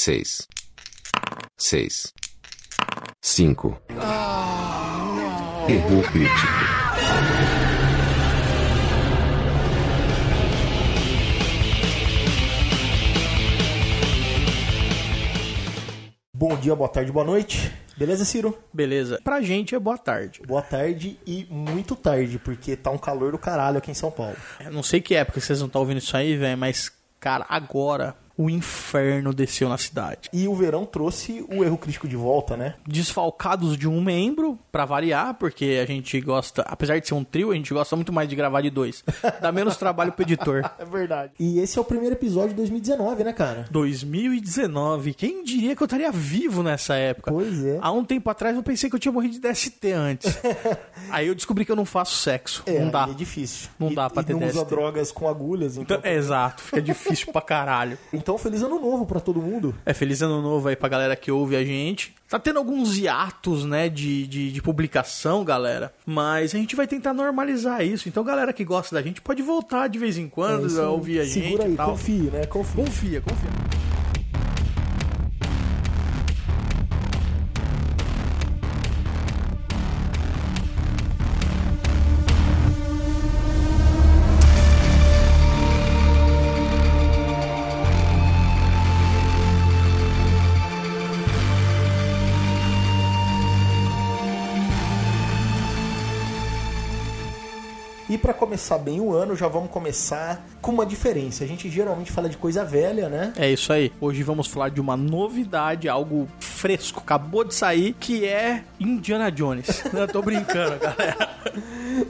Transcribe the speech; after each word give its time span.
seis, 0.00 0.48
seis, 1.58 2.14
cinco. 3.20 3.78
Erro 5.68 6.02
crítico. 6.10 6.46
Bom 16.32 16.56
dia, 16.56 16.74
boa 16.74 16.88
tarde, 16.88 17.12
boa 17.12 17.26
noite. 17.26 17.70
Beleza, 17.94 18.24
Ciro? 18.24 18.58
Beleza. 18.72 19.20
Pra 19.22 19.42
gente 19.42 19.74
é 19.74 19.78
boa 19.78 19.98
tarde. 19.98 20.40
Boa 20.46 20.62
tarde 20.62 21.20
e 21.26 21.46
muito 21.50 21.94
tarde, 21.94 22.38
porque 22.38 22.74
tá 22.74 22.90
um 22.90 22.96
calor 22.96 23.32
do 23.32 23.38
caralho 23.38 23.76
aqui 23.76 23.90
em 23.90 23.94
São 23.94 24.10
Paulo. 24.10 24.36
Eu 24.60 24.72
não 24.72 24.82
sei 24.82 25.02
que 25.02 25.14
época 25.14 25.38
vocês 25.40 25.60
não 25.60 25.66
estão 25.66 25.82
ouvindo 25.82 25.98
isso 25.98 26.16
aí, 26.16 26.38
velho, 26.38 26.56
mas, 26.56 26.90
cara, 27.20 27.44
agora 27.50 28.16
o 28.42 28.48
inferno 28.48 29.34
desceu 29.34 29.68
na 29.68 29.76
cidade. 29.76 30.28
E 30.32 30.48
o 30.48 30.54
verão 30.54 30.86
trouxe 30.86 31.44
o 31.50 31.62
erro 31.62 31.76
crítico 31.76 32.08
de 32.08 32.16
volta, 32.16 32.56
né? 32.56 32.74
Desfalcados 32.86 33.76
de 33.76 33.86
um 33.88 34.00
membro, 34.00 34.58
pra 34.72 34.84
variar, 34.84 35.34
porque 35.34 35.78
a 35.82 35.86
gente 35.86 36.18
gosta, 36.20 36.62
apesar 36.62 36.98
de 36.98 37.06
ser 37.06 37.14
um 37.14 37.22
trio, 37.24 37.50
a 37.50 37.54
gente 37.54 37.72
gosta 37.74 37.94
muito 37.96 38.12
mais 38.12 38.28
de 38.28 38.34
gravar 38.36 38.60
de 38.62 38.70
dois. 38.70 39.04
Dá 39.42 39.52
menos 39.52 39.76
trabalho 39.76 40.12
pro 40.12 40.22
editor. 40.22 40.62
É 40.80 40.84
verdade. 40.84 41.32
E 41.38 41.58
esse 41.58 41.78
é 41.78 41.80
o 41.80 41.84
primeiro 41.84 42.14
episódio 42.14 42.50
de 42.50 42.54
2019, 42.56 43.22
né, 43.24 43.32
cara? 43.32 43.66
2019, 43.70 45.12
quem 45.14 45.44
diria 45.44 45.74
que 45.76 45.82
eu 45.82 45.84
estaria 45.84 46.10
vivo 46.10 46.62
nessa 46.62 46.94
época? 46.94 47.30
Pois 47.30 47.64
é. 47.64 47.78
Há 47.80 47.90
um 47.92 48.04
tempo 48.04 48.30
atrás 48.30 48.56
eu 48.56 48.62
pensei 48.62 48.88
que 48.88 48.96
eu 48.96 49.00
tinha 49.00 49.12
morrido 49.12 49.34
de 49.34 49.40
DST 49.40 49.92
antes. 49.92 50.38
Aí 51.10 51.26
eu 51.26 51.34
descobri 51.34 51.64
que 51.64 51.72
eu 51.72 51.76
não 51.76 51.84
faço 51.84 52.16
sexo. 52.16 52.62
É, 52.66 52.78
não 52.80 52.90
dá. 52.90 53.08
é 53.10 53.14
difícil. 53.14 53.68
Não 53.78 53.90
E- 53.90 53.94
dá 53.94 54.08
pra 54.08 54.22
e 54.22 54.24
ter 54.24 54.32
não 54.32 54.40
usa 54.40 54.52
DST. 54.64 54.68
drogas 54.70 55.12
com 55.12 55.28
agulhas, 55.28 55.76
então... 55.76 55.98
Então, 55.98 56.10
é, 56.10 56.14
exato, 56.14 56.62
fica 56.62 56.80
difícil 56.80 57.32
pra 57.32 57.42
caralho. 57.42 57.98
Então, 58.12 58.29
feliz 58.38 58.62
ano 58.62 58.80
novo 58.80 59.06
pra 59.06 59.20
todo 59.20 59.40
mundo. 59.40 59.74
É, 59.84 59.92
feliz 59.94 60.20
ano 60.22 60.40
novo 60.42 60.68
aí 60.68 60.76
pra 60.76 60.88
galera 60.88 61.16
que 61.16 61.30
ouve 61.30 61.56
a 61.56 61.64
gente. 61.64 62.14
Tá 62.28 62.38
tendo 62.38 62.58
alguns 62.58 62.96
hiatos, 62.96 63.64
né, 63.64 63.88
de, 63.88 64.26
de, 64.26 64.52
de 64.52 64.62
publicação, 64.62 65.44
galera. 65.44 65.92
Mas 66.06 66.54
a 66.54 66.58
gente 66.58 66.76
vai 66.76 66.86
tentar 66.86 67.12
normalizar 67.12 67.84
isso. 67.84 68.08
Então, 68.08 68.22
galera 68.22 68.52
que 68.52 68.64
gosta 68.64 68.94
da 68.94 69.02
gente 69.02 69.20
pode 69.20 69.42
voltar 69.42 69.88
de 69.88 69.98
vez 69.98 70.16
em 70.16 70.26
É 70.26 70.28
quando 70.28 70.66
isso 70.66 70.80
a 70.80 70.88
ouvir 70.90 71.20
a 71.20 71.24
gente 71.24 71.42
Segura 71.44 71.64
aí, 71.64 71.74
tal. 71.76 71.90
confie, 71.90 72.30
né? 72.32 72.46
Confie. 72.46 72.76
Confia, 72.76 73.20
confia. 73.20 73.50
Começar 98.60 98.76
bem 98.76 99.00
o 99.00 99.14
ano, 99.14 99.34
já 99.34 99.48
vamos 99.48 99.70
começar 99.70 100.46
com 100.60 100.70
uma 100.72 100.84
diferença. 100.86 101.44
A 101.44 101.46
gente 101.46 101.68
geralmente 101.70 102.12
fala 102.12 102.28
de 102.28 102.36
coisa 102.36 102.64
velha, 102.64 103.08
né? 103.08 103.32
É 103.36 103.50
isso 103.50 103.72
aí. 103.72 103.92
Hoje 104.00 104.22
vamos 104.22 104.46
falar 104.46 104.68
de 104.70 104.80
uma 104.80 104.96
novidade, 104.96 105.88
algo 105.88 106.28
fresco, 106.38 107.00
acabou 107.00 107.44
de 107.44 107.54
sair, 107.54 107.94
que 107.98 108.24
é 108.26 108.62
Indiana 108.78 109.30
Jones. 109.30 109.82
Não, 109.92 110.00
eu 110.02 110.08
tô 110.08 110.20
brincando, 110.22 110.78
galera. 110.78 111.30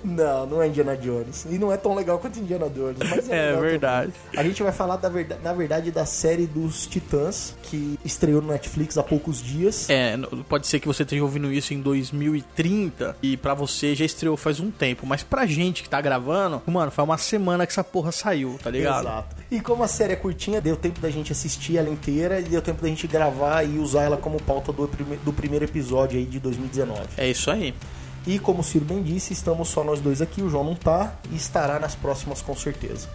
Não, 0.04 0.46
não 0.46 0.62
é 0.62 0.66
Indiana 0.68 0.96
Jones. 0.96 1.46
E 1.50 1.58
não 1.58 1.72
é 1.72 1.76
tão 1.76 1.94
legal 1.94 2.18
quanto 2.18 2.38
Indiana 2.38 2.68
Jones. 2.68 2.96
Mas 3.08 3.28
é, 3.28 3.52
É 3.52 3.56
verdade. 3.60 4.12
também. 4.12 4.40
A 4.40 4.48
gente 4.48 4.62
vai 4.62 4.72
falar, 4.72 4.96
da 4.96 5.08
verda- 5.08 5.38
na 5.42 5.52
verdade, 5.52 5.90
da 5.90 6.04
série 6.04 6.46
dos 6.46 6.86
Titãs, 6.86 7.54
que 7.62 7.98
estreou 8.04 8.42
no 8.42 8.48
Netflix 8.48 8.98
há 8.98 9.02
poucos 9.02 9.40
dias. 9.42 9.88
É, 9.88 10.16
pode 10.48 10.66
ser 10.66 10.80
que 10.80 10.86
você 10.88 11.02
esteja 11.02 11.22
ouvindo 11.22 11.52
isso 11.52 11.72
em 11.72 11.80
2030 11.80 13.16
e 13.22 13.36
pra 13.36 13.54
você 13.54 13.94
já 13.94 14.04
estreou 14.04 14.36
faz 14.36 14.60
um 14.60 14.70
tempo, 14.70 15.06
mas 15.06 15.22
pra 15.22 15.46
gente 15.46 15.82
que 15.82 15.88
tá 15.88 16.00
gravando, 16.00 16.62
mano, 16.66 16.90
foi 16.90 17.04
uma 17.04 17.18
semana 17.18 17.66
que 17.66 17.72
essa 17.72 17.84
porra 17.84 18.12
saiu, 18.12 18.39
tá 18.62 18.70
ligado? 18.70 19.00
Exato. 19.06 19.36
E 19.50 19.60
como 19.60 19.82
a 19.82 19.88
série 19.88 20.12
é 20.12 20.16
curtinha, 20.16 20.60
deu 20.60 20.76
tempo 20.76 21.00
da 21.00 21.10
gente 21.10 21.32
assistir 21.32 21.76
ela 21.76 21.88
inteira 21.90 22.40
e 22.40 22.44
deu 22.44 22.62
tempo 22.62 22.82
da 22.82 22.88
gente 22.88 23.06
gravar 23.06 23.62
e 23.64 23.78
usar 23.78 24.02
ela 24.02 24.16
como 24.16 24.40
pauta 24.42 24.72
do, 24.72 24.86
prime- 24.88 25.16
do 25.24 25.32
primeiro 25.32 25.64
episódio 25.64 26.18
aí 26.18 26.24
de 26.24 26.38
2019. 26.40 27.00
É 27.16 27.28
isso 27.28 27.50
aí. 27.50 27.74
E 28.26 28.38
como 28.38 28.60
o 28.60 28.62
Ciro 28.64 28.84
bem 28.84 29.02
disse, 29.02 29.32
estamos 29.32 29.68
só 29.68 29.82
nós 29.82 30.00
dois 30.00 30.20
aqui, 30.20 30.42
o 30.42 30.48
João 30.50 30.62
não 30.64 30.74
tá 30.74 31.14
e 31.32 31.36
estará 31.36 31.78
nas 31.80 31.94
próximas 31.94 32.42
com 32.42 32.54
certeza. 32.54 33.08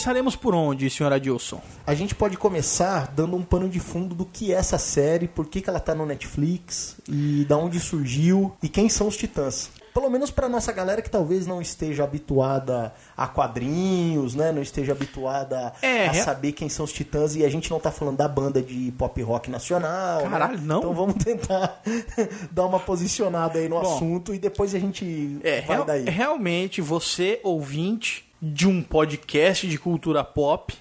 Começaremos 0.00 0.34
por 0.34 0.54
onde, 0.54 0.88
senhor 0.88 1.12
Adilson? 1.12 1.60
A 1.86 1.94
gente 1.94 2.14
pode 2.14 2.38
começar 2.38 3.12
dando 3.14 3.36
um 3.36 3.42
pano 3.42 3.68
de 3.68 3.78
fundo 3.78 4.14
do 4.14 4.24
que 4.24 4.50
é 4.50 4.56
essa 4.56 4.78
série, 4.78 5.28
por 5.28 5.44
que, 5.46 5.60
que 5.60 5.68
ela 5.68 5.78
tá 5.78 5.94
no 5.94 6.06
Netflix 6.06 6.96
e 7.06 7.44
da 7.46 7.58
onde 7.58 7.78
surgiu 7.78 8.50
e 8.62 8.68
quem 8.70 8.88
são 8.88 9.08
os 9.08 9.16
Titãs. 9.18 9.70
Pelo 9.92 10.08
menos 10.08 10.30
pra 10.30 10.48
nossa 10.48 10.72
galera 10.72 11.02
que 11.02 11.10
talvez 11.10 11.46
não 11.46 11.60
esteja 11.60 12.02
habituada 12.04 12.94
a 13.14 13.26
quadrinhos, 13.28 14.34
né? 14.34 14.50
Não 14.52 14.62
esteja 14.62 14.92
habituada 14.92 15.74
É, 15.82 16.06
a 16.06 16.12
rea- 16.12 16.24
saber 16.24 16.52
quem 16.52 16.70
são 16.70 16.86
os 16.86 16.92
Titãs 16.94 17.36
e 17.36 17.44
a 17.44 17.50
gente 17.50 17.70
não 17.70 17.78
tá 17.78 17.90
falando 17.92 18.16
da 18.16 18.26
banda 18.26 18.62
de 18.62 18.94
pop 18.96 19.20
rock 19.20 19.50
nacional. 19.50 20.22
né? 20.22 20.30
Caralho, 20.30 20.62
não? 20.62 20.78
Então 20.78 20.94
vamos 20.94 21.22
tentar 21.22 21.78
dar 22.50 22.64
uma 22.64 22.80
posicionada 22.80 23.58
aí 23.58 23.68
no 23.68 23.78
Bom, 23.78 23.96
assunto 23.96 24.32
e 24.34 24.38
depois 24.38 24.74
a 24.74 24.78
gente 24.78 25.38
É, 25.42 25.60
vai 25.60 25.76
real- 25.76 25.84
daí. 25.84 26.04
realmente 26.08 26.80
você, 26.80 27.38
ouvinte 27.44 28.29
de 28.40 28.66
um 28.66 28.82
podcast 28.82 29.66
de 29.66 29.78
cultura 29.78 30.24
pop, 30.24 30.74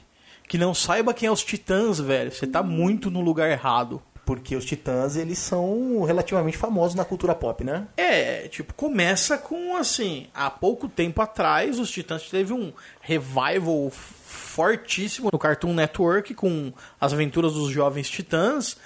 que 0.47 0.57
não 0.57 0.73
saiba 0.73 1.13
quem 1.13 1.27
é 1.27 1.31
os 1.31 1.43
Titãs, 1.43 1.99
velho, 1.99 2.31
você 2.31 2.47
tá 2.47 2.63
muito 2.63 3.11
no 3.11 3.21
lugar 3.21 3.49
errado. 3.49 4.01
Porque 4.25 4.55
os 4.55 4.63
Titãs, 4.63 5.15
eles 5.15 5.39
são 5.39 6.03
relativamente 6.03 6.55
famosos 6.55 6.93
na 6.93 7.03
cultura 7.03 7.33
pop, 7.33 7.63
né? 7.63 7.87
É, 7.97 8.47
tipo, 8.47 8.75
começa 8.75 9.39
com 9.39 9.75
assim, 9.75 10.27
há 10.35 10.51
pouco 10.51 10.87
tempo 10.87 11.19
atrás 11.19 11.79
os 11.79 11.89
Titãs 11.89 12.29
teve 12.29 12.53
um 12.53 12.71
revival 13.01 13.89
fortíssimo 13.89 15.29
no 15.33 15.39
Cartoon 15.39 15.73
Network 15.73 16.35
com 16.35 16.71
as 17.01 17.11
aventuras 17.11 17.53
dos 17.53 17.71
jovens 17.71 18.07
Titãs, 18.07 18.77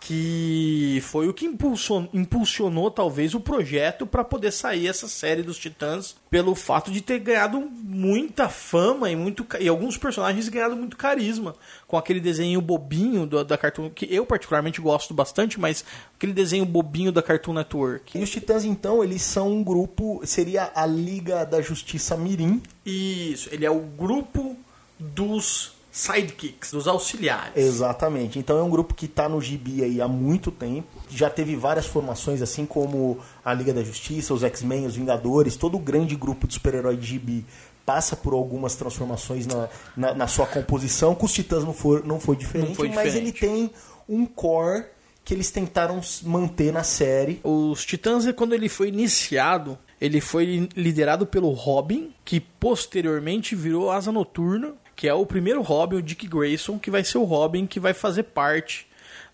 que 0.00 1.00
foi 1.02 1.28
o 1.28 1.34
que 1.34 1.44
impulsionou, 1.44 2.08
impulsionou 2.14 2.90
talvez 2.90 3.34
o 3.34 3.40
projeto 3.40 4.06
para 4.06 4.22
poder 4.22 4.52
sair 4.52 4.86
essa 4.86 5.08
série 5.08 5.42
dos 5.42 5.58
Titãs, 5.58 6.16
pelo 6.30 6.54
fato 6.54 6.90
de 6.90 7.00
ter 7.00 7.18
ganhado 7.18 7.60
muita 7.60 8.48
fama 8.48 9.10
e 9.10 9.16
muito 9.16 9.46
e 9.58 9.68
alguns 9.68 9.98
personagens 9.98 10.48
ganhado 10.48 10.76
muito 10.76 10.96
carisma 10.96 11.54
com 11.86 11.96
aquele 11.96 12.20
desenho 12.20 12.60
bobinho 12.60 13.26
da, 13.26 13.42
da 13.42 13.58
Cartoon 13.58 13.90
que 13.90 14.06
eu 14.12 14.24
particularmente 14.24 14.80
gosto 14.80 15.12
bastante, 15.12 15.58
mas 15.58 15.84
aquele 16.14 16.32
desenho 16.32 16.64
bobinho 16.64 17.10
da 17.10 17.22
Cartoon 17.22 17.54
Network. 17.54 18.16
E 18.16 18.22
os 18.22 18.30
Titãs, 18.30 18.64
então, 18.64 19.02
eles 19.02 19.22
são 19.22 19.50
um 19.50 19.64
grupo, 19.64 20.20
seria 20.24 20.70
a 20.74 20.86
Liga 20.86 21.44
da 21.44 21.60
Justiça 21.60 22.16
Mirim. 22.16 22.62
Isso, 22.84 23.48
ele 23.52 23.64
é 23.64 23.70
o 23.70 23.80
grupo 23.80 24.56
dos 24.98 25.77
sidekicks, 25.98 26.70
dos 26.70 26.86
auxiliares. 26.86 27.56
Exatamente. 27.56 28.38
Então 28.38 28.56
é 28.56 28.62
um 28.62 28.70
grupo 28.70 28.94
que 28.94 29.06
está 29.06 29.28
no 29.28 29.40
gibi 29.40 29.82
aí 29.82 30.00
há 30.00 30.06
muito 30.06 30.50
tempo. 30.52 30.86
Já 31.10 31.28
teve 31.28 31.56
várias 31.56 31.86
formações, 31.86 32.40
assim 32.40 32.64
como 32.64 33.18
a 33.44 33.52
Liga 33.52 33.72
da 33.74 33.82
Justiça, 33.82 34.32
os 34.32 34.44
X-Men, 34.44 34.86
os 34.86 34.94
Vingadores, 34.94 35.56
todo 35.56 35.76
o 35.76 35.80
grande 35.80 36.14
grupo 36.14 36.46
de 36.46 36.54
super-herói 36.54 36.96
de 36.96 37.06
gibi 37.06 37.44
passa 37.84 38.14
por 38.14 38.32
algumas 38.32 38.76
transformações 38.76 39.46
na, 39.46 39.68
na, 39.96 40.14
na 40.14 40.26
sua 40.28 40.46
composição. 40.46 41.14
Com 41.14 41.26
os 41.26 41.32
Titãs 41.32 41.64
não 41.64 41.72
foi, 41.72 42.02
não 42.04 42.20
foi 42.20 42.36
diferente, 42.36 42.68
Não 42.68 42.74
foi 42.76 42.88
mas 42.90 43.12
diferente. 43.12 43.18
ele 43.18 43.32
tem 43.32 43.70
um 44.08 44.24
core 44.24 44.84
que 45.24 45.34
eles 45.34 45.50
tentaram 45.50 46.00
manter 46.22 46.72
na 46.72 46.84
série. 46.84 47.40
Os 47.42 47.84
Titãs, 47.84 48.24
quando 48.32 48.54
ele 48.54 48.68
foi 48.68 48.88
iniciado, 48.88 49.76
ele 50.00 50.20
foi 50.20 50.68
liderado 50.76 51.26
pelo 51.26 51.50
Robin, 51.50 52.12
que 52.24 52.40
posteriormente 52.40 53.54
virou 53.56 53.90
Asa 53.90 54.12
Noturna, 54.12 54.72
que 54.98 55.06
é 55.06 55.14
o 55.14 55.24
primeiro 55.24 55.62
Robin, 55.62 55.98
o 55.98 56.02
Dick 56.02 56.26
Grayson, 56.26 56.76
que 56.76 56.90
vai 56.90 57.04
ser 57.04 57.18
o 57.18 57.22
Robin 57.22 57.68
que 57.68 57.78
vai 57.78 57.94
fazer 57.94 58.24
parte 58.24 58.84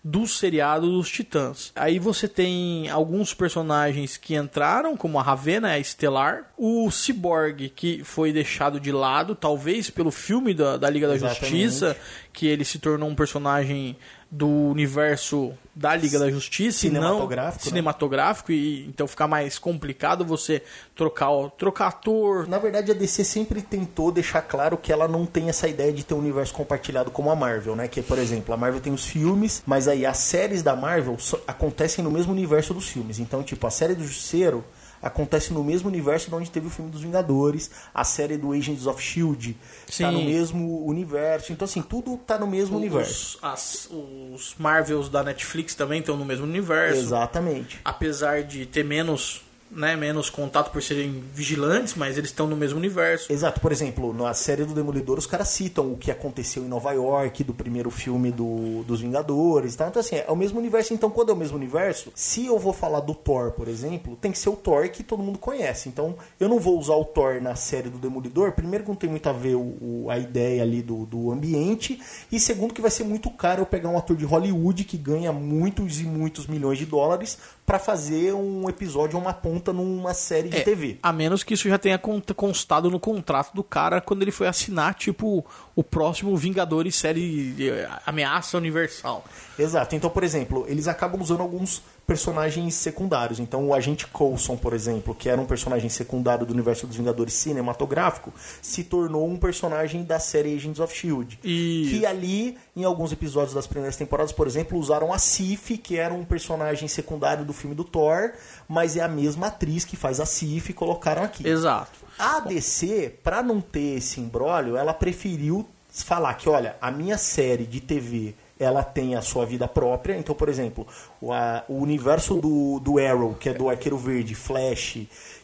do 0.03 0.27
seriado 0.27 0.91
dos 0.91 1.09
Titãs. 1.09 1.71
Aí 1.75 1.97
você 1.97 2.27
tem 2.27 2.87
alguns 2.87 3.33
personagens 3.33 4.15
que 4.15 4.35
entraram, 4.35 4.95
como 4.95 5.17
a 5.17 5.23
Ravena, 5.23 5.69
a 5.69 5.79
Estelar, 5.79 6.53
o 6.55 6.91
Cyborg, 6.91 7.69
que 7.69 8.03
foi 8.03 8.31
deixado 8.31 8.79
de 8.79 8.91
lado, 8.91 9.33
talvez 9.33 9.89
pelo 9.89 10.11
filme 10.11 10.53
da, 10.53 10.77
da 10.77 10.87
Liga 10.87 11.07
da 11.07 11.15
Exatamente. 11.15 11.41
Justiça, 11.41 11.97
que 12.31 12.45
ele 12.45 12.63
se 12.63 12.77
tornou 12.77 13.09
um 13.09 13.15
personagem 13.15 13.97
do 14.29 14.47
universo 14.47 15.51
da 15.75 15.93
Liga 15.95 16.17
da 16.17 16.31
Justiça 16.31 16.87
e 16.87 16.89
não 16.89 17.01
Cinematográfico, 17.01 17.65
né? 17.65 17.69
cinematográfico 17.69 18.51
e 18.53 18.85
então 18.87 19.05
fica 19.07 19.27
mais 19.27 19.59
complicado 19.59 20.23
você 20.23 20.61
trocar 20.95 21.29
o- 21.31 21.49
trocar 21.49 21.87
ator. 21.87 22.47
Na 22.47 22.57
verdade, 22.57 22.91
a 22.91 22.93
DC 22.93 23.25
sempre 23.25 23.61
tentou 23.61 24.11
deixar 24.11 24.41
claro 24.41 24.77
que 24.77 24.91
ela 24.93 25.07
não 25.07 25.25
tem 25.25 25.49
essa 25.49 25.67
ideia 25.67 25.91
de 25.91 26.03
ter 26.05 26.13
um 26.13 26.19
universo 26.19 26.53
compartilhado 26.53 27.11
como 27.11 27.29
a 27.29 27.35
Marvel, 27.35 27.75
né? 27.75 27.87
Que, 27.89 28.01
por 28.01 28.17
exemplo, 28.17 28.53
a 28.53 28.57
Marvel 28.57 28.79
tem 28.79 28.93
os 28.93 29.05
filmes, 29.05 29.61
mas 29.65 29.87
aí 29.89 30.05
as 30.05 30.17
séries 30.17 30.63
da 30.63 30.75
Marvel 30.75 31.17
acontecem 31.45 32.03
no 32.03 32.09
mesmo 32.09 32.31
universo 32.31 32.73
dos 32.73 32.87
filmes. 32.87 33.19
Então, 33.19 33.43
tipo, 33.43 33.67
a 33.67 33.69
série 33.69 33.95
do 33.95 34.03
Justiceiro 34.03 34.63
acontece 35.05 35.53
no 35.53 35.63
mesmo 35.63 35.87
universo 35.87 36.29
de 36.29 36.35
onde 36.35 36.51
teve 36.51 36.67
o 36.67 36.69
filme 36.69 36.91
dos 36.91 37.01
Vingadores, 37.01 37.69
a 37.93 38.03
série 38.03 38.37
do 38.37 38.51
Agents 38.51 38.85
of 38.87 38.99
S.H.I.E.L.D. 39.01 39.53
tá 39.53 39.91
Sim. 39.93 40.11
no 40.11 40.21
mesmo 40.23 40.85
universo. 40.85 41.53
Então, 41.53 41.65
assim, 41.65 41.81
tudo 41.81 42.17
tá 42.17 42.37
no 42.39 42.47
mesmo 42.47 42.75
universo. 42.77 43.37
Os, 43.37 43.43
as- 43.43 43.89
os 43.91 44.55
Marvels 44.57 45.07
da 45.07 45.23
Netflix 45.23 45.75
também 45.75 45.99
estão 45.99 46.17
no 46.17 46.25
mesmo 46.25 46.43
universo. 46.45 46.99
Exatamente. 46.99 47.79
Apesar 47.85 48.43
de 48.43 48.65
ter 48.65 48.83
menos, 48.83 49.41
né, 49.75 49.95
menos 49.95 50.29
contato 50.29 50.71
por 50.71 50.81
serem 50.81 51.23
vigilantes, 51.33 51.93
mas 51.95 52.17
eles 52.17 52.29
estão 52.29 52.47
no 52.47 52.55
mesmo 52.55 52.77
universo. 52.79 53.31
Exato, 53.31 53.59
por 53.59 53.71
exemplo, 53.71 54.13
na 54.13 54.33
série 54.33 54.63
do 54.65 54.73
Demolidor 54.73 55.17
os 55.17 55.27
caras 55.27 55.49
citam 55.49 55.91
o 55.91 55.97
que 55.97 56.09
aconteceu 56.09 56.63
em 56.63 56.67
Nova 56.67 56.91
York, 56.93 57.43
do 57.43 57.53
primeiro 57.53 57.91
filme 57.91 58.31
do, 58.31 58.83
dos 58.83 59.01
Vingadores 59.01 59.75
tal. 59.75 59.89
Então, 59.89 59.99
assim, 59.99 60.15
é 60.15 60.25
o 60.29 60.35
mesmo 60.35 60.59
universo. 60.59 60.93
Então, 60.93 61.09
quando 61.09 61.29
é 61.31 61.33
o 61.33 61.37
mesmo 61.37 61.57
universo, 61.57 62.11
se 62.15 62.45
eu 62.45 62.57
vou 62.57 62.71
falar 62.73 63.01
do 63.01 63.13
Thor, 63.13 63.51
por 63.51 63.67
exemplo, 63.67 64.15
tem 64.15 64.31
que 64.31 64.37
ser 64.39 64.49
o 64.49 64.55
Thor 64.55 64.89
que 64.89 65.03
todo 65.03 65.21
mundo 65.21 65.37
conhece. 65.39 65.89
Então, 65.89 66.15
eu 66.39 66.47
não 66.47 66.59
vou 66.59 66.79
usar 66.79 66.95
o 66.95 67.03
Thor 67.05 67.41
na 67.41 67.55
série 67.55 67.89
do 67.89 67.97
Demolidor, 67.97 68.53
primeiro 68.53 68.83
que 68.85 68.89
não 68.89 68.95
tem 68.95 69.09
muito 69.09 69.27
a 69.27 69.33
ver 69.33 69.55
o, 69.55 69.59
o- 69.81 70.07
a 70.09 70.17
ideia 70.17 70.61
ali 70.63 70.81
do, 70.81 71.05
do 71.05 71.31
ambiente, 71.31 71.99
e 72.31 72.39
segundo 72.39 72.73
que 72.73 72.81
vai 72.81 72.91
ser 72.91 73.03
muito 73.03 73.29
caro 73.29 73.61
eu 73.61 73.65
pegar 73.65 73.89
um 73.89 73.97
ator 73.97 74.15
de 74.15 74.23
Hollywood 74.25 74.83
que 74.83 74.97
ganha 74.97 75.31
muitos 75.33 75.99
e 75.99 76.03
muitos 76.03 76.47
milhões 76.47 76.77
de 76.77 76.85
dólares 76.85 77.37
pra 77.65 77.79
fazer 77.79 78.33
um 78.33 78.69
episódio 78.69 79.17
uma 79.19 79.33
ponta 79.33 79.64
numa 79.73 80.13
série 80.13 80.49
de 80.49 80.57
É, 80.57 80.61
TV. 80.61 80.97
A 81.01 81.11
menos 81.13 81.43
que 81.43 81.53
isso 81.53 81.67
já 81.69 81.77
tenha 81.77 81.97
con- 81.97 82.21
constado 82.35 82.89
no 82.89 82.99
contrato 82.99 83.53
do 83.53 83.63
cara 83.63 83.99
quando 84.01 84.21
ele 84.21 84.31
foi 84.31 84.47
assinar, 84.47 84.93
tipo, 84.95 85.45
o 85.75 85.83
próximo 85.83 86.35
Vingadores 86.35 86.95
série 86.95 87.55
eh, 87.59 87.87
Ameaça 88.05 88.57
Universal. 88.57 89.23
Exato. 89.57 89.95
Então, 89.95 90.09
por 90.09 90.23
exemplo, 90.23 90.65
eles 90.67 90.87
acabam 90.87 91.21
usando 91.21 91.41
alguns 91.41 91.81
personagens 92.05 92.75
secundários. 92.75 93.39
Então, 93.39 93.67
o 93.67 93.73
agente 93.73 94.05
Coulson, 94.07 94.55
por 94.55 94.73
exemplo, 94.73 95.15
que 95.15 95.27
era 95.27 95.39
um 95.41 95.45
personagem 95.45 95.89
secundário 95.89 96.45
do 96.45 96.53
universo 96.53 96.85
dos 96.85 96.95
Vingadores 96.95 97.33
cinematográfico, 97.33 98.33
se 98.61 98.83
tornou 98.83 99.27
um 99.27 99.37
personagem 99.37 100.03
da 100.03 100.19
série 100.19 100.55
Agents 100.55 100.79
of 100.79 100.95
Shield. 100.95 101.39
Isso. 101.43 101.89
Que 101.89 102.05
ali, 102.05 102.57
em 102.75 102.83
alguns 102.83 103.11
episódios 103.11 103.53
das 103.53 103.67
primeiras 103.67 103.97
temporadas, 103.97 104.31
por 104.31 104.45
exemplo, 104.47 104.77
usaram 104.77 105.11
a 105.11 105.17
Sif, 105.17 105.77
que 105.77 105.97
era 105.97 106.13
um 106.13 106.23
personagem 106.23 106.87
secundário 106.87 107.43
do 107.43 107.53
filme 107.53 107.75
do 107.75 107.83
Thor, 107.83 108.33
mas 108.67 108.95
é 108.95 109.01
a 109.01 109.07
mesma 109.07 109.47
atriz 109.47 109.83
que 109.83 109.95
faz 109.95 110.19
a 110.19 110.25
Sif 110.25 110.69
e 110.69 110.73
colocaram 110.73 111.23
aqui. 111.23 111.47
Exato. 111.47 112.05
A 112.17 112.39
DC, 112.39 113.15
para 113.23 113.41
não 113.41 113.59
ter 113.59 113.97
esse 113.97 114.19
imbróglio, 114.21 114.77
ela 114.77 114.93
preferiu 114.93 115.67
falar 115.89 116.33
que, 116.35 116.47
olha, 116.49 116.75
a 116.81 116.91
minha 116.91 117.17
série 117.17 117.65
de 117.65 117.79
TV 117.79 118.35
ela 118.59 118.83
tem 118.83 119.15
a 119.15 119.21
sua 119.21 119.45
vida 119.45 119.67
própria. 119.67 120.17
Então, 120.17 120.33
por 120.35 120.47
exemplo, 120.49 120.85
o, 121.21 121.31
a- 121.33 121.63
o 121.67 121.75
universo 121.75 122.35
do, 122.35 122.79
do 122.79 122.99
Arrow, 122.99 123.33
que 123.33 123.49
é 123.49 123.53
do 123.53 123.69
Arqueiro 123.69 123.97
Verde, 123.97 124.33
Flash, 124.35 124.99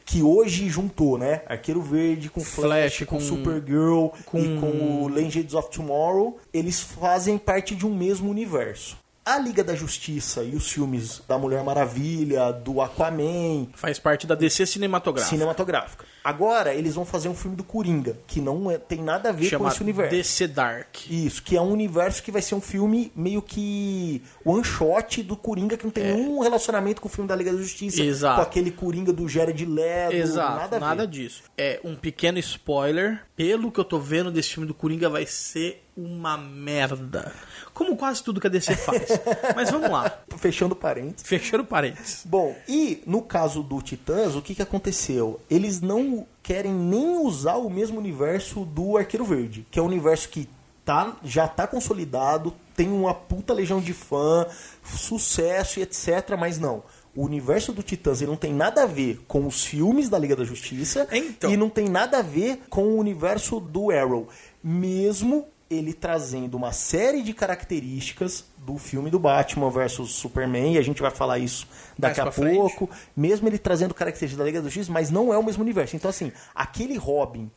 que 0.06 0.22
hoje 0.24 0.68
juntou, 0.70 1.18
né? 1.18 1.42
Arqueiro 1.46 1.82
Verde 1.82 2.30
com 2.30 2.42
Flash, 2.42 2.96
Flash, 2.96 3.00
com, 3.08 3.16
com- 3.18 3.20
Supergirl 3.22 4.08
e 4.18 4.24
com- 4.24 4.60
com 4.62 5.04
o 5.04 5.08
Legends 5.08 5.54
of 5.54 5.70
Tomorrow, 5.70 6.38
eles 6.54 6.80
fazem 6.82 7.38
parte 7.38 7.76
de 7.76 7.86
um 7.86 7.94
mesmo 7.96 8.30
universo. 8.30 8.98
A 9.32 9.40
Liga 9.40 9.64
da 9.64 9.74
Justiça 9.76 10.44
e 10.44 10.56
os 10.56 10.70
filmes 10.70 11.22
da 11.28 11.38
Mulher 11.38 11.64
Maravilha, 11.64 12.52
do 12.52 12.82
Aquaman, 12.82 13.68
Faz 13.74 13.98
parte 13.98 14.28
da 14.28 14.36
DC 14.36 14.66
cinematográfica. 14.66 15.34
cinematográfica. 15.36 16.06
Agora 16.24 16.74
eles 16.76 16.94
vão 16.96 17.06
fazer 17.06 17.30
um 17.30 17.34
filme 17.34 17.56
do 17.56 17.64
Coringa, 17.64 18.16
que 18.28 18.40
não 18.42 18.70
é- 18.70 18.78
tem 18.78 19.02
nada 19.02 19.30
a 19.30 19.32
ver 19.32 19.46
Chama 19.46 19.66
com 19.66 19.72
esse 19.72 19.82
universo. 19.82 20.12
DC 20.16 20.48
Dark. 20.48 21.10
Isso, 21.10 21.42
que 21.42 21.56
é 21.58 21.62
um 21.62 21.72
universo 21.72 22.22
que 22.22 22.30
vai 22.32 22.42
ser 22.42 22.54
um 22.56 22.62
filme 22.62 23.12
meio 23.16 23.42
que 23.42 24.22
one 24.46 24.64
shot 24.64 25.24
do 25.24 25.36
Coringa, 25.36 25.78
que 25.78 25.84
não 25.86 25.92
tem 25.92 26.04
nenhum 26.14 26.42
relacionamento 26.42 27.02
com 27.02 27.08
o 27.08 27.12
filme 27.12 27.28
da 27.28 27.36
Liga 27.36 27.52
da 27.54 27.58
Justiça. 27.58 28.02
É. 28.02 28.06
Exato. 28.06 28.36
Com 28.36 28.42
aquele 28.42 28.70
Coringa 28.70 29.12
do 29.14 29.28
Jared 29.30 29.66
Leto. 29.66 30.14
Exato, 30.14 30.56
nada, 30.60 30.80
nada, 30.80 31.08
disso. 31.08 31.42
É 31.58 31.80
um 31.84 31.96
pequeno 31.96 32.38
spoiler. 32.38 33.22
Pelo 33.36 33.72
que 33.72 33.80
eu 33.80 33.86
tô 33.86 33.98
vendo 33.98 34.30
desse 34.30 34.50
filme 34.50 34.68
do 34.68 34.74
Coringa, 34.76 35.10
vai 35.10 35.26
ser 35.26 35.82
uma 35.96 36.38
merda. 36.38 37.34
Como 37.74 37.96
quase 37.98 38.24
tudo 38.24 38.40
que 38.40 38.48
a 38.48 38.50
DC 38.50 38.76
faz. 38.76 39.10
Mas 39.56 39.70
vamos 39.70 39.90
lá. 39.90 40.12
Fechando 40.38 40.76
parênteses. 40.76 41.28
Fechando 41.28 41.66
parênteses. 41.66 42.22
Bom, 42.26 42.56
e 42.68 43.04
no 43.06 43.22
caso 43.22 43.62
do 43.62 43.82
Titãs, 43.82 44.36
o 44.36 44.42
que, 44.42 44.56
que 44.56 44.62
aconteceu? 44.62 45.40
Eles 45.50 45.82
não 45.82 46.26
querem 46.42 46.74
nem 46.74 47.18
usar 47.20 47.56
o 47.56 47.70
mesmo 47.70 48.00
universo 48.00 48.66
do 48.66 48.98
Arqueiro 48.98 49.26
Verde, 49.26 49.66
que 49.70 49.80
é 49.80 49.82
um 49.82 49.86
universo 49.86 50.30
que 50.30 50.48
tá, 50.84 51.16
já 51.24 51.48
tá 51.48 51.68
consolidado, 51.68 52.54
tem 52.76 52.90
uma 52.90 53.14
puta 53.14 53.54
legião 53.54 53.80
de 53.80 53.94
fã, 53.94 54.48
sucesso 54.84 55.80
e 55.80 55.84
etc, 55.84 56.36
mas 56.40 56.58
não. 56.58 56.84
O 57.14 57.26
universo 57.26 57.74
do 57.74 57.84
Titãs 57.84 58.22
ele 58.22 58.32
não 58.32 58.38
tem 58.38 58.54
nada 58.54 58.84
a 58.84 58.86
ver 58.86 59.20
com 59.28 59.46
os 59.46 59.66
filmes 59.66 60.08
da 60.08 60.18
Liga 60.18 60.36
da 60.36 60.46
Justiça 60.46 61.08
Então. 61.12 61.52
e 61.52 61.58
não 61.58 61.70
tem 61.70 61.90
nada 61.90 62.20
a 62.20 62.22
ver 62.22 62.62
com 62.70 62.84
o 62.84 62.98
universo 62.98 63.60
do 63.60 63.92
Arrow. 63.92 64.30
Mesmo 64.64 65.46
ele 65.72 65.94
trazendo 65.94 66.56
uma 66.56 66.74
série 66.74 67.24
de 67.24 67.34
características 67.34 68.44
do 68.58 68.78
filme 68.78 69.10
do 69.10 69.18
Batman 69.18 69.70
versus 69.70 70.14
Superman, 70.14 70.74
e 70.74 70.78
a 70.78 70.82
gente 70.82 71.02
vai 71.02 71.10
falar 71.10 71.40
isso 71.40 71.66
daqui 71.98 72.20
a 72.20 72.24
pra 72.24 72.32
frente. 72.32 72.56
pouco. 72.56 72.90
Mesmo 73.16 73.48
ele 73.48 73.58
trazendo 73.58 73.94
características 73.94 74.38
da 74.38 74.44
Liga 74.44 74.60
da 74.60 74.66
Justiça, 74.66 74.92
mas 74.92 75.10
não 75.10 75.34
é 75.34 75.38
o 75.38 75.44
mesmo 75.44 75.64
universo. 75.64 75.96
Então, 75.96 76.10
assim, 76.10 76.32
aquele 76.54 76.98
Robin 76.98 77.50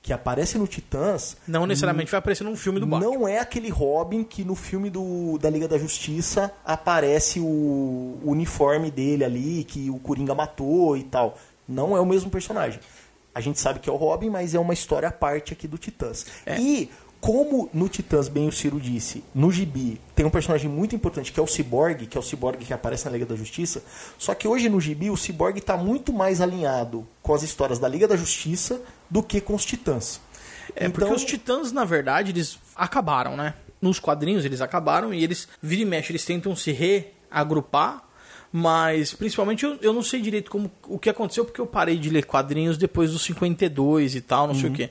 que 0.00 0.12
aparece 0.12 0.56
no 0.56 0.66
Titãs 0.66 1.36
Não 1.46 1.66
necessariamente 1.66 2.10
vai 2.10 2.18
aparecer 2.18 2.44
num 2.44 2.56
filme 2.56 2.80
do 2.80 2.86
Batman. 2.86 3.10
não 3.10 3.28
é 3.28 3.40
aquele 3.40 3.68
Robin 3.68 4.22
que 4.22 4.44
no 4.44 4.54
filme 4.54 4.88
do, 4.88 5.36
da 5.38 5.50
Liga 5.50 5.68
da 5.68 5.76
Justiça 5.76 6.52
aparece 6.64 7.40
o, 7.40 7.44
o 7.44 8.22
uniforme 8.24 8.90
dele 8.90 9.24
ali, 9.24 9.64
que 9.64 9.90
o 9.90 9.98
Coringa 9.98 10.34
matou 10.34 10.96
e 10.96 11.02
tal. 11.02 11.36
Não 11.68 11.96
é 11.96 12.00
o 12.00 12.06
mesmo 12.06 12.30
personagem. 12.30 12.80
A 13.34 13.40
gente 13.40 13.60
sabe 13.60 13.80
que 13.80 13.90
é 13.90 13.92
o 13.92 13.96
Robin, 13.96 14.30
mas 14.30 14.54
é 14.54 14.58
uma 14.58 14.72
história 14.72 15.08
à 15.08 15.12
parte 15.12 15.52
aqui 15.52 15.68
do 15.68 15.76
Titãs. 15.76 16.26
É. 16.46 16.58
E 16.58 16.90
como 17.20 17.68
no 17.74 17.88
Titãs, 17.88 18.28
bem 18.28 18.46
o 18.46 18.52
Ciro 18.52 18.80
disse, 18.80 19.24
no 19.34 19.50
Gibi 19.50 20.00
tem 20.14 20.24
um 20.24 20.30
personagem 20.30 20.70
muito 20.70 20.94
importante 20.94 21.32
que 21.32 21.40
é 21.40 21.42
o 21.42 21.46
Cyborg, 21.46 22.06
que 22.06 22.16
é 22.16 22.20
o 22.20 22.22
Cyborg 22.22 22.64
que 22.64 22.72
aparece 22.72 23.06
na 23.06 23.10
Liga 23.12 23.26
da 23.26 23.34
Justiça. 23.34 23.82
Só 24.16 24.34
que 24.34 24.46
hoje 24.46 24.68
no 24.68 24.80
Gibi 24.80 25.10
o 25.10 25.16
Cyborg 25.16 25.58
está 25.58 25.76
muito 25.76 26.12
mais 26.12 26.40
alinhado 26.40 27.06
com 27.22 27.34
as 27.34 27.42
histórias 27.42 27.78
da 27.78 27.88
Liga 27.88 28.06
da 28.06 28.16
Justiça 28.16 28.80
do 29.10 29.22
que 29.22 29.40
com 29.40 29.54
os 29.54 29.64
Titãs. 29.64 30.20
É 30.76 30.88
porque 30.88 31.04
Então- 31.04 31.16
os 31.16 31.24
Titãs, 31.24 31.72
na 31.72 31.84
verdade, 31.84 32.30
eles 32.30 32.58
acabaram, 32.76 33.36
né? 33.36 33.54
Nos 33.80 33.98
quadrinhos 33.98 34.44
eles 34.44 34.60
acabaram 34.60 35.12
e 35.12 35.22
eles, 35.24 35.48
vira 35.62 35.82
e 35.82 35.84
mexe, 35.84 36.12
eles 36.12 36.24
tentam 36.24 36.54
se 36.54 36.72
reagrupar. 36.72 38.04
Mas, 38.50 39.12
principalmente, 39.12 39.64
eu, 39.64 39.76
eu 39.82 39.92
não 39.92 40.02
sei 40.02 40.22
direito 40.22 40.50
como 40.50 40.70
o 40.86 40.98
que 40.98 41.10
aconteceu, 41.10 41.44
porque 41.44 41.60
eu 41.60 41.66
parei 41.66 41.98
de 41.98 42.08
ler 42.08 42.24
quadrinhos 42.24 42.78
depois 42.78 43.12
dos 43.12 43.20
52 43.22 44.14
e 44.14 44.20
tal, 44.22 44.46
não 44.46 44.54
sei 44.54 44.70
o 44.70 44.72
quê. 44.72 44.90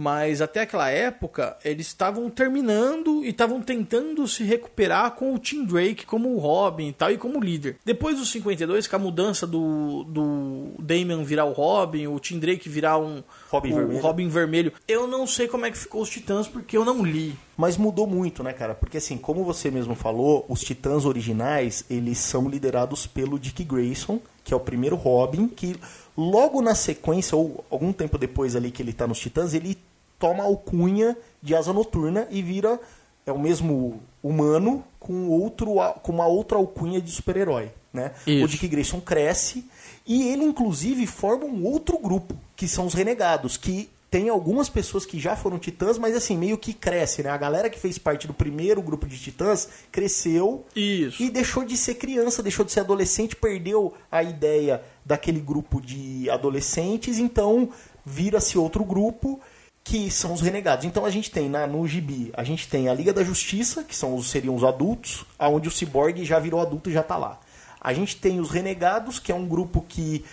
Mas 0.00 0.40
até 0.40 0.60
aquela 0.60 0.88
época, 0.88 1.56
eles 1.64 1.88
estavam 1.88 2.30
terminando 2.30 3.24
e 3.24 3.30
estavam 3.30 3.60
tentando 3.60 4.28
se 4.28 4.44
recuperar 4.44 5.10
com 5.16 5.34
o 5.34 5.38
Tim 5.40 5.64
Drake 5.64 6.06
como 6.06 6.36
o 6.36 6.38
Robin 6.38 6.86
e 6.86 6.92
tal, 6.92 7.10
e 7.10 7.18
como 7.18 7.40
líder. 7.40 7.78
Depois 7.84 8.16
dos 8.16 8.30
52, 8.30 8.86
com 8.86 8.94
a 8.94 8.98
mudança 9.00 9.44
do, 9.44 10.04
do 10.04 10.68
Damian 10.78 11.24
virar 11.24 11.46
o 11.46 11.52
Robin, 11.52 12.06
o 12.06 12.20
Tim 12.20 12.38
Drake 12.38 12.68
virar 12.68 12.96
um 12.96 13.24
Robin 13.50 13.74
Vermelho. 13.74 14.00
Robin 14.00 14.28
Vermelho, 14.28 14.72
eu 14.86 15.08
não 15.08 15.26
sei 15.26 15.48
como 15.48 15.66
é 15.66 15.70
que 15.72 15.78
ficou 15.78 16.02
os 16.02 16.08
Titãs, 16.08 16.46
porque 16.46 16.76
eu 16.76 16.84
não 16.84 17.04
li. 17.04 17.34
Mas 17.56 17.76
mudou 17.76 18.06
muito, 18.06 18.44
né, 18.44 18.52
cara? 18.52 18.76
Porque 18.76 18.98
assim, 18.98 19.18
como 19.18 19.42
você 19.42 19.68
mesmo 19.68 19.96
falou, 19.96 20.46
os 20.48 20.60
Titãs 20.60 21.04
originais, 21.04 21.84
eles 21.90 22.18
são 22.18 22.48
liderados 22.48 23.04
pelo 23.04 23.36
Dick 23.36 23.64
Grayson, 23.64 24.20
que 24.44 24.54
é 24.54 24.56
o 24.56 24.60
primeiro 24.60 24.94
Robin, 24.94 25.48
que 25.48 25.74
logo 26.16 26.62
na 26.62 26.76
sequência, 26.76 27.36
ou 27.36 27.64
algum 27.68 27.92
tempo 27.92 28.16
depois 28.16 28.54
ali 28.54 28.70
que 28.70 28.80
ele 28.80 28.92
tá 28.92 29.08
nos 29.08 29.18
Titãs, 29.18 29.54
ele 29.54 29.76
toma 30.18 30.42
a 30.42 30.46
alcunha 30.46 31.16
de 31.42 31.54
asa 31.54 31.72
noturna 31.72 32.26
e 32.30 32.42
vira 32.42 32.80
é 33.26 33.32
o 33.32 33.38
mesmo 33.38 34.00
humano 34.22 34.82
com 34.98 35.28
outro 35.28 35.74
com 36.02 36.12
uma 36.12 36.26
outra 36.26 36.56
alcunha 36.56 37.00
de 37.00 37.10
super-herói, 37.10 37.70
né? 37.92 38.12
Isso. 38.26 38.44
O 38.44 38.48
Dick 38.48 38.66
Grayson 38.66 39.00
cresce 39.00 39.64
e 40.06 40.28
ele 40.28 40.44
inclusive 40.44 41.06
forma 41.06 41.44
um 41.44 41.64
outro 41.66 41.98
grupo, 41.98 42.34
que 42.56 42.66
são 42.66 42.86
os 42.86 42.94
renegados, 42.94 43.56
que 43.56 43.90
tem 44.10 44.30
algumas 44.30 44.70
pessoas 44.70 45.04
que 45.04 45.20
já 45.20 45.36
foram 45.36 45.58
titãs, 45.58 45.98
mas 45.98 46.16
assim, 46.16 46.36
meio 46.36 46.56
que 46.56 46.72
cresce, 46.72 47.22
né? 47.22 47.28
A 47.28 47.36
galera 47.36 47.68
que 47.68 47.78
fez 47.78 47.98
parte 47.98 48.26
do 48.26 48.32
primeiro 48.32 48.80
grupo 48.80 49.06
de 49.06 49.18
titãs 49.18 49.68
cresceu 49.92 50.64
Isso. 50.74 51.22
e 51.22 51.28
deixou 51.28 51.62
de 51.62 51.76
ser 51.76 51.96
criança, 51.96 52.42
deixou 52.42 52.64
de 52.64 52.72
ser 52.72 52.80
adolescente, 52.80 53.36
perdeu 53.36 53.92
a 54.10 54.22
ideia 54.22 54.82
daquele 55.04 55.40
grupo 55.40 55.80
de 55.80 56.30
adolescentes, 56.30 57.18
então 57.18 57.68
vira-se 58.04 58.56
outro 58.56 58.82
grupo 58.82 59.38
que 59.88 60.10
são 60.10 60.32
os 60.34 60.40
renegados. 60.40 60.84
Então 60.84 61.04
a 61.06 61.10
gente 61.10 61.30
tem 61.30 61.48
na, 61.48 61.66
no 61.66 61.86
gibi, 61.86 62.30
a 62.34 62.44
gente 62.44 62.68
tem 62.68 62.88
a 62.88 62.94
Liga 62.94 63.12
da 63.12 63.24
Justiça, 63.24 63.82
que 63.82 63.96
são 63.96 64.14
os, 64.14 64.28
seriam 64.28 64.54
os 64.54 64.62
adultos, 64.62 65.24
aonde 65.38 65.66
o 65.68 65.70
Cyborg 65.70 66.24
já 66.24 66.38
virou 66.38 66.60
adulto 66.60 66.90
e 66.90 66.92
já 66.92 67.02
tá 67.02 67.16
lá. 67.16 67.40
A 67.80 67.94
gente 67.94 68.16
tem 68.16 68.38
os 68.40 68.50
Renegados, 68.50 69.18
que 69.18 69.32
é 69.32 69.34
um 69.34 69.46
grupo 69.46 69.84
que 69.88 70.24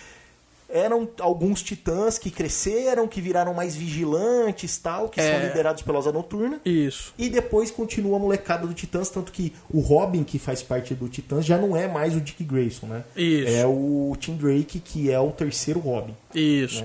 eram 0.68 1.08
alguns 1.20 1.62
titãs 1.62 2.18
que 2.18 2.28
cresceram, 2.28 3.06
que 3.06 3.20
viraram 3.20 3.54
mais 3.54 3.76
vigilantes 3.76 4.76
tal, 4.78 5.08
que 5.08 5.20
É. 5.20 5.32
são 5.38 5.46
liderados 5.46 5.80
pela 5.82 5.98
Asa 6.00 6.10
Noturna. 6.10 6.60
Isso. 6.64 7.14
E 7.16 7.28
depois 7.28 7.70
continua 7.70 8.16
a 8.16 8.18
molecada 8.18 8.66
do 8.66 8.74
Titãs, 8.74 9.08
tanto 9.08 9.30
que 9.30 9.52
o 9.72 9.78
Robin, 9.80 10.24
que 10.24 10.40
faz 10.40 10.62
parte 10.64 10.92
do 10.92 11.08
Titãs, 11.08 11.46
já 11.46 11.56
não 11.56 11.76
é 11.76 11.86
mais 11.86 12.16
o 12.16 12.20
Dick 12.20 12.42
Grayson, 12.42 12.86
né? 12.86 13.04
Isso. 13.16 13.56
É 13.56 13.64
o 13.64 14.14
Tim 14.18 14.36
Drake, 14.36 14.80
que 14.80 15.08
é 15.10 15.20
o 15.20 15.30
terceiro 15.30 15.78
Robin. 15.78 16.14
Isso. 16.34 16.84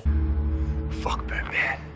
Fuck 1.02 1.24
Batman. 1.26 1.91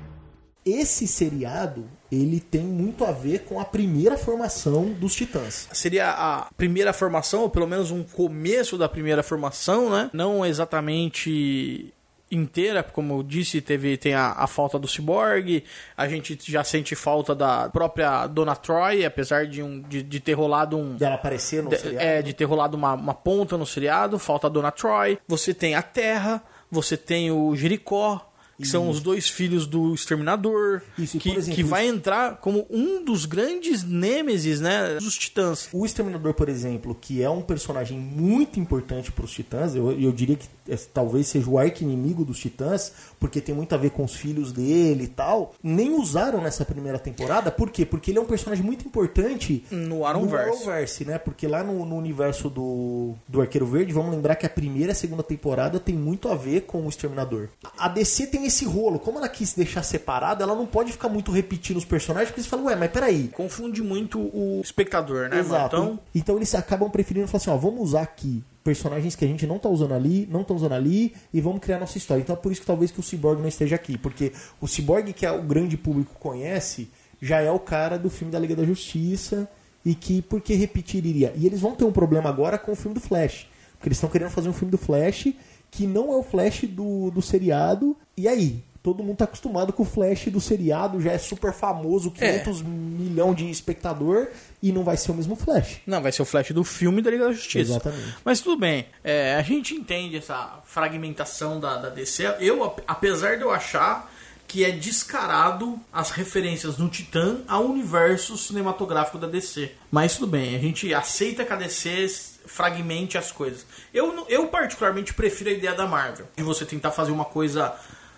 Esse 0.65 1.07
seriado, 1.07 1.85
ele 2.11 2.39
tem 2.39 2.61
muito 2.61 3.05
a 3.05 3.11
ver 3.11 3.43
com 3.43 3.59
a 3.59 3.65
primeira 3.65 4.17
formação 4.17 4.91
dos 4.93 5.13
Titãs. 5.13 5.67
Seria 5.71 6.09
a 6.09 6.47
primeira 6.57 6.91
formação, 6.91 7.41
ou 7.41 7.49
pelo 7.49 7.67
menos 7.67 7.91
um 7.91 8.03
começo 8.03 8.75
da 8.77 8.89
primeira 8.89 9.21
formação, 9.21 9.91
né? 9.91 10.09
Não 10.11 10.43
exatamente 10.43 11.93
inteira, 12.31 12.81
como 12.83 13.19
eu 13.19 13.23
disse, 13.23 13.61
teve 13.61 13.97
tem 13.97 14.13
a, 14.13 14.31
a 14.31 14.47
falta 14.47 14.79
do 14.79 14.87
Cyborg, 14.87 15.63
a 15.95 16.07
gente 16.07 16.37
já 16.43 16.63
sente 16.63 16.95
falta 16.95 17.35
da 17.35 17.69
própria 17.69 18.27
Dona 18.27 18.55
Troy, 18.55 19.05
apesar 19.05 19.45
de, 19.45 19.61
um, 19.61 19.81
de, 19.81 20.01
de 20.01 20.19
ter 20.19 20.33
rolado 20.33 20.77
um, 20.77 20.95
Dela 20.95 21.15
aparecer 21.15 21.61
no 21.61 21.69
de, 21.69 21.77
seriado. 21.77 22.03
é, 22.03 22.21
de 22.21 22.33
ter 22.33 22.45
rolado 22.45 22.75
uma, 22.75 22.93
uma 22.93 23.13
ponta 23.13 23.57
no 23.57 23.65
seriado, 23.65 24.17
falta 24.17 24.47
a 24.47 24.49
Dona 24.49 24.71
Troy. 24.71 25.19
Você 25.27 25.53
tem 25.53 25.75
a 25.75 25.81
Terra, 25.81 26.43
você 26.69 26.97
tem 26.97 27.31
o 27.31 27.55
Jericó, 27.55 28.31
que 28.57 28.67
são 28.67 28.89
os 28.89 28.99
dois 28.99 29.29
filhos 29.29 29.67
do 29.67 29.93
Exterminador, 29.93 30.81
Isso, 30.97 31.17
que, 31.17 31.29
exemplo, 31.29 31.55
que 31.55 31.63
vai 31.63 31.87
entrar 31.87 32.37
como 32.37 32.65
um 32.69 33.03
dos 33.03 33.25
grandes 33.25 33.83
nêmesis, 33.83 34.61
né, 34.61 34.95
dos 34.95 35.17
Titãs. 35.17 35.67
O 35.73 35.85
Exterminador, 35.85 36.33
por 36.33 36.47
exemplo, 36.47 36.95
que 36.99 37.21
é 37.21 37.29
um 37.29 37.41
personagem 37.41 37.99
muito 37.99 38.59
importante 38.59 39.11
para 39.11 39.25
os 39.25 39.31
Titãs, 39.31 39.75
eu, 39.75 39.91
eu 39.91 40.11
diria 40.11 40.35
que 40.35 40.47
talvez 40.93 41.27
seja 41.27 41.49
o 41.49 41.57
arqui-inimigo 41.57 42.25
dos 42.25 42.39
Titãs, 42.39 42.91
porque 43.19 43.41
tem 43.41 43.53
muito 43.53 43.73
a 43.73 43.77
ver 43.77 43.91
com 43.91 44.03
os 44.03 44.15
filhos 44.15 44.51
dele 44.51 45.05
e 45.05 45.07
tal, 45.07 45.53
nem 45.61 45.93
usaram 45.93 46.41
nessa 46.41 46.65
primeira 46.65 46.97
temporada. 46.97 47.51
Por 47.51 47.69
quê? 47.69 47.85
Porque 47.85 48.11
ele 48.11 48.17
é 48.17 48.21
um 48.21 48.25
personagem 48.25 48.63
muito 48.63 48.85
importante 48.85 49.63
No 49.71 50.05
Arrowverse. 50.05 50.49
Arrowverse, 50.49 51.05
né? 51.05 51.17
Porque 51.17 51.47
lá 51.47 51.63
no, 51.63 51.85
no 51.85 51.95
universo 51.95 52.49
do, 52.49 53.13
do 53.27 53.41
Arqueiro 53.41 53.65
Verde, 53.65 53.93
vamos 53.93 54.11
lembrar 54.11 54.35
que 54.35 54.45
a 54.45 54.49
primeira 54.49 54.91
e 54.91 54.93
a 54.93 54.95
segunda 54.95 55.23
temporada 55.23 55.79
tem 55.79 55.95
muito 55.95 56.29
a 56.29 56.35
ver 56.35 56.61
com 56.61 56.85
o 56.85 56.89
Exterminador. 56.89 57.49
A 57.77 57.87
DC 57.87 58.27
tem 58.27 58.45
esse 58.45 58.65
rolo, 58.65 58.99
como 58.99 59.17
ela 59.17 59.29
quis 59.29 59.53
deixar 59.53 59.83
separado, 59.83 60.43
ela 60.43 60.55
não 60.55 60.65
pode 60.65 60.91
ficar 60.91 61.09
muito 61.09 61.31
repetindo 61.31 61.77
os 61.77 61.85
personagens, 61.85 62.29
porque 62.29 62.41
você 62.41 62.49
fala, 62.49 62.63
ué, 62.63 62.75
mas 62.75 62.91
peraí, 62.91 63.29
Confunde 63.35 63.83
muito 63.83 64.19
o 64.19 64.61
espectador, 64.63 65.29
né? 65.29 65.39
Exato. 65.39 65.75
Então, 65.75 65.99
Então 66.13 66.35
eles 66.37 66.53
acabam 66.55 66.89
preferindo 66.89 67.27
falar 67.27 67.41
assim, 67.41 67.49
ó, 67.49 67.57
vamos 67.57 67.81
usar 67.81 68.01
aqui 68.01 68.43
personagens 68.65 69.15
que 69.15 69.23
a 69.23 69.27
gente 69.27 69.45
não 69.45 69.59
tá 69.59 69.69
usando 69.69 69.93
ali, 69.93 70.27
não 70.29 70.43
tá 70.43 70.51
usando 70.55 70.71
ali, 70.71 71.13
e 71.31 71.39
vamos 71.39 71.59
criar 71.59 71.79
nossa 71.79 71.99
história. 71.99 72.19
Então 72.19 72.35
é 72.35 72.37
por 72.37 72.51
isso 72.51 72.61
que 72.61 72.67
talvez 72.67 72.89
que 72.89 72.99
o 72.99 73.03
Cyborg 73.03 73.39
não 73.39 73.47
esteja 73.47 73.75
aqui, 73.75 73.95
porque 73.95 74.33
o 74.59 74.67
Cyborg 74.67 75.13
que 75.13 75.23
é 75.23 75.31
o 75.31 75.43
grande 75.43 75.77
público 75.77 76.15
conhece, 76.19 76.89
já 77.21 77.39
é 77.39 77.51
o 77.51 77.59
cara 77.59 77.99
do 77.99 78.09
filme 78.09 78.31
da 78.31 78.39
Liga 78.39 78.55
da 78.55 78.63
Justiça, 78.63 79.47
e 79.85 79.93
que 79.93 80.19
por 80.23 80.41
que 80.41 80.55
repetiria? 80.55 81.31
E 81.37 81.45
eles 81.45 81.61
vão 81.61 81.75
ter 81.75 81.85
um 81.85 81.91
problema 81.91 82.27
agora 82.27 82.57
com 82.57 82.71
o 82.71 82.75
filme 82.75 82.95
do 82.95 82.99
Flash, 82.99 83.47
porque 83.73 83.87
eles 83.87 83.97
estão 83.97 84.09
querendo 84.09 84.31
fazer 84.31 84.49
um 84.49 84.53
filme 84.53 84.71
do 84.71 84.79
Flash 84.79 85.27
que 85.69 85.85
não 85.85 86.11
é 86.11 86.15
o 86.15 86.23
Flash 86.23 86.63
do, 86.63 87.11
do 87.11 87.21
seriado, 87.21 87.95
e 88.17 88.27
aí? 88.27 88.63
Todo 88.85 89.03
mundo 89.03 89.17
tá 89.17 89.23
acostumado 89.25 89.73
com 89.73 89.81
o 89.81 89.85
Flash 89.85 90.27
do 90.27 90.39
seriado, 90.39 91.01
já 91.01 91.11
é 91.11 91.17
super 91.17 91.51
famoso, 91.51 92.11
500 92.11 92.61
milhões 92.61 93.35
de 93.35 93.49
espectador, 93.49 94.27
e 94.61 94.71
não 94.71 94.83
vai 94.83 94.95
ser 94.95 95.09
o 95.09 95.15
mesmo 95.15 95.35
Flash. 95.35 95.81
não, 95.87 96.03
vai 96.03 96.11
ser 96.11 96.21
o 96.21 96.25
flash 96.25 96.51
do 96.51 96.63
filme 96.63 97.01
da 97.01 97.09
Liga 97.09 97.25
da 97.25 97.31
Justiça. 97.33 97.71
Exatamente. 97.71 98.15
Mas 98.23 98.41
tudo 98.41 98.59
bem, 98.59 98.85
é, 99.03 99.33
a 99.35 99.41
gente 99.41 99.73
entende 99.73 100.17
essa 100.17 100.59
fragmentação 100.65 101.59
da, 101.59 101.77
da 101.77 101.89
DC. 101.89 102.35
Eu, 102.39 102.63
ap- 102.63 102.81
apesar 102.87 103.37
de 103.37 103.41
eu 103.41 103.49
achar 103.49 104.11
que 104.47 104.63
é 104.63 104.69
descarado 104.69 105.79
as 105.91 106.11
referências 106.11 106.77
no 106.77 106.87
Titã 106.87 107.39
ao 107.47 107.65
universo 107.65 108.37
cinematográfico 108.37 109.17
da 109.17 109.25
DC. 109.25 109.71
Mas 109.89 110.13
tudo 110.15 110.27
bem, 110.27 110.55
a 110.55 110.59
gente 110.59 110.93
aceita 110.93 111.43
que 111.43 111.51
a 111.51 111.55
DC 111.55 112.07
fragmente 112.45 113.17
as 113.17 113.31
coisas. 113.31 113.65
Eu, 113.91 114.25
eu 114.29 114.47
particularmente 114.47 115.15
prefiro 115.15 115.49
a 115.49 115.53
ideia 115.53 115.73
da 115.73 115.87
Marvel, 115.87 116.27
de 116.37 116.43
você 116.43 116.63
tentar 116.63 116.91
fazer 116.91 117.11
uma 117.11 117.25
coisa 117.25 117.73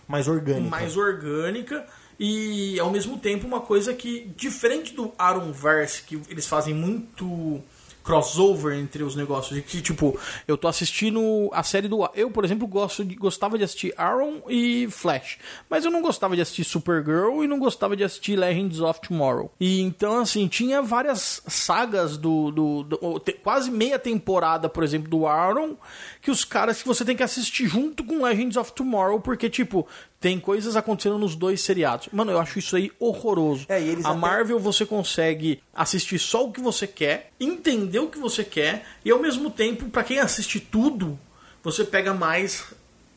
mais 0.07 0.27
orgânica. 0.27 0.69
mais 0.69 0.95
orgânica 0.97 1.85
e 2.19 2.79
ao 2.79 2.89
mesmo 2.89 3.17
tempo 3.19 3.45
uma 3.45 3.61
coisa 3.61 3.93
que 3.93 4.31
diferente 4.35 4.93
do 4.93 5.11
Arrowverse 5.17 6.03
que 6.03 6.19
eles 6.29 6.47
fazem 6.47 6.73
muito 6.73 7.61
crossover 8.07 8.77
entre 8.79 9.03
os 9.03 9.15
negócios 9.15 9.57
e 9.59 9.61
que 9.61 9.81
tipo 9.81 10.17
eu 10.47 10.57
tô 10.57 10.67
assistindo 10.69 11.49
a 11.51 11.61
série 11.61 11.89
do 11.89 12.09
eu 12.15 12.31
por 12.31 12.45
exemplo 12.45 12.65
gosto 12.65 13.03
de, 13.03 13.15
gostava 13.15 13.57
de 13.57 13.65
assistir 13.65 13.93
Arrow 13.97 14.43
e 14.49 14.87
Flash 14.89 15.37
mas 15.69 15.83
eu 15.83 15.91
não 15.91 16.01
gostava 16.01 16.33
de 16.33 16.41
assistir 16.41 16.63
Supergirl 16.63 17.43
e 17.43 17.47
não 17.47 17.59
gostava 17.59 17.95
de 17.97 18.03
assistir 18.05 18.37
Legends 18.37 18.79
of 18.79 19.01
Tomorrow. 19.01 19.51
E 19.59 19.81
então 19.81 20.19
assim 20.19 20.47
tinha 20.47 20.81
várias 20.81 21.41
sagas 21.47 22.15
do, 22.17 22.49
do, 22.51 22.83
do- 22.83 23.21
quase 23.43 23.69
meia 23.69 23.99
temporada 23.99 24.69
por 24.69 24.83
exemplo 24.83 25.09
do 25.09 25.27
Arrow 25.27 25.77
que 26.21 26.31
os 26.31 26.45
caras 26.45 26.81
que 26.81 26.87
você 26.87 27.03
tem 27.03 27.15
que 27.15 27.23
assistir 27.23 27.67
junto 27.67 28.03
com 28.05 28.23
Legends 28.23 28.55
of 28.55 28.71
Tomorrow 28.71 29.19
porque 29.19 29.49
tipo 29.49 29.85
tem 30.19 30.39
coisas 30.39 30.75
acontecendo 30.75 31.17
nos 31.17 31.35
dois 31.35 31.61
seriados. 31.61 32.09
Mano, 32.11 32.31
eu 32.31 32.39
acho 32.39 32.57
isso 32.59 32.75
aí 32.75 32.91
horroroso. 32.99 33.65
É, 33.69 33.79
e 33.81 33.87
eles 33.89 34.05
a 34.05 34.09
até- 34.09 34.19
Marvel 34.19 34.59
você 34.59 34.85
consegue 34.85 35.61
assistir 35.73 36.17
só 36.19 36.45
o 36.45 36.51
que 36.51 36.59
você 36.61 36.87
quer, 36.87 37.31
entender 37.39 37.99
o 37.99 38.07
que 38.09 38.17
você 38.17 38.43
quer, 38.43 38.83
e 39.05 39.11
ao 39.11 39.19
mesmo 39.19 39.51
tempo, 39.51 39.89
pra 39.89 40.03
quem 40.03 40.19
assiste 40.19 40.59
tudo, 40.59 41.19
você 41.63 41.83
pega 41.83 42.13
mais 42.13 42.63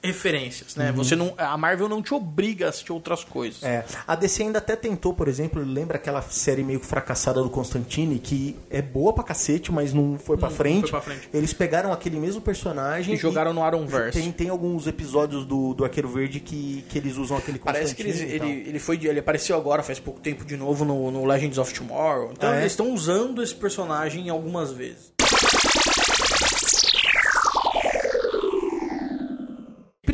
referências, 0.02 0.76
né? 0.76 0.92
Você 0.92 1.14
não, 1.14 1.34
a 1.36 1.56
Marvel 1.56 1.88
não 1.88 2.02
te 2.02 2.14
obriga 2.14 2.66
a 2.66 2.68
assistir 2.70 2.92
outras 2.92 3.22
coisas. 3.24 3.62
Uhum. 3.62 3.68
É, 3.68 3.84
a 4.06 4.14
DC 4.16 4.42
ainda 4.42 4.58
até 4.58 4.74
tentou, 4.76 5.12
por 5.12 5.28
exemplo, 5.28 5.62
lembra 5.62 5.96
aquela 5.96 6.22
série 6.22 6.62
meio 6.62 6.80
fracassada 6.80 7.42
do 7.42 7.50
Constantine, 7.50 8.18
que 8.18 8.56
é 8.70 8.80
boa 8.80 9.12
pra 9.12 9.22
cacete, 9.24 9.70
mas 9.70 9.92
não 9.92 10.18
foi 10.18 10.36
pra, 10.36 10.48
Não 10.48 10.56
frente. 10.56 10.90
frente. 11.02 11.28
Eles 11.34 11.52
pegaram 11.52 11.92
aquele 11.92 12.18
mesmo 12.18 12.40
personagem 12.40 13.14
E 13.14 13.16
jogaram 13.18 13.52
no 13.52 13.62
Arrowverse. 13.62 14.18
Tem, 14.20 14.32
tem 14.32 14.48
alguns 14.48 14.86
episódios 14.86 15.44
do, 15.44 15.74
do 15.74 15.84
Arqueiro 15.84 16.08
Verde 16.08 16.40
que, 16.40 16.84
que 16.88 16.96
eles 16.98 17.16
usam 17.16 17.36
aquele 17.36 17.58
Parece 17.58 17.94
que 17.94 18.02
eles- 18.02 18.20
e 18.20 18.24
ele, 18.24 18.48
ele 18.68 18.78
foi 18.78 18.96
ele 19.04 19.18
apareceu 19.20 19.56
agora 19.56 19.82
faz 19.82 19.98
pouco 20.00 20.20
tempo 20.20 20.44
de 20.44 20.56
novo 20.56 20.84
no, 20.84 21.10
no 21.10 21.24
Legends 21.24 21.58
of 21.58 21.72
Tomorrow. 21.74 22.30
Então 22.32 22.50
Ah, 22.50 22.56
é? 22.56 22.60
eles 22.60 22.72
estão 22.72 22.92
usando 22.92 23.42
esse 23.42 23.54
personagem 23.54 24.28
algumas 24.30 24.72
vezes. 24.72 25.12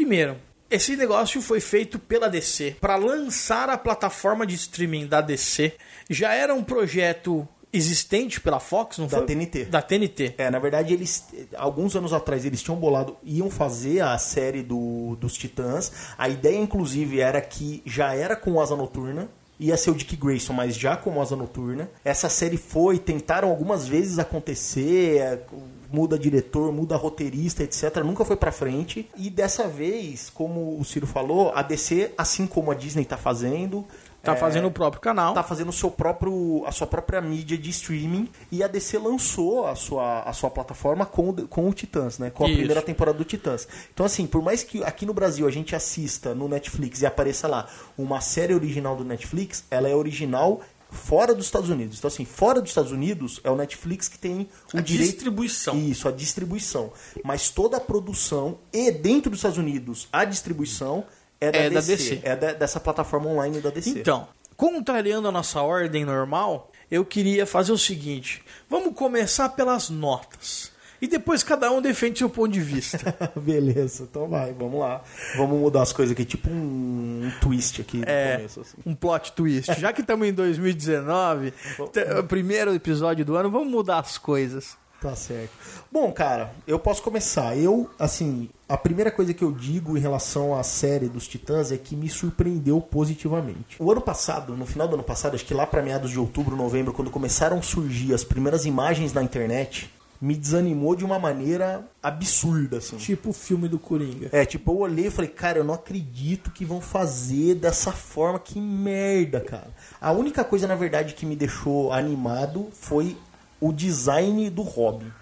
Primeiro, 0.06 0.36
esse 0.70 0.94
negócio 0.94 1.42
foi 1.42 1.58
feito 1.58 1.98
pela 1.98 2.28
DC 2.28 2.76
para 2.80 2.94
lançar 2.94 3.68
a 3.68 3.76
plataforma 3.76 4.46
de 4.46 4.54
streaming 4.54 5.08
da 5.08 5.20
DC. 5.20 5.72
Já 6.08 6.32
era 6.32 6.54
um 6.54 6.62
projeto 6.62 7.46
existente 7.72 8.40
pela 8.40 8.60
Fox, 8.60 8.98
não 8.98 9.08
Da 9.08 9.16
foi? 9.16 9.26
TNT. 9.26 9.64
Da 9.64 9.82
TNT. 9.82 10.36
É, 10.38 10.48
na 10.48 10.60
verdade, 10.60 10.94
eles 10.94 11.26
alguns 11.56 11.96
anos 11.96 12.12
atrás 12.12 12.44
eles 12.44 12.62
tinham 12.62 12.78
bolado, 12.78 13.16
iam 13.24 13.50
fazer 13.50 14.00
a 14.00 14.16
série 14.16 14.62
do, 14.62 15.16
dos 15.16 15.36
Titãs. 15.36 15.90
A 16.16 16.28
ideia, 16.28 16.56
inclusive, 16.56 17.18
era 17.18 17.40
que 17.40 17.82
já 17.84 18.14
era 18.14 18.36
com 18.36 18.60
Asa 18.60 18.76
Noturna. 18.76 19.28
Ia 19.58 19.76
ser 19.76 19.90
o 19.90 19.94
Dick 19.94 20.16
Grayson, 20.16 20.52
mas 20.52 20.76
já 20.76 20.96
com 20.96 21.20
Asa 21.20 21.34
Noturna. 21.34 21.90
Essa 22.04 22.28
série 22.28 22.58
foi, 22.58 22.98
tentaram 22.98 23.48
algumas 23.48 23.88
vezes 23.88 24.18
acontecer, 24.18 25.18
é, 25.18 25.42
muda 25.90 26.18
diretor, 26.18 26.70
muda 26.72 26.96
roteirista, 26.96 27.62
etc. 27.62 27.96
Nunca 28.04 28.24
foi 28.24 28.36
pra 28.36 28.52
frente. 28.52 29.08
E 29.16 29.30
dessa 29.30 29.66
vez, 29.66 30.30
como 30.30 30.78
o 30.78 30.84
Ciro 30.84 31.06
falou, 31.06 31.52
a 31.54 31.62
DC, 31.62 32.12
assim 32.18 32.46
como 32.46 32.70
a 32.70 32.74
Disney 32.74 33.04
tá 33.04 33.16
fazendo, 33.16 33.84
Tá 34.26 34.32
é, 34.34 34.36
fazendo 34.36 34.68
o 34.68 34.70
próprio 34.70 35.00
canal. 35.00 35.32
tá 35.34 35.42
fazendo 35.42 35.68
o 35.68 35.72
seu 35.72 35.90
próprio, 35.90 36.62
a 36.66 36.72
sua 36.72 36.86
própria 36.86 37.20
mídia 37.20 37.56
de 37.56 37.70
streaming 37.70 38.28
e 38.52 38.62
a 38.62 38.66
DC 38.68 38.98
lançou 38.98 39.66
a 39.66 39.74
sua, 39.74 40.20
a 40.22 40.32
sua 40.32 40.50
plataforma 40.50 41.06
com, 41.06 41.30
o- 41.30 41.48
com 41.48 41.68
o 41.68 41.72
Titãs, 41.72 42.18
né? 42.18 42.30
Com 42.30 42.44
a 42.44 42.48
Isso. 42.48 42.56
primeira 42.58 42.82
temporada 42.82 43.16
do 43.16 43.24
Titãs. 43.24 43.66
Então, 43.94 44.04
assim, 44.04 44.26
por 44.26 44.42
mais 44.42 44.62
que 44.62 44.82
aqui 44.84 45.06
no 45.06 45.14
Brasil 45.14 45.46
a 45.46 45.50
gente 45.50 45.74
assista 45.74 46.34
no 46.34 46.48
Netflix 46.48 47.00
e 47.02 47.06
apareça 47.06 47.48
lá 47.48 47.66
uma 47.96 48.20
série 48.20 48.54
original 48.54 48.96
do 48.96 49.04
Netflix, 49.04 49.64
ela 49.70 49.88
é 49.88 49.94
original 49.94 50.60
fora 50.88 51.34
dos 51.34 51.46
Estados 51.46 51.68
Unidos. 51.68 51.98
Então, 51.98 52.08
assim, 52.08 52.24
fora 52.24 52.60
dos 52.60 52.70
Estados 52.70 52.92
Unidos 52.92 53.40
é 53.42 53.50
o 53.50 53.56
Netflix 53.56 54.06
que 54.08 54.18
tem 54.18 54.48
o 54.72 54.78
A 54.78 54.80
direito. 54.80 55.10
distribuição. 55.10 55.76
Isso, 55.76 56.08
a 56.08 56.12
distribuição. 56.12 56.92
Mas 57.24 57.50
toda 57.50 57.76
a 57.76 57.80
produção 57.80 58.58
e 58.72 58.90
dentro 58.92 59.28
dos 59.30 59.40
Estados 59.40 59.58
Unidos 59.58 60.08
a 60.12 60.24
distribuição 60.24 61.04
é 61.40 61.50
da 61.52 61.58
É 61.58 61.70
da 61.70 61.80
DC. 61.80 61.96
DC. 61.96 62.20
É 62.22 62.36
da- 62.36 62.52
dessa 62.52 62.80
plataforma 62.80 63.28
online 63.30 63.60
da 63.60 63.70
DC. 63.70 63.90
Então, 63.90 64.28
contrariando 64.56 65.28
a 65.28 65.32
nossa 65.32 65.60
ordem 65.62 66.04
normal, 66.04 66.70
eu 66.90 67.04
queria 67.04 67.44
fazer 67.46 67.72
o 67.72 67.78
seguinte: 67.78 68.42
vamos 68.70 68.94
começar 68.94 69.50
pelas 69.50 69.90
notas. 69.90 70.72
e 70.98 71.06
depois 71.06 71.42
cada 71.42 71.70
um 71.70 71.82
defende 71.82 72.18
seu 72.20 72.30
ponto 72.30 72.50
de 72.52 72.60
vista. 72.60 73.14
Beleza, 73.36 74.04
então 74.04 74.26
vai, 74.28 74.54
vamos 74.54 74.80
lá. 74.80 75.02
Vamos 75.36 75.60
mudar 75.60 75.82
as 75.82 75.92
coisas 75.92 76.12
aqui, 76.12 76.24
tipo 76.24 76.48
um, 76.48 77.26
um 77.26 77.30
twist 77.40 77.82
aqui 77.82 78.02
É, 78.06 78.36
começo. 78.36 78.60
Assim. 78.62 78.76
um 78.86 78.94
plot 78.94 79.32
twist. 79.32 79.78
Já 79.78 79.92
que 79.92 80.00
estamos 80.00 80.26
em 80.26 80.32
2019, 80.32 81.52
te- 81.92 82.00
o 82.18 82.24
primeiro 82.24 82.74
episódio 82.74 83.26
do 83.26 83.36
ano, 83.36 83.50
vamos 83.50 83.68
mudar 83.68 83.98
as 83.98 84.16
coisas. 84.16 84.76
Tá 85.06 85.14
certo. 85.14 85.52
Bom, 85.92 86.10
cara, 86.10 86.52
eu 86.66 86.80
posso 86.80 87.00
começar. 87.00 87.56
Eu, 87.56 87.88
assim, 87.96 88.48
a 88.68 88.76
primeira 88.76 89.08
coisa 89.08 89.32
que 89.32 89.44
eu 89.44 89.52
digo 89.52 89.96
em 89.96 90.00
relação 90.00 90.52
à 90.52 90.64
série 90.64 91.08
dos 91.08 91.28
Titãs 91.28 91.70
é 91.70 91.76
que 91.76 91.94
me 91.94 92.08
surpreendeu 92.08 92.80
positivamente. 92.80 93.76
O 93.78 93.92
ano 93.92 94.00
passado, 94.00 94.56
no 94.56 94.66
final 94.66 94.88
do 94.88 94.94
ano 94.94 95.04
passado, 95.04 95.36
acho 95.36 95.44
que 95.44 95.54
lá 95.54 95.64
pra 95.64 95.80
meados 95.80 96.10
de 96.10 96.18
outubro, 96.18 96.56
novembro, 96.56 96.92
quando 96.92 97.08
começaram 97.08 97.58
a 97.58 97.62
surgir 97.62 98.12
as 98.12 98.24
primeiras 98.24 98.66
imagens 98.66 99.12
na 99.12 99.22
internet, 99.22 99.88
me 100.20 100.34
desanimou 100.34 100.96
de 100.96 101.04
uma 101.04 101.18
maneira 101.18 101.84
absurda, 102.02 102.78
assim. 102.78 102.96
Tipo 102.96 103.30
o 103.30 103.32
filme 103.32 103.68
do 103.68 103.78
Coringa. 103.78 104.28
É, 104.32 104.44
tipo, 104.44 104.72
eu 104.72 104.78
olhei 104.78 105.06
e 105.06 105.10
falei, 105.10 105.30
cara, 105.30 105.58
eu 105.58 105.64
não 105.64 105.74
acredito 105.74 106.50
que 106.50 106.64
vão 106.64 106.80
fazer 106.80 107.54
dessa 107.54 107.92
forma, 107.92 108.38
que 108.38 108.60
merda, 108.60 109.40
cara. 109.40 109.68
A 110.00 110.12
única 110.12 110.44
coisa, 110.44 110.66
na 110.66 110.74
verdade, 110.74 111.14
que 111.14 111.26
me 111.26 111.36
deixou 111.36 111.92
animado 111.92 112.68
foi 112.72 113.16
o 113.60 113.72
design 113.72 114.48
do 114.50 114.62
Robin. 114.62 115.12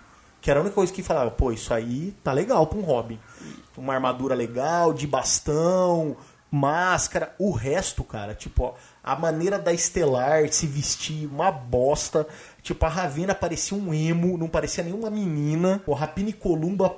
Que 0.40 0.50
era 0.50 0.60
a 0.60 0.62
única 0.62 0.74
coisa 0.74 0.92
que 0.92 1.02
falava, 1.02 1.30
pô, 1.30 1.52
isso 1.52 1.72
aí 1.72 2.14
tá 2.22 2.32
legal 2.32 2.66
pra 2.66 2.78
um 2.78 2.82
Robin. 2.82 3.18
Uma 3.76 3.94
armadura 3.94 4.34
legal, 4.34 4.92
de 4.92 5.06
bastão, 5.06 6.16
máscara. 6.50 7.34
O 7.38 7.50
resto, 7.50 8.04
cara, 8.04 8.34
tipo, 8.34 8.64
ó, 8.64 8.74
a 9.02 9.16
maneira 9.16 9.58
da 9.58 9.72
Estelar 9.72 10.48
se 10.52 10.66
vestir, 10.66 11.26
uma 11.26 11.50
bosta. 11.50 12.26
Tipo, 12.62 12.84
a 12.84 12.88
Ravena 12.88 13.34
parecia 13.34 13.76
um 13.76 13.92
emo, 13.94 14.36
não 14.36 14.48
parecia 14.48 14.84
nenhuma 14.84 15.10
menina. 15.10 15.82
O 15.86 15.94
Rapina 15.94 16.28
e 16.30 16.32
Columba 16.32 16.94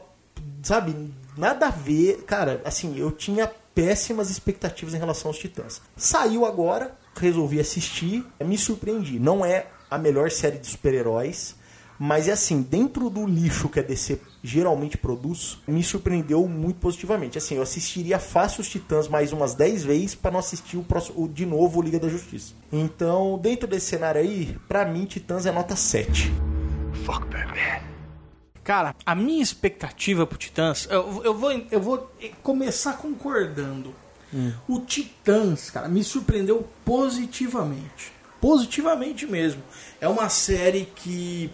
sabe, 0.62 1.14
nada 1.36 1.68
a 1.68 1.70
ver. 1.70 2.24
Cara, 2.24 2.60
assim, 2.64 2.98
eu 2.98 3.12
tinha 3.12 3.50
péssimas 3.74 4.30
expectativas 4.30 4.94
em 4.94 4.98
relação 4.98 5.30
aos 5.30 5.38
Titãs. 5.38 5.80
Saiu 5.96 6.44
agora, 6.44 6.96
resolvi 7.14 7.60
assistir, 7.60 8.26
me 8.40 8.58
surpreendi. 8.58 9.18
Não 9.18 9.44
é 9.44 9.66
a 9.90 9.98
melhor 9.98 10.30
série 10.30 10.58
de 10.58 10.66
super-heróis, 10.66 11.54
mas 11.98 12.28
é 12.28 12.32
assim, 12.32 12.60
dentro 12.60 13.08
do 13.08 13.26
lixo 13.26 13.68
que 13.70 13.80
a 13.80 13.82
DC 13.82 14.20
geralmente 14.42 14.98
produz, 14.98 15.58
me 15.66 15.82
surpreendeu 15.82 16.46
muito 16.46 16.78
positivamente. 16.78 17.38
Assim, 17.38 17.54
eu 17.56 17.62
assistiria 17.62 18.18
fácil 18.18 18.60
os 18.60 18.68
Titãs 18.68 19.08
mais 19.08 19.32
umas 19.32 19.54
10 19.54 19.82
vezes 19.84 20.14
para 20.14 20.30
não 20.30 20.38
assistir 20.40 20.76
o 20.76 20.82
próximo, 20.82 21.24
o- 21.24 21.28
de 21.28 21.46
novo 21.46 21.78
o 21.80 21.82
Liga 21.82 21.98
da 21.98 22.08
Justiça. 22.08 22.52
Então, 22.70 23.38
dentro 23.38 23.66
desse 23.66 23.86
cenário 23.86 24.20
aí, 24.20 24.56
pra 24.68 24.84
mim 24.84 25.06
Titãs 25.06 25.46
é 25.46 25.52
nota 25.52 25.74
7. 25.74 26.30
Fuck 27.04 27.26
Batman. 27.28 27.80
Cara, 28.62 28.94
a 29.06 29.14
minha 29.14 29.42
expectativa 29.42 30.26
pro 30.26 30.36
Titãs, 30.36 30.86
eu, 30.90 31.22
eu 31.24 31.34
vou, 31.38 31.50
eu 31.70 31.80
vou 31.80 32.10
começar 32.42 32.94
concordando. 32.98 33.94
O 34.68 34.80
Titãs, 34.80 35.70
cara, 35.70 35.88
me 35.88 36.04
surpreendeu 36.04 36.68
positivamente. 36.84 38.12
Positivamente 38.46 39.26
mesmo. 39.26 39.60
É 40.00 40.06
uma 40.06 40.28
série 40.28 40.86
que 40.94 41.50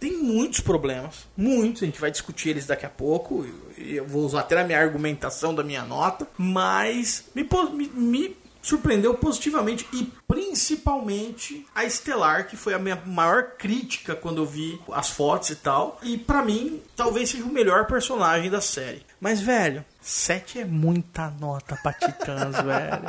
tem 0.00 0.18
muitos 0.18 0.58
problemas, 0.58 1.28
muitos, 1.36 1.84
a 1.84 1.86
gente 1.86 2.00
vai 2.00 2.10
discutir 2.10 2.48
eles 2.48 2.66
daqui 2.66 2.84
a 2.84 2.88
pouco. 2.88 3.46
Eu 3.78 4.04
vou 4.04 4.24
usar 4.26 4.40
até 4.40 4.60
a 4.60 4.64
minha 4.64 4.80
argumentação 4.80 5.54
da 5.54 5.62
minha 5.62 5.84
nota, 5.84 6.26
mas 6.36 7.26
me, 7.32 7.46
me, 7.72 7.88
me 7.94 8.36
surpreendeu 8.62 9.12
positivamente 9.14 9.86
e 9.92 10.10
principalmente 10.26 11.66
a 11.74 11.84
Estelar, 11.84 12.46
que 12.46 12.56
foi 12.56 12.72
a 12.72 12.78
minha 12.78 12.96
maior 13.04 13.56
crítica 13.58 14.14
quando 14.14 14.40
eu 14.40 14.46
vi 14.46 14.80
as 14.92 15.10
fotos 15.10 15.50
e 15.50 15.56
tal. 15.56 15.98
E 16.02 16.16
pra 16.16 16.44
mim, 16.44 16.80
talvez 16.96 17.30
seja 17.30 17.44
o 17.44 17.52
melhor 17.52 17.86
personagem 17.86 18.48
da 18.48 18.60
série. 18.60 19.04
Mas, 19.20 19.40
velho, 19.40 19.84
7 20.00 20.60
é 20.60 20.64
muita 20.64 21.28
nota 21.30 21.76
pra 21.82 21.92
Titãs, 21.92 22.56
velho. 22.62 23.02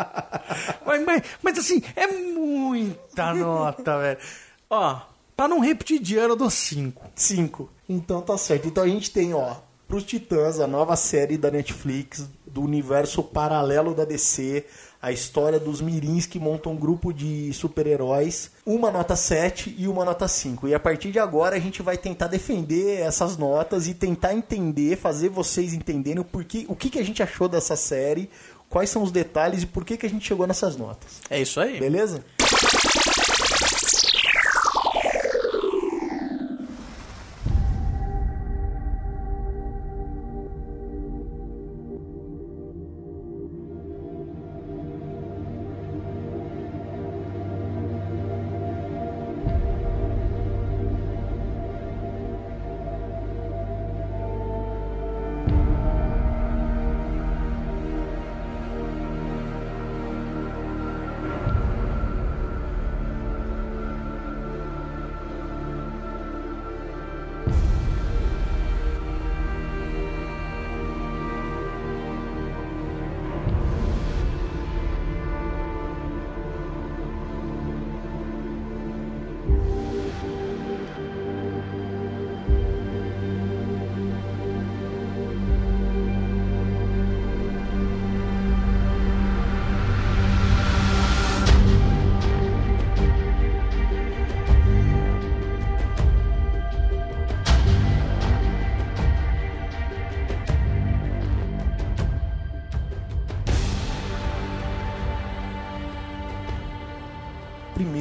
Mas, 0.85 1.05
mas, 1.05 1.23
mas, 1.41 1.57
assim, 1.59 1.81
é 1.95 2.07
muita 2.07 3.33
nota, 3.33 3.97
velho. 4.01 4.19
Ó, 4.69 5.01
pra 5.35 5.47
não 5.47 5.59
repetir 5.59 5.99
de 5.99 6.17
ano, 6.17 6.33
eu 6.33 6.37
dou 6.37 6.49
5. 6.49 7.11
5. 7.15 7.69
Então 7.87 8.21
tá 8.21 8.37
certo. 8.37 8.67
Então 8.67 8.83
a 8.83 8.87
gente 8.87 9.11
tem, 9.11 9.33
ó, 9.33 9.55
pros 9.87 10.03
Titãs, 10.03 10.59
a 10.59 10.67
nova 10.67 10.95
série 10.95 11.37
da 11.37 11.51
Netflix, 11.51 12.27
do 12.45 12.61
universo 12.61 13.23
paralelo 13.23 13.93
da 13.93 14.05
DC, 14.05 14.65
a 15.03 15.11
história 15.11 15.59
dos 15.59 15.81
mirins 15.81 16.25
que 16.25 16.39
montam 16.39 16.71
um 16.71 16.77
grupo 16.77 17.11
de 17.11 17.51
super-heróis, 17.51 18.49
uma 18.65 18.89
nota 18.89 19.17
7 19.17 19.75
e 19.77 19.85
uma 19.85 20.05
nota 20.05 20.29
5. 20.29 20.69
E 20.69 20.73
a 20.73 20.79
partir 20.79 21.11
de 21.11 21.19
agora 21.19 21.57
a 21.57 21.59
gente 21.59 21.81
vai 21.81 21.97
tentar 21.97 22.27
defender 22.27 23.01
essas 23.01 23.35
notas 23.35 23.85
e 23.85 23.93
tentar 23.93 24.33
entender, 24.33 24.95
fazer 24.95 25.27
vocês 25.27 25.73
entenderem 25.73 26.21
o, 26.21 26.23
porquê, 26.23 26.63
o 26.69 26.75
que, 26.75 26.89
que 26.89 26.99
a 26.99 27.03
gente 27.03 27.21
achou 27.21 27.49
dessa 27.49 27.75
série, 27.75 28.29
quais 28.69 28.89
são 28.89 29.03
os 29.03 29.11
detalhes 29.11 29.63
e 29.63 29.65
por 29.67 29.83
que, 29.83 29.97
que 29.97 30.05
a 30.05 30.09
gente 30.09 30.25
chegou 30.25 30.47
nessas 30.47 30.77
notas. 30.77 31.19
É 31.29 31.41
isso 31.41 31.59
aí. 31.59 31.81
Beleza? 31.81 32.23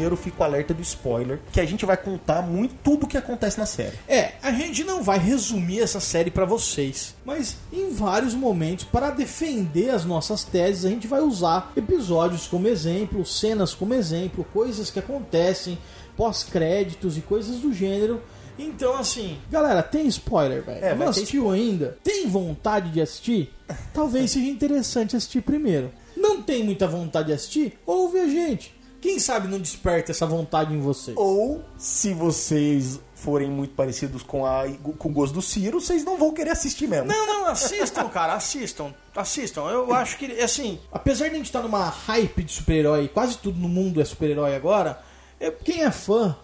Primeiro 0.02 0.16
fica 0.16 0.42
o 0.42 0.44
alerta 0.44 0.74
do 0.74 0.82
spoiler, 0.82 1.38
que 1.52 1.60
a 1.60 1.64
gente 1.64 1.86
vai 1.86 1.96
contar 1.96 2.42
muito 2.42 2.74
tudo 2.82 3.04
o 3.04 3.06
que 3.06 3.16
acontece 3.16 3.56
na 3.56 3.66
série. 3.66 3.96
É, 4.08 4.32
a 4.42 4.50
gente 4.50 4.82
não 4.82 5.00
vai 5.00 5.16
resumir 5.16 5.80
essa 5.80 6.00
série 6.00 6.28
pra 6.28 6.44
vocês, 6.44 7.14
mas 7.24 7.56
em 7.72 7.92
vários 7.94 8.34
momentos, 8.34 8.84
para 8.84 9.10
defender 9.10 9.90
as 9.90 10.04
nossas 10.04 10.42
teses, 10.42 10.84
a 10.84 10.88
gente 10.88 11.06
vai 11.06 11.20
usar 11.20 11.70
episódios 11.76 12.48
como 12.48 12.66
exemplo, 12.66 13.24
cenas 13.24 13.74
como 13.74 13.94
exemplo, 13.94 14.44
coisas 14.52 14.90
que 14.90 14.98
acontecem, 14.98 15.78
pós-créditos 16.16 17.16
e 17.16 17.20
coisas 17.20 17.58
do 17.58 17.72
gênero. 17.72 18.20
Então, 18.58 18.96
assim, 18.96 19.38
galera, 19.52 19.84
tem 19.84 20.08
spoiler, 20.08 20.64
velho? 20.64 20.84
É, 20.84 20.96
não 20.96 21.10
assistiu 21.10 21.48
ainda? 21.48 21.96
Tem 22.02 22.26
vontade 22.26 22.90
de 22.90 23.00
assistir? 23.00 23.54
Talvez 23.94 24.32
seja 24.32 24.50
interessante 24.50 25.14
assistir 25.14 25.42
primeiro. 25.42 25.92
Não 26.16 26.42
tem 26.42 26.64
muita 26.64 26.88
vontade 26.88 27.28
de 27.28 27.34
assistir? 27.34 27.78
Ouve 27.86 28.18
a 28.18 28.26
gente. 28.26 28.81
Quem 29.02 29.18
sabe 29.18 29.48
não 29.48 29.58
desperta 29.58 30.12
essa 30.12 30.24
vontade 30.24 30.72
em 30.72 30.78
vocês? 30.78 31.16
Ou, 31.16 31.60
se 31.76 32.14
vocês 32.14 33.00
forem 33.16 33.50
muito 33.50 33.74
parecidos 33.74 34.22
com, 34.22 34.46
a, 34.46 34.62
com 34.96 35.08
o 35.08 35.12
gosto 35.12 35.34
do 35.34 35.42
Ciro, 35.42 35.80
vocês 35.80 36.04
não 36.04 36.16
vão 36.16 36.32
querer 36.32 36.50
assistir 36.50 36.86
mesmo. 36.86 37.08
Não, 37.08 37.26
não, 37.26 37.46
assistam, 37.46 38.08
cara, 38.08 38.34
assistam. 38.34 38.94
Assistam. 39.14 39.62
Eu 39.62 39.92
acho 39.92 40.16
que, 40.16 40.40
assim, 40.40 40.78
apesar 40.92 41.26
de 41.28 41.34
a 41.34 41.36
gente 41.36 41.46
estar 41.46 41.62
numa 41.62 41.88
hype 41.88 42.44
de 42.44 42.52
super-herói, 42.52 43.08
quase 43.08 43.36
tudo 43.38 43.58
no 43.58 43.68
mundo 43.68 44.00
é 44.00 44.04
super-herói 44.04 44.54
agora, 44.54 45.02
é, 45.40 45.50
quem 45.50 45.82
é 45.82 45.90
fã 45.90 46.36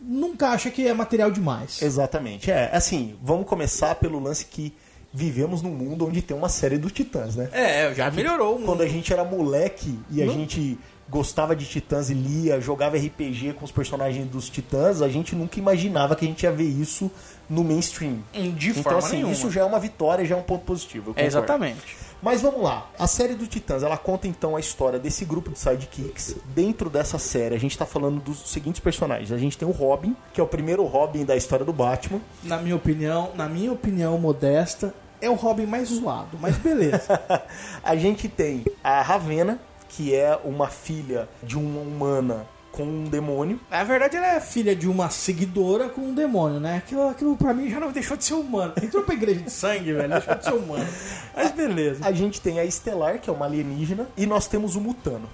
nunca 0.00 0.50
acha 0.50 0.70
que 0.70 0.86
é 0.86 0.94
material 0.94 1.32
demais. 1.32 1.82
Exatamente. 1.82 2.52
É, 2.52 2.70
assim, 2.72 3.18
vamos 3.20 3.48
começar 3.48 3.96
pelo 3.96 4.20
lance 4.20 4.46
que 4.46 4.72
vivemos 5.12 5.60
num 5.60 5.70
mundo 5.70 6.06
onde 6.06 6.22
tem 6.22 6.36
uma 6.36 6.48
série 6.48 6.78
dos 6.78 6.92
Titãs, 6.92 7.34
né? 7.34 7.48
É, 7.52 7.92
já 7.94 8.10
melhorou 8.12 8.54
o 8.54 8.58
mundo. 8.58 8.66
Quando 8.66 8.82
a 8.82 8.88
gente 8.88 9.12
era 9.12 9.24
moleque 9.24 9.98
e 10.10 10.22
a 10.22 10.26
gente 10.26 10.78
gostava 11.08 11.54
de 11.54 11.64
Titãs 11.64 12.10
e 12.10 12.14
lia, 12.14 12.60
jogava 12.60 12.96
RPG 12.96 13.54
com 13.54 13.64
os 13.64 13.70
personagens 13.70 14.26
dos 14.26 14.48
Titãs, 14.48 15.02
a 15.02 15.08
gente 15.08 15.34
nunca 15.34 15.58
imaginava 15.58 16.16
que 16.16 16.24
a 16.24 16.28
gente 16.28 16.42
ia 16.42 16.52
ver 16.52 16.64
isso 16.64 17.10
no 17.48 17.62
mainstream. 17.62 18.18
De 18.32 18.70
então, 18.70 18.82
forma 18.82 18.98
assim, 18.98 19.16
nenhuma. 19.16 19.32
isso 19.32 19.50
já 19.50 19.60
é 19.60 19.64
uma 19.64 19.78
vitória, 19.78 20.24
já 20.24 20.34
é 20.34 20.38
um 20.38 20.42
ponto 20.42 20.64
positivo. 20.64 21.12
É, 21.16 21.24
exatamente. 21.24 21.96
Mas 22.22 22.42
vamos 22.42 22.62
lá. 22.62 22.90
A 22.98 23.06
série 23.06 23.34
do 23.34 23.46
Titãs, 23.46 23.82
ela 23.82 23.96
conta 23.96 24.26
então 24.26 24.56
a 24.56 24.60
história 24.60 24.98
desse 24.98 25.24
grupo 25.24 25.50
de 25.50 25.58
sidekicks. 25.58 26.36
Dentro 26.46 26.88
dessa 26.88 27.18
série, 27.18 27.54
a 27.54 27.58
gente 27.58 27.76
tá 27.76 27.84
falando 27.84 28.20
dos 28.20 28.50
seguintes 28.50 28.80
personagens. 28.80 29.30
A 29.30 29.38
gente 29.38 29.56
tem 29.56 29.68
o 29.68 29.70
Robin, 29.70 30.16
que 30.32 30.40
é 30.40 30.44
o 30.44 30.46
primeiro 30.46 30.84
Robin 30.84 31.24
da 31.24 31.36
história 31.36 31.64
do 31.64 31.72
Batman. 31.72 32.20
Na 32.42 32.56
minha 32.56 32.74
opinião, 32.74 33.30
na 33.34 33.48
minha 33.48 33.70
opinião 33.70 34.18
modesta, 34.18 34.94
é 35.20 35.28
o 35.28 35.34
Robin 35.34 35.66
mais 35.66 35.88
zoado, 35.88 36.38
mas 36.40 36.56
beleza. 36.56 37.20
a 37.84 37.96
gente 37.96 38.28
tem 38.28 38.64
a 38.82 39.02
Ravena, 39.02 39.60
que 39.88 40.14
é 40.14 40.38
uma 40.44 40.68
filha 40.68 41.28
de 41.42 41.56
uma 41.56 41.80
humana 41.80 42.46
com 42.76 42.84
um 42.84 43.04
demônio. 43.04 43.58
Na 43.70 43.82
verdade, 43.82 44.16
ela 44.16 44.34
é 44.34 44.40
filha 44.40 44.76
de 44.76 44.86
uma 44.86 45.08
seguidora 45.08 45.88
com 45.88 46.02
um 46.02 46.14
demônio, 46.14 46.60
né? 46.60 46.76
Aquilo, 46.76 47.08
aquilo 47.08 47.36
pra 47.36 47.54
mim 47.54 47.70
já 47.70 47.80
não 47.80 47.90
deixou 47.90 48.16
de 48.16 48.24
ser 48.24 48.34
humano. 48.34 48.74
Entrou 48.82 49.02
pra 49.02 49.14
igreja 49.14 49.40
de 49.40 49.50
sangue, 49.50 49.94
velho, 49.94 50.10
deixou 50.10 50.34
de 50.34 50.44
ser 50.44 50.54
humano. 50.54 50.86
Mas 51.34 51.52
beleza. 51.52 52.06
A 52.06 52.12
gente 52.12 52.40
tem 52.40 52.60
a 52.60 52.64
Estelar, 52.64 53.18
que 53.18 53.30
é 53.30 53.32
uma 53.32 53.46
alienígena. 53.46 54.06
E 54.16 54.26
nós 54.26 54.46
temos 54.46 54.76
o 54.76 54.80
Mutano, 54.80 55.28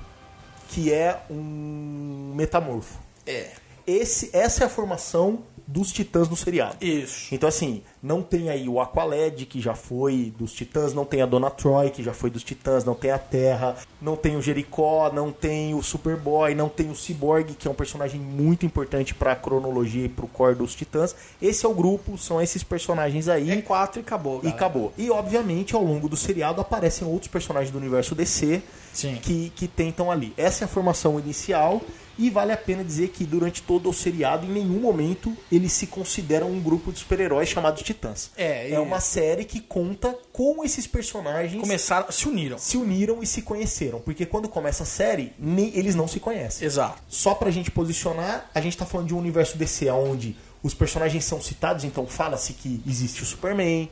que 0.69 0.93
é 0.93 1.21
um 1.29 2.33
metamorfo. 2.37 2.99
É. 3.27 3.51
Esse, 3.85 4.31
essa 4.33 4.63
é 4.63 4.67
a 4.67 4.71
formação 4.71 5.41
dos 5.67 5.93
titãs 5.93 6.29
no 6.29 6.37
seriado. 6.37 6.77
Isso. 6.81 7.35
Então, 7.35 7.49
assim, 7.49 7.83
não 8.03 8.23
tem 8.23 8.51
aí 8.51 8.69
o 8.69 8.81
Aqualed, 8.81 9.47
que 9.47 9.61
já 9.61 9.75
foi 9.75 10.33
dos 10.37 10.53
Titãs, 10.53 10.93
não 10.93 11.05
tem 11.05 11.23
a 11.23 11.27
Dona 11.27 11.51
Troy, 11.51 11.91
que 11.91 12.03
já 12.03 12.13
foi 12.13 12.31
dos 12.31 12.43
Titãs, 12.43 12.85
não 12.85 12.95
tem 12.95 13.11
a 13.11 13.19
Terra, 13.19 13.77
não 14.01 14.17
tem 14.17 14.37
o 14.37 14.43
Jericó, 14.43 15.11
não 15.13 15.31
tem 15.31 15.75
o 15.75 15.83
Superboy, 15.83 16.55
não 16.55 16.69
tem 16.69 16.91
o 16.91 16.95
Cyborg, 16.95 17.55
que 17.55 17.69
é 17.69 17.71
um 17.71 17.75
personagem 17.75 18.21
muito 18.21 18.67
importante 18.67 19.15
pra 19.15 19.37
cronologia 19.37 20.05
e 20.05 20.09
pro 20.09 20.27
core 20.27 20.57
dos 20.57 20.75
Titãs. 20.75 21.15
Esse 21.41 21.65
é 21.65 21.69
o 21.69 21.75
grupo, 21.75 22.19
são 22.19 22.41
esses 22.41 22.63
personagens 22.63 23.29
aí. 23.29 23.51
É 23.51 23.63
quatro 23.63 24.01
e 24.01 24.03
acabou, 24.03 24.39
E 24.39 24.43
galera. 24.43 24.57
acabou. 24.57 24.93
E, 24.99 25.11
obviamente, 25.11 25.75
ao 25.75 25.83
longo 25.85 26.09
do 26.09 26.17
seriado 26.17 26.61
aparecem 26.61 27.07
outros 27.07 27.31
personagens 27.31 27.71
do 27.71 27.79
universo 27.79 28.15
DC 28.15 28.63
Sim. 28.93 29.19
que, 29.23 29.51
que 29.55 29.69
tentam 29.69 30.11
ali. 30.11 30.33
Essa 30.37 30.65
é 30.65 30.67
a 30.67 30.69
formação 30.69 31.19
inicial. 31.19 31.81
E 32.19 32.29
vale 32.31 32.53
a 32.53 32.57
pena 32.57 32.85
dizer 32.85 33.09
que 33.09 33.25
durante 33.25 33.63
todo 33.63 33.89
o 33.89 33.93
seriado, 33.93 34.47
em 34.47 34.51
nenhum 34.51 34.81
momento, 34.81 35.37
eles 35.51 35.73
se 35.73 35.87
consideram 35.87 36.51
um 36.51 36.61
grupo 36.61 36.93
de 36.93 36.99
super-heróis 36.99 37.49
chamados 37.49 37.83
Titãs. 37.83 38.31
É, 38.37 38.71
é 38.71 38.75
e- 38.75 38.79
uma 38.79 39.01
série 39.01 39.45
que 39.45 39.61
conta 39.61 40.17
como 40.33 40.65
esses 40.65 40.87
personagens 40.87 41.61
Começaram, 41.61 42.11
se 42.13 42.29
uniram. 42.29 42.59
se 42.59 42.77
uniram 42.77 43.23
e 43.23 43.27
se 43.27 43.43
conheceram. 43.43 44.01
Porque 44.01 44.27
quando 44.27 44.49
começa 44.49 44.83
a 44.83 44.87
série, 44.87 45.33
nem, 45.39 45.77
eles 45.77 45.95
não 45.95 46.07
se 46.07 46.21
conhecem. 46.21 46.67
Exato. 46.67 47.03
Só 47.09 47.35
pra 47.35 47.51
gente 47.51 47.71
posicionar, 47.71 48.51
a 48.55 48.61
gente 48.61 48.77
tá 48.77 48.85
falando 48.87 49.09
de 49.09 49.15
um 49.15 49.19
universo 49.19 49.57
DC 49.57 49.91
onde 49.91 50.37
os 50.63 50.75
personagens 50.75 51.25
são 51.25 51.41
citados, 51.41 51.83
então 51.83 52.07
fala-se 52.07 52.53
que 52.53 52.81
existe 52.87 53.23
o 53.23 53.27
Superman, 53.27 53.89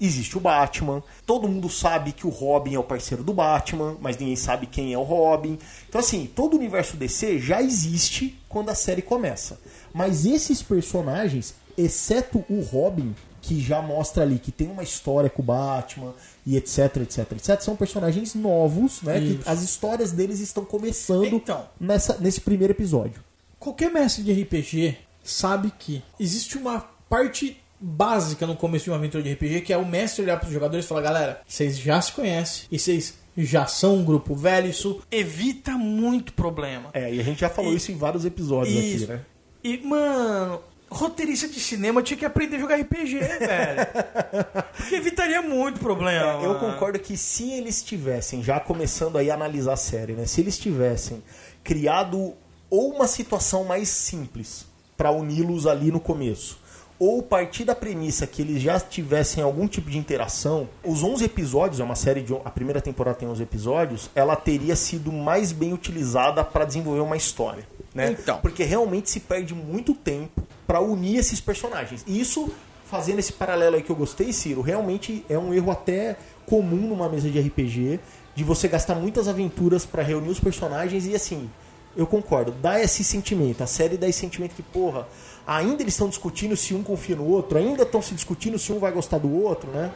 existe 0.00 0.36
o 0.36 0.40
Batman, 0.40 1.02
todo 1.26 1.48
mundo 1.48 1.68
sabe 1.68 2.12
que 2.12 2.26
o 2.26 2.30
Robin 2.30 2.74
é 2.74 2.78
o 2.78 2.84
parceiro 2.84 3.22
do 3.22 3.32
Batman, 3.32 3.96
mas 4.00 4.16
ninguém 4.16 4.36
sabe 4.36 4.66
quem 4.66 4.92
é 4.92 4.98
o 4.98 5.02
Robin. 5.02 5.58
Então 5.88 6.00
assim, 6.00 6.28
todo 6.34 6.54
o 6.54 6.56
universo 6.56 6.96
DC 6.96 7.38
já 7.38 7.62
existe 7.62 8.38
quando 8.48 8.70
a 8.70 8.74
série 8.74 9.02
começa. 9.02 9.58
Mas 9.92 10.26
esses 10.26 10.62
personagens, 10.62 11.54
exceto 11.78 12.44
o 12.48 12.60
Robin, 12.60 13.14
que 13.40 13.60
já 13.60 13.82
mostra 13.82 14.22
ali 14.22 14.38
que 14.38 14.50
tem 14.50 14.68
uma 14.70 14.82
história 14.82 15.28
com 15.28 15.42
o 15.42 15.44
Batman 15.44 16.14
e 16.46 16.56
etc, 16.56 16.96
etc, 17.02 17.32
etc, 17.32 17.60
são 17.60 17.76
personagens 17.76 18.34
novos, 18.34 19.02
né? 19.02 19.20
Que 19.20 19.40
as 19.44 19.62
histórias 19.62 20.12
deles 20.12 20.40
estão 20.40 20.64
começando 20.64 21.26
Então. 21.26 21.66
nessa, 21.78 22.16
nesse 22.18 22.40
primeiro 22.40 22.72
episódio. 22.72 23.22
Qualquer 23.60 23.90
mestre 23.90 24.22
de 24.22 24.32
RPG 24.32 24.96
sabe 25.22 25.72
que 25.78 26.02
existe 26.18 26.56
uma 26.56 26.80
parte 27.08 27.62
básica 27.84 28.46
no 28.46 28.56
começo 28.56 28.84
de 28.84 28.90
uma 28.90 28.96
aventura 28.96 29.22
de 29.22 29.32
RPG 29.32 29.60
que 29.60 29.72
é 29.72 29.76
o 29.76 29.84
mestre 29.86 30.22
olhar 30.22 30.38
para 30.38 30.46
os 30.46 30.52
jogadores 30.52 30.84
e 30.84 30.88
falar: 30.88 31.02
galera, 31.02 31.40
vocês 31.46 31.78
já 31.78 32.00
se 32.00 32.12
conhecem 32.12 32.66
e 32.72 32.78
vocês 32.78 33.14
já 33.36 33.66
são 33.66 33.96
um 33.96 34.04
grupo 34.04 34.34
velho, 34.34 34.68
isso 34.70 35.02
evita 35.10 35.72
muito 35.72 36.32
problema. 36.32 36.90
É, 36.94 37.12
e 37.12 37.20
a 37.20 37.22
gente 37.22 37.40
já 37.40 37.48
falou 37.50 37.72
E- 37.72 37.76
isso 37.76 37.92
em 37.92 37.96
vários 37.96 38.24
episódios 38.24 38.76
aqui, 38.76 39.06
né? 39.06 39.20
E, 39.62 39.78
mano, 39.78 40.60
roteirista 40.90 41.48
de 41.48 41.58
cinema 41.58 42.02
tinha 42.02 42.16
que 42.16 42.24
aprender 42.24 42.56
a 42.56 42.60
jogar 42.60 42.76
RPG, 42.80 43.18
velho. 43.18 43.86
Porque 44.76 44.94
evitaria 44.94 45.42
muito 45.42 45.80
problema. 45.80 46.42
Eu 46.42 46.54
mano. 46.54 46.60
concordo 46.60 46.98
que 46.98 47.16
se 47.16 47.50
eles 47.50 47.82
tivessem, 47.82 48.42
já 48.42 48.60
começando 48.60 49.18
aí 49.18 49.30
a 49.30 49.34
analisar 49.34 49.72
a 49.72 49.76
série, 49.76 50.12
né? 50.12 50.26
Se 50.26 50.40
eles 50.40 50.56
tivessem 50.58 51.22
criado 51.64 52.34
ou 52.70 52.94
uma 52.94 53.06
situação 53.08 53.64
mais 53.64 53.88
simples 53.88 54.66
para 54.96 55.10
uni-los 55.10 55.66
ali 55.66 55.90
no 55.90 55.98
começo, 55.98 56.58
ou 56.98 57.22
partir 57.22 57.64
da 57.64 57.74
premissa 57.74 58.26
que 58.26 58.40
eles 58.40 58.62
já 58.62 58.78
tivessem 58.78 59.42
algum 59.42 59.66
tipo 59.66 59.90
de 59.90 59.98
interação, 59.98 60.68
os 60.84 61.02
11 61.02 61.24
episódios, 61.24 61.80
é 61.80 61.84
uma 61.84 61.96
série 61.96 62.22
de 62.22 62.34
a 62.44 62.50
primeira 62.50 62.80
temporada 62.80 63.16
tem 63.16 63.28
11 63.28 63.42
episódios, 63.42 64.10
ela 64.14 64.36
teria 64.36 64.76
sido 64.76 65.12
mais 65.12 65.52
bem 65.52 65.72
utilizada 65.72 66.44
para 66.44 66.64
desenvolver 66.64 67.00
uma 67.00 67.16
história, 67.16 67.66
né? 67.94 68.16
Então. 68.18 68.38
Porque 68.40 68.64
realmente 68.64 69.10
se 69.10 69.20
perde 69.20 69.54
muito 69.54 69.94
tempo 69.94 70.42
para 70.66 70.80
unir 70.80 71.18
esses 71.18 71.40
personagens. 71.40 72.04
E 72.06 72.20
isso 72.20 72.50
fazendo 72.84 73.18
esse 73.18 73.32
paralelo 73.32 73.76
aí 73.76 73.82
que 73.82 73.90
eu 73.90 73.96
gostei, 73.96 74.32
Ciro, 74.32 74.60
realmente 74.60 75.24
é 75.28 75.38
um 75.38 75.52
erro 75.52 75.72
até 75.72 76.16
comum 76.46 76.88
numa 76.88 77.08
mesa 77.08 77.28
de 77.28 77.40
RPG, 77.40 77.98
de 78.34 78.44
você 78.44 78.68
gastar 78.68 78.94
muitas 78.94 79.26
aventuras 79.26 79.84
para 79.86 80.02
reunir 80.02 80.28
os 80.28 80.38
personagens 80.38 81.06
e 81.06 81.14
assim, 81.14 81.50
eu 81.96 82.06
concordo, 82.06 82.52
dá 82.52 82.80
esse 82.80 83.04
sentimento, 83.04 83.62
a 83.62 83.66
série 83.66 83.96
dá 83.96 84.08
esse 84.08 84.18
sentimento 84.18 84.54
que, 84.54 84.62
porra, 84.62 85.06
ainda 85.46 85.82
eles 85.82 85.94
estão 85.94 86.08
discutindo 86.08 86.56
se 86.56 86.74
um 86.74 86.82
confia 86.82 87.16
no 87.16 87.26
outro, 87.26 87.58
ainda 87.58 87.82
estão 87.82 88.02
se 88.02 88.14
discutindo 88.14 88.58
se 88.58 88.72
um 88.72 88.78
vai 88.78 88.92
gostar 88.92 89.18
do 89.18 89.32
outro, 89.32 89.70
né? 89.70 89.92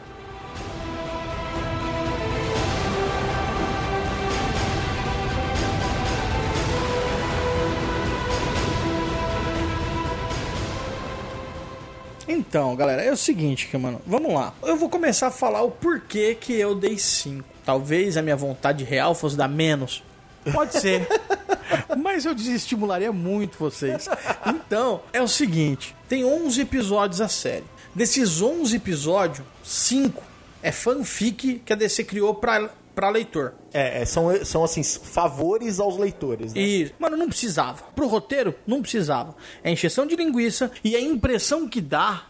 Então, 12.27 12.75
galera, 12.75 13.03
é 13.03 13.11
o 13.11 13.17
seguinte, 13.17 13.67
que, 13.67 13.77
mano, 13.77 14.01
vamos 14.07 14.33
lá. 14.33 14.53
Eu 14.63 14.75
vou 14.75 14.89
começar 14.89 15.27
a 15.27 15.31
falar 15.31 15.61
o 15.61 15.69
porquê 15.69 16.33
que 16.33 16.53
eu 16.53 16.73
dei 16.73 16.97
5. 16.97 17.43
Talvez 17.65 18.17
a 18.17 18.21
minha 18.21 18.35
vontade 18.35 18.83
real 18.83 19.13
fosse 19.13 19.35
dar 19.35 19.47
menos. 19.47 20.01
Pode 20.53 20.79
ser. 20.79 21.07
Mas 21.97 22.25
eu 22.25 22.33
desestimularia 22.33 23.11
muito 23.11 23.57
vocês. 23.57 24.07
Então, 24.45 25.01
é 25.13 25.21
o 25.21 25.27
seguinte: 25.27 25.95
tem 26.07 26.25
11 26.25 26.61
episódios 26.61 27.21
a 27.21 27.27
série. 27.27 27.65
Desses 27.93 28.41
11 28.41 28.75
episódios, 28.75 29.45
5 29.63 30.23
é 30.61 30.71
fanfic 30.71 31.61
que 31.65 31.73
a 31.73 31.75
DC 31.75 32.03
criou 32.03 32.35
pra, 32.35 32.69
pra 32.93 33.09
leitor. 33.09 33.53
É, 33.73 34.01
é, 34.01 34.05
são, 34.05 34.45
são 34.45 34.63
assim, 34.63 34.83
favores 34.83 35.79
aos 35.79 35.97
leitores, 35.97 36.53
né? 36.53 36.61
E, 36.61 36.91
mano, 36.99 37.17
não 37.17 37.27
precisava. 37.27 37.83
Pro 37.95 38.07
roteiro, 38.07 38.53
não 38.67 38.81
precisava. 38.81 39.35
É 39.63 39.71
encheção 39.71 40.05
de 40.05 40.15
linguiça 40.15 40.71
e 40.83 40.95
a 40.95 41.01
impressão 41.01 41.67
que 41.67 41.81
dá 41.81 42.25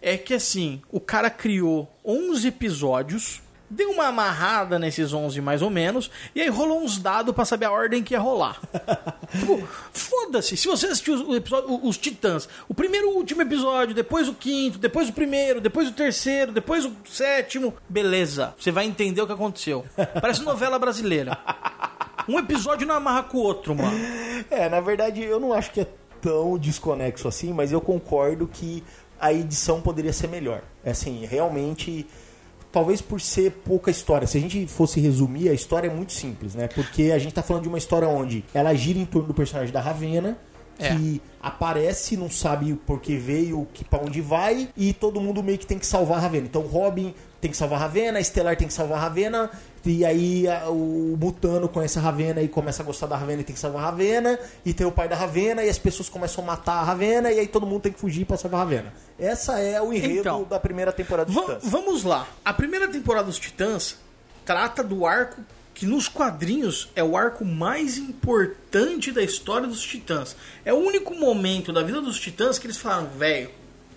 é 0.00 0.16
que, 0.18 0.34
assim, 0.34 0.82
o 0.92 1.00
cara 1.00 1.30
criou 1.30 1.90
11 2.04 2.48
episódios, 2.48 3.40
deu 3.68 3.90
uma 3.90 4.06
amarrada 4.06 4.78
nesses 4.78 5.12
11 5.12 5.40
mais 5.40 5.62
ou 5.62 5.70
menos, 5.70 6.10
e 6.34 6.40
aí 6.40 6.48
rolou 6.48 6.82
uns 6.82 6.98
dados 6.98 7.34
pra 7.34 7.44
saber 7.44 7.66
a 7.66 7.72
ordem 7.72 8.02
que 8.02 8.14
ia 8.14 8.20
rolar. 8.20 8.60
tipo, 9.32 9.66
foda-se. 9.92 10.56
Se 10.56 10.68
você 10.68 10.86
assistiu 10.86 11.28
o 11.28 11.36
episódio, 11.36 11.80
os 11.82 11.98
Titãs, 11.98 12.48
o 12.68 12.74
primeiro 12.74 13.10
o 13.10 13.16
último 13.16 13.42
episódio, 13.42 13.94
depois 13.94 14.28
o 14.28 14.34
quinto, 14.34 14.78
depois 14.78 15.08
o 15.08 15.12
primeiro, 15.12 15.60
depois 15.60 15.88
o 15.88 15.92
terceiro, 15.92 16.52
depois 16.52 16.84
o 16.84 16.92
sétimo, 17.08 17.74
beleza. 17.88 18.54
Você 18.58 18.70
vai 18.70 18.86
entender 18.86 19.20
o 19.20 19.26
que 19.26 19.32
aconteceu. 19.32 19.84
Parece 20.20 20.42
novela 20.42 20.78
brasileira. 20.78 21.38
Um 22.28 22.38
episódio 22.38 22.86
não 22.86 22.94
amarra 22.94 23.24
com 23.24 23.38
o 23.38 23.42
outro, 23.42 23.74
mano. 23.74 23.96
É, 24.50 24.68
na 24.68 24.80
verdade, 24.80 25.22
eu 25.22 25.38
não 25.38 25.52
acho 25.52 25.70
que 25.70 25.80
é 25.80 25.86
tão 26.20 26.56
desconexo 26.56 27.28
assim, 27.28 27.52
mas 27.52 27.70
eu 27.70 27.80
concordo 27.80 28.46
que 28.46 28.82
a 29.20 29.32
edição 29.32 29.80
poderia 29.80 30.12
ser 30.12 30.28
melhor. 30.28 30.62
É 30.82 30.90
assim, 30.90 31.26
realmente, 31.26 32.06
talvez 32.74 33.00
por 33.00 33.20
ser 33.20 33.52
pouca 33.64 33.88
história. 33.88 34.26
Se 34.26 34.36
a 34.36 34.40
gente 34.40 34.66
fosse 34.66 34.98
resumir, 34.98 35.48
a 35.48 35.54
história 35.54 35.86
é 35.86 35.94
muito 35.94 36.12
simples, 36.12 36.56
né? 36.56 36.66
Porque 36.66 37.12
a 37.12 37.18
gente 37.20 37.32
tá 37.32 37.40
falando 37.40 37.62
de 37.62 37.68
uma 37.68 37.78
história 37.78 38.08
onde 38.08 38.44
ela 38.52 38.74
gira 38.74 38.98
em 38.98 39.06
torno 39.06 39.28
do 39.28 39.34
personagem 39.34 39.72
da 39.72 39.80
Ravena, 39.80 40.36
que 40.76 41.22
aparece, 41.40 42.16
não 42.16 42.28
sabe 42.28 42.74
por 42.74 43.00
que 43.00 43.16
veio, 43.16 43.64
que 43.72 43.84
para 43.84 44.02
onde 44.02 44.20
vai, 44.20 44.68
e 44.76 44.92
todo 44.92 45.20
mundo 45.20 45.40
meio 45.40 45.56
que 45.56 45.64
tem 45.64 45.78
que 45.78 45.86
salvar 45.86 46.18
a 46.18 46.22
Ravena. 46.22 46.46
Então, 46.46 46.62
Robin 46.62 47.14
tem 47.40 47.48
que 47.48 47.56
salvar 47.56 47.78
a 47.78 47.82
Ravena, 47.82 48.18
Estelar 48.18 48.56
tem 48.56 48.66
que 48.66 48.74
salvar 48.74 48.98
a 48.98 49.02
Ravena, 49.02 49.52
e 49.86 50.04
aí 50.04 50.44
o 50.68 51.16
Mutano 51.20 51.68
conhece 51.68 51.98
a 51.98 52.02
Ravena 52.02 52.40
e 52.42 52.48
começa 52.48 52.82
a 52.82 52.86
gostar 52.86 53.06
da 53.06 53.16
Ravena 53.16 53.40
e 53.42 53.44
tem 53.44 53.54
que 53.54 53.60
salvar 53.60 53.82
a 53.82 53.86
Ravena, 53.86 54.38
e 54.64 54.72
tem 54.72 54.86
o 54.86 54.92
pai 54.92 55.08
da 55.08 55.16
Ravena, 55.16 55.62
e 55.64 55.68
as 55.68 55.78
pessoas 55.78 56.08
começam 56.08 56.42
a 56.44 56.46
matar 56.46 56.74
a 56.74 56.82
Ravena, 56.84 57.30
e 57.32 57.38
aí 57.38 57.46
todo 57.48 57.66
mundo 57.66 57.82
tem 57.82 57.92
que 57.92 57.98
fugir 58.00 58.24
pra 58.24 58.36
salvar 58.36 58.60
a 58.60 58.64
Ravena. 58.64 58.92
Essa 59.18 59.58
é 59.60 59.80
o 59.80 59.92
enredo 59.92 60.20
Então, 60.20 60.44
da 60.44 60.58
primeira 60.58 60.92
temporada 60.92 61.30
do 61.30 61.34
Va- 61.34 61.42
Titãs. 61.54 61.70
vamos 61.70 62.02
lá. 62.04 62.26
A 62.44 62.52
primeira 62.52 62.88
temporada 62.88 63.26
dos 63.26 63.38
Titãs 63.38 63.96
trata 64.44 64.82
do 64.82 65.06
arco 65.06 65.40
que 65.72 65.86
nos 65.86 66.06
quadrinhos 66.08 66.88
é 66.94 67.02
o 67.02 67.16
arco 67.16 67.44
mais 67.44 67.98
importante 67.98 69.10
da 69.10 69.22
história 69.22 69.66
dos 69.66 69.82
Titãs. 69.82 70.36
É 70.64 70.72
o 70.72 70.76
único 70.76 71.14
momento 71.14 71.72
da 71.72 71.82
vida 71.82 72.00
dos 72.00 72.18
Titãs 72.20 72.58
que 72.58 72.66
eles 72.66 72.76
falaram, 72.76 73.08
velho, 73.18 73.50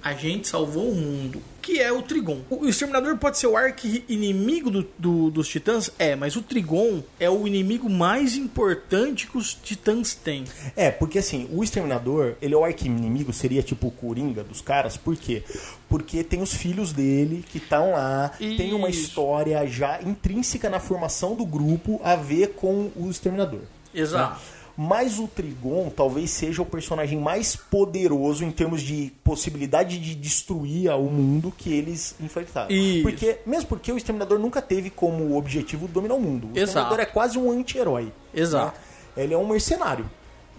a 0.04 0.14
gente 0.14 0.48
salvou 0.48 0.90
o 0.90 0.96
mundo. 0.96 1.42
Que 1.68 1.82
é 1.82 1.92
o 1.92 2.02
Trigon. 2.02 2.40
O 2.50 2.66
Exterminador 2.66 3.18
pode 3.18 3.38
ser 3.38 3.48
o 3.48 3.58
arqui-inimigo 3.58 4.72
do, 4.72 4.88
do- 4.98 5.30
dos 5.30 5.50
Titãs? 5.50 5.92
É, 6.00 6.16
mas 6.16 6.38
o 6.38 6.42
Trigon 6.42 7.04
é 7.20 7.30
o 7.30 7.46
inimigo 7.46 7.90
mais 7.90 8.38
importante 8.38 9.28
que 9.28 9.38
os 9.38 9.54
Titãs 9.54 10.14
têm. 10.16 10.46
É, 10.78 10.90
porque 10.90 11.20
assim, 11.20 11.46
o 11.52 11.62
Exterminador, 11.62 12.36
ele 12.42 12.54
é 12.54 12.58
o 12.58 12.64
arqui-inimigo, 12.64 13.34
seria 13.34 13.62
tipo 13.62 13.88
o 13.88 13.92
Coringa 13.92 14.46
dos 14.46 14.62
caras, 14.62 14.96
por 14.96 15.18
quê? 15.18 15.44
Porque 15.90 16.24
tem 16.24 16.42
os 16.42 16.54
filhos 16.54 16.94
dele 16.94 17.44
que 17.52 17.58
estão 17.58 17.92
lá, 17.92 18.32
tem 18.40 18.74
uma 18.74 18.90
Isso. 18.90 19.02
história 19.02 19.68
já 19.68 20.02
intrínseca 20.02 20.70
na 20.70 20.80
formação 20.80 21.36
do 21.36 21.46
grupo 21.46 22.00
a 22.02 22.16
ver 22.16 22.54
com 22.54 22.90
o 22.96 23.10
Exterminador. 23.12 23.60
Exato. 23.94 24.40
Mas 24.78 25.18
o 25.18 25.28
Trigon 25.28 25.90
talvez 25.90 26.30
seja 26.30 26.62
o 26.62 26.66
personagem 26.66 27.20
mais 27.20 27.56
poderoso 27.56 28.44
em 28.46 28.52
termos 28.52 28.82
de 28.82 29.12
possibilidade 29.24 29.98
de 29.98 30.14
destruir 30.14 30.92
o 30.92 31.10
mundo 31.10 31.52
que 31.58 31.74
eles 31.74 32.16
enfrentaram. 32.22 32.70
Isso. 32.70 33.02
Porque, 33.02 33.40
mesmo 33.46 33.68
porque 33.68 33.92
o 33.92 33.98
Exterminador 33.98 34.38
nunca 34.38 34.62
teve 34.62 34.92
como 34.92 35.36
objetivo 35.36 35.88
dominar 35.88 36.14
o 36.14 36.22
mundo. 36.22 36.48
O 36.48 36.50
Exato. 36.52 36.64
Exterminador 36.64 37.00
é 37.00 37.06
quase 37.06 37.40
um 37.40 37.50
anti-herói. 37.50 38.14
Exato. 38.32 38.78
né? 39.16 39.24
Ele 39.24 39.34
é 39.34 39.38
um 39.38 39.48
mercenário. 39.48 40.08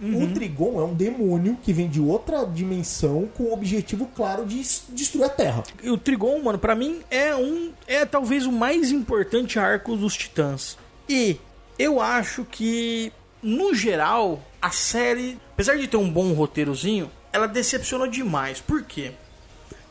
O 0.01 0.33
Trigon 0.33 0.79
é 0.79 0.83
um 0.85 0.93
demônio 0.93 1.57
que 1.61 1.73
vem 1.73 1.89
de 1.89 1.99
outra 1.99 2.45
dimensão 2.45 3.27
com 3.37 3.43
o 3.43 3.53
objetivo 3.53 4.09
claro 4.15 4.45
de 4.45 4.61
destruir 4.89 5.25
a 5.25 5.29
Terra. 5.29 5.63
E 5.83 5.89
o 5.89 5.97
Trigon, 5.97 6.41
mano, 6.41 6.57
pra 6.57 6.73
mim 6.73 7.01
é 7.11 7.35
um. 7.35 7.71
É 7.85 8.05
talvez 8.05 8.45
o 8.45 8.51
mais 8.51 8.91
importante 8.91 9.59
arco 9.59 9.97
dos 9.97 10.15
Titãs. 10.15 10.77
E 11.07 11.37
eu 11.77 11.99
acho 11.99 12.45
que, 12.45 13.11
no 13.41 13.73
geral, 13.73 14.43
a 14.61 14.71
série, 14.71 15.39
apesar 15.53 15.77
de 15.77 15.87
ter 15.87 15.97
um 15.97 16.09
bom 16.09 16.33
roteirozinho, 16.33 17.09
ela 17.31 17.47
decepcionou 17.47 18.07
demais. 18.07 18.59
Por 18.59 18.83
quê? 18.83 19.13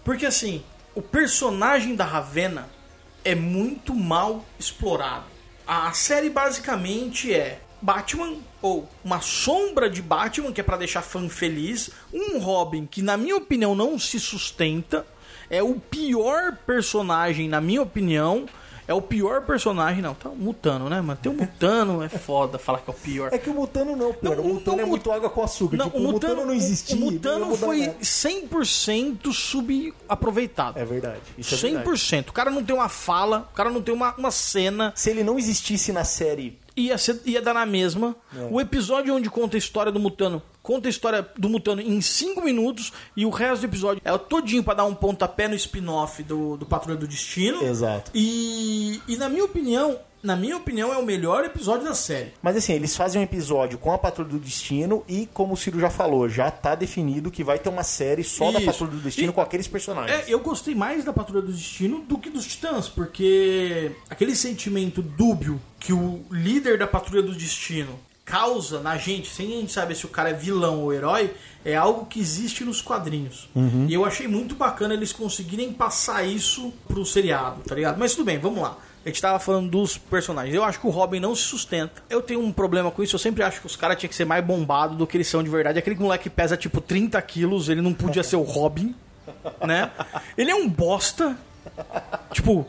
Porque 0.05 0.27
assim, 0.27 0.63
o 0.95 1.03
personagem 1.03 1.95
da 1.95 2.05
Ravena 2.05 2.69
é 3.25 3.35
muito 3.35 3.95
mal 3.95 4.45
explorado. 4.59 5.27
A 5.67 5.93
série 5.93 6.31
basicamente 6.31 7.33
é 7.33 7.61
Batman 7.81 8.37
ou 8.61 8.89
uma 9.05 9.21
sombra 9.21 9.89
de 9.89 10.03
Batman 10.03 10.53
que 10.53 10.61
é 10.61 10.65
pra 10.65 10.77
deixar 10.77 11.03
fã 11.03 11.29
feliz, 11.29 11.91
um 12.13 12.39
Robin 12.39 12.87
que 12.87 13.03
na 13.03 13.17
minha 13.17 13.37
opinião 13.37 13.75
não 13.75 13.99
se 13.99 14.19
sustenta, 14.19 15.07
é 15.51 15.63
o 15.63 15.75
pior 15.75 16.57
personagem 16.67 17.49
na 17.49 17.61
minha 17.61 17.83
opinião. 17.83 18.47
É 18.89 18.95
o 18.95 19.03
pior 19.03 19.43
personagem, 19.43 20.01
não, 20.01 20.15
tá 20.15 20.31
o 20.31 20.35
Mutano, 20.35 20.89
né, 20.89 20.99
mano? 21.03 21.19
Tem 21.23 21.31
o 21.31 21.35
Mutano, 21.35 22.03
é 22.03 22.09
foda 22.09 22.59
falar 22.59 22.79
que 22.79 22.89
é 22.89 22.93
o 22.95 22.97
pior. 22.97 23.29
É 23.31 23.37
que 23.37 23.51
o 23.51 23.53
Mutano 23.53 23.95
não, 23.95 24.15
pô. 24.15 24.35
Não, 24.35 24.43
o 24.43 24.55
Mutano 24.55 24.77
não, 24.79 24.83
é 24.83 24.87
o 24.87 24.89
muito 24.89 25.13
água 25.13 25.29
com 25.29 25.43
açúcar. 25.43 25.77
Não, 25.77 25.91
tipo, 25.91 25.99
o 25.99 26.03
Mutano, 26.03 26.47
não 26.47 26.55
existia. 26.55 26.97
O 26.97 27.01
Mutano 27.01 27.55
foi 27.55 27.81
nada. 27.81 27.99
100% 28.01 29.31
subaproveitado. 29.31 30.79
É 30.79 30.87
verdade. 30.87 31.21
Isso 31.37 31.55
é 31.55 31.71
verdade. 31.71 31.87
100%. 31.87 32.31
O 32.31 32.33
cara 32.33 32.51
não 32.51 32.65
tem 32.65 32.75
uma 32.75 32.89
fala, 32.89 33.47
o 33.53 33.55
cara 33.55 33.69
não 33.69 33.83
tem 33.83 33.95
uma, 33.95 34.15
uma 34.17 34.31
cena, 34.31 34.91
Se 34.97 35.11
ele 35.11 35.23
não 35.23 35.39
existisse 35.39 35.93
na 35.93 36.05
série 36.05 36.59
ia, 36.79 36.97
ser- 36.99 37.21
ia 37.27 37.43
dar 37.43 37.55
na 37.55 37.67
mesma. 37.67 38.15
É. 38.37 38.49
O 38.51 38.61
episódio 38.61 39.15
onde 39.15 39.29
conta 39.29 39.57
a 39.57 39.59
história 39.59 39.91
do 39.93 39.99
Mutano, 40.01 40.43
conta 40.63 40.89
a 40.89 40.91
história 40.91 41.27
do 41.37 41.49
Mutano 41.49 41.81
em 41.81 42.01
5 42.01 42.41
minutos 42.43 42.93
e 43.17 43.25
o 43.27 43.31
resto 43.31 43.63
do 43.63 43.67
episódio 43.71 44.01
é 44.05 44.17
todinho 44.19 44.63
pra 44.63 44.75
dar 44.75 44.85
um 44.85 44.95
pontapé 44.95 45.49
no 45.49 45.55
spin-off 45.55 46.23
do, 46.23 46.57
do 46.57 46.65
Patrulha 46.67 46.97
do 46.99 47.07
Destino. 47.07 47.63
Exato. 47.63 48.11
E, 48.15 49.01
e 49.09 49.17
na 49.17 49.29
minha 49.29 49.45
opinião, 49.45 49.99
na 50.23 50.35
minha 50.37 50.57
opinião, 50.57 50.93
é 50.93 50.97
o 50.99 51.05
melhor 51.05 51.45
episódio 51.45 51.85
da 51.85 51.95
série. 51.95 52.33
Mas 52.43 52.57
assim, 52.57 52.73
eles 52.73 52.97
fazem 52.97 53.21
um 53.21 53.25
episódio 53.25 53.79
com 53.79 53.93
a 53.93 53.99
Patrulha 53.99 54.29
do 54.31 54.39
Destino 54.39 55.05
e, 55.09 55.29
como 55.33 55.55
o 55.55 55.57
Ciro 55.57 55.79
já 55.79 55.91
falou, 55.91 56.29
já 56.29 56.51
tá 56.51 56.75
definido 56.75 57.31
que 57.31 57.45
vai 57.45 57.59
ter 57.59 57.69
uma 57.69 57.83
série 57.85 58.25
só 58.25 58.51
da 58.51 58.59
Isso. 58.59 58.67
Patrulha 58.67 58.91
do 58.93 58.99
Destino 59.01 59.31
E- 59.31 59.35
com 59.35 59.41
aqueles 59.41 59.69
personagens. 59.69 60.19
É, 60.29 60.33
eu 60.33 60.41
gostei 60.41 60.75
mais 60.75 61.05
da 61.05 61.13
Patrulha 61.13 61.43
do 61.43 61.53
Destino 61.53 62.01
do 62.01 62.19
que 62.19 62.31
dos 62.31 62.47
Titãs, 62.47 62.89
porque 62.89 63.93
aquele 64.11 64.35
sentimento 64.35 65.03
dúbio 65.03 65.61
que 65.79 65.93
o 65.93 66.23
líder 66.31 66.79
da 66.79 66.87
Patrulha 66.87 67.23
do 67.23 67.33
Destino 67.35 67.99
causa 68.25 68.81
na 68.81 68.99
gente, 68.99 69.29
sem 69.31 69.55
a 69.55 69.61
gente 69.61 69.73
saber 69.73 69.95
se 69.95 70.05
o 70.05 70.09
cara 70.11 70.29
é 70.31 70.35
vilão 70.35 70.83
ou 70.83 70.93
herói, 70.93 71.33
é 71.65 71.75
algo 71.75 72.05
que 72.05 72.21
existe 72.21 72.63
nos 72.63 72.83
quadrinhos. 72.83 73.49
E 73.89 73.95
eu 73.95 74.05
achei 74.05 74.29
muito 74.29 74.55
bacana 74.55 74.93
eles 74.93 75.13
conseguirem 75.15 75.73
passar 75.73 76.23
isso 76.27 76.71
pro 76.87 77.07
seriado, 77.07 77.63
tá 77.63 77.75
ligado? 77.75 77.99
Mas 77.99 78.13
tudo 78.15 78.27
bem, 78.27 78.39
vamos 78.39 78.61
lá. 78.63 78.77
Gente 79.09 79.23
tava 79.23 79.39
falando 79.39 79.71
dos 79.71 79.97
personagens. 79.97 80.55
Eu 80.55 80.63
acho 80.63 80.79
que 80.79 80.87
o 80.87 80.91
Robin 80.91 81.19
não 81.19 81.35
se 81.35 81.43
sustenta. 81.43 82.03
Eu 82.11 82.21
tenho 82.21 82.41
um 82.41 82.53
problema 82.53 82.91
com 82.91 83.03
isso. 83.03 83.17
Eu 83.17 83.19
sempre 83.19 83.43
acho 83.43 83.61
que 83.61 83.67
os 83.67 83.75
caras 83.75 83.97
tinham 83.97 84.11
que 84.11 84.15
ser 84.15 84.27
mais 84.27 84.45
bombados 84.45 84.99
do 84.99 85.07
que 85.07 85.17
eles 85.17 85.27
são 85.27 85.43
de 85.43 85.49
verdade. 85.49 85.79
Aquele 85.79 85.97
moleque 85.97 86.25
que 86.25 86.31
pesa 86.31 86.59
tipo 86.59 86.79
30 86.79 87.21
quilos, 87.23 87.71
ele 87.71 87.81
não 87.81 87.95
podia 87.95 88.23
ser 88.23 88.37
o 88.37 88.43
Robin, 88.43 88.95
né? 89.67 89.91
Ele 90.37 90.51
é 90.51 90.55
um 90.55 90.69
bosta. 90.69 91.35
Tipo, 92.33 92.67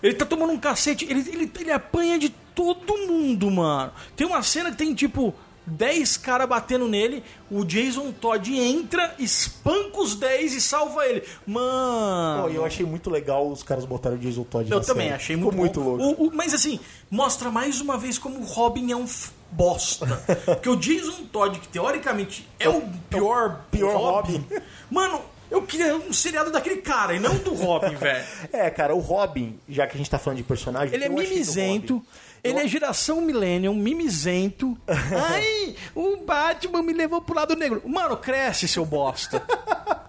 ele 0.00 0.14
tá 0.14 0.24
tomando 0.24 0.52
um 0.52 0.58
cacete. 0.58 1.04
Ele, 1.10 1.28
ele, 1.28 1.52
ele 1.58 1.72
apanha 1.72 2.16
de 2.16 2.28
todo 2.28 2.96
mundo, 3.08 3.50
mano. 3.50 3.92
Tem 4.14 4.24
uma 4.24 4.42
cena 4.42 4.70
que 4.70 4.76
tem 4.76 4.94
tipo 4.94 5.34
10 5.66 6.16
caras 6.16 6.48
batendo 6.48 6.88
nele. 6.88 7.22
O 7.50 7.64
Jason 7.64 8.10
Todd 8.12 8.52
entra, 8.58 9.14
espanca 9.18 10.00
os 10.00 10.14
10 10.16 10.54
e 10.54 10.60
salva 10.60 11.06
ele. 11.06 11.22
Mano. 11.46 12.42
Pô, 12.44 12.48
e 12.50 12.56
eu 12.56 12.64
achei 12.64 12.84
muito 12.84 13.10
legal 13.10 13.48
os 13.48 13.62
caras 13.62 13.84
botaram 13.84 14.16
o 14.16 14.18
Jason 14.18 14.42
Todd 14.44 14.70
Eu 14.70 14.78
na 14.80 14.84
também 14.84 15.04
série. 15.08 15.16
achei 15.16 15.36
Ficou 15.36 15.52
muito, 15.52 15.80
muito 15.80 16.02
louco. 16.04 16.22
O- 16.22 16.26
o- 16.28 16.34
mas 16.34 16.52
assim, 16.54 16.80
mostra 17.10 17.50
mais 17.50 17.80
uma 17.80 17.96
vez 17.96 18.18
como 18.18 18.38
o 18.40 18.44
Robin 18.44 18.90
é 18.92 18.96
um 18.96 19.06
bosta. 19.50 20.06
Porque 20.46 20.68
o 20.68 20.76
Jason 20.76 21.24
Todd, 21.30 21.58
que 21.60 21.68
teoricamente 21.68 22.48
é 22.58 22.68
o 22.68 22.82
pior, 23.10 23.64
pior 23.70 23.96
Robin. 23.96 24.44
Mano, 24.90 25.20
eu 25.50 25.62
queria 25.62 25.94
um 25.96 26.12
seriado 26.12 26.50
daquele 26.50 26.76
cara 26.78 27.14
e 27.14 27.20
não 27.20 27.34
do 27.36 27.52
Robin, 27.54 27.94
velho. 27.96 28.24
É, 28.52 28.70
cara, 28.70 28.94
o 28.94 28.98
Robin, 29.00 29.58
já 29.68 29.86
que 29.86 29.94
a 29.94 29.98
gente 29.98 30.08
tá 30.10 30.18
falando 30.18 30.38
de 30.38 30.42
personagem. 30.44 30.94
Ele 30.94 31.04
é 31.04 31.08
mimizento. 31.08 32.02
Ele 32.44 32.58
é 32.58 32.66
geração 32.66 33.20
millennium, 33.20 33.74
mimizento. 33.74 34.76
Ai, 34.86 35.76
o 35.94 36.16
Batman 36.18 36.82
me 36.82 36.92
levou 36.92 37.20
pro 37.20 37.36
lado 37.36 37.54
negro. 37.54 37.82
Mano, 37.86 38.16
cresce, 38.16 38.66
seu 38.68 38.84
bosta. 38.84 39.42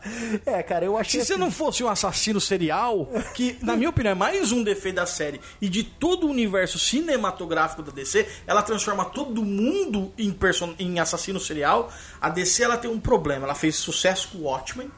É, 0.46 0.62
cara, 0.62 0.84
eu 0.84 0.98
achei. 0.98 1.22
Se 1.22 1.28
você 1.28 1.34
assim- 1.34 1.40
não 1.40 1.50
fosse 1.50 1.82
um 1.82 1.88
assassino 1.88 2.42
serial, 2.42 3.08
que 3.34 3.58
na 3.62 3.78
minha 3.78 3.90
opinião 3.90 4.12
é 4.12 4.16
mais 4.16 4.52
um 4.52 4.62
defeito 4.62 4.96
da 4.96 5.06
série 5.06 5.40
e 5.62 5.70
de 5.70 5.82
todo 5.82 6.28
o 6.28 6.30
universo 6.30 6.78
cinematográfico 6.78 7.82
da 7.82 7.90
DC, 7.90 8.28
ela 8.46 8.62
transforma 8.62 9.06
todo 9.06 9.42
mundo 9.46 10.12
em, 10.18 10.30
person... 10.30 10.76
em 10.78 11.00
assassino 11.00 11.40
serial. 11.40 11.90
A 12.20 12.30
DC 12.30 12.64
ela 12.64 12.76
tem 12.76 12.92
um 12.92 13.00
problema, 13.00 13.46
ela 13.46 13.56
fez 13.56 13.78
sucesso 13.78 14.28
com 14.34 14.40
o 14.40 14.42
Watchmen 14.42 14.92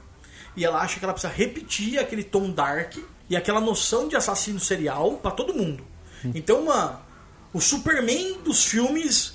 e 0.58 0.66
ela 0.66 0.82
acha 0.82 0.98
que 0.98 1.06
ela 1.06 1.14
precisa 1.14 1.32
repetir 1.32 2.00
aquele 2.00 2.24
tom 2.24 2.50
dark 2.50 2.98
e 3.30 3.36
aquela 3.36 3.62
noção 3.62 4.08
de 4.08 4.16
assassino 4.16 4.60
serial 4.60 5.14
pra 5.18 5.30
todo 5.30 5.54
mundo. 5.54 5.86
Então, 6.34 6.66
mano, 6.66 6.98
o 7.56 7.62
Superman 7.62 8.40
dos 8.44 8.66
filmes 8.66 9.34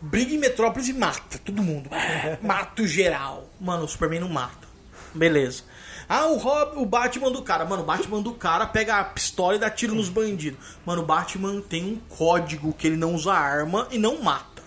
briga 0.00 0.34
em 0.34 0.38
Metrópolis 0.38 0.88
e 0.88 0.92
mata 0.92 1.38
todo 1.38 1.62
mundo. 1.62 1.88
Mato 2.42 2.84
geral. 2.84 3.48
Mano, 3.60 3.84
o 3.84 3.88
Superman 3.88 4.18
não 4.18 4.28
mata. 4.28 4.66
Beleza. 5.14 5.62
Ah, 6.08 6.26
o 6.26 6.36
Rob, 6.36 6.82
o 6.82 6.84
Batman 6.84 7.30
do 7.30 7.42
cara. 7.42 7.64
Mano, 7.64 7.84
o 7.84 7.86
Batman 7.86 8.20
do 8.20 8.34
cara 8.34 8.66
pega 8.66 8.96
a 8.96 9.04
pistola 9.04 9.54
e 9.54 9.60
dá 9.60 9.70
tiro 9.70 9.94
nos 9.94 10.08
bandidos. 10.08 10.58
Mano, 10.84 11.02
o 11.02 11.06
Batman 11.06 11.60
tem 11.60 11.84
um 11.84 12.16
código 12.16 12.72
que 12.72 12.88
ele 12.88 12.96
não 12.96 13.14
usa 13.14 13.32
arma 13.32 13.86
e 13.92 13.98
não 13.98 14.20
mata. 14.20 14.60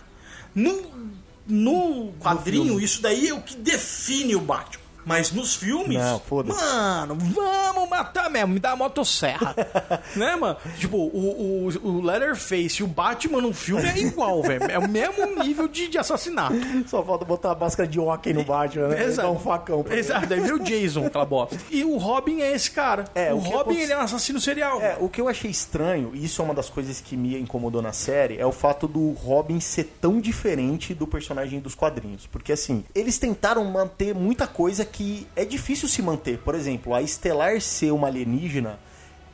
No, 0.55 1.11
no 1.45 2.13
quadrinho, 2.21 2.79
isso 2.79 3.01
daí 3.01 3.27
é 3.27 3.33
o 3.33 3.41
que 3.41 3.57
define 3.57 4.33
o 4.33 4.39
Batman. 4.39 4.86
Mas 5.07 5.31
nos 5.31 5.55
filmes. 5.55 5.97
Não, 5.97 6.19
foda-se. 6.19 6.61
Mano, 6.61 7.15
vamos 7.15 7.89
matar 7.89 8.29
mesmo, 8.29 8.53
me 8.53 8.59
dá 8.59 8.71
a 8.71 8.75
motosserra. 8.75 9.55
né, 10.15 10.35
mano? 10.35 10.57
Tipo, 10.77 10.97
o, 10.97 11.69
o, 11.83 11.87
o 11.87 12.01
Leatherface 12.01 12.81
e 12.81 12.83
o 12.83 12.87
Batman 12.87 13.41
no 13.41 13.53
filme 13.53 13.87
é 13.87 13.97
igual, 13.97 14.43
velho. 14.43 14.69
É 14.69 14.77
o 14.77 14.87
mesmo 14.87 15.41
nível 15.43 15.67
de, 15.67 15.87
de 15.87 15.97
assassinato. 15.97 16.55
Só 16.87 17.03
falta 17.03 17.23
botar 17.23 17.51
a 17.51 17.55
máscara 17.55 17.87
de 17.87 17.99
hockey 17.99 18.33
no 18.33 18.43
Batman, 18.43 18.89
né? 18.89 19.05
Exato. 19.05 19.27
Dar 19.27 19.33
um 19.33 19.39
facão. 19.39 19.85
Exato, 19.89 20.27
daí 20.27 20.41
vira 20.41 20.55
o 20.55 20.59
Jason, 20.59 21.05
aquela 21.05 21.25
bosta. 21.25 21.57
E 21.71 21.83
o 21.83 21.97
Robin 21.97 22.41
é 22.41 22.53
esse 22.53 22.69
cara. 22.69 23.05
É, 23.15 23.33
o 23.33 23.37
o 23.37 23.39
Robin, 23.39 23.77
ele 23.77 23.93
é 23.93 23.97
um 23.97 24.01
assassino 24.01 24.41
serial. 24.41 24.81
É, 24.81 24.97
o 24.99 25.07
que 25.07 25.21
eu 25.21 25.27
achei 25.27 25.49
estranho, 25.49 26.11
e 26.13 26.25
isso 26.25 26.41
é 26.41 26.45
uma 26.45 26.53
das 26.53 26.69
coisas 26.69 26.99
que 26.99 27.15
me 27.15 27.39
incomodou 27.39 27.81
na 27.81 27.93
série, 27.93 28.37
é 28.37 28.45
o 28.45 28.51
fato 28.51 28.87
do 28.87 29.11
Robin 29.11 29.59
ser 29.59 29.85
tão 30.01 30.19
diferente 30.19 30.93
do 30.93 31.07
personagem 31.07 31.59
dos 31.59 31.75
quadrinhos. 31.75 32.27
Porque 32.27 32.51
assim, 32.51 32.83
eles 32.93 33.17
tentaram 33.17 33.63
manter 33.65 34.13
muita 34.13 34.47
coisa 34.47 34.83
que 34.83 34.96
é 35.35 35.45
difícil 35.45 35.87
se 35.87 36.01
manter. 36.01 36.39
Por 36.39 36.55
exemplo, 36.55 36.93
a 36.93 37.01
Estelar 37.01 37.59
ser 37.61 37.91
uma 37.91 38.07
alienígena, 38.07 38.79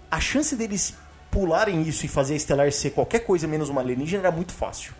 a 0.09 0.19
chance 0.19 0.55
deles 0.55 0.93
pularem 1.31 1.81
isso 1.81 2.05
e 2.05 2.09
fazer 2.09 2.33
a 2.33 2.37
Estelar 2.37 2.71
ser 2.71 2.91
qualquer 2.91 3.19
coisa 3.19 3.47
menos 3.47 3.69
uma 3.69 3.81
alienígena 3.81 4.23
era 4.27 4.31
muito 4.31 4.53
fácil. 4.53 4.93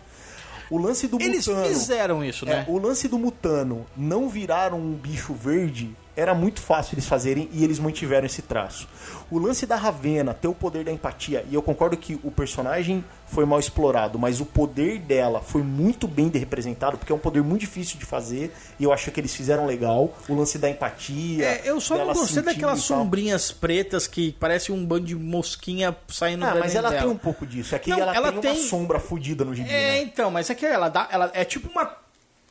O 0.70 0.78
lance 0.78 1.06
do 1.06 1.20
Eles 1.20 1.46
Mutano. 1.46 1.66
fizeram 1.68 2.24
isso, 2.24 2.44
É, 2.48 2.56
né? 2.56 2.64
o 2.68 2.78
lance 2.78 3.06
do 3.06 3.18
Mutano 3.18 3.86
não 3.96 4.28
virar 4.28 4.72
um 4.72 4.92
bicho 4.92 5.34
verde 5.34 5.94
era 6.16 6.34
muito 6.34 6.60
fácil 6.60 6.94
eles 6.94 7.06
fazerem 7.06 7.48
e 7.52 7.64
eles 7.64 7.78
mantiveram 7.78 8.26
esse 8.26 8.42
traço. 8.42 8.88
O 9.30 9.38
lance 9.38 9.66
da 9.66 9.76
Ravena 9.76 10.32
ter 10.34 10.48
o 10.48 10.54
poder 10.54 10.84
da 10.84 10.92
empatia, 10.92 11.44
e 11.50 11.54
eu 11.54 11.62
concordo 11.62 11.96
que 11.96 12.18
o 12.22 12.30
personagem 12.30 13.04
foi 13.26 13.44
mal 13.44 13.58
explorado, 13.58 14.18
mas 14.18 14.40
o 14.40 14.44
poder 14.44 14.98
dela 15.00 15.40
foi 15.40 15.62
muito 15.62 16.06
bem 16.06 16.28
representado, 16.28 16.96
porque 16.98 17.10
é 17.12 17.14
um 17.14 17.18
poder 17.18 17.42
muito 17.42 17.62
difícil 17.62 17.98
de 17.98 18.04
fazer, 18.04 18.54
e 18.78 18.84
eu 18.84 18.92
acho 18.92 19.10
que 19.10 19.18
eles 19.18 19.34
fizeram 19.34 19.66
legal. 19.66 20.16
O 20.28 20.34
lance 20.34 20.56
da 20.58 20.70
empatia. 20.70 21.44
É, 21.44 21.62
eu 21.64 21.80
só 21.80 21.96
não 21.98 22.12
gostei 22.12 22.42
daquelas 22.42 22.80
sombrinhas 22.80 23.50
pretas 23.50 24.06
que 24.06 24.32
parece 24.38 24.70
um 24.70 24.84
bando 24.84 25.06
de 25.06 25.16
mosquinha 25.16 25.96
saindo 26.08 26.44
Ah, 26.44 26.52
da 26.54 26.60
mas 26.60 26.74
ela 26.74 26.90
dela. 26.90 27.02
tem 27.02 27.10
um 27.10 27.16
pouco 27.18 27.44
disso. 27.46 27.74
É 27.74 27.78
que 27.78 27.90
Não, 27.90 27.98
ela, 27.98 28.14
ela 28.14 28.30
tem, 28.32 28.40
tem- 28.42 28.50
uma 28.52 28.56
sombra 28.68 29.00
fodida 29.00 29.44
no 29.44 29.54
gibi. 29.54 29.68
É, 29.68 29.72
né? 29.72 30.02
então, 30.02 30.30
mas 30.30 30.48
é 30.50 30.54
que 30.54 30.64
ela 30.64 30.88
dá. 30.88 31.08
Ela 31.10 31.30
é 31.34 31.44
tipo 31.44 31.68
uma 31.70 31.86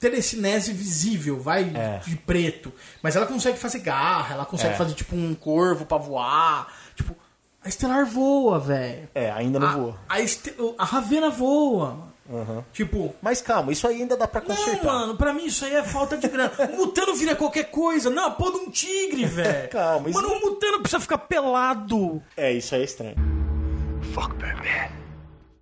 telecinese 0.03 0.73
visível, 0.73 1.39
vai 1.39 1.63
É. 1.75 1.99
de 2.05 2.15
preto. 2.17 2.71
Mas 3.01 3.15
ela 3.15 3.25
consegue 3.25 3.57
fazer 3.57 3.79
garra, 3.79 4.35
ela 4.35 4.45
consegue 4.45 4.73
É. 4.73 4.77
fazer 4.77 4.93
tipo 4.93 5.15
um 5.15 5.33
corvo 5.33 5.85
pra 5.85 5.97
voar. 5.97 6.67
Tipo, 6.95 7.15
a 7.63 7.69
Estelar 7.69 8.05
voa, 8.05 8.59
velho. 8.59 9.07
É, 9.15 9.31
ainda 9.31 9.59
não 9.59 9.67
A, 9.67 9.71
voa. 9.71 9.99
a, 10.09 10.19
este- 10.19 10.53
a 10.77 10.83
Ravena 10.85 11.29
voa. 11.29 12.11
mano. 12.29 12.65
Tipo, 12.71 13.13
Mas 13.21 13.41
calma, 13.41 13.71
isso 13.71 13.85
aí 13.87 14.01
ainda 14.01 14.15
dá 14.17 14.27
pra 14.27 14.41
não, 14.41 14.47
consertar. 14.55 14.83
mano, 14.85 15.15
pra 15.17 15.33
mim 15.33 15.45
isso 15.45 15.63
aí 15.65 15.75
é 15.75 15.83
falta 15.83 16.17
de 16.17 16.27
grana. 16.27 16.51
O 16.73 16.77
Mutano 16.77 17.13
vira 17.15 17.35
qualquer 17.35 17.65
coisa. 17.71 18.09
Não, 18.09 18.31
pô 18.31 18.49
de 18.51 18.57
um 18.57 18.69
tigre, 18.71 19.25
velho. 19.25 19.67
Calma, 19.71 20.09
isso- 20.09 20.21
Mano, 20.21 20.35
o 20.35 20.39
Mutano 20.41 20.79
precisa 20.79 20.99
ficar 21.01 21.17
pelado. 21.17 22.21
É, 22.37 22.51
isso 22.53 22.75
aí 22.75 22.81
é 22.81 22.85
estranho. 22.85 23.15
Fuck 24.13 24.33
Batman. 24.35 25.02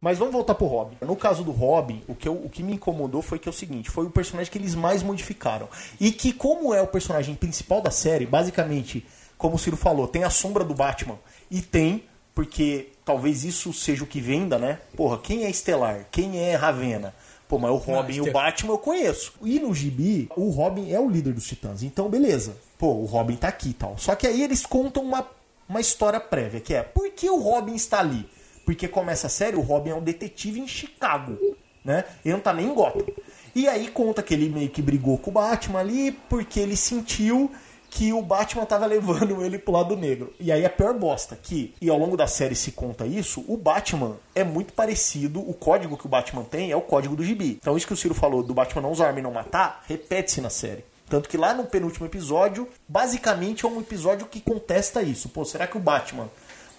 Mas 0.01 0.17
vamos 0.17 0.33
voltar 0.33 0.55
pro 0.55 0.65
Robin. 0.65 0.97
No 1.01 1.15
caso 1.15 1.43
do 1.43 1.51
Robin, 1.51 2.01
o 2.07 2.15
que, 2.15 2.27
eu- 2.27 2.33
o 2.43 2.49
que 2.49 2.63
me 2.63 2.73
incomodou 2.73 3.21
foi 3.21 3.37
que 3.37 3.47
é 3.47 3.51
o 3.51 3.53
seguinte: 3.53 3.89
foi 3.91 4.05
o 4.05 4.09
personagem 4.09 4.51
que 4.51 4.57
eles 4.57 4.73
mais 4.73 5.03
modificaram. 5.03 5.69
E 5.99 6.11
que, 6.11 6.33
como 6.33 6.73
é 6.73 6.81
o 6.81 6.87
personagem 6.87 7.35
principal 7.35 7.81
da 7.81 7.91
série, 7.91 8.25
basicamente, 8.25 9.05
como 9.37 9.55
o 9.55 9.59
Ciro 9.59 9.77
falou, 9.77 10.07
tem 10.07 10.23
a 10.23 10.29
sombra 10.31 10.63
do 10.63 10.73
Batman. 10.73 11.19
E 11.51 11.61
tem, 11.61 12.03
porque 12.33 12.89
talvez 13.05 13.43
isso 13.43 13.71
seja 13.71 14.03
o 14.03 14.07
que 14.07 14.19
venda, 14.19 14.57
né? 14.57 14.79
Porra, 14.97 15.19
quem 15.19 15.45
é 15.45 15.49
Estelar? 15.51 16.07
Quem 16.09 16.39
é 16.39 16.55
Ravena? 16.55 17.13
Pô, 17.47 17.59
mas 17.59 17.69
o 17.69 17.75
Robin 17.75 18.13
e 18.13 18.21
o 18.21 18.23
Batman 18.33 18.73
eu 18.73 18.77
conheço. 18.79 19.33
E 19.43 19.59
no 19.59 19.71
gibi, 19.73 20.29
o 20.35 20.49
Robin 20.49 20.89
é 20.91 20.99
o 20.99 21.09
líder 21.09 21.33
dos 21.33 21.45
Titãs. 21.45 21.83
Então, 21.83 22.09
beleza. 22.09 22.55
Pô, 22.79 22.87
o 22.93 23.05
Robin 23.05 23.35
tá 23.35 23.49
aqui 23.49 23.69
e 23.69 23.73
tal. 23.73 23.95
Só 23.97 24.15
que 24.15 24.25
aí 24.25 24.41
eles 24.41 24.65
contam 24.65 25.03
uma, 25.03 25.27
uma 25.69 25.81
história 25.81 26.19
prévia, 26.19 26.59
que 26.61 26.73
é 26.73 26.81
por 26.81 27.09
que 27.11 27.29
o 27.29 27.37
Robin 27.39 27.75
está 27.75 27.99
ali? 27.99 28.27
Porque 28.65 28.87
começa 28.87 29.27
a 29.27 29.29
série, 29.29 29.55
o 29.55 29.61
Robin 29.61 29.91
é 29.91 29.95
um 29.95 30.03
detetive 30.03 30.59
em 30.59 30.67
Chicago, 30.67 31.37
né? 31.83 32.05
Ele 32.23 32.33
não 32.33 32.41
tá 32.41 32.53
nem 32.53 32.67
em 32.67 32.73
Gotham. 32.73 33.05
E 33.53 33.67
aí 33.67 33.89
conta 33.89 34.23
que 34.23 34.33
ele 34.33 34.49
meio 34.49 34.69
que 34.69 34.81
brigou 34.81 35.17
com 35.17 35.29
o 35.29 35.33
Batman 35.33 35.79
ali 35.79 36.11
porque 36.29 36.59
ele 36.59 36.77
sentiu 36.77 37.51
que 37.91 38.13
o 38.13 38.21
Batman 38.21 38.65
tava 38.65 38.85
levando 38.85 39.43
ele 39.43 39.59
pro 39.59 39.73
lado 39.73 39.97
negro. 39.97 40.33
E 40.39 40.49
aí 40.49 40.65
a 40.65 40.69
pior 40.69 40.93
bosta, 40.93 41.35
que, 41.35 41.75
e 41.81 41.89
ao 41.89 41.97
longo 41.97 42.15
da 42.15 42.25
série 42.25 42.55
se 42.55 42.71
conta 42.71 43.05
isso, 43.05 43.43
o 43.49 43.57
Batman 43.57 44.15
é 44.33 44.45
muito 44.45 44.71
parecido, 44.71 45.41
o 45.41 45.53
código 45.53 45.97
que 45.97 46.05
o 46.05 46.09
Batman 46.09 46.45
tem 46.45 46.71
é 46.71 46.75
o 46.75 46.81
código 46.81 47.17
do 47.17 47.23
gibi. 47.23 47.57
Então 47.59 47.75
isso 47.75 47.85
que 47.85 47.93
o 47.93 47.97
Ciro 47.97 48.15
falou 48.15 48.41
do 48.41 48.53
Batman 48.53 48.83
não 48.83 48.91
usar 48.93 49.07
arma 49.07 49.19
e 49.19 49.21
não 49.21 49.31
matar, 49.31 49.83
repete-se 49.87 50.39
na 50.39 50.49
série. 50.49 50.85
Tanto 51.09 51.27
que 51.27 51.35
lá 51.35 51.53
no 51.53 51.65
penúltimo 51.65 52.05
episódio, 52.05 52.69
basicamente 52.87 53.65
é 53.65 53.67
um 53.67 53.81
episódio 53.81 54.25
que 54.27 54.39
contesta 54.39 55.01
isso. 55.01 55.27
Pô, 55.27 55.43
será 55.43 55.67
que 55.67 55.75
o 55.75 55.81
Batman 55.81 56.29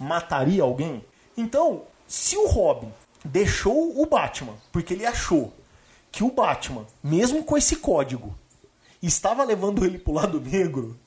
mataria 0.00 0.62
alguém? 0.62 1.04
Então, 1.36 1.82
se 2.06 2.36
o 2.36 2.46
Robin 2.46 2.92
deixou 3.24 4.00
o 4.00 4.06
Batman 4.06 4.54
porque 4.70 4.94
ele 4.94 5.06
achou 5.06 5.52
que 6.10 6.22
o 6.22 6.30
Batman, 6.30 6.86
mesmo 7.02 7.42
com 7.42 7.56
esse 7.56 7.76
código, 7.76 8.36
estava 9.02 9.42
levando 9.44 9.84
ele 9.84 9.98
pro 9.98 10.12
lado 10.12 10.40
negro, 10.40 10.98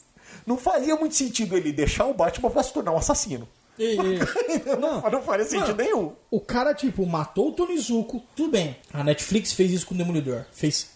não 0.46 0.58
faria 0.58 0.96
muito 0.96 1.16
sentido 1.16 1.56
ele 1.56 1.72
deixar 1.72 2.06
o 2.06 2.14
Batman 2.14 2.50
pra 2.50 2.64
se 2.64 2.74
tornar 2.74 2.92
um 2.92 2.98
assassino. 2.98 3.48
não, 4.80 5.02
não 5.12 5.22
faria 5.22 5.46
sentido 5.46 5.76
Mano, 5.76 5.84
nenhum. 5.84 6.14
O 6.32 6.40
cara, 6.40 6.74
tipo, 6.74 7.06
matou 7.06 7.50
o 7.50 7.52
Tony 7.52 7.78
Zuko. 7.78 8.24
Tudo 8.36 8.52
bem. 8.52 8.78
A 8.94 9.04
Netflix 9.04 9.52
fez 9.52 9.72
isso 9.72 9.86
com 9.86 9.94
o 9.94 9.98
Demolidor. 9.98 10.46
Fez. 10.52 10.92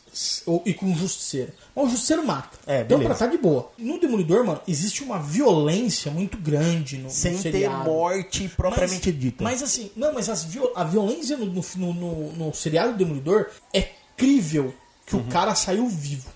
Ou- 0.45 0.61
E 0.65 0.73
com 0.73 0.91
o 0.91 0.95
Justiceiro. 0.95 1.51
Mas 1.75 1.85
o 1.85 1.89
Justiceiro 1.89 2.25
mata. 2.25 2.57
É, 2.67 2.81
então 2.81 2.99
pra 2.99 3.15
tá 3.15 3.27
de 3.27 3.37
boa. 3.37 3.71
No 3.77 3.99
Demolidor, 3.99 4.45
mano, 4.45 4.61
existe 4.67 5.03
uma 5.03 5.19
violência 5.19 6.11
muito 6.11 6.37
grande 6.37 6.97
no, 6.97 7.03
no 7.05 7.09
Sem 7.09 7.33
ter 7.37 7.41
seriado. 7.51 7.83
morte 7.85 8.47
propriamente 8.49 9.11
mas, 9.11 9.19
dita. 9.21 9.43
Mas 9.43 9.63
assim, 9.63 9.91
não, 9.95 10.13
mas 10.13 10.29
as 10.29 10.47
a 10.75 10.83
violência 10.83 11.37
no, 11.37 11.45
no, 11.45 11.61
no, 11.77 11.93
no- 11.93 12.31
no 12.33 12.53
seriado 12.53 12.91
do 12.93 12.97
Demolidor 12.97 13.47
é 13.73 13.89
crível 14.17 14.73
que 15.05 15.15
Uhum. 15.15 15.21
o 15.21 15.25
cara 15.25 15.55
saiu 15.55 15.87
vivo. 15.87 16.29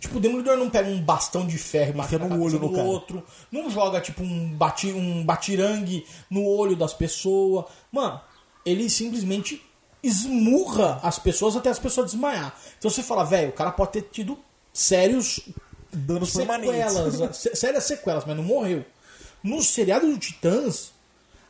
Tipo, 0.00 0.16
o 0.16 0.20
Demolidor 0.20 0.56
não 0.56 0.70
pega 0.70 0.88
um 0.88 1.02
bastão 1.02 1.46
de 1.46 1.58
ferro 1.58 1.90
e 1.92 1.96
mata 1.96 2.18
no 2.18 2.42
olho 2.42 2.58
do 2.58 2.66
no 2.68 2.72
cara. 2.72 2.82
outro. 2.88 3.22
Não 3.52 3.68
joga, 3.68 4.00
tipo, 4.00 4.22
um, 4.22 4.54
bati, 4.54 4.86
um 4.90 5.22
batirangue 5.22 6.06
no 6.30 6.46
olho 6.46 6.74
das 6.74 6.94
pessoas. 6.94 7.66
Mano, 7.92 8.18
ele 8.64 8.88
simplesmente 8.88 9.60
esmurra 10.02 11.00
as 11.02 11.18
pessoas 11.18 11.56
até 11.56 11.68
as 11.70 11.78
pessoas 11.78 12.10
desmaiar. 12.12 12.54
Então 12.78 12.90
você 12.90 13.02
fala, 13.02 13.24
velho, 13.24 13.50
o 13.50 13.52
cara 13.52 13.70
pode 13.72 13.92
ter 13.92 14.02
tido 14.02 14.38
sérios 14.72 15.40
Danos 15.92 16.32
permanentes. 16.32 16.92
sequelas, 16.92 17.36
sé- 17.36 17.54
sérias 17.54 17.84
sequelas, 17.84 18.24
mas 18.24 18.36
não 18.36 18.44
morreu. 18.44 18.84
No 19.42 19.62
seriado 19.62 20.06
do 20.06 20.18
Titãs, 20.18 20.92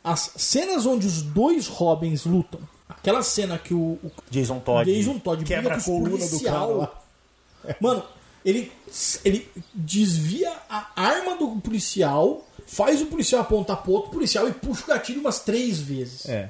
as 0.03 0.31
cenas 0.37 0.85
onde 0.85 1.05
os 1.05 1.21
dois 1.21 1.67
Robins 1.67 2.25
lutam, 2.25 2.59
aquela 2.89 3.21
cena 3.21 3.57
que 3.57 3.73
o, 3.73 3.99
o 4.03 4.11
Jason 4.29 4.59
Todd 4.59 4.91
Jason 4.91 5.19
Todd 5.19 5.43
quebra 5.45 5.75
a 5.75 5.81
coluna 5.81 6.09
do 6.09 6.39
cara 6.41 6.59
policial. 6.65 6.77
lá. 6.77 7.01
Mano, 7.79 8.03
ele, 8.43 8.71
ele 9.23 9.47
desvia 9.73 10.51
a 10.67 10.89
arma 10.95 11.35
do 11.37 11.47
policial, 11.61 12.43
faz 12.65 12.99
o 13.01 13.05
policial 13.05 13.41
apontar 13.41 13.83
pro 13.83 13.91
outro 13.91 14.09
policial 14.11 14.47
e 14.49 14.53
puxa 14.53 14.83
o 14.83 14.87
gatilho 14.87 15.19
umas 15.21 15.39
três 15.41 15.79
vezes. 15.79 16.27
É. 16.27 16.49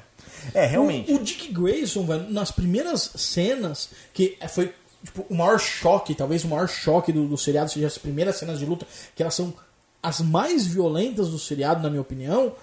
É, 0.54 0.66
realmente. 0.66 1.12
O, 1.12 1.16
o 1.16 1.20
Dick 1.20 1.52
Grayson, 1.52 2.06
velho, 2.06 2.30
nas 2.30 2.52
primeiras 2.52 3.12
cenas, 3.16 3.90
que 4.14 4.38
foi 4.50 4.74
tipo, 5.04 5.26
o 5.30 5.36
maior 5.36 5.60
choque, 5.60 6.16
talvez 6.16 6.44
o 6.44 6.48
maior 6.48 6.68
choque 6.68 7.12
do, 7.12 7.28
do 7.28 7.38
seriado 7.38 7.72
seja 7.72 7.88
as 7.88 7.98
primeiras 7.98 8.38
cenas 8.38 8.60
de 8.60 8.66
luta, 8.66 8.86
que 9.16 9.22
elas 9.22 9.36
são 9.36 9.54
as 10.02 10.20
mais 10.20 10.66
violentas 10.66 11.30
do 11.30 11.40
seriado, 11.40 11.84
na 11.84 11.90
minha 11.90 12.02
opinião. 12.02 12.54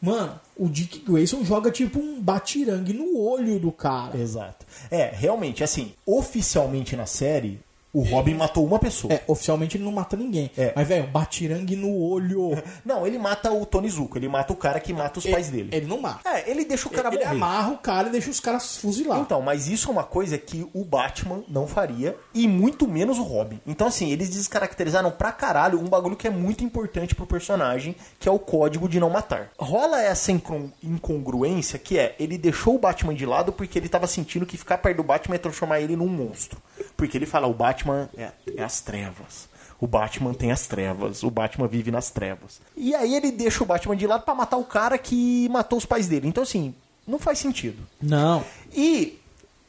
Mano, 0.00 0.38
o 0.56 0.68
Dick 0.68 1.00
Grayson 1.00 1.44
joga 1.44 1.70
tipo 1.70 1.98
um 1.98 2.20
batirangue 2.20 2.92
no 2.92 3.18
olho 3.18 3.58
do 3.58 3.72
cara. 3.72 4.16
Exato. 4.18 4.66
É, 4.90 5.10
realmente, 5.12 5.64
assim, 5.64 5.94
oficialmente 6.04 6.94
na 6.94 7.06
série, 7.06 7.60
o 7.98 8.02
Robin 8.02 8.34
matou 8.34 8.64
uma 8.66 8.78
pessoa. 8.78 9.12
É, 9.12 9.22
oficialmente 9.26 9.76
ele 9.76 9.84
não 9.84 9.92
mata 9.92 10.16
ninguém. 10.16 10.50
É. 10.56 10.72
Mas, 10.76 10.86
velho, 10.88 11.06
batirangue 11.08 11.76
no 11.76 11.96
olho. 11.98 12.50
Não, 12.84 13.06
ele 13.06 13.18
mata 13.18 13.50
o 13.52 13.64
Tony 13.66 13.88
Zuko, 13.88 14.18
ele 14.18 14.28
mata 14.28 14.52
o 14.52 14.56
cara 14.56 14.78
que 14.80 14.92
mata 14.92 15.18
os 15.18 15.26
pais 15.26 15.48
dele. 15.48 15.70
Ele 15.72 15.86
não 15.86 16.00
mata. 16.00 16.28
É, 16.28 16.50
ele 16.50 16.64
deixa 16.64 16.88
o 16.88 16.90
cara 16.90 17.08
ele 17.08 17.18
morrer. 17.18 17.30
amarra 17.36 17.72
o 17.72 17.78
cara 17.78 18.08
e 18.08 18.12
deixa 18.12 18.30
os 18.30 18.38
caras 18.40 18.76
fuzilar. 18.76 19.18
Então, 19.20 19.40
mas 19.42 19.68
isso 19.68 19.88
é 19.88 19.92
uma 19.92 20.04
coisa 20.04 20.36
que 20.38 20.66
o 20.74 20.84
Batman 20.84 21.42
não 21.48 21.66
faria, 21.66 22.16
e 22.34 22.46
muito 22.46 22.86
menos 22.86 23.18
o 23.18 23.22
Robin. 23.22 23.60
Então, 23.66 23.86
assim, 23.86 24.10
eles 24.10 24.28
descaracterizaram 24.30 25.10
pra 25.10 25.32
caralho 25.32 25.80
um 25.80 25.88
bagulho 25.88 26.16
que 26.16 26.26
é 26.26 26.30
muito 26.30 26.62
importante 26.64 27.14
pro 27.14 27.26
personagem, 27.26 27.96
que 28.20 28.28
é 28.28 28.32
o 28.32 28.38
código 28.38 28.88
de 28.88 29.00
não 29.00 29.10
matar. 29.10 29.50
Rola 29.58 30.00
essa 30.02 30.30
incon- 30.32 30.70
incongruência 30.82 31.78
que 31.78 31.98
é, 31.98 32.14
ele 32.18 32.36
deixou 32.38 32.74
o 32.74 32.78
Batman 32.78 33.14
de 33.14 33.24
lado 33.26 33.52
porque 33.52 33.78
ele 33.78 33.88
tava 33.88 34.06
sentindo 34.06 34.46
que 34.46 34.56
ficar 34.56 34.78
perto 34.78 34.98
do 34.98 35.02
Batman 35.04 35.34
ia 35.36 35.38
transformar 35.40 35.80
ele 35.80 35.96
num 35.96 36.08
monstro. 36.08 36.60
Porque 36.96 37.16
ele 37.16 37.26
fala, 37.26 37.46
o 37.46 37.54
Batman 37.54 38.08
é, 38.16 38.30
é 38.56 38.62
as 38.62 38.80
trevas. 38.80 39.48
O 39.78 39.86
Batman 39.86 40.32
tem 40.32 40.50
as 40.50 40.66
trevas, 40.66 41.22
o 41.22 41.30
Batman 41.30 41.68
vive 41.68 41.90
nas 41.90 42.10
trevas. 42.10 42.60
E 42.76 42.94
aí 42.94 43.14
ele 43.14 43.30
deixa 43.30 43.62
o 43.62 43.66
Batman 43.66 43.96
de 43.96 44.06
lado 44.06 44.24
pra 44.24 44.34
matar 44.34 44.56
o 44.56 44.64
cara 44.64 44.96
que 44.96 45.48
matou 45.50 45.76
os 45.76 45.84
pais 45.84 46.08
dele. 46.08 46.26
Então, 46.26 46.42
assim, 46.42 46.74
não 47.06 47.18
faz 47.18 47.38
sentido. 47.38 47.78
Não. 48.00 48.42
E 48.74 49.18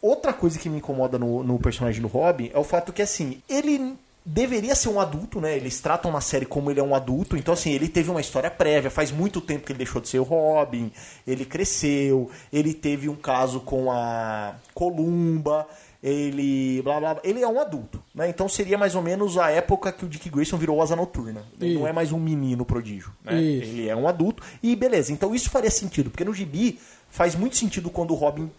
outra 0.01 0.31
coisa 0.31 0.57
que 0.57 0.69
me 0.69 0.77
incomoda 0.77 1.19
no, 1.19 1.43
no 1.43 1.59
personagem 1.59 2.01
do 2.01 2.07
Robin 2.07 2.49
é 2.53 2.57
o 2.57 2.63
fato 2.63 2.93
que, 2.93 3.01
assim, 3.01 3.41
ele 3.49 3.97
deveria 4.25 4.75
ser 4.75 4.89
um 4.89 4.99
adulto, 4.99 5.41
né? 5.41 5.55
Eles 5.55 5.79
tratam 5.79 6.11
na 6.11 6.21
série 6.21 6.45
como 6.45 6.71
ele 6.71 6.79
é 6.79 6.83
um 6.83 6.95
adulto. 6.95 7.35
Então, 7.35 7.53
assim, 7.53 7.71
ele 7.71 7.89
teve 7.89 8.09
uma 8.09 8.21
história 8.21 8.49
prévia. 8.49 8.89
Faz 8.89 9.11
muito 9.11 9.41
tempo 9.41 9.65
que 9.65 9.73
ele 9.73 9.77
deixou 9.77 10.01
de 10.01 10.07
ser 10.07 10.19
o 10.19 10.23
Robin. 10.23 10.91
Ele 11.25 11.43
cresceu. 11.43 12.29
Ele 12.51 12.73
teve 12.73 13.09
um 13.09 13.15
caso 13.15 13.59
com 13.59 13.91
a 13.91 14.55
Columba. 14.73 15.67
Ele. 16.01 16.81
Blá, 16.81 16.99
blá, 16.99 17.13
blá. 17.15 17.23
Ele 17.23 17.41
é 17.41 17.47
um 17.47 17.59
adulto, 17.59 18.01
né? 18.13 18.29
Então 18.29 18.47
seria 18.47 18.77
mais 18.77 18.95
ou 18.95 19.01
menos 19.01 19.37
a 19.37 19.49
época 19.49 19.91
que 19.91 20.05
o 20.05 20.07
Dick 20.07 20.29
Grayson 20.29 20.57
virou 20.57 20.81
asa 20.81 20.95
noturna. 20.95 21.43
Ele 21.59 21.71
Isso. 21.71 21.79
não 21.79 21.87
é 21.87 21.93
mais 21.93 22.11
um 22.11 22.19
menino 22.19 22.65
prodígio, 22.65 23.11
né? 23.23 23.41
Ele 23.41 23.87
é 23.87 23.95
um 23.95 24.07
adulto. 24.07 24.43
E 24.61 24.75
beleza, 24.75 25.11
então 25.11 25.33
isso 25.33 25.49
faria 25.49 25.71
sentido, 25.71 26.09
porque 26.09 26.23
no 26.25 26.33
gibi 26.33 26.79
faz 27.09 27.35
muito 27.35 27.57
sentido 27.57 27.89
quando 27.89 28.11
o 28.11 28.15
Robin 28.15 28.49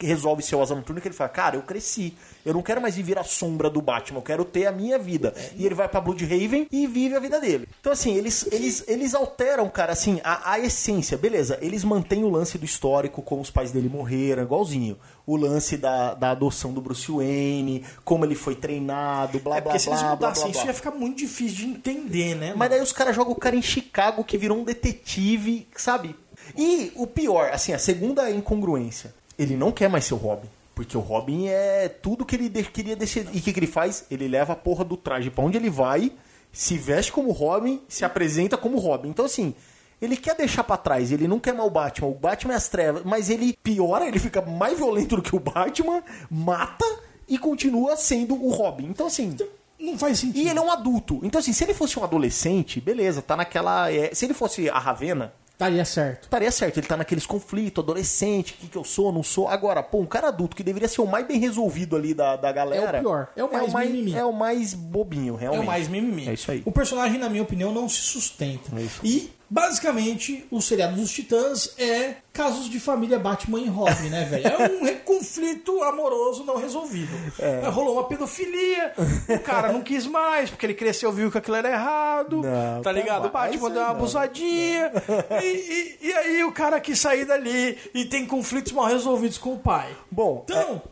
resolve 0.00 0.42
ser 0.42 0.56
o 0.56 0.62
Asa 0.62 0.74
Noturna 0.74 1.00
que 1.00 1.08
ele 1.08 1.14
fala, 1.14 1.30
cara, 1.30 1.56
eu 1.56 1.62
cresci. 1.62 2.14
Eu 2.44 2.52
não 2.52 2.62
quero 2.62 2.80
mais 2.80 2.94
viver 2.94 3.18
a 3.18 3.24
sombra 3.24 3.70
do 3.70 3.80
Batman, 3.80 4.18
eu 4.18 4.22
quero 4.22 4.44
ter 4.44 4.66
a 4.66 4.72
minha 4.72 4.98
vida. 4.98 5.34
E 5.56 5.64
ele 5.64 5.74
vai 5.74 5.88
pra 5.88 6.00
Bloodhaven 6.00 6.66
e 6.70 6.86
vive 6.86 7.14
a 7.16 7.20
vida 7.20 7.40
dele. 7.40 7.66
Então, 7.80 7.92
assim, 7.92 8.14
eles, 8.14 8.46
eles, 8.52 8.84
eles 8.86 9.14
alteram, 9.14 9.68
cara, 9.70 9.92
assim, 9.92 10.20
a, 10.22 10.52
a 10.52 10.58
essência. 10.60 11.16
Beleza, 11.16 11.58
eles 11.62 11.84
mantêm 11.84 12.22
o 12.22 12.28
lance 12.28 12.58
do 12.58 12.64
histórico, 12.64 13.22
como 13.22 13.40
os 13.40 13.50
pais 13.50 13.70
dele 13.70 13.88
morreram, 13.88 14.42
igualzinho. 14.42 14.98
O 15.26 15.36
lance 15.36 15.78
da, 15.78 16.12
da 16.12 16.32
adoção 16.32 16.72
do 16.72 16.82
Bruce 16.82 17.10
Wayne, 17.10 17.82
como 18.04 18.26
ele 18.26 18.34
foi 18.34 18.54
treinado, 18.54 19.38
blá, 19.40 19.56
É 19.56 19.60
blá, 19.60 19.72
porque 19.72 19.78
se 19.78 19.86
blá, 19.86 19.94
eles 19.94 20.02
blá, 20.02 20.16
blá, 20.16 20.28
mudassem 20.28 20.50
blá. 20.50 20.60
isso 20.60 20.66
ia 20.66 20.74
ficar 20.74 20.90
muito 20.90 21.18
difícil 21.18 21.56
de 21.56 21.64
entender, 21.66 22.34
né? 22.34 22.52
Mas 22.54 22.68
daí 22.68 22.82
os 22.82 22.92
caras 22.92 23.16
jogam 23.16 23.32
o 23.32 23.36
cara 23.36 23.56
em 23.56 23.62
Chicago 23.62 24.22
que 24.22 24.36
virou 24.36 24.58
um 24.58 24.64
detetive, 24.64 25.66
sabe? 25.76 26.14
E 26.56 26.92
o 26.94 27.06
pior, 27.06 27.50
assim, 27.52 27.72
a 27.72 27.78
segunda 27.78 28.30
incongruência. 28.30 29.14
Ele 29.38 29.56
não 29.56 29.72
quer 29.72 29.88
mais 29.88 30.04
ser 30.04 30.14
o 30.14 30.18
Robin. 30.18 30.48
Porque 30.74 30.96
o 30.96 31.00
Robin 31.00 31.46
é 31.48 31.88
tudo 31.88 32.24
que 32.24 32.34
ele 32.34 32.48
de- 32.48 32.64
queria 32.64 32.96
deixar. 32.96 33.20
E 33.32 33.38
o 33.38 33.42
que, 33.42 33.52
que 33.52 33.58
ele 33.60 33.66
faz? 33.66 34.04
Ele 34.10 34.26
leva 34.26 34.54
a 34.54 34.56
porra 34.56 34.84
do 34.84 34.96
traje 34.96 35.30
pra 35.30 35.44
onde 35.44 35.56
ele 35.56 35.70
vai, 35.70 36.10
se 36.52 36.76
veste 36.76 37.12
como 37.12 37.30
Robin, 37.30 37.80
se 37.88 38.04
apresenta 38.04 38.56
como 38.56 38.78
Robin. 38.78 39.08
Então, 39.08 39.24
assim, 39.24 39.54
ele 40.02 40.16
quer 40.16 40.34
deixar 40.36 40.64
pra 40.64 40.76
trás, 40.76 41.12
ele 41.12 41.28
não 41.28 41.38
quer 41.38 41.54
mais 41.54 41.66
o 41.68 41.70
Batman. 41.70 42.08
O 42.08 42.14
Batman 42.14 42.54
é 42.54 42.56
as 42.56 42.68
trevas, 42.68 43.02
mas 43.04 43.30
ele 43.30 43.56
piora, 43.62 44.06
ele 44.08 44.18
fica 44.18 44.42
mais 44.42 44.76
violento 44.76 45.14
do 45.16 45.22
que 45.22 45.34
o 45.36 45.40
Batman, 45.40 46.02
mata 46.28 46.84
e 47.28 47.38
continua 47.38 47.96
sendo 47.96 48.34
o 48.34 48.50
Robin. 48.50 48.86
Então, 48.86 49.06
assim. 49.06 49.36
Não 49.78 49.98
faz 49.98 50.20
sentido. 50.20 50.38
E 50.44 50.48
ele 50.48 50.58
é 50.58 50.62
um 50.62 50.70
adulto. 50.70 51.20
Então, 51.22 51.38
assim, 51.40 51.52
se 51.52 51.62
ele 51.62 51.74
fosse 51.74 51.98
um 51.98 52.04
adolescente, 52.04 52.80
beleza, 52.80 53.20
tá 53.20 53.36
naquela. 53.36 53.92
é, 53.92 54.14
se 54.14 54.24
ele 54.24 54.32
fosse 54.32 54.68
a 54.70 54.78
Ravena, 54.78 55.32
Estaria 55.54 55.84
certo. 55.84 56.24
estaria 56.24 56.50
certo. 56.50 56.78
Ele 56.78 56.86
tá 56.86 56.96
naqueles 56.96 57.24
conflitos, 57.24 57.82
adolescente, 57.82 58.54
o 58.54 58.56
que, 58.56 58.66
que 58.66 58.76
eu 58.76 58.82
sou, 58.82 59.12
não 59.12 59.22
sou. 59.22 59.48
Agora, 59.48 59.82
pô, 59.84 59.98
um 59.98 60.06
cara 60.06 60.28
adulto 60.28 60.56
que 60.56 60.64
deveria 60.64 60.88
ser 60.88 61.00
o 61.00 61.06
mais 61.06 61.24
bem 61.26 61.38
resolvido 61.38 61.94
ali 61.94 62.12
da, 62.12 62.34
da 62.36 62.50
galera. 62.50 62.98
É 62.98 63.00
o 63.00 63.02
pior, 63.02 63.28
é 63.36 63.44
o 63.44 63.52
mais 63.52 63.72
mimimi. 63.72 64.14
É 64.16 64.24
o 64.24 64.32
mais 64.32 64.74
bobinho, 64.74 65.36
É 65.36 65.40
realmente. 65.42 65.62
o 65.62 65.66
mais 65.66 65.88
mimimi. 65.88 66.28
É 66.28 66.32
isso 66.34 66.50
aí. 66.50 66.62
O 66.64 66.72
personagem, 66.72 67.18
na 67.20 67.28
minha 67.30 67.42
opinião, 67.42 67.72
não 67.72 67.88
se 67.88 68.00
sustenta. 68.00 68.70
É 68.76 68.82
isso. 68.82 69.00
E, 69.04 69.30
basicamente, 69.50 70.46
o 70.50 70.60
seriado 70.60 70.96
dos 70.96 71.10
Titãs 71.10 71.74
é 71.78 72.16
casos 72.32 72.68
de 72.68 72.80
família 72.80 73.18
Batman 73.18 73.60
e 73.60 73.68
Robin, 73.68 74.08
né, 74.08 74.24
velho? 74.24 74.46
É 74.48 74.68
um 74.68 74.98
conflito 75.04 75.82
amoroso 75.82 76.44
não 76.44 76.56
resolvido. 76.56 77.12
É. 77.38 77.68
Rolou 77.68 77.94
uma 77.94 78.04
pedofilia, 78.04 78.92
o 79.28 79.38
cara 79.38 79.72
não 79.72 79.82
quis 79.82 80.06
mais, 80.06 80.50
porque 80.50 80.66
ele 80.66 80.74
cresceu, 80.74 81.12
viu 81.12 81.30
que 81.30 81.38
aquilo 81.38 81.56
era 81.56 81.70
errado. 81.70 82.42
Não, 82.42 82.82
tá 82.82 82.90
ligado? 82.90 83.26
O 83.26 83.30
Batman 83.30 83.70
deu 83.70 83.80
uma 83.80 83.88
não. 83.88 83.96
abusadinha. 83.96 84.90
e, 85.42 85.46
e- 85.46 86.08
e 86.08 86.12
aí 86.12 86.44
o 86.44 86.52
cara 86.52 86.80
quis 86.80 86.98
sair 86.98 87.24
dali 87.24 87.78
e 87.94 88.04
tem 88.04 88.26
conflitos 88.26 88.72
mal 88.72 88.86
resolvidos 88.86 89.38
com 89.38 89.54
o 89.54 89.58
pai. 89.58 89.94
Bom, 90.10 90.44
Então, 90.48 90.82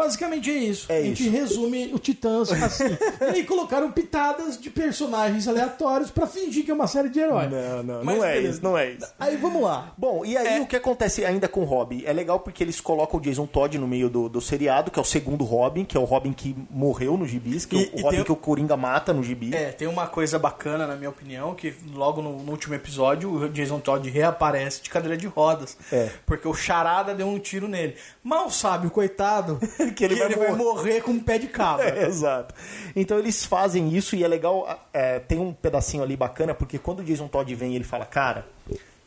basicamente 0.00 0.50
é 0.50 0.54
isso. 0.54 0.86
É 0.90 0.98
a 0.98 1.02
gente 1.02 1.22
isso. 1.22 1.30
resume 1.32 1.90
o 1.92 1.98
Titãs 1.98 2.50
assim. 2.52 2.84
e 3.20 3.24
aí 3.24 3.44
colocaram 3.44 3.90
pitadas 3.92 4.58
de 4.58 4.70
personagens 4.70 5.46
aleatórios 5.46 6.10
pra 6.10 6.26
fingir 6.26 6.64
que 6.64 6.70
é 6.70 6.74
uma 6.74 6.86
série 6.86 7.08
de 7.08 7.20
herói. 7.20 7.48
Não, 7.48 7.82
não, 7.82 8.04
Mas 8.04 8.16
não 8.16 8.24
é 8.24 8.32
beleza. 8.34 8.48
isso, 8.54 8.62
não 8.64 8.78
é 8.78 8.90
isso. 8.92 9.06
Aí 9.18 9.36
vamos 9.36 9.62
lá. 9.62 9.92
Bom, 9.96 10.24
e 10.24 10.36
aí 10.36 10.58
É. 10.58 10.60
o 10.60 10.66
que 10.66 10.76
acontece 10.76 11.24
ainda 11.24 11.46
com 11.48 11.60
o 11.60 11.64
Robin? 11.64 12.02
É 12.06 12.12
legal 12.12 12.40
porque 12.40 12.62
eles 12.64 12.80
colocam 12.80 13.18
o 13.18 13.22
Jason 13.22 13.46
Todd 13.46 13.76
no 13.78 13.86
meio 13.86 14.08
do, 14.08 14.28
do 14.28 14.40
seriado, 14.40 14.90
que 14.90 14.98
é 14.98 15.02
o 15.02 15.04
segundo 15.04 15.44
Robin, 15.44 15.84
que 15.84 15.96
é 15.96 16.00
o 16.00 16.04
Robin 16.04 16.32
que 16.32 16.56
morreu 16.70 17.16
no 17.16 17.26
gibis, 17.26 17.66
que 17.66 17.76
é 17.76 17.80
E- 17.80 17.90
o 17.94 17.98
e 17.98 18.02
Robin 18.02 18.16
tem- 18.16 18.24
que 18.24 18.32
o 18.32 18.36
Coringa 18.36 18.76
mata 18.76 19.12
no 19.12 19.22
gibi. 19.22 19.54
É, 19.54 19.70
tem 19.72 19.86
uma 19.88 20.06
coisa 20.06 20.38
bacana, 20.38 20.86
na 20.86 20.96
minha 20.96 21.10
opinião, 21.10 21.54
que 21.54 21.74
logo 21.94 22.22
no, 22.22 22.42
no 22.42 22.50
último 22.52 22.74
episódio 22.74 23.30
o 23.30 23.48
Jason 23.48 23.80
Todd 23.80 24.08
reaparece 24.08 24.82
de 24.82 24.88
cadeira 24.90 25.16
de 25.16 25.26
rodas. 25.26 25.76
É. 25.92 26.08
Porque 26.24 26.46
o 26.48 26.54
Charada 26.54 27.14
deu 27.14 27.26
um 27.26 27.38
tiro 27.38 27.68
nele. 27.68 27.96
Mal 28.22 28.50
sabe 28.50 28.86
o 28.86 28.90
coitado 28.90 29.58
Que 29.94 30.04
ele 30.04 30.16
vai 30.16 30.28
morrer. 30.34 30.56
morrer 30.56 31.00
com 31.00 31.12
um 31.12 31.20
pé 31.20 31.38
de 31.38 31.48
cabra. 31.48 31.90
É, 32.00 32.06
exato. 32.06 32.54
Então 32.94 33.18
eles 33.18 33.44
fazem 33.44 33.94
isso 33.94 34.14
e 34.16 34.24
é 34.24 34.28
legal. 34.28 34.86
é, 34.92 35.18
tem 35.18 35.38
um 35.38 35.52
pedacinho 35.52 36.02
ali 36.02 36.16
bacana, 36.16 36.54
porque 36.54 36.78
quando 36.78 37.00
o 37.00 37.04
Jason 37.04 37.28
Todd 37.28 37.52
vem, 37.54 37.74
ele 37.74 37.84
fala: 37.84 38.04
Cara, 38.04 38.46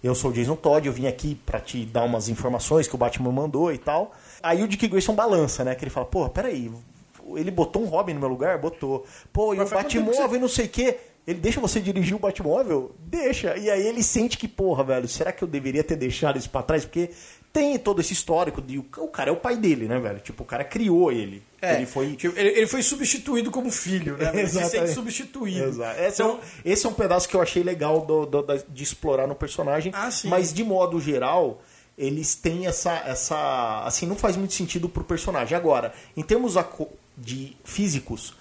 eu 0.04 0.14
sou 0.14 0.32
o 0.32 0.34
Jason 0.34 0.56
Todd, 0.56 0.86
eu 0.86 0.94
vim 0.94 1.08
aqui 1.08 1.36
pra 1.46 1.60
te 1.60 1.86
dar 1.86 2.04
umas 2.04 2.28
informações 2.30 2.88
que 2.88 2.96
o 2.96 2.98
Batman 2.98 3.32
mandou 3.32 3.72
e 3.72 3.78
tal. 3.78 4.12
Aí 4.42 4.62
o 4.62 4.68
Dick 4.68 4.88
Grayson 4.88 5.14
balança, 5.14 5.64
né? 5.64 5.76
Que 5.76 5.84
ele 5.86 5.92
fala: 5.92 6.06
Pô, 6.06 6.30
peraí, 6.30 6.70
ele 7.36 7.52
botou 7.52 7.82
um 7.82 7.86
Robin 7.86 8.14
no 8.14 8.20
meu 8.20 8.30
lugar? 8.30 8.58
Botou. 8.58 9.06
Pô, 9.32 9.54
e 9.54 9.58
Mas 9.58 9.72
o 9.72 9.76
que 9.76 9.84
Batmóvel 9.84 10.36
e 10.36 10.40
não 10.40 10.50
sei 10.50 10.66
o 10.66 10.70
quê. 10.70 10.98
Ele 11.26 11.40
deixa 11.40 11.62
você 11.62 11.80
dirigir 11.80 12.16
o 12.16 12.20
Batmóvel? 12.20 12.92
Deixa. 13.00 13.56
E 13.58 13.70
aí 13.70 13.88
ele 13.88 14.04
sente 14.04 14.38
que, 14.38 14.46
porra, 14.46 14.84
velho, 14.84 15.08
será 15.08 15.32
que 15.32 15.42
eu 15.42 15.48
deveria 15.48 15.82
ter 15.82 15.96
deixado 15.96 16.38
isso 16.38 16.50
pra 16.50 16.62
trás? 16.62 16.84
Porque 16.84 17.12
tem 17.54 17.78
todo 17.78 18.02
esse 18.02 18.12
histórico 18.12 18.60
de 18.62 18.80
o 18.80 18.84
cara 19.08 19.30
é 19.30 19.34
o 19.34 19.38
pai 19.38 19.56
dele, 19.56 19.88
né, 19.88 20.00
velho? 20.00 20.20
Tipo, 20.20 20.42
o 20.42 20.46
cara 20.46 20.64
criou 20.64 21.12
ele. 21.12 21.44
É, 21.62 21.76
ele 21.76 21.86
foi 21.86 22.14
tipo, 22.16 22.38
ele, 22.38 22.50
ele 22.50 22.68
foi 22.68 22.82
substituído 22.82 23.50
como 23.52 23.72
filho, 23.72 24.18
né? 24.18 24.32
Ele 24.36 24.48
se 24.50 24.62
sente 24.66 24.90
substituído. 24.94 25.64
Exato. 25.64 25.98
Esse, 26.02 26.22
é 26.22 26.26
Então, 26.26 26.36
um, 26.36 26.40
esse 26.66 26.86
é 26.86 26.90
um 26.90 26.94
pedaço 26.94 27.30
que 27.30 27.36
eu 27.38 27.42
achei 27.42 27.64
legal 27.64 28.02
do- 28.06 28.26
do- 28.26 28.42
da- 28.42 28.58
de 28.68 28.84
explorar 28.84 29.28
no 29.28 29.36
personagem. 29.36 29.94
Ah, 29.96 30.12
sim. 30.12 30.28
Mas 30.28 30.52
de 30.54 30.62
modo 30.62 31.00
geral, 31.00 31.62
eles 31.98 32.36
têm 32.36 32.66
essa, 32.68 32.92
essa. 33.06 33.84
Assim, 33.86 34.06
não 34.06 34.16
faz 34.18 34.36
muito 34.36 34.54
sentido 34.54 34.90
pro 34.90 35.06
personagem. 35.06 35.56
Agora, 35.58 35.94
em 36.18 36.24
termos 36.24 36.56
de 37.18 37.56
físicos. 37.64 38.34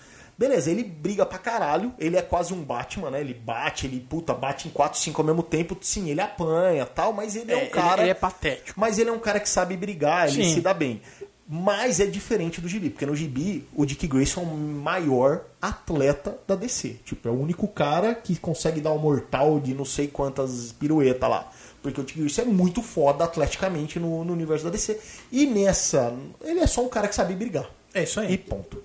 Beleza, 0.42 0.72
ele 0.72 0.82
briga 0.82 1.24
pra 1.24 1.38
caralho, 1.38 1.94
ele 2.00 2.16
é 2.16 2.22
quase 2.22 2.52
um 2.52 2.64
Batman, 2.64 3.12
né? 3.12 3.20
Ele 3.20 3.32
bate, 3.32 3.86
ele 3.86 4.00
puta, 4.00 4.34
bate 4.34 4.66
em 4.66 4.72
4, 4.72 4.98
5 4.98 5.20
ao 5.20 5.24
mesmo 5.24 5.42
tempo. 5.44 5.76
Sim, 5.80 6.10
ele 6.10 6.20
apanha 6.20 6.84
tal, 6.84 7.12
mas 7.12 7.36
ele 7.36 7.52
é, 7.52 7.54
É, 7.54 7.58
um 7.58 7.60
ele- 7.60 7.70
cara. 7.70 8.02
ele 8.02 8.10
é 8.10 8.14
patético. 8.14 8.80
Mas 8.80 8.98
ele 8.98 9.08
é 9.08 9.12
um 9.12 9.20
cara 9.20 9.38
que 9.38 9.48
sabe 9.48 9.76
brigar, 9.76 10.26
ele 10.28 10.42
Sim. 10.44 10.54
se 10.54 10.60
dá 10.60 10.74
bem. 10.74 11.00
Mas 11.48 12.00
é 12.00 12.06
diferente 12.06 12.60
do 12.60 12.68
Gibi, 12.68 12.90
porque 12.90 13.06
no 13.06 13.14
Gibi 13.14 13.64
o 13.72 13.86
Dick 13.86 14.04
Grayson 14.08 14.40
é 14.40 14.44
o 14.44 14.46
maior 14.48 15.42
atleta 15.60 16.36
da 16.48 16.56
DC. 16.56 16.96
Tipo, 17.04 17.28
é 17.28 17.30
o 17.30 17.38
único 17.40 17.68
cara 17.68 18.12
que 18.12 18.34
consegue 18.36 18.80
dar 18.80 18.90
um 18.92 18.98
mortal 18.98 19.60
de 19.60 19.72
não 19.74 19.84
sei 19.84 20.08
quantas 20.08 20.72
piruetas 20.72 21.30
lá. 21.30 21.48
Porque 21.80 22.00
o 22.00 22.04
Dick 22.04 22.18
Grayson 22.18 22.42
é 22.42 22.44
muito 22.46 22.82
foda 22.82 23.22
atleticamente 23.22 24.00
no, 24.00 24.24
no 24.24 24.32
universo 24.32 24.64
da 24.64 24.70
DC. 24.70 24.98
E 25.30 25.46
nessa, 25.46 26.12
ele 26.42 26.58
é 26.58 26.66
só 26.66 26.84
um 26.84 26.88
cara 26.88 27.06
que 27.06 27.14
sabe 27.14 27.32
brigar. 27.34 27.70
É 27.94 28.02
isso 28.02 28.18
aí. 28.18 28.32
E 28.32 28.38
ponto. 28.38 28.82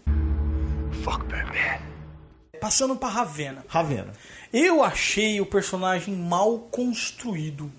Fuck 1.07 1.23
Batman. 1.25 1.79
Passando 2.59 2.97
pra 2.97 3.07
Ravena. 3.07 3.63
Ravena. 3.69 4.11
Eu 4.51 4.83
achei 4.83 5.39
o 5.39 5.45
personagem 5.45 6.13
mal 6.13 6.59
construído. 6.59 7.71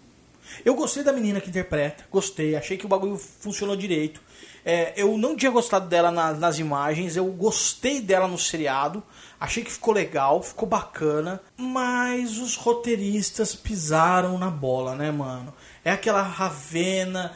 Eu 0.65 0.75
gostei 0.75 1.03
da 1.05 1.13
menina 1.13 1.39
que 1.43 1.51
interpreta, 1.51 2.07
gostei, 2.11 2.57
achei 2.57 2.79
que 2.79 2.87
o 2.87 2.89
bagulho 2.89 3.19
funcionou 3.19 3.77
direito. 3.77 4.19
É, 4.65 4.95
eu 4.97 5.19
não 5.19 5.37
tinha 5.37 5.51
gostado 5.51 5.87
dela 5.89 6.11
na- 6.11 6.33
nas 6.33 6.59
imagens, 6.59 7.17
eu 7.17 7.27
gostei 7.27 8.01
dela 8.01 8.27
no 8.27 8.39
seriado, 8.39 9.03
achei 9.39 9.63
que 9.63 9.71
ficou 9.71 9.93
legal, 9.93 10.43
ficou 10.43 10.67
bacana, 10.67 11.39
mas 11.55 12.39
os 12.39 12.57
roteiristas 12.57 13.55
pisaram 13.55 14.39
na 14.39 14.49
bola, 14.51 14.95
né, 14.95 15.11
mano? 15.11 15.53
É 15.85 15.91
aquela 15.91 16.23
Ravena 16.23 17.35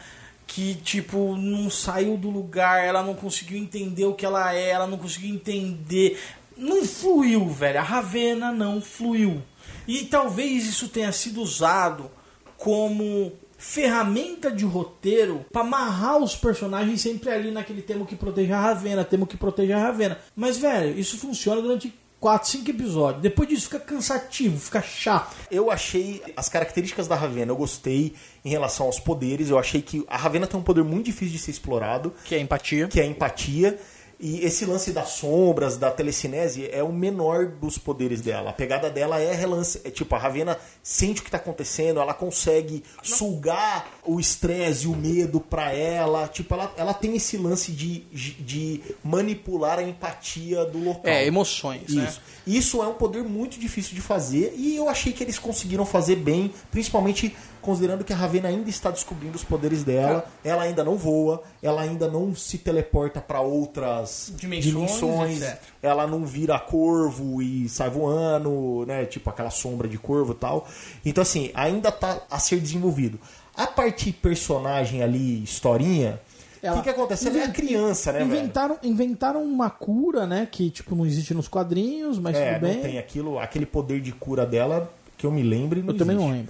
que, 0.55 0.75
tipo, 0.75 1.35
não 1.35 1.71
saiu 1.71 2.19
do 2.19 2.29
lugar, 2.29 2.85
ela 2.85 3.03
não 3.03 3.15
conseguiu 3.15 3.57
entender 3.57 4.05
o 4.05 4.13
que 4.13 4.27
ela 4.27 4.55
é, 4.55 4.69
ela 4.69 4.87
não 4.87 4.99
conseguiu 4.99 5.35
entender. 5.35 6.21
Não 6.55 6.85
fluiu, 6.85 7.49
velho. 7.49 7.79
A 7.79 7.83
Ravena 7.83 8.53
não 8.53 8.79
fluiu. 8.79 9.43
E 9.89 10.05
talvez 10.05 10.67
isso 10.67 10.89
tenha 10.89 11.11
sido 11.11 11.41
usado 11.41 12.11
como 12.59 13.33
ferramenta 13.57 14.51
de 14.51 14.67
roteiro 14.67 15.47
para 15.51 15.63
amarrar 15.63 16.19
os 16.19 16.37
personagens 16.37 17.01
sempre 17.01 17.31
ali 17.31 17.51
naquele 17.51 17.81
tema 17.81 18.05
que 18.05 18.15
proteja 18.15 18.59
a 18.59 18.61
Ravena, 18.61 19.05
tema 19.05 19.27
que 19.27 19.39
proteja 19.39 19.79
a 19.79 19.81
Ravena. 19.81 20.19
Mas, 20.37 20.59
velho, 20.59 20.99
isso 20.99 21.17
funciona 21.17 21.63
durante 21.63 21.95
4, 22.23 22.49
5 22.51 22.71
episódios. 22.71 23.21
Depois 23.21 23.49
disso 23.49 23.65
fica 23.65 23.81
cansativo, 23.81 24.57
fica 24.57 24.81
chato. 24.81 25.35
Eu 25.51 25.73
achei 25.73 26.23
as 26.37 26.49
características 26.49 27.09
da 27.09 27.17
Ravena, 27.17 27.51
eu 27.51 27.57
gostei 27.57 28.15
em 28.45 28.49
relação 28.49 28.87
aos 28.87 29.01
poderes. 29.01 29.51
Eu 29.51 29.59
achei 29.59 29.83
que 29.83 30.05
a 30.07 30.17
Ravena 30.17 30.47
tem 30.47 30.59
um 30.59 30.63
poder 30.63 30.85
muito 30.85 31.07
difícil 31.07 31.33
de 31.33 31.41
ser 31.41 31.51
explorado. 31.51 32.15
Que 32.25 32.37
é 32.37 32.39
empatia. 32.39 32.87
que 32.87 33.01
é 33.01 33.03
a 33.03 33.07
empatia. 33.07 33.77
E 34.23 34.45
esse 34.45 34.65
lance 34.65 34.93
das 34.93 35.09
sombras, 35.09 35.77
da 35.77 35.91
telecinese, 35.91 36.69
é 36.71 36.81
o 36.81 36.93
menor 36.93 37.47
dos 37.47 37.77
poderes 37.77 38.21
dela. 38.21 38.51
A 38.51 38.53
pegada 38.53 38.89
dela 38.89 39.19
é 39.19 39.35
relance. 39.35 39.81
É 39.83 39.91
tipo, 39.91 40.15
a 40.15 40.19
Ravena 40.19 40.57
sente 40.81 41.21
o 41.21 41.25
que 41.25 41.31
tá 41.31 41.39
acontecendo, 41.39 41.99
ela 41.99 42.15
consegue 42.15 42.85
sugar 43.03 43.91
o 44.07 44.21
estresse 44.21 44.85
e 44.85 44.87
o 44.87 44.95
medo 44.95 45.41
pra 45.41 45.73
ela. 45.73 46.29
Tipo, 46.29 46.55
ela, 46.55 46.73
ela 46.77 46.95
tem 46.95 47.17
esse 47.17 47.37
lance 47.37 47.73
de, 47.73 47.99
de 48.13 48.81
manipular 49.03 49.81
a 49.81 49.83
empatia 49.83 50.65
do 50.67 50.79
local. 50.79 51.13
É, 51.13 51.27
emoções, 51.27 51.93
né? 51.93 52.05
Isso. 52.05 52.21
Isso 52.47 52.83
é 52.83 52.87
um 52.87 52.95
poder 52.95 53.25
muito 53.25 53.59
difícil 53.59 53.93
de 53.93 54.01
fazer 54.01 54.55
e 54.57 54.77
eu 54.77 54.89
achei 54.89 55.13
que 55.13 55.25
eles 55.25 55.39
conseguiram 55.39 55.85
fazer 55.85 56.15
bem, 56.15 56.53
principalmente 56.71 57.35
considerando 57.63 58.05
que 58.05 58.13
a 58.13 58.17
Ravena 58.17 58.49
ainda 58.49 58.69
está 58.69 58.91
descobrindo 58.91 59.37
os 59.37 59.45
poderes 59.45 59.83
dela, 59.85 60.27
ela 60.45 60.65
ainda 60.65 60.85
não 60.85 60.97
voa, 60.97 61.43
ela 61.63 61.81
ainda 61.81 62.09
não 62.09 62.35
se 62.35 62.59
teleporta 62.59 63.21
para 63.21 63.41
outras 63.41 64.33
Dimensões, 64.37 65.41
etc. 65.43 65.59
ela 65.83 66.07
não 66.07 66.27
vira 66.27 66.59
corvo 66.59 67.41
e 67.41 67.69
sai 67.69 67.89
voando, 67.89 68.85
né? 68.87 69.05
Tipo 69.07 69.31
aquela 69.31 69.51
sombra 69.51 69.89
de 69.89 69.97
corvo 69.99 70.33
e 70.33 70.37
tal. 70.37 70.69
Então, 71.05 71.23
assim, 71.23 71.51
ainda 71.55 71.91
tá 71.91 72.23
a 72.31 72.39
ser 72.39 72.61
desenvolvido. 72.61 73.19
A 73.55 73.67
parte 73.67 74.13
personagem 74.13 75.03
ali, 75.03 75.43
historinha, 75.43 76.21
O 76.63 76.75
que, 76.77 76.83
que 76.83 76.91
acontece? 76.91 77.29
Ela 77.29 77.43
é 77.43 77.49
criança, 77.49 78.13
né, 78.13 78.21
velho? 78.21 78.31
inventaram, 78.31 78.79
inventaram 78.83 79.43
uma 79.43 79.69
cura, 79.69 80.27
né? 80.27 80.47
Que, 80.51 80.71
tipo, 80.71 80.95
não 80.95 81.05
existe 81.05 81.35
nos 81.35 81.49
quadrinhos, 81.49 82.19
mas 82.19 82.37
É, 82.37 82.55
tudo 82.55 82.63
bem. 82.63 82.75
não 82.77 82.83
tem 82.83 82.99
aquilo, 82.99 83.39
aquele 83.39 83.67
poder 83.67 84.01
de 84.01 84.13
cura 84.13 84.47
dela 84.47 84.93
que 85.19 85.27
eu 85.27 85.31
me 85.33 85.43
lembre. 85.43 85.83
Não 85.83 85.93
Eu 85.93 85.99
também 85.99 86.17
não 86.17 86.31
existe. 86.35 86.49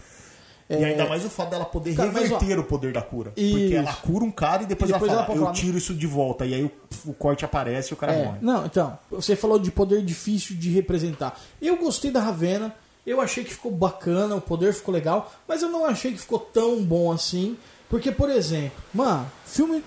Lembro. 0.69 0.87
E 0.87 0.91
ainda 0.91 1.07
mais 1.09 1.25
o 1.25 1.31
fato 1.31 1.51
dela 1.51 1.65
poder 1.65 1.95
Cara, 1.95 2.11
mas, 2.13 2.23
reverter 2.31 2.59
o 2.59 2.65
poder 2.65 2.93
da 2.93 3.03
cura. 3.03 3.31
Porque 3.31 3.41
Isso. 3.43 3.75
ela 3.75 3.93
cura 3.95 4.25
um 4.25 4.31
cara 4.31 4.63
e 4.63 4.67
depois, 4.67 4.91
E 4.91 4.93
depois 4.93 5.11
ela 5.11 5.23
ela 5.25 5.27
fala, 5.35 5.49
eu 5.49 5.53
tiro 5.53 5.79
isso 5.79 5.95
de 5.95 6.07
volta. 6.07 6.45
E 6.47 6.55
aí 6.55 6.63
o, 6.65 6.71
o 7.07 7.15
corte 7.15 7.45
aparece 7.45 7.93
e 7.93 7.95
o 7.95 7.97
cara 7.97 8.13
É, 8.13 8.25
morre. 8.25 8.39
não, 8.41 8.65
então, 8.67 8.99
você 9.11 9.35
falou 9.37 9.59
de 9.59 9.71
poder 9.71 10.03
difícil 10.05 10.57
de 10.57 10.71
representar. 10.71 11.39
Eu 11.61 11.77
gostei 11.77 12.11
da 12.11 12.21
Ravena, 12.21 12.75
eu 13.07 13.21
achei 13.21 13.43
que 13.45 13.53
ficou 13.53 13.71
bacana, 13.73 14.35
o 14.37 14.41
poder 14.41 14.73
ficou 14.73 14.95
legal, 14.95 15.33
mas 15.49 15.63
eu 15.63 15.69
não 15.69 15.85
achei 15.85 16.13
que 16.13 16.19
ficou 16.19 16.39
tão 16.39 16.83
bom 16.83 17.11
assim. 17.13 17.57
Porque, 17.89 18.11
por 18.11 18.31
exemplo, 18.31 18.73
mano, 18.95 19.31
filme 19.45 19.85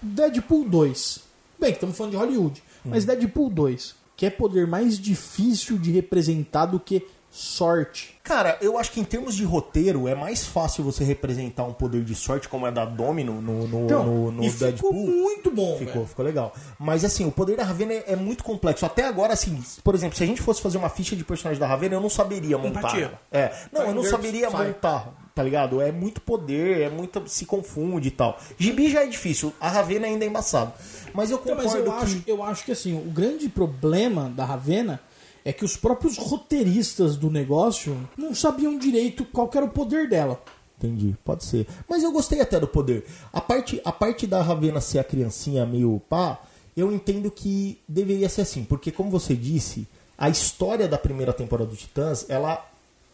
Deadpool 0.00 0.68
2. 0.68 1.20
Bem, 1.60 1.70
que 1.70 1.76
estamos 1.76 1.96
falando 1.96 2.12
de 2.12 2.16
Hollywood, 2.18 2.62
mas 2.84 3.04
Deadpool 3.04 3.50
2, 3.50 3.94
que 4.16 4.26
é 4.26 4.30
poder 4.30 4.66
mais 4.66 4.98
difícil 4.98 5.78
de 5.78 5.92
representar 5.92 6.66
do 6.66 6.80
que 6.80 7.06
sorte. 7.32 8.14
Cara, 8.22 8.56
eu 8.60 8.78
acho 8.78 8.92
que 8.92 9.00
em 9.00 9.04
termos 9.04 9.34
de 9.34 9.42
roteiro 9.42 10.06
é 10.06 10.14
mais 10.14 10.44
fácil 10.44 10.84
você 10.84 11.02
representar 11.02 11.64
um 11.64 11.72
poder 11.72 12.04
de 12.04 12.14
sorte 12.14 12.46
como 12.48 12.66
é 12.66 12.70
da 12.70 12.84
Domino 12.84 13.40
no, 13.40 13.66
no, 13.66 13.84
Então, 13.86 14.04
no, 14.04 14.30
no 14.30 14.44
e 14.44 14.50
Deadpool. 14.50 14.92
ficou 14.92 14.92
muito 15.06 15.50
bom, 15.50 15.76
Ficou, 15.78 15.94
velho. 15.94 16.06
ficou 16.06 16.24
legal. 16.24 16.54
Mas 16.78 17.04
assim, 17.04 17.26
o 17.26 17.32
poder 17.32 17.56
da 17.56 17.64
Ravena 17.64 17.94
é, 17.94 18.04
é 18.08 18.16
muito 18.16 18.44
complexo. 18.44 18.84
Até 18.86 19.04
agora, 19.04 19.32
assim, 19.32 19.60
por 19.82 19.94
exemplo, 19.94 20.16
se 20.16 20.22
a 20.22 20.26
gente 20.26 20.42
fosse 20.42 20.60
fazer 20.62 20.76
uma 20.78 20.90
ficha 20.90 21.16
de 21.16 21.24
personagem 21.24 21.58
da 21.58 21.66
Ravena, 21.66 21.94
eu 21.96 22.00
não 22.00 22.10
saberia 22.10 22.58
montar. 22.58 22.96
É. 23.32 23.50
Não, 23.72 23.82
eu 23.82 23.94
não 23.94 24.04
saberia 24.04 24.50
sai. 24.50 24.66
montar, 24.68 25.12
tá 25.34 25.42
ligado? 25.42 25.80
É 25.80 25.90
muito 25.90 26.20
poder, 26.20 26.82
é 26.82 26.90
muito. 26.90 27.22
se 27.26 27.46
confunde 27.46 28.08
e 28.08 28.12
tal. 28.12 28.38
Gibi 28.58 28.90
já 28.90 29.02
é 29.02 29.06
difícil, 29.06 29.52
a 29.58 29.68
Ravena 29.70 30.06
ainda 30.06 30.24
é 30.24 30.28
embaçado. 30.28 30.72
Mas 31.14 31.30
eu 31.30 31.40
Então, 31.42 31.56
concordo 31.56 31.78
mas 31.78 31.86
eu 31.86 31.92
que. 31.92 32.04
acho, 32.04 32.22
eu 32.26 32.42
acho 32.44 32.64
que 32.64 32.72
assim, 32.72 32.94
o 32.94 33.10
grande 33.10 33.48
problema 33.48 34.30
da 34.36 34.44
Ravena 34.44 35.00
é 35.44 35.52
que 35.52 35.64
os 35.64 35.76
próprios 35.76 36.16
roteiristas 36.18 37.16
do 37.16 37.30
negócio 37.30 37.96
não 38.16 38.34
sabiam 38.34 38.78
direito 38.78 39.24
qual 39.24 39.50
era 39.54 39.64
o 39.64 39.70
poder 39.70 40.08
dela. 40.08 40.42
Entendi, 40.78 41.16
pode 41.24 41.44
ser. 41.44 41.66
Mas 41.88 42.02
eu 42.02 42.10
gostei 42.10 42.40
até 42.40 42.58
do 42.58 42.66
poder. 42.66 43.06
A 43.32 43.40
parte, 43.40 43.80
a 43.84 43.92
parte 43.92 44.26
da 44.26 44.42
Ravena 44.42 44.80
ser 44.80 44.98
a 44.98 45.04
criancinha 45.04 45.64
meio 45.64 46.00
pá, 46.08 46.40
eu 46.76 46.92
entendo 46.92 47.30
que 47.30 47.80
deveria 47.86 48.28
ser 48.28 48.42
assim. 48.42 48.64
Porque, 48.64 48.90
como 48.90 49.10
você 49.10 49.34
disse, 49.36 49.86
a 50.18 50.28
história 50.28 50.88
da 50.88 50.98
primeira 50.98 51.32
temporada 51.32 51.70
do 51.70 51.76
Titãs, 51.76 52.26
ela 52.28 52.68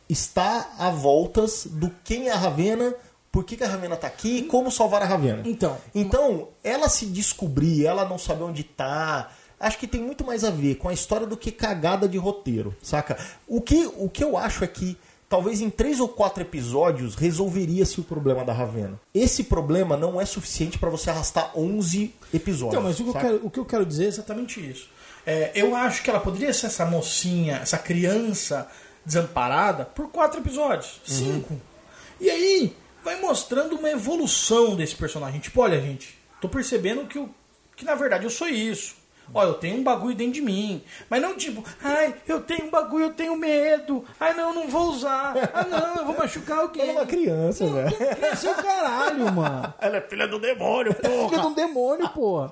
está 0.09 0.74
a 0.79 0.91
voltas 0.91 1.66
do 1.70 1.91
quem 2.05 2.29
é 2.29 2.33
a 2.33 2.37
Ravena, 2.37 2.95
por 3.31 3.45
que, 3.45 3.57
que 3.57 3.64
a 3.64 3.68
Ravena 3.68 3.97
tá 3.97 4.07
aqui 4.07 4.39
e 4.39 4.43
como 4.45 4.70
salvar 4.70 5.03
a 5.03 5.07
Ravena. 5.07 5.43
Então. 5.45 5.76
Então, 5.95 6.49
ela 6.64 6.89
se 6.89 7.07
descobrir, 7.07 7.85
ela 7.85 8.09
não 8.09 8.18
saber 8.18 8.45
onde 8.45 8.64
tá. 8.64 9.31
Acho 9.61 9.79
que 9.79 9.87
tem 9.87 10.01
muito 10.01 10.25
mais 10.25 10.45
a 10.45 10.51
ver 10.51 10.77
com 10.77 10.89
a 10.89 10.93
história 10.93 11.27
do 11.27 11.37
que 11.37 11.51
cagada 11.51 12.09
de 12.09 12.17
roteiro, 12.17 12.77
saca? 12.83 13.19
O 13.47 13.61
que, 13.61 13.91
o 13.97 14.09
que 14.09 14.23
eu 14.23 14.37
acho 14.37 14.63
é 14.63 14.67
que 14.67 14.97
talvez 15.29 15.61
em 15.61 15.69
três 15.69 16.01
ou 16.01 16.09
quatro 16.09 16.43
episódios 16.43 17.15
resolveria-se 17.15 18.01
o 18.01 18.05
problema 18.05 18.45
da 18.45 18.53
Ravena. 18.53 18.99
Esse 19.15 19.45
problema 19.45 19.97
não 19.97 20.21
é 20.21 20.25
suficiente 20.25 20.79
pra 20.79 20.89
você 20.89 21.11
arrastar 21.11 21.53
11 21.57 22.15
episódios. 22.33 22.75
Então, 22.75 22.83
mas 22.83 23.01
o 23.01 23.05
que, 23.05 23.19
quero, 23.19 23.47
o 23.47 23.51
que 23.51 23.59
eu 23.61 23.65
quero 23.65 23.85
dizer 23.85 24.05
é 24.05 24.09
exatamente 24.09 24.61
isso. 24.61 24.89
É, 25.27 25.53
eu 25.55 25.75
acho 25.75 26.03
que 26.03 26.09
ela 26.09 26.21
poderia 26.21 26.53
ser 26.53 26.67
essa 26.67 26.87
mocinha, 26.87 27.57
essa 27.57 27.77
criança 27.77 28.71
desamparada 29.05 29.85
por 29.85 30.09
quatro 30.09 30.41
episódios. 30.41 31.01
Cinco. 31.05 31.61
E 32.21 32.31
aí 32.31 32.77
vai 33.05 33.21
mostrando 33.21 33.77
uma 33.77 33.91
evolução 33.91 34.75
desse 34.75 34.95
personagem. 34.95 35.41
Tipo, 35.41 35.61
olha, 35.61 35.81
gente, 35.81 36.19
tô 36.41 36.49
percebendo 36.49 37.07
que, 37.07 37.19
eu, 37.19 37.29
que 37.77 37.85
na 37.85 37.95
verdade 37.95 38.25
eu 38.25 38.31
sou 38.31 38.49
isso. 38.49 38.97
Ó, 39.33 39.43
eu 39.45 39.55
tenho 39.55 39.76
um 39.79 39.83
bagulho 39.85 40.14
dentro 40.14 40.35
de 40.35 40.41
mim. 40.43 40.83
Mas 41.09 41.20
não 41.22 41.37
tipo, 41.37 41.62
ai, 41.83 42.14
eu 42.26 42.41
tenho 42.41 42.66
um 42.66 42.70
bagulho, 42.70 43.05
eu 43.07 43.12
tenho 43.14 43.37
medo. 43.37 44.05
Ai, 44.18 44.35
não, 44.35 44.49
eu 44.49 44.55
não 44.55 44.68
vou 44.68 44.91
usar. 44.91 45.35
Ah, 45.53 45.64
não, 45.64 45.97
eu 45.97 46.07
vou 46.07 46.16
machucar 46.16 46.59
alguém. 46.61 46.83
Ela 46.83 46.93
é 46.93 47.03
uma 47.03 47.07
criança, 47.07 47.66
velho. 47.66 47.97
Criança 47.97 48.49
é 48.49 48.53
o 48.53 48.55
caralho, 48.55 49.33
mano. 49.33 49.74
Ela 49.81 49.97
é 49.99 50.01
filha 50.01 50.26
do 50.29 50.39
demônio, 50.39 50.93
Filha 51.01 51.09
de 51.26 51.31
porra. 51.31 51.47
um 51.47 51.55
demônio, 51.55 52.09
pô. 52.11 52.49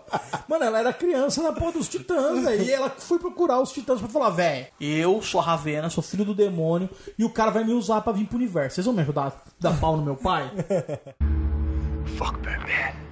Mano, 0.49 0.65
ela 0.65 0.79
era 0.79 0.93
criança 0.93 1.43
na 1.43 1.53
porra 1.53 1.73
dos 1.73 1.89
titãs, 1.89 2.43
velho. 2.45 2.63
E 2.63 2.71
ela 2.73 2.91
foi 2.91 3.19
procurar 3.19 3.61
os 3.61 3.73
titãs 3.73 3.99
pra 4.01 4.09
falar, 4.09 4.31
velho, 4.31 4.67
eu 4.81 5.21
sou 5.23 5.41
a 5.41 5.45
Ravena, 5.45 5.89
sou 5.91 6.03
filho 6.03 6.25
do 6.25 6.35
demônio, 6.35 6.89
e 7.19 7.25
o 7.25 7.31
cara 7.31 7.51
vai 7.51 7.65
me 7.65 7.73
usar 7.73 8.01
pra 8.01 8.13
vir 8.13 8.27
pro 8.27 8.37
universo. 8.37 8.77
Vocês 8.77 8.85
vão 8.85 8.95
me 8.95 9.03
ajudar 9.03 9.27
a 9.29 9.33
dar 9.59 9.79
pau 9.81 9.97
no 9.97 10.03
meu 10.03 10.17
pai? 10.17 10.51
Fuck 12.17 12.39
Batman. 12.39 13.06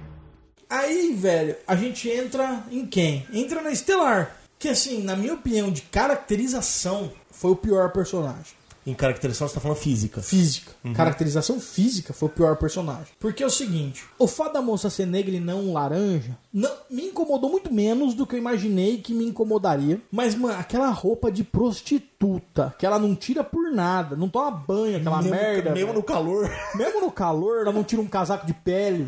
Aí, 0.75 1.13
velho, 1.13 1.55
a 1.65 1.73
gente 1.73 2.09
entra 2.09 2.65
em 2.69 2.85
quem? 2.85 3.25
Entra 3.31 3.61
na 3.61 3.71
Estelar. 3.71 4.35
Que, 4.59 4.67
assim, 4.67 5.01
na 5.01 5.15
minha 5.15 5.33
opinião, 5.33 5.71
de 5.71 5.81
caracterização, 5.81 7.13
foi 7.31 7.51
o 7.51 7.55
pior 7.55 7.93
personagem. 7.93 8.53
Em 8.85 8.93
caracterização, 8.93 9.47
você 9.47 9.55
tá 9.55 9.59
falando 9.61 9.77
física. 9.77 10.21
Física. 10.21 10.71
Caracterização 10.93 11.59
física 11.59 12.13
foi 12.13 12.27
o 12.29 12.31
pior 12.31 12.55
personagem. 12.55 13.07
Porque 13.19 13.41
é 13.41 13.45
o 13.45 13.49
seguinte: 13.49 14.03
o 14.19 14.27
fato 14.27 14.53
da 14.53 14.61
moça 14.61 14.89
ser 14.91 15.07
negra 15.07 15.33
e 15.35 15.39
não 15.39 15.73
laranja 15.73 16.37
não, 16.53 16.69
me 16.89 17.05
incomodou 17.07 17.49
muito 17.49 17.73
menos 17.73 18.13
do 18.13 18.27
que 18.27 18.35
eu 18.35 18.39
imaginei 18.39 18.97
que 18.99 19.13
me 19.13 19.25
incomodaria. 19.25 19.99
Mas, 20.11 20.35
mano, 20.35 20.59
aquela 20.59 20.89
roupa 20.91 21.31
de 21.31 21.43
prostituta 21.43 22.75
que 22.77 22.85
ela 22.85 22.99
não 22.99 23.15
tira 23.15 23.43
por 23.43 23.71
nada, 23.71 24.15
não 24.15 24.29
toma 24.29 24.51
banho, 24.51 24.97
aquela 24.97 25.17
mesmo, 25.17 25.31
merda. 25.31 25.71
mesmo 25.71 25.87
velho. 25.87 25.99
no 25.99 26.03
calor. 26.03 26.51
Mesmo 26.75 27.01
no 27.01 27.11
calor, 27.11 27.61
ela 27.61 27.71
não 27.71 27.83
tira 27.83 28.01
um 28.01 28.07
casaco 28.07 28.45
de 28.45 28.53
pele. 28.53 29.07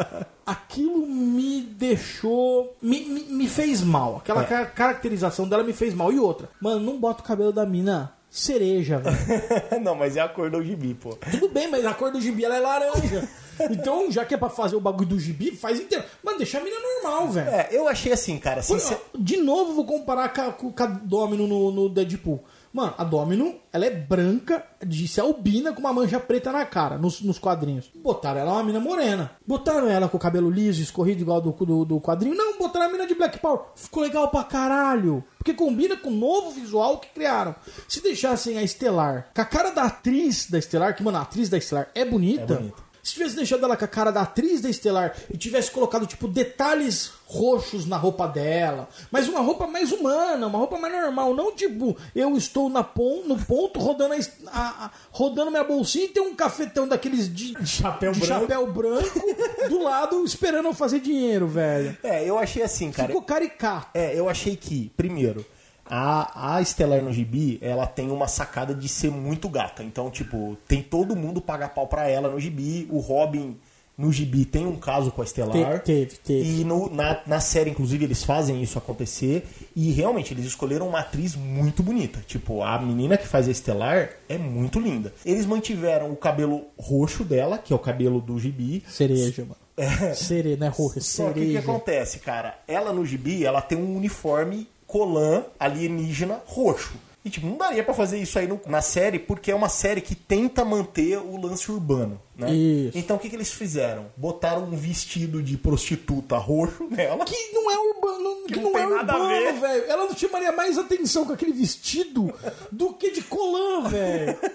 Aquilo 0.46 1.06
me 1.06 1.60
deixou. 1.60 2.74
Me, 2.80 3.00
me, 3.04 3.20
me 3.24 3.46
fez 3.48 3.82
mal. 3.82 4.16
Aquela 4.16 4.42
É. 4.42 4.46
ca- 4.46 4.64
caracterização 4.66 5.46
dela 5.46 5.62
me 5.62 5.74
fez 5.74 5.92
mal. 5.92 6.10
E 6.10 6.18
outra, 6.18 6.48
mano, 6.60 6.80
não 6.80 6.98
bota 6.98 7.20
o 7.22 7.24
cabelo 7.26 7.52
da 7.52 7.66
mina 7.66 8.12
cereja, 8.30 8.98
velho. 8.98 9.16
não, 9.82 9.94
mas 9.94 10.16
é 10.16 10.20
a 10.20 10.28
cor 10.28 10.50
do 10.50 10.62
gibi, 10.62 10.94
pô. 10.94 11.16
Tudo 11.30 11.48
bem, 11.48 11.68
mas 11.68 11.84
a 11.84 11.94
cor 11.94 12.10
do 12.12 12.20
gibi 12.20 12.44
ela 12.44 12.56
é 12.56 12.60
laranja. 12.60 13.28
Então, 13.70 14.10
já 14.10 14.24
que 14.24 14.34
é 14.34 14.36
pra 14.38 14.48
fazer 14.48 14.76
o 14.76 14.80
bagulho 14.80 15.08
do 15.08 15.18
gibi, 15.18 15.50
faz 15.50 15.80
inteiro. 15.80 16.04
Mano, 16.22 16.38
deixa 16.38 16.58
a 16.58 16.62
mina 16.62 16.76
normal, 16.78 17.28
velho. 17.28 17.48
É, 17.48 17.68
eu 17.72 17.88
achei 17.88 18.12
assim, 18.12 18.38
cara. 18.38 18.62
Por- 18.62 18.78
Sincer... 18.78 18.98
De 19.18 19.36
novo, 19.38 19.72
vou 19.74 19.84
comparar 19.84 20.32
com 20.32 20.70
com 20.72 20.82
a 20.82 20.86
Domino 20.86 21.46
no, 21.46 21.70
no 21.72 21.88
Deadpool. 21.88 22.42
Mano, 22.72 22.94
a 22.98 23.04
Domino, 23.04 23.56
ela 23.72 23.86
é 23.86 23.90
branca, 23.90 24.64
ser 25.06 25.22
albina 25.22 25.72
com 25.72 25.80
uma 25.80 25.92
mancha 25.92 26.20
preta 26.20 26.52
na 26.52 26.64
cara, 26.64 26.98
nos, 26.98 27.20
nos 27.22 27.38
quadrinhos. 27.38 27.90
Botaram 27.94 28.40
ela 28.40 28.52
uma 28.52 28.62
mina 28.62 28.80
morena. 28.80 29.30
Botaram 29.46 29.88
ela 29.88 30.08
com 30.08 30.16
o 30.16 30.20
cabelo 30.20 30.50
liso, 30.50 30.82
escorrido 30.82 31.22
igual 31.22 31.40
do, 31.40 31.52
do, 31.52 31.84
do 31.84 32.00
quadrinho. 32.00 32.34
Não, 32.34 32.58
botaram 32.58 32.86
a 32.86 32.92
mina 32.92 33.06
de 33.06 33.14
Black 33.14 33.38
Power. 33.38 33.60
Ficou 33.74 34.02
legal 34.02 34.28
pra 34.28 34.44
caralho. 34.44 35.24
Porque 35.38 35.54
combina 35.54 35.96
com 35.96 36.10
o 36.10 36.14
novo 36.14 36.50
visual 36.50 36.98
que 36.98 37.08
criaram. 37.08 37.54
Se 37.88 38.02
deixassem 38.02 38.58
a 38.58 38.62
Estelar 38.62 39.30
com 39.34 39.40
a 39.40 39.44
cara 39.44 39.70
da 39.70 39.84
atriz 39.84 40.50
da 40.50 40.58
Estelar, 40.58 40.94
que, 40.94 41.02
mano, 41.02 41.18
a 41.18 41.22
atriz 41.22 41.48
da 41.48 41.56
Estelar 41.56 41.88
é 41.94 42.04
bonita. 42.04 42.54
É 42.54 42.56
bonita. 42.56 42.87
Se 43.08 43.14
tivesse 43.14 43.34
deixado 43.36 43.64
ela 43.64 43.76
com 43.76 43.84
a 43.84 43.88
cara 43.88 44.10
da 44.10 44.22
atriz 44.22 44.60
da 44.60 44.68
Estelar 44.70 45.14
e 45.32 45.36
tivesse 45.36 45.70
colocado, 45.70 46.06
tipo, 46.06 46.28
detalhes 46.28 47.10
roxos 47.26 47.84
na 47.86 47.96
roupa 47.96 48.26
dela, 48.26 48.88
mas 49.10 49.28
uma 49.28 49.40
roupa 49.40 49.66
mais 49.66 49.92
humana, 49.92 50.46
uma 50.46 50.58
roupa 50.58 50.78
mais 50.78 50.94
normal, 50.94 51.34
não 51.34 51.54
tipo, 51.54 51.94
eu 52.14 52.36
estou 52.36 52.70
na 52.70 52.82
pon 52.82 53.22
no 53.26 53.36
ponto 53.36 53.78
rodando, 53.78 54.14
a, 54.14 54.18
a- 54.50 54.84
a- 54.86 54.90
rodando 55.10 55.50
minha 55.50 55.62
bolsinha 55.64 56.06
e 56.06 56.08
tem 56.08 56.22
um 56.22 56.34
cafetão 56.34 56.88
daqueles 56.88 57.32
de, 57.32 57.54
Chapéu 57.66 58.12
de 58.12 58.20
branco. 58.20 58.40
chapéu 58.42 58.66
branco 58.72 59.20
do 59.68 59.82
lado 59.82 60.24
esperando 60.24 60.66
eu 60.66 60.74
fazer 60.74 61.00
dinheiro, 61.00 61.46
velho. 61.46 61.96
É, 62.02 62.24
eu 62.24 62.38
achei 62.38 62.62
assim, 62.62 62.90
cara. 62.90 63.08
Ficou 63.08 63.22
caricato. 63.22 63.88
É, 63.92 64.18
eu 64.18 64.28
achei 64.28 64.56
que, 64.56 64.90
primeiro, 64.96 65.44
a, 65.90 66.56
a 66.56 66.62
Estelar 66.62 67.02
no 67.02 67.12
gibi, 67.12 67.58
ela 67.60 67.86
tem 67.86 68.10
uma 68.10 68.28
sacada 68.28 68.74
de 68.74 68.88
ser 68.88 69.10
muito 69.10 69.48
gata. 69.48 69.82
Então, 69.82 70.10
tipo, 70.10 70.56
tem 70.66 70.82
todo 70.82 71.16
mundo 71.16 71.40
pagar 71.40 71.70
pau 71.70 71.86
pra 71.86 72.08
ela 72.08 72.28
no 72.28 72.38
gibi. 72.40 72.86
O 72.90 72.98
Robin 72.98 73.56
no 73.96 74.12
gibi 74.12 74.44
tem 74.44 74.64
um 74.64 74.76
caso 74.76 75.10
com 75.10 75.20
a 75.22 75.24
Estelar. 75.24 75.80
Te- 75.80 75.84
teve, 76.06 76.16
teve. 76.18 76.60
E 76.60 76.64
no- 76.64 76.88
na, 76.88 77.20
na 77.26 77.40
série, 77.40 77.70
inclusive, 77.70 78.04
eles 78.04 78.22
fazem 78.22 78.62
isso 78.62 78.78
acontecer. 78.78 79.44
E 79.74 79.90
realmente, 79.90 80.32
eles 80.32 80.44
escolheram 80.46 80.86
uma 80.88 81.00
atriz 81.00 81.34
muito 81.34 81.82
bonita. 81.82 82.20
Tipo, 82.26 82.62
a 82.62 82.78
menina 82.78 83.16
que 83.16 83.26
faz 83.26 83.48
a 83.48 83.50
Estelar 83.50 84.10
é 84.28 84.38
muito 84.38 84.78
linda. 84.78 85.12
Eles 85.26 85.46
mantiveram 85.46 86.12
o 86.12 86.16
cabelo 86.16 86.66
roxo 86.78 87.24
dela, 87.24 87.58
que 87.58 87.72
é 87.72 87.76
o 87.76 87.78
cabelo 87.78 88.20
do 88.20 88.38
gibi. 88.38 88.84
Cereja, 88.88 89.42
mano. 89.44 90.14
Cereja, 90.14 90.56
né, 90.56 90.68
roxa? 90.68 90.98
É. 90.98 91.02
Só 91.02 91.24
que 91.24 91.30
o 91.30 91.34
que 91.34 91.40
Cereja. 91.40 91.58
acontece, 91.60 92.18
cara? 92.20 92.56
Ela 92.66 92.92
no 92.92 93.04
gibi, 93.06 93.44
ela 93.44 93.60
tem 93.60 93.78
um 93.78 93.96
uniforme 93.96 94.66
colã 94.88 95.44
alienígena 95.60 96.42
roxo. 96.46 96.94
E 97.24 97.30
tipo, 97.30 97.46
não 97.46 97.56
daria 97.58 97.82
pra 97.84 97.92
fazer 97.92 98.18
isso 98.18 98.38
aí 98.38 98.46
no- 98.46 98.60
na 98.66 98.80
série, 98.80 99.18
porque 99.18 99.50
é 99.50 99.54
uma 99.54 99.68
série 99.68 100.00
que 100.00 100.14
tenta 100.14 100.64
manter 100.64 101.18
o 101.18 101.36
lance 101.36 101.70
urbano, 101.70 102.18
né? 102.36 102.50
Isso. 102.54 102.96
Então 102.96 103.16
o 103.16 103.18
que, 103.18 103.28
que 103.28 103.36
eles 103.36 103.52
fizeram? 103.52 104.06
Botaram 104.16 104.62
um 104.64 104.76
vestido 104.76 105.42
de 105.42 105.56
prostituta 105.58 106.38
roxo 106.38 106.84
nela. 106.88 107.24
Que 107.24 107.52
não 107.52 107.70
é 107.70 107.74
urbano 107.78 107.98
urbano, 107.98 108.46
que, 108.46 108.56
não 108.60 108.72
não, 108.72 108.78
é 108.78 108.86
urbano, 108.86 109.60
velho. 109.60 109.84
Ela 109.88 110.06
não 110.06 110.16
chamaria 110.16 110.52
mais 110.52 110.78
atenção 110.78 111.26
com 111.26 111.32
aquele 111.32 111.52
vestido 111.52 112.32
do 112.70 112.94
que 112.94 113.10
de 113.10 113.22
colã, 113.22 113.82
velho. 113.88 114.38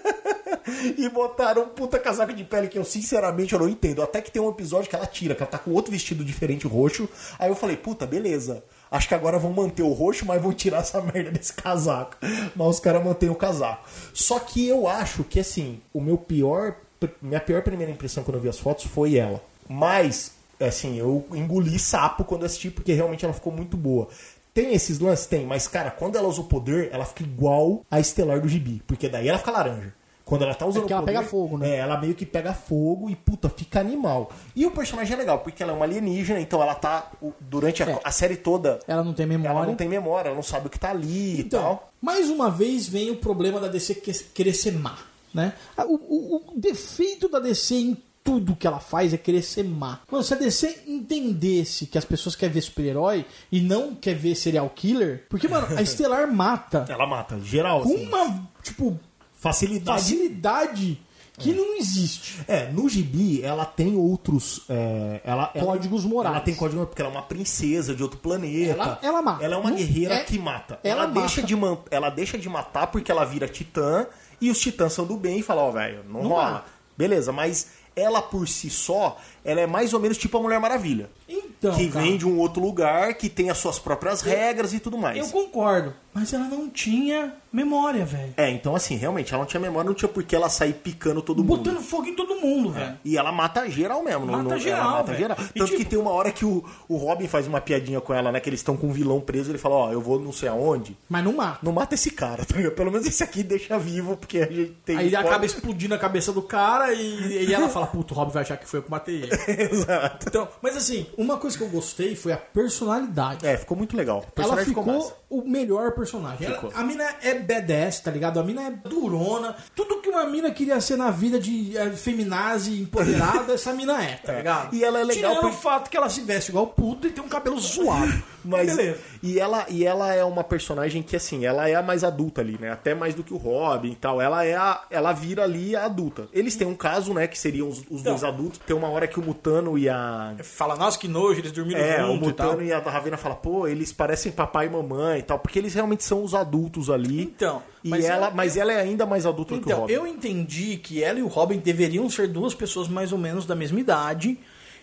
E 0.96 1.08
botaram 1.10 1.64
um 1.64 1.68
puta 1.68 1.98
casaco 1.98 2.32
de 2.32 2.42
pele 2.42 2.68
que 2.68 2.78
eu 2.78 2.84
sinceramente 2.84 3.52
eu 3.52 3.58
não 3.58 3.68
entendo. 3.68 4.02
Até 4.02 4.22
que 4.22 4.30
tem 4.30 4.40
um 4.40 4.48
episódio 4.48 4.88
que 4.88 4.96
ela 4.96 5.06
tira, 5.06 5.34
que 5.34 5.42
ela 5.42 5.50
tá 5.50 5.58
com 5.58 5.70
outro 5.72 5.92
vestido 5.92 6.24
diferente 6.24 6.66
roxo. 6.66 7.06
Aí 7.38 7.50
eu 7.50 7.54
falei, 7.54 7.76
puta, 7.76 8.06
beleza. 8.06 8.64
Acho 8.94 9.08
que 9.08 9.14
agora 9.14 9.40
vão 9.40 9.52
manter 9.52 9.82
o 9.82 9.92
roxo, 9.92 10.24
mas 10.24 10.40
vão 10.40 10.52
tirar 10.52 10.78
essa 10.78 11.00
merda 11.00 11.32
desse 11.32 11.52
casaco. 11.52 12.16
Mas 12.54 12.68
os 12.68 12.78
caras 12.78 13.04
mantêm 13.04 13.28
o 13.28 13.34
casaco. 13.34 13.88
Só 14.12 14.38
que 14.38 14.68
eu 14.68 14.86
acho 14.86 15.24
que 15.24 15.40
assim, 15.40 15.80
o 15.92 16.00
meu 16.00 16.16
pior. 16.16 16.76
Minha 17.20 17.40
pior 17.40 17.60
primeira 17.62 17.90
impressão 17.90 18.22
quando 18.22 18.36
eu 18.36 18.40
vi 18.40 18.48
as 18.48 18.58
fotos 18.60 18.84
foi 18.84 19.16
ela. 19.16 19.42
Mas, 19.68 20.34
assim, 20.60 20.96
eu 20.96 21.26
engoli 21.32 21.76
sapo 21.76 22.22
quando 22.22 22.46
assisti, 22.46 22.70
porque 22.70 22.92
realmente 22.92 23.24
ela 23.24 23.34
ficou 23.34 23.52
muito 23.52 23.76
boa. 23.76 24.06
Tem 24.54 24.72
esses 24.72 25.00
lances? 25.00 25.26
Tem, 25.26 25.44
mas, 25.44 25.66
cara, 25.66 25.90
quando 25.90 26.16
ela 26.16 26.28
usa 26.28 26.42
o 26.42 26.44
poder, 26.44 26.90
ela 26.92 27.04
fica 27.04 27.24
igual 27.24 27.84
a 27.90 27.98
estelar 27.98 28.40
do 28.40 28.48
gibi. 28.48 28.80
Porque 28.86 29.08
daí 29.08 29.28
ela 29.28 29.38
fica 29.38 29.50
laranja. 29.50 29.92
Quando 30.24 30.42
ela 30.42 30.54
tá 30.54 30.64
usando 30.64 30.82
porque 30.82 30.94
o 30.94 30.96
ela 30.96 31.02
poder, 31.02 31.14
pega 31.18 31.26
fogo, 31.28 31.58
né? 31.58 31.68
É, 31.68 31.76
ela 31.76 32.00
meio 32.00 32.14
que 32.14 32.24
pega 32.24 32.54
fogo 32.54 33.10
e, 33.10 33.14
puta, 33.14 33.48
fica 33.50 33.78
animal. 33.80 34.30
E 34.56 34.64
o 34.64 34.70
personagem 34.70 35.12
é 35.14 35.18
legal, 35.18 35.40
porque 35.40 35.62
ela 35.62 35.72
é 35.72 35.74
uma 35.74 35.84
alienígena, 35.84 36.40
então 36.40 36.62
ela 36.62 36.74
tá, 36.74 37.10
durante 37.40 37.82
a, 37.82 37.90
É. 37.90 38.00
a 38.02 38.10
série 38.10 38.36
toda, 38.36 38.80
Ela 38.88 39.04
não 39.04 39.12
tem 39.12 39.26
memória. 39.26 39.54
ela 39.58 39.66
não 39.66 39.74
tem 39.74 39.86
memória, 39.88 40.28
ela 40.28 40.36
não 40.36 40.42
sabe 40.42 40.68
o 40.68 40.70
que 40.70 40.78
tá 40.78 40.90
ali 40.90 41.36
e 41.36 41.40
Então, 41.40 41.60
tal. 41.62 41.92
mais 42.00 42.30
uma 42.30 42.50
vez 42.50 42.88
vem 42.88 43.10
o 43.10 43.16
problema 43.16 43.60
da 43.60 43.68
DC 43.68 43.96
que- 43.96 44.12
querer 44.32 44.54
ser 44.54 44.72
má. 44.72 44.96
Né? 45.34 45.52
O, 45.78 45.94
o- 45.94 46.36
o 46.36 46.58
defeito 46.58 47.28
da 47.28 47.38
DC 47.40 47.74
em 47.74 47.96
tudo 48.22 48.56
que 48.56 48.66
ela 48.66 48.80
faz 48.80 49.12
é 49.12 49.18
querer 49.18 49.42
ser 49.42 49.64
má. 49.64 50.00
Mano, 50.10 50.24
se 50.24 50.32
a 50.32 50.36
DC 50.38 50.84
entendesse 50.86 51.86
que 51.86 51.98
as 51.98 52.04
pessoas 52.04 52.34
querem 52.34 52.54
ver 52.54 52.62
super-herói 52.62 53.26
e 53.52 53.60
não 53.60 53.94
quer 53.94 54.14
ver 54.14 54.34
serial 54.34 54.70
killer, 54.74 55.26
porque, 55.28 55.46
mano, 55.48 55.66
a 55.76 55.80
Estelar 55.82 56.32
mata 56.32 56.86
Ela 56.88 57.06
mata, 57.06 57.38
geral, 57.40 57.82
assim. 57.82 58.06
uma, 58.06 58.48
tipo, 58.62 58.98
Facilidade. 59.44 60.00
facilidade 60.00 61.00
que 61.38 61.52
não 61.52 61.76
existe. 61.76 62.40
É, 62.48 62.70
no 62.70 62.88
gibi 62.88 63.42
ela 63.42 63.64
tem 63.64 63.96
outros. 63.96 64.62
é, 64.68 65.20
ela, 65.24 65.50
ela- 65.54 65.66
Códigos 65.66 66.04
morais. 66.04 66.34
Ela 66.34 66.44
tem 66.44 66.54
código 66.54 66.76
morais 66.76 66.88
porque 66.90 67.02
ela 67.02 67.10
é 67.10 67.14
uma 67.14 67.22
princesa 67.22 67.94
de 67.94 68.02
outro 68.02 68.18
planeta. 68.18 68.70
Ela- 68.72 68.98
ela 69.02 69.22
mata. 69.22 69.44
Ela 69.44 69.54
é 69.54 69.58
uma 69.58 69.70
Não- 69.70 69.76
guerreira 69.76 70.14
é- 70.14 70.24
que 70.24 70.38
mata. 70.38 70.78
ela 70.82 71.02
Ela, 71.02 71.08
mata. 71.08 71.20
deixa 71.20 71.42
de 71.42 71.56
man- 71.56 71.78
ela 71.90 72.08
deixa 72.10 72.38
de 72.38 72.48
matar 72.48 72.86
porque 72.88 73.10
ela 73.10 73.24
vira 73.24 73.46
titã 73.48 74.06
e 74.40 74.50
os 74.50 74.58
titãs 74.60 74.92
são 74.92 75.04
do 75.04 75.16
bem 75.16 75.38
e 75.40 75.42
falam, 75.42 75.64
ó, 75.64 75.70
velho, 75.72 76.04
não, 76.08 76.22
Não 76.22 76.30
rola. 76.30 76.50
mata. 76.52 76.64
Beleza, 76.96 77.32
mas 77.32 77.68
ela 77.96 78.22
por 78.22 78.46
si 78.48 78.70
só, 78.70 79.18
ela 79.44 79.60
é 79.60 79.66
mais 79.66 79.92
ou 79.92 80.00
menos 80.00 80.16
tipo 80.16 80.36
a 80.38 80.40
Mulher 80.42 80.58
Maravilha. 80.60 81.10
Então, 81.28 81.74
que 81.76 81.88
cara, 81.88 82.04
vem 82.04 82.16
de 82.16 82.26
um 82.26 82.38
outro 82.38 82.62
lugar, 82.62 83.14
que 83.14 83.28
tem 83.28 83.50
as 83.50 83.58
suas 83.58 83.78
próprias 83.78 84.20
regras 84.22 84.72
e 84.74 84.80
tudo 84.80 84.98
mais. 84.98 85.18
eu 85.18 85.28
concordo. 85.28 85.94
Mas 86.12 86.32
ela 86.32 86.44
não 86.44 86.68
tinha 86.70 87.34
memória, 87.52 88.04
velho. 88.04 88.34
É, 88.36 88.48
então 88.48 88.76
assim, 88.76 88.94
realmente, 88.96 89.32
ela 89.34 89.42
não 89.42 89.48
tinha 89.48 89.60
memória, 89.60 89.88
não 89.88 89.94
tinha 89.94 90.08
por 90.08 90.22
que 90.22 90.36
ela 90.36 90.48
sair 90.48 90.72
picando 90.74 91.20
todo 91.20 91.38
mundo. 91.42 91.56
Botando 91.56 91.80
fogo 91.82 92.06
em 92.06 92.14
todo 92.14 92.36
mundo, 92.36 92.70
velho. 92.70 92.96
E 93.04 93.16
ela 93.16 93.32
mata 93.32 93.68
geral 93.68 94.02
mesmo. 94.04 94.24
não- 94.26 94.34
Mata 94.38 94.50
não- 94.50 94.58
geral, 94.58 94.90
mata 94.92 95.04
velho. 95.06 95.18
geral. 95.18 95.36
Tanto 95.36 95.64
tipo- 95.66 95.76
que 95.78 95.84
tem 95.84 95.98
uma 95.98 96.10
hora 96.12 96.30
que 96.30 96.44
o, 96.44 96.64
o 96.88 96.96
Robin 96.96 97.26
faz 97.26 97.48
uma 97.48 97.60
piadinha 97.60 98.00
com 98.00 98.14
ela, 98.14 98.30
né? 98.30 98.38
Que 98.38 98.48
eles 98.48 98.60
estão 98.60 98.76
com 98.76 98.86
um 98.88 98.92
vilão 98.92 99.20
preso. 99.20 99.50
Ele 99.50 99.58
fala, 99.58 99.74
ó, 99.74 99.92
eu 99.92 100.00
vou 100.00 100.20
não 100.20 100.32
sei 100.32 100.48
aonde. 100.48 100.96
Mas 101.08 101.24
não 101.24 101.32
mata. 101.32 101.58
Não 101.62 101.72
mata 101.72 101.94
esse 101.96 102.10
cara, 102.12 102.44
tá 102.44 102.56
ligado? 102.56 102.74
Pelo 102.74 102.92
menos 102.92 103.06
esse 103.06 103.22
aqui 103.24 103.42
deixa 103.42 103.76
vivo, 103.78 104.16
porque 104.16 104.38
a 104.38 104.46
gente 104.46 104.72
tem... 104.84 104.96
Aí 104.96 105.06
ele 105.06 105.16
acaba 105.16 105.44
explodindo 105.44 105.94
a 105.94 105.98
cabeça 105.98 106.32
do 106.32 106.42
cara 106.42 106.92
e, 106.94 107.44
e 107.48 107.52
ela 107.52 107.68
fala, 107.68 107.86
puto, 107.88 108.14
o 108.14 108.16
Rob 108.16 108.30
vai 108.32 108.42
achar 108.42 108.56
que 108.56 108.68
foi 108.68 108.78
eu 108.78 108.84
que 108.84 108.90
matei 108.90 109.16
ele. 109.16 109.33
Exato. 109.72 110.26
Então, 110.28 110.48
mas 110.62 110.76
assim, 110.76 111.06
uma 111.16 111.36
coisa 111.36 111.56
que 111.56 111.64
eu 111.64 111.68
gostei 111.68 112.14
foi 112.16 112.32
a 112.32 112.36
personalidade. 112.36 113.46
É, 113.46 113.56
ficou 113.56 113.76
muito 113.76 113.96
legal. 113.96 114.18
Ela 114.18 114.30
personagem 114.32 114.64
ficou, 114.66 114.84
massa. 114.86 115.14
O 115.38 115.48
melhor 115.48 115.92
personagem. 115.92 116.46
Ela- 116.46 116.70
a 116.74 116.82
mina 116.82 117.04
é 117.22 117.34
badass, 117.34 118.00
tá 118.00 118.10
ligado? 118.10 118.38
A 118.38 118.42
mina 118.42 118.62
é 118.62 118.70
durona. 118.70 119.56
Tudo 119.74 120.00
que 120.00 120.08
uma 120.08 120.24
mina 120.26 120.50
queria 120.50 120.80
ser 120.80 120.96
na 120.96 121.10
vida 121.10 121.38
de 121.38 121.76
eh, 121.76 121.90
feminazi, 121.90 122.80
empoderada, 122.80 123.52
essa 123.54 123.72
mina 123.72 124.02
é, 124.02 124.16
tá 124.16 124.32
ligado? 124.34 124.74
E 124.74 124.84
ela 124.84 125.00
é 125.00 125.04
legal 125.04 125.14
Tirando 125.32 125.40
porque- 125.40 125.56
o 125.56 125.58
fato 125.60 125.90
que 125.90 125.96
ela 125.96 126.08
se 126.08 126.20
veste 126.22 126.50
igual 126.50 126.66
puta 126.68 127.06
e 127.08 127.10
tem 127.10 127.22
um 127.22 127.28
cabelo 127.28 127.58
zoado. 127.60 128.22
Mas, 128.46 128.76
Beleza. 128.76 128.98
e, 129.22 129.40
ela, 129.40 129.64
e 129.70 129.86
ela 129.86 130.12
é 130.12 130.22
uma 130.22 130.44
personagem 130.44 131.02
que, 131.02 131.16
assim, 131.16 131.46
ela 131.46 131.66
é 131.66 131.74
a 131.74 131.82
mais 131.82 132.04
adulta 132.04 132.42
ali, 132.42 132.58
né? 132.60 132.70
Até 132.70 132.94
mais 132.94 133.14
do 133.14 133.22
que 133.24 133.32
o 133.32 133.38
Robin 133.38 133.92
e 133.92 133.94
tal. 133.94 134.20
Ela 134.20 134.44
é 134.44 134.54
a, 134.54 134.82
ela 134.90 135.14
vira 135.14 135.44
ali 135.44 135.74
a 135.74 135.86
adulta. 135.86 136.28
Eles 136.30 136.54
têm 136.54 136.66
um 136.66 136.74
caso, 136.74 137.14
né? 137.14 137.26
Que 137.26 137.38
seriam 137.38 137.66
os, 137.68 137.78
os 137.90 138.02
dois 138.02 138.18
Então. 138.18 138.28
adultos. 138.28 138.60
Tem 138.66 138.76
uma 138.76 138.88
hora 138.90 139.06
que 139.08 139.18
o 139.18 139.22
Mutano 139.22 139.78
e 139.78 139.88
a... 139.88 140.34
Fala, 140.42 140.76
nossa, 140.76 140.98
que 140.98 141.08
nojo, 141.08 141.40
eles 141.40 141.52
dormiram 141.52 141.80
É, 141.80 142.04
o 142.04 142.08
junto 142.08 142.22
e. 142.24 142.26
Mutano 142.26 142.62
e 142.62 142.70
a 142.70 142.78
Ravena 142.80 143.16
fala, 143.16 143.34
pô, 143.34 143.66
eles 143.66 143.94
parecem 143.94 144.30
papai 144.30 144.66
e 144.66 144.68
mamãe 144.68 145.22
tal, 145.24 145.38
porque 145.38 145.58
eles 145.58 145.74
realmente 145.74 146.04
são 146.04 146.22
os 146.22 146.34
adultos 146.34 146.88
ali. 146.90 147.22
Então, 147.22 147.62
e 147.82 147.88
mas 147.88 148.04
ela, 148.04 148.28
eu- 148.28 148.34
mas 148.34 148.56
ela 148.56 148.72
é 148.72 148.80
ainda 148.80 149.04
mais 149.06 149.26
adulta 149.26 149.54
que 149.54 149.60
o 149.60 149.62
Então, 149.64 149.80
Robin. 149.80 149.92
eu 149.92 150.06
entendi 150.06 150.76
que 150.76 151.02
ela 151.02 151.18
e 151.18 151.22
o 151.22 151.26
Robin 151.26 151.58
deveriam 151.58 152.08
ser 152.08 152.28
duas 152.28 152.54
pessoas 152.54 152.86
mais 152.88 153.10
ou 153.12 153.18
menos 153.18 153.44
da 153.46 153.54
mesma 153.54 153.80
idade 153.80 154.38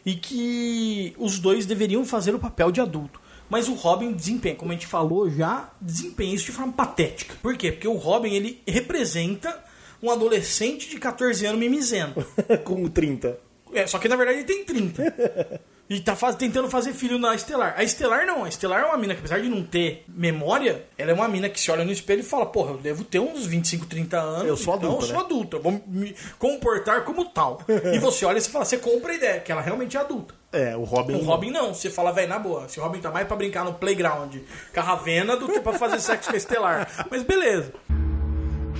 e 0.05 0.15
que 0.15 1.13
os 1.17 1.39
dois 1.39 1.65
deveriam 1.65 2.03
fazer 2.05 2.33
o 2.35 2.39
papel 2.39 2.71
de 2.71 2.81
adulto. 2.81 3.21
Mas 3.49 3.67
o 3.67 3.73
Robin 3.73 4.13
desempenha, 4.13 4.55
como 4.55 4.71
a 4.71 4.73
gente 4.73 4.87
falou 4.87 5.29
já, 5.29 5.69
desempenha 5.81 6.33
isso 6.33 6.45
de 6.45 6.51
forma 6.53 6.71
patética. 6.71 7.35
Por 7.41 7.55
quê? 7.57 7.71
Porque 7.71 7.87
o 7.87 7.95
Robin 7.97 8.31
ele 8.33 8.61
representa 8.67 9.63
um 10.01 10.09
adolescente 10.09 10.89
de 10.89 10.97
14 10.97 11.45
anos 11.45 11.59
mimizento. 11.59 12.25
Com 12.63 12.87
30. 12.87 13.37
É, 13.73 13.85
só 13.87 13.99
que 13.99 14.07
na 14.07 14.15
verdade 14.15 14.39
ele 14.39 14.45
tem 14.47 14.63
30. 14.63 15.61
E 15.93 15.99
tá 15.99 16.15
faz- 16.15 16.37
tentando 16.37 16.69
fazer 16.69 16.93
filho 16.93 17.19
na 17.19 17.35
Estelar. 17.35 17.73
A 17.75 17.83
Estelar 17.83 18.25
não. 18.25 18.45
A 18.45 18.47
Estelar 18.47 18.79
é 18.81 18.85
uma 18.85 18.95
mina 18.97 19.13
que, 19.13 19.19
apesar 19.19 19.41
de 19.41 19.49
não 19.49 19.61
ter 19.61 20.05
memória, 20.07 20.85
ela 20.97 21.11
é 21.11 21.13
uma 21.13 21.27
mina 21.27 21.49
que 21.49 21.59
se 21.59 21.69
olha 21.69 21.83
no 21.83 21.91
espelho 21.91 22.21
e 22.21 22.23
fala: 22.23 22.45
Porra, 22.45 22.71
eu 22.71 22.77
devo 22.77 23.03
ter 23.03 23.19
uns 23.19 23.45
25, 23.45 23.85
30 23.87 24.17
anos. 24.17 24.47
Eu 24.47 24.55
sou 24.55 24.73
então 24.77 24.87
adulta, 24.91 25.03
eu 25.03 25.07
sou 25.09 25.17
né?" 25.17 25.23
adulta. 25.25 25.57
Eu 25.57 25.61
vou 25.61 25.83
me 25.85 26.15
comportar 26.39 27.03
como 27.03 27.25
tal. 27.25 27.59
e 27.93 27.99
você 27.99 28.23
olha 28.25 28.37
e 28.37 28.41
você 28.41 28.49
fala: 28.49 28.63
Você 28.63 28.77
compra 28.77 29.11
a 29.11 29.15
ideia, 29.15 29.39
que 29.41 29.51
ela 29.51 29.59
realmente 29.59 29.97
é 29.97 29.99
adulta. 29.99 30.33
É, 30.53 30.77
o 30.77 30.83
Robin. 30.83 31.15
O 31.15 31.23
Robin 31.25 31.51
não. 31.51 31.73
Você 31.73 31.89
fala, 31.89 32.13
velho, 32.13 32.29
na 32.29 32.39
boa. 32.39 32.69
Se 32.69 32.79
o 32.79 32.83
Robin 32.83 32.99
tá 33.01 33.11
mais 33.11 33.27
pra 33.27 33.35
brincar 33.35 33.65
no 33.65 33.73
playground 33.73 34.33
com 34.73 34.79
a 34.79 34.83
Ravena 34.83 35.35
do 35.35 35.47
que 35.49 35.59
pra 35.59 35.73
fazer 35.73 35.99
sexo 35.99 36.29
com 36.29 36.35
a 36.35 36.37
Estelar. 36.37 37.05
Mas 37.11 37.21
beleza. 37.23 37.73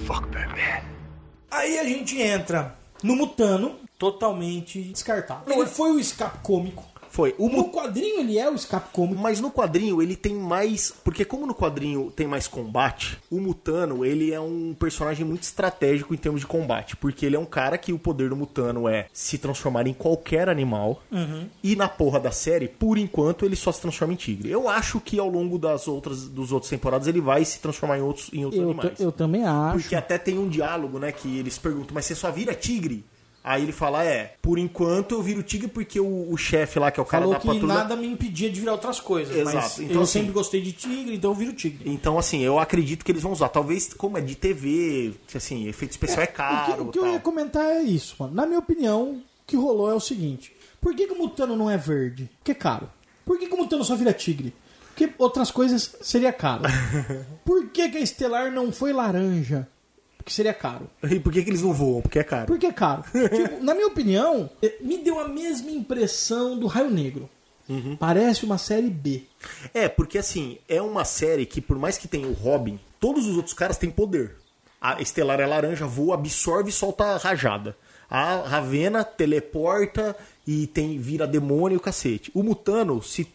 Fuck 0.08 0.28
Batman. 0.30 0.82
Aí 1.50 1.78
a 1.78 1.84
gente 1.84 2.22
entra 2.22 2.76
no 3.04 3.16
Mutano, 3.18 3.80
totalmente 3.98 4.82
descartado. 4.82 5.52
Ele 5.52 5.66
foi 5.66 5.92
o 5.92 6.00
escape 6.00 6.40
cômico. 6.42 6.91
Foi. 7.12 7.36
O 7.38 7.50
No 7.50 7.58
Mu- 7.58 7.70
quadrinho 7.72 8.20
ele 8.22 8.40
é 8.40 8.50
o 8.50 8.56
escape 8.56 8.90
cômico. 8.94 9.22
Mas 9.22 9.40
no 9.42 9.52
quadrinho 9.52 10.02
ele 10.02 10.16
tem 10.16 10.34
mais. 10.34 10.94
Porque, 11.04 11.26
como 11.26 11.46
no 11.46 11.54
quadrinho 11.54 12.12
tem 12.16 12.26
mais 12.26 12.48
combate, 12.48 13.18
o 13.30 13.40
Mutano 13.40 14.06
ele 14.06 14.32
é 14.34 14.40
um 14.40 14.74
personagem 14.78 15.26
muito 15.26 15.44
estratégico 15.44 16.14
em 16.14 16.18
termos 16.18 16.42
de 16.42 16.48
combate. 16.48 16.96
Porque 16.96 17.26
ele 17.26 17.36
é 17.36 17.40
um 17.40 17.46
cara 17.46 17.78
que 17.78 17.92
o 17.92 18.00
poder 18.00 18.30
do 18.30 18.36
Mutano 18.36 18.88
é 18.88 19.08
se 19.12 19.38
transformar 19.38 19.88
em 19.88 19.94
qualquer 19.94 20.48
animal. 20.50 21.02
E 21.64 21.76
na 21.76 21.90
porra 21.90 22.20
da 22.20 22.32
série, 22.32 22.68
por 22.68 22.98
enquanto, 22.98 23.46
ele 23.46 23.56
só 23.56 23.72
se 23.72 23.82
transforma 23.82 24.14
em 24.14 24.18
tigre. 24.18 24.50
Eu 24.50 24.70
acho 24.70 25.00
que 25.00 25.20
ao 25.20 25.28
longo 25.30 25.58
das 25.60 25.88
outras 25.88 26.28
dos 26.28 26.52
outras 26.52 26.70
temporadas 26.70 27.08
ele 27.08 27.20
vai 27.22 27.44
se 27.44 27.60
transformar 27.60 27.98
em 27.98 28.02
outros, 28.02 28.30
em 28.32 28.46
outros 28.46 28.62
Eu, 28.62 28.70
animais. 28.70 29.00
eu 29.00 29.12
também 29.12 29.44
acho. 29.44 29.80
Porque 29.80 29.96
até 29.96 30.18
tem 30.18 30.38
um 30.40 30.48
diálogo, 30.48 30.98
né, 31.00 31.12
que 31.12 31.38
eles 31.38 31.58
perguntam, 31.58 31.94
mas 31.94 32.06
você 32.06 32.16
só 32.16 32.32
vira 32.32 32.54
tigre? 32.54 33.04
Aí 33.44 33.64
ele 33.64 33.72
fala, 33.72 34.04
é, 34.04 34.36
por 34.40 34.60
enquanto 34.60 35.16
eu 35.16 35.22
viro 35.24 35.42
tigre 35.42 35.68
porque 35.68 36.00
o, 36.00 36.32
o 36.32 36.38
chefe 36.38 36.78
lá, 36.78 36.92
que 36.92 37.00
é 37.00 37.04
o 37.04 37.06
cara 37.06 37.24
Falou 37.24 37.34
da 37.34 37.40
que 37.40 37.48
patrulha... 37.48 37.74
nada 37.74 37.96
me 37.96 38.06
impedia 38.06 38.50
de 38.52 38.60
virar 38.60 38.74
outras 38.74 39.00
coisas. 39.00 39.36
Exato. 39.36 39.56
Mas 39.58 39.80
Então, 39.80 39.96
eu 39.96 40.02
assim- 40.04 40.20
sempre 40.20 40.32
gostei 40.32 40.62
de 40.62 40.72
tigre, 40.72 41.16
então 41.16 41.32
eu 41.32 41.36
viro 41.36 41.54
tigre. 41.54 41.90
Então, 41.90 42.20
assim, 42.20 42.42
eu 42.42 42.60
acredito 42.60 43.04
que 43.04 43.12
eles 43.12 43.24
vão 43.24 43.32
usar. 43.32 43.50
Talvez, 43.50 43.94
como 43.96 44.18
é 44.18 44.22
de 44.22 44.36
TV, 44.36 45.14
assim, 45.34 45.68
efeito 45.68 45.92
especial 45.92 46.22
é, 46.22 46.26
o 46.26 46.28
que, 46.28 46.34
caro. 46.34 46.84
o 46.84 46.92
que 46.92 47.00
eu 47.00 47.08
ia 47.08 47.20
comentar 47.20 47.66
é 47.66 47.82
isso, 47.82 48.16
mano. 48.20 48.34
Na 48.36 48.46
minha 48.46 48.60
opinião, 48.60 49.14
o 49.14 49.22
que 49.48 49.56
rolou 49.56 49.90
é 49.90 49.96
o 49.96 50.00
seguinte: 50.00 50.56
por 50.80 50.94
que, 50.96 51.08
que 51.08 51.14
o 51.14 51.18
Mutano 51.18 51.56
não 51.56 51.68
é 51.70 51.78
verde? 51.78 52.30
Porque 52.38 52.52
é 52.52 52.56
caro. 52.56 52.88
Por 53.26 53.40
que, 53.40 53.48
que 53.48 53.54
o 53.54 53.58
Mutano 53.58 53.84
só 53.84 53.96
vira 53.96 54.14
tigre? 54.14 54.54
Porque 54.90 55.14
outras 55.18 55.50
coisas 55.50 55.96
seria 56.02 56.34
caro. 56.34 56.64
Por 57.46 57.70
que, 57.70 57.90
que 57.90 57.98
a 57.98 58.02
Estelar 58.02 58.52
não 58.52 58.72
foi 58.74 58.92
laranja? 58.92 59.68
Porque 60.22 60.32
seria 60.32 60.54
caro. 60.54 60.88
E 61.04 61.20
por 61.20 61.34
que, 61.34 61.44
que 61.44 61.50
eles 61.50 61.64
não 61.64 61.74
voam? 61.74 62.02
Porque 62.02 62.20
é 62.20 62.24
caro. 62.24 62.46
Porque 62.46 62.68
é 62.68 62.72
caro. 62.72 63.04
Tipo, 63.12 63.64
na 63.64 63.74
minha 63.74 63.88
opinião, 63.88 64.50
eh, 64.62 64.78
me 64.80 65.00
deu 65.00 65.20
a 65.20 65.28
mesma 65.28 65.72
impressão 65.72 66.58
do 66.58 66.68
Raio 66.68 66.92
Negro. 66.92 67.28
Uhum. 67.68 67.96
Parece 67.96 68.46
uma 68.46 68.58
série 68.58 68.90
B. 68.90 69.24
É, 69.74 69.88
porque 69.88 70.18
assim, 70.18 70.58
é 70.68 70.82
uma 70.82 71.06
série 71.06 71.46
que, 71.46 71.60
por 71.60 71.78
mais 71.78 71.98
que 71.98 72.08
tenha 72.08 72.28
o 72.28 72.34
Robin, 72.34 72.80
todos 73.00 73.26
os 73.26 73.36
outros 73.36 73.54
caras 73.54 73.78
têm 73.78 73.90
poder. 73.90 74.36
A 74.80 75.02
Estelar 75.02 75.40
é 75.40 75.46
laranja, 75.46 75.88
voa, 75.88 76.16
absorve 76.16 76.70
e 76.70 76.74
solta 76.74 77.06
a 77.06 77.18
rajada. 77.18 77.76
A 78.10 78.42
Ravena 78.48 79.04
teleporta 79.04 80.16
e 80.46 80.68
tem 80.68 81.00
vira 81.00 81.26
demônio 81.26 81.76
e 81.76 81.78
o 81.78 81.82
cacete. 81.82 82.30
O 82.34 82.44
Mutano 82.44 83.02
se 83.02 83.28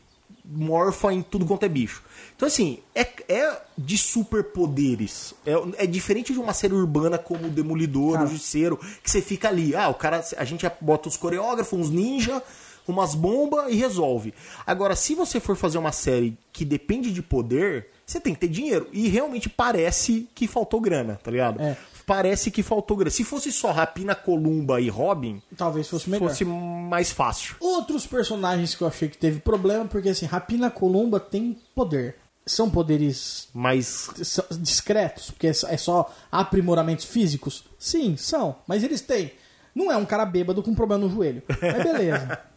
morfa 0.48 1.12
em 1.12 1.22
tudo 1.22 1.44
quanto 1.44 1.64
é 1.64 1.68
bicho. 1.68 2.02
Então, 2.34 2.46
assim, 2.46 2.78
é, 2.94 3.06
é 3.28 3.62
de 3.76 3.98
superpoderes. 3.98 5.34
É, 5.44 5.84
é 5.84 5.86
diferente 5.86 6.32
de 6.32 6.38
uma 6.38 6.52
série 6.52 6.74
urbana 6.74 7.18
como 7.18 7.46
o 7.46 7.50
Demolidor, 7.50 8.14
Cara. 8.14 8.24
o 8.24 8.28
Justiceiro, 8.28 8.78
que 9.02 9.10
você 9.10 9.20
fica 9.20 9.48
ali. 9.48 9.74
Ah, 9.74 9.88
o 9.88 9.94
cara, 9.94 10.24
a 10.36 10.44
gente 10.44 10.70
bota 10.80 11.08
os 11.08 11.16
coreógrafos, 11.16 11.78
uns 11.78 11.90
ninja, 11.90 12.42
umas 12.86 13.14
bombas 13.14 13.66
e 13.72 13.76
resolve. 13.76 14.32
Agora, 14.66 14.94
se 14.94 15.14
você 15.14 15.40
for 15.40 15.56
fazer 15.56 15.78
uma 15.78 15.92
série 15.92 16.36
que 16.52 16.64
depende 16.64 17.12
de 17.12 17.22
poder, 17.22 17.88
você 18.06 18.20
tem 18.20 18.34
que 18.34 18.40
ter 18.40 18.48
dinheiro. 18.48 18.88
E 18.92 19.08
realmente 19.08 19.48
parece 19.48 20.28
que 20.34 20.46
faltou 20.46 20.80
grana, 20.80 21.18
tá 21.22 21.30
ligado? 21.30 21.60
É. 21.60 21.76
Parece 22.06 22.50
que 22.52 22.62
faltou 22.62 22.96
grana. 22.96 23.10
Se 23.10 23.24
fosse 23.24 23.50
só 23.50 23.72
Rapina, 23.72 24.14
Columba 24.14 24.80
e 24.80 24.88
Robin, 24.88 25.42
Talvez 25.56 25.88
fosse 25.88 26.08
melhor. 26.08 26.28
fosse 26.28 26.44
mais 26.44 27.10
fácil. 27.10 27.56
Outros 27.58 28.06
personagens 28.06 28.74
que 28.76 28.82
eu 28.82 28.86
achei 28.88 29.08
que 29.08 29.18
teve 29.18 29.40
problema, 29.40 29.84
porque 29.86 30.08
assim, 30.10 30.24
Rapina 30.24 30.70
Columba 30.70 31.18
tem 31.18 31.58
poder. 31.74 32.16
São 32.46 32.70
poderes 32.70 33.48
Mas 33.52 34.08
são 34.22 34.44
discretos, 34.60 35.32
porque 35.32 35.48
é 35.48 35.52
só- 35.52 35.66
é 35.68 35.76
só 35.76 36.14
aprimoramentos 36.30 37.04
físicos? 37.06 37.64
Sim, 37.76 38.16
são, 38.16 38.54
mas 38.68 38.84
eles 38.84 39.00
têm. 39.00 39.32
Não 39.74 39.90
é 39.90 39.96
um 39.96 40.06
cara 40.06 40.24
bêbado 40.24 40.62
com 40.62 40.72
problema 40.74 41.04
no 41.04 41.10
joelho. 41.12 41.42
Mas 41.48 41.82
beleza. 41.82 42.38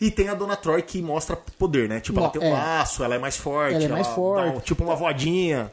E 0.00 0.10
tem 0.10 0.28
a 0.28 0.34
Dona 0.34 0.56
Troy 0.56 0.82
que 0.82 1.00
mostra 1.00 1.34
poder, 1.36 1.88
né? 1.88 2.00
Tipo, 2.00 2.18
ela 2.20 2.28
tem 2.28 2.42
um 2.42 2.44
é. 2.44 2.52
laço, 2.52 3.02
ela 3.02 3.14
é 3.14 3.18
mais 3.18 3.36
forte. 3.38 3.74
Ela 3.76 3.84
é 3.84 3.88
mais 3.88 4.06
dá 4.06 4.12
forte. 4.14 4.56
um- 4.56 4.60
tipo 4.60 4.84
uma 4.84 4.94
vodinha. 4.94 5.70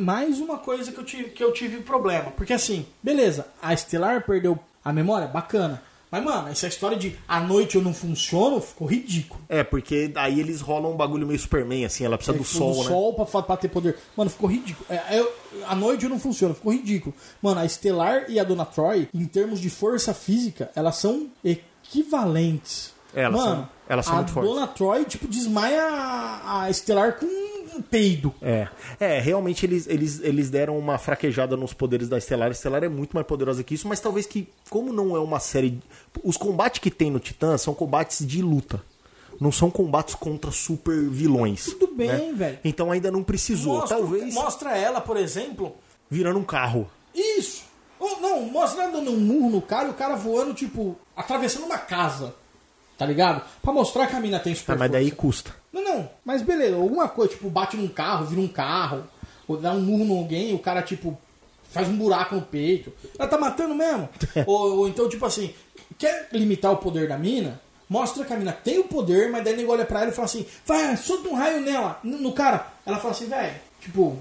Mais 0.00 0.40
uma 0.40 0.58
coisa 0.58 0.90
que 0.90 0.98
eu, 0.98 1.04
tive, 1.04 1.30
que 1.30 1.42
eu 1.44 1.52
tive 1.52 1.78
problema. 1.82 2.30
Porque 2.32 2.52
assim, 2.52 2.84
beleza, 3.02 3.46
a 3.62 3.72
Estelar 3.72 4.24
perdeu 4.26 4.58
a 4.84 4.92
memória, 4.92 5.28
bacana. 5.28 5.82
Mas, 6.10 6.22
mano, 6.22 6.48
essa 6.48 6.68
história 6.68 6.96
de 6.96 7.18
a 7.26 7.40
noite 7.40 7.74
eu 7.74 7.82
não 7.82 7.92
funciono 7.92 8.60
ficou 8.60 8.86
ridículo. 8.86 9.40
É, 9.48 9.64
porque 9.64 10.12
aí 10.14 10.38
eles 10.38 10.60
rolam 10.60 10.92
um 10.92 10.96
bagulho 10.96 11.26
meio 11.26 11.38
Superman, 11.40 11.84
assim, 11.84 12.04
ela 12.04 12.16
precisa 12.16 12.38
do 12.38 12.44
Tipo, 12.44 12.56
sol, 12.56 12.76
né? 12.84 12.88
sol 12.90 13.14
pra, 13.14 13.42
pra 13.42 13.56
ter 13.56 13.68
poder. 13.68 13.96
Mano, 14.16 14.30
ficou 14.30 14.48
ridículo. 14.48 14.86
É, 14.88 15.18
eu- 15.18 15.32
a 15.66 15.74
noite 15.74 16.06
não 16.08 16.20
funciona, 16.20 16.54
ficou 16.54 16.72
ridículo. 16.72 17.12
Mano, 17.42 17.58
a 17.60 17.64
Estelar 17.64 18.26
e 18.28 18.38
a 18.38 18.44
Dona 18.44 18.64
Troy, 18.64 19.08
em 19.12 19.24
termos 19.26 19.58
de 19.60 19.68
força 19.70 20.14
física, 20.14 20.70
elas 20.76 20.96
são 20.96 21.26
equivalentes. 21.44 22.92
Elas 23.12 23.32
Mano, 23.40 23.56
são- 23.56 23.68
elas 23.88 24.04
são 24.06 24.14
a 24.14 24.16
muito 24.18 24.32
fortes. 24.32 24.52
Dona 24.52 24.66
Troy, 24.68 25.04
tipo, 25.04 25.26
desmaia 25.26 25.82
a, 25.84 26.62
a 26.62 26.70
Estelar 26.70 27.16
com 27.18 27.26
um 27.74 27.82
peido. 27.82 28.34
É. 28.40 28.68
É, 28.98 29.20
realmente 29.20 29.66
eles, 29.66 29.86
eles, 29.86 30.20
eles 30.22 30.50
deram 30.50 30.78
uma 30.78 30.98
fraquejada 30.98 31.56
nos 31.56 31.72
poderes 31.72 32.08
da 32.08 32.18
Estelar. 32.18 32.48
A 32.48 32.52
Estelar 32.52 32.82
é 32.84 32.88
muito 32.88 33.12
mais 33.14 33.26
poderosa 33.26 33.62
que 33.62 33.74
isso, 33.74 33.88
mas 33.88 34.00
talvez 34.00 34.26
que, 34.26 34.48
como 34.70 34.92
não 34.92 35.16
é 35.16 35.20
uma 35.20 35.40
série. 35.40 35.80
Os 36.22 36.36
combates 36.36 36.80
que 36.80 36.90
tem 36.90 37.10
no 37.10 37.18
Titã 37.20 37.56
são 37.58 37.74
combates 37.74 38.26
de 38.26 38.40
luta. 38.42 38.82
Não 39.40 39.50
são 39.50 39.70
combates 39.70 40.14
contra 40.14 40.50
super 40.52 40.96
vilões. 41.08 41.64
Tudo 41.64 41.88
bem, 41.94 42.08
né? 42.08 42.32
velho. 42.32 42.58
Então 42.64 42.90
ainda 42.90 43.10
não 43.10 43.22
precisou. 43.22 43.78
Mostra, 43.78 43.96
talvez 43.98 44.32
mostra 44.32 44.76
ela, 44.78 45.00
por 45.00 45.16
exemplo, 45.16 45.74
virando 46.08 46.38
um 46.38 46.44
carro. 46.44 46.88
Isso! 47.14 47.64
Ou, 47.98 48.20
não, 48.20 48.42
mostra 48.42 48.84
ela 48.84 48.92
dando 48.92 49.10
um 49.10 49.18
murro 49.18 49.50
no 49.50 49.62
cara 49.62 49.88
e 49.88 49.90
o 49.90 49.94
cara 49.94 50.14
voando, 50.14 50.54
tipo, 50.54 50.96
atravessando 51.16 51.64
uma 51.64 51.78
casa. 51.78 52.34
Tá 52.96 53.04
ligado? 53.06 53.42
Pra 53.60 53.72
mostrar 53.72 54.06
que 54.06 54.14
a 54.14 54.20
mina 54.20 54.38
tem 54.38 54.54
super 54.54 54.74
Ah, 54.74 54.76
mas 54.76 54.90
daí 54.90 55.06
força. 55.10 55.16
custa. 55.16 55.54
Não, 55.74 55.82
não. 55.82 56.08
Mas 56.24 56.40
beleza, 56.40 56.76
alguma 56.76 57.08
coisa, 57.08 57.32
tipo, 57.32 57.50
bate 57.50 57.76
num 57.76 57.88
carro, 57.88 58.26
vira 58.26 58.40
um 58.40 58.46
carro, 58.46 59.04
ou 59.48 59.56
dá 59.56 59.72
um 59.72 59.80
murro 59.80 60.04
em 60.04 60.18
alguém 60.18 60.54
o 60.54 60.58
cara, 60.60 60.80
tipo, 60.80 61.18
faz 61.64 61.88
um 61.88 61.96
buraco 61.96 62.36
no 62.36 62.42
peito. 62.42 62.92
Ela 63.18 63.28
tá 63.28 63.36
matando 63.36 63.74
mesmo. 63.74 64.08
ou, 64.46 64.78
ou 64.78 64.88
então, 64.88 65.08
tipo 65.08 65.26
assim, 65.26 65.52
quer 65.98 66.28
limitar 66.32 66.70
o 66.70 66.76
poder 66.76 67.08
da 67.08 67.18
mina? 67.18 67.60
Mostra 67.88 68.24
que 68.24 68.32
a 68.32 68.36
mina 68.36 68.52
tem 68.52 68.78
o 68.78 68.84
poder, 68.84 69.30
mas 69.30 69.42
daí 69.42 69.56
nego 69.56 69.72
olha 69.72 69.84
pra 69.84 70.02
ela 70.02 70.10
e 70.10 70.14
fala 70.14 70.26
assim, 70.26 70.46
vai, 70.64 70.96
solta 70.96 71.28
um 71.28 71.34
raio 71.34 71.60
nela, 71.60 71.98
no, 72.04 72.18
no 72.18 72.32
cara. 72.32 72.68
Ela 72.86 72.98
fala 72.98 73.12
assim, 73.12 73.26
velho, 73.26 73.54
tipo, 73.80 74.16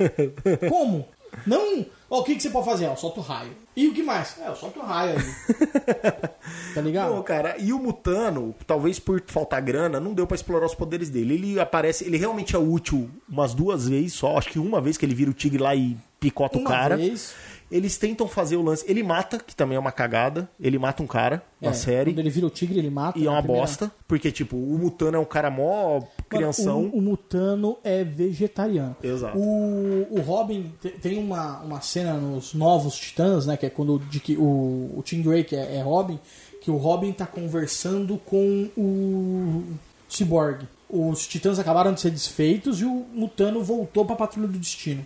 como? 0.70 1.06
Não. 1.46 1.84
Ó, 2.08 2.20
o 2.20 2.24
que, 2.24 2.36
que 2.36 2.42
você 2.42 2.50
pode 2.50 2.64
fazer? 2.66 2.86
Ó, 2.86 2.94
solta 2.94 3.18
o 3.20 3.22
raio. 3.22 3.50
E 3.74 3.88
o 3.88 3.92
que 3.94 4.02
mais? 4.02 4.36
É, 4.40 4.48
eu 4.48 4.54
solto 4.54 4.78
o 4.78 4.82
raio 4.82 5.16
aí. 5.18 5.24
tá 6.74 6.80
ligado? 6.80 7.14
Pô, 7.14 7.22
cara, 7.22 7.56
e 7.58 7.72
o 7.72 7.78
Mutano, 7.78 8.54
talvez 8.66 8.98
por 8.98 9.22
faltar 9.26 9.60
grana, 9.60 9.98
não 10.00 10.14
deu 10.14 10.26
pra 10.26 10.34
explorar 10.34 10.66
os 10.66 10.74
poderes 10.74 11.10
dele. 11.10 11.34
Ele 11.34 11.60
aparece, 11.60 12.04
ele 12.04 12.16
realmente 12.16 12.54
é 12.54 12.58
útil 12.58 13.10
umas 13.28 13.54
duas 13.54 13.88
vezes 13.88 14.14
só, 14.14 14.36
acho 14.38 14.50
que 14.50 14.58
uma 14.58 14.80
vez 14.80 14.96
que 14.96 15.04
ele 15.04 15.14
vira 15.14 15.30
o 15.30 15.34
tigre 15.34 15.62
lá 15.62 15.74
e 15.74 15.96
picota 16.20 16.56
o 16.58 16.60
Uma 16.60 16.70
cara. 16.70 16.96
vez. 16.96 17.34
Eles 17.68 17.98
tentam 17.98 18.28
fazer 18.28 18.54
o 18.54 18.62
lance. 18.62 18.84
Ele 18.88 19.02
mata, 19.02 19.40
que 19.40 19.54
também 19.54 19.74
é 19.74 19.78
uma 19.80 19.90
cagada. 19.90 20.48
Ele 20.60 20.78
mata 20.78 21.02
um 21.02 21.06
cara 21.06 21.42
na 21.60 21.70
É, 21.70 21.72
série. 21.72 22.12
Quando 22.12 22.20
ele 22.20 22.30
vira 22.30 22.46
o 22.46 22.50
tigre, 22.50 22.78
ele 22.78 22.88
mata. 22.90 23.18
E 23.18 23.22
é 23.22 23.24
na 23.24 23.32
uma 23.32 23.42
primeira- 23.42 23.60
bosta. 23.66 23.90
Porque, 24.06 24.30
tipo, 24.30 24.56
o 24.56 24.78
Mutano 24.78 25.16
é 25.16 25.20
um 25.20 25.24
cara 25.24 25.50
mó 25.50 26.00
crianção. 26.28 26.82
Mano, 26.82 26.94
O, 26.94 26.98
o 26.98 27.02
Mutano 27.02 27.76
é 27.84 28.02
vegetariano. 28.04 28.96
Exato. 29.02 29.38
O, 29.38 30.06
o 30.10 30.20
Robin 30.20 30.72
te- 30.80 30.90
tem 30.90 31.18
uma, 31.18 31.60
uma 31.60 31.80
cena 31.80 32.14
nos 32.14 32.54
Novos 32.54 32.96
Titãs, 32.96 33.46
né? 33.46 33.56
Que 33.56 33.66
é 33.66 33.70
quando 33.70 33.98
de 33.98 34.20
que 34.20 34.36
o, 34.36 34.92
o 34.96 35.02
Tim 35.04 35.22
Drake 35.22 35.54
é, 35.56 35.76
é 35.76 35.82
Robin, 35.82 36.18
que 36.60 36.70
o 36.70 36.76
Robin 36.76 37.12
tá 37.12 37.26
conversando 37.26 38.18
com 38.24 38.68
o 38.76 39.64
Cyborg. 40.08 40.66
Os 40.88 41.26
Titãs 41.26 41.58
acabaram 41.58 41.92
de 41.92 42.00
ser 42.00 42.10
desfeitos 42.10 42.80
e 42.80 42.84
o 42.84 43.04
Mutano 43.12 43.62
voltou 43.62 44.04
pra 44.04 44.14
Patrulha 44.16 44.46
do 44.48 44.58
Destino. 44.58 45.04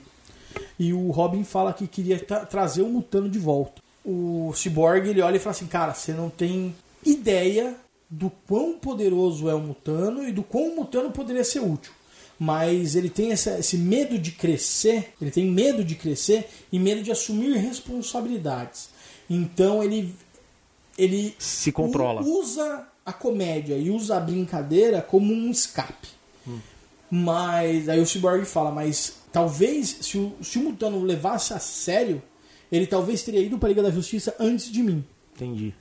E 0.78 0.92
o 0.92 1.10
Robin 1.10 1.44
fala 1.44 1.72
que 1.72 1.86
queria 1.86 2.18
tra- 2.18 2.44
trazer 2.44 2.82
o 2.82 2.88
Mutano 2.88 3.28
de 3.28 3.38
volta. 3.38 3.80
O 4.04 4.52
Cyborg 4.54 5.06
ele 5.08 5.20
olha 5.22 5.36
e 5.36 5.40
fala 5.40 5.50
assim: 5.52 5.66
Cara, 5.66 5.94
você 5.94 6.12
não 6.12 6.28
tem 6.30 6.74
ideia 7.04 7.76
do 8.10 8.28
quão 8.48 8.72
poderoso 8.78 9.48
é 9.48 9.54
o 9.54 9.60
Mutano 9.60 10.26
e 10.28 10.32
do 10.32 10.42
quão 10.42 10.68
o 10.72 10.76
Mutano 10.76 11.10
poderia 11.12 11.44
ser 11.44 11.60
útil. 11.60 11.92
Mas 12.38 12.96
ele 12.96 13.08
tem 13.10 13.30
essa- 13.32 13.58
esse 13.58 13.76
medo 13.76 14.18
de 14.18 14.32
crescer, 14.32 15.12
ele 15.20 15.30
tem 15.30 15.44
medo 15.46 15.84
de 15.84 15.94
crescer 15.94 16.48
e 16.72 16.78
medo 16.78 17.02
de 17.02 17.12
assumir 17.12 17.56
responsabilidades. 17.58 18.88
Então 19.28 19.82
ele 19.82 20.14
ele 20.98 21.34
Se 21.38 21.70
controla. 21.72 22.20
usa 22.22 22.86
a 23.06 23.12
comédia 23.12 23.74
e 23.76 23.90
usa 23.90 24.16
a 24.16 24.20
brincadeira 24.20 25.00
como 25.00 25.32
um 25.32 25.50
escape. 25.50 26.08
Mas 27.10 27.88
aí 27.88 28.00
o 28.00 28.06
Cyborg 28.06 28.44
fala, 28.44 28.70
mas 28.70 29.14
talvez 29.32 29.96
se 30.02 30.18
o, 30.18 30.32
se 30.42 30.58
o 30.58 30.62
Mutano 30.64 31.02
levasse 31.02 31.52
a 31.54 31.58
sério, 31.58 32.22
ele 32.70 32.86
talvez 32.86 33.22
teria 33.22 33.40
ido 33.40 33.58
para 33.58 33.68
a 33.68 33.70
Liga 33.70 33.82
da 33.82 33.90
Justiça 33.90 34.34
antes 34.38 34.70
de 34.70 34.82
mim. 34.82 35.04
Entendi. 35.34 35.74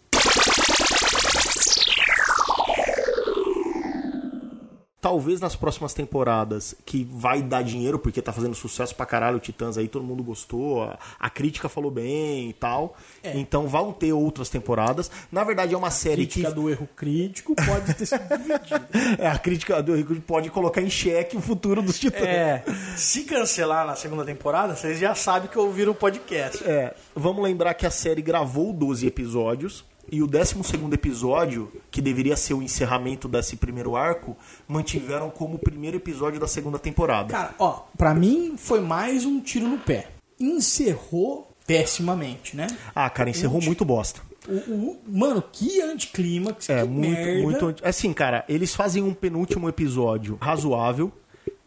Talvez 5.01 5.39
nas 5.39 5.55
próximas 5.55 5.93
temporadas, 5.93 6.75
que 6.85 7.07
vai 7.09 7.41
dar 7.41 7.63
dinheiro, 7.63 7.97
porque 7.97 8.21
tá 8.21 8.33
fazendo 8.33 8.55
sucesso 8.55 8.93
pra 8.95 9.05
caralho 9.05 9.37
o 9.37 9.39
Titãs 9.39 9.77
aí, 9.77 9.87
todo 9.87 10.03
mundo 10.03 10.23
gostou, 10.23 10.83
a, 10.83 10.99
a 11.19 11.29
crítica 11.29 11.69
falou 11.69 11.89
bem 11.89 12.49
e 12.49 12.53
tal. 12.53 12.95
Então 13.23 13.67
vão 13.67 13.93
ter 13.93 14.11
outras 14.11 14.49
temporadas. 14.49 15.09
Na 15.31 15.43
verdade, 15.43 15.73
é 15.73 15.77
uma 15.77 15.91
série 15.91 16.25
que. 16.25 16.39
Crítica 16.39 16.51
do 16.51 16.69
erro 16.69 16.89
crítico 16.95 17.55
pode 17.55 17.93
ter 17.93 18.05
sido 18.05 18.27
dividida. 18.27 18.89
É, 19.17 19.27
a 19.27 19.37
crítica 19.37 19.81
do 19.81 19.95
Rico 19.95 20.15
pode 20.21 20.49
colocar 20.49 20.81
em 20.81 20.89
xeque 20.89 21.35
o 21.35 21.41
futuro 21.41 21.81
dos 21.81 21.99
Titãs. 21.99 22.23
É, 22.23 22.63
se 22.95 23.23
cancelar 23.23 23.85
na 23.85 23.95
segunda 23.95 24.23
temporada, 24.23 24.75
vocês 24.75 24.99
já 24.99 25.15
sabem 25.15 25.49
que 25.49 25.57
ouviram 25.57 25.91
o 25.91 25.95
podcast. 25.95 26.63
É, 26.63 26.93
vamos 27.15 27.43
lembrar 27.43 27.73
que 27.73 27.85
a 27.85 27.91
série 27.91 28.21
gravou 28.21 28.71
12 28.71 29.07
episódios 29.07 29.83
e 30.11 30.21
o 30.21 30.27
12 30.27 30.55
episódio, 30.93 31.71
que 31.91 32.01
deveria 32.01 32.35
ser 32.35 32.53
o 32.53 32.61
encerramento 32.61 33.27
desse 33.27 33.55
primeiro 33.55 33.95
arco, 33.95 34.35
mantiveram 34.67 35.29
como 35.29 35.55
o 35.55 35.59
primeiro 35.59 35.97
episódio 35.97 36.39
da 36.39 36.47
segunda 36.47 36.79
temporada. 36.79 37.31
Cara, 37.31 37.55
ó, 37.59 37.83
pra 37.97 38.13
mim 38.13 38.55
foi 38.57 38.79
mais 38.81 39.25
um 39.25 39.39
tiro 39.39 39.67
no 39.67 39.77
pé. 39.77 40.07
Encerrou 40.39 41.51
pessimamente, 41.65 42.55
né? 42.55 42.67
Ah, 42.95 43.09
cara, 43.09 43.29
encerrou 43.29 43.61
muito 43.61 43.85
bosta. 43.85 44.21
O, 44.47 44.53
o- 44.73 44.99
mano, 45.07 45.43
que 45.51 45.81
anticlímax, 45.81 46.69
É, 46.69 46.81
que 46.81 46.87
muito, 46.89 47.11
merda. 47.19 47.41
muito. 47.43 47.75
Assim, 47.85 48.11
cara, 48.13 48.43
eles 48.49 48.73
fazem 48.73 49.03
um 49.03 49.13
penúltimo 49.13 49.69
episódio 49.69 50.37
razoável, 50.41 51.11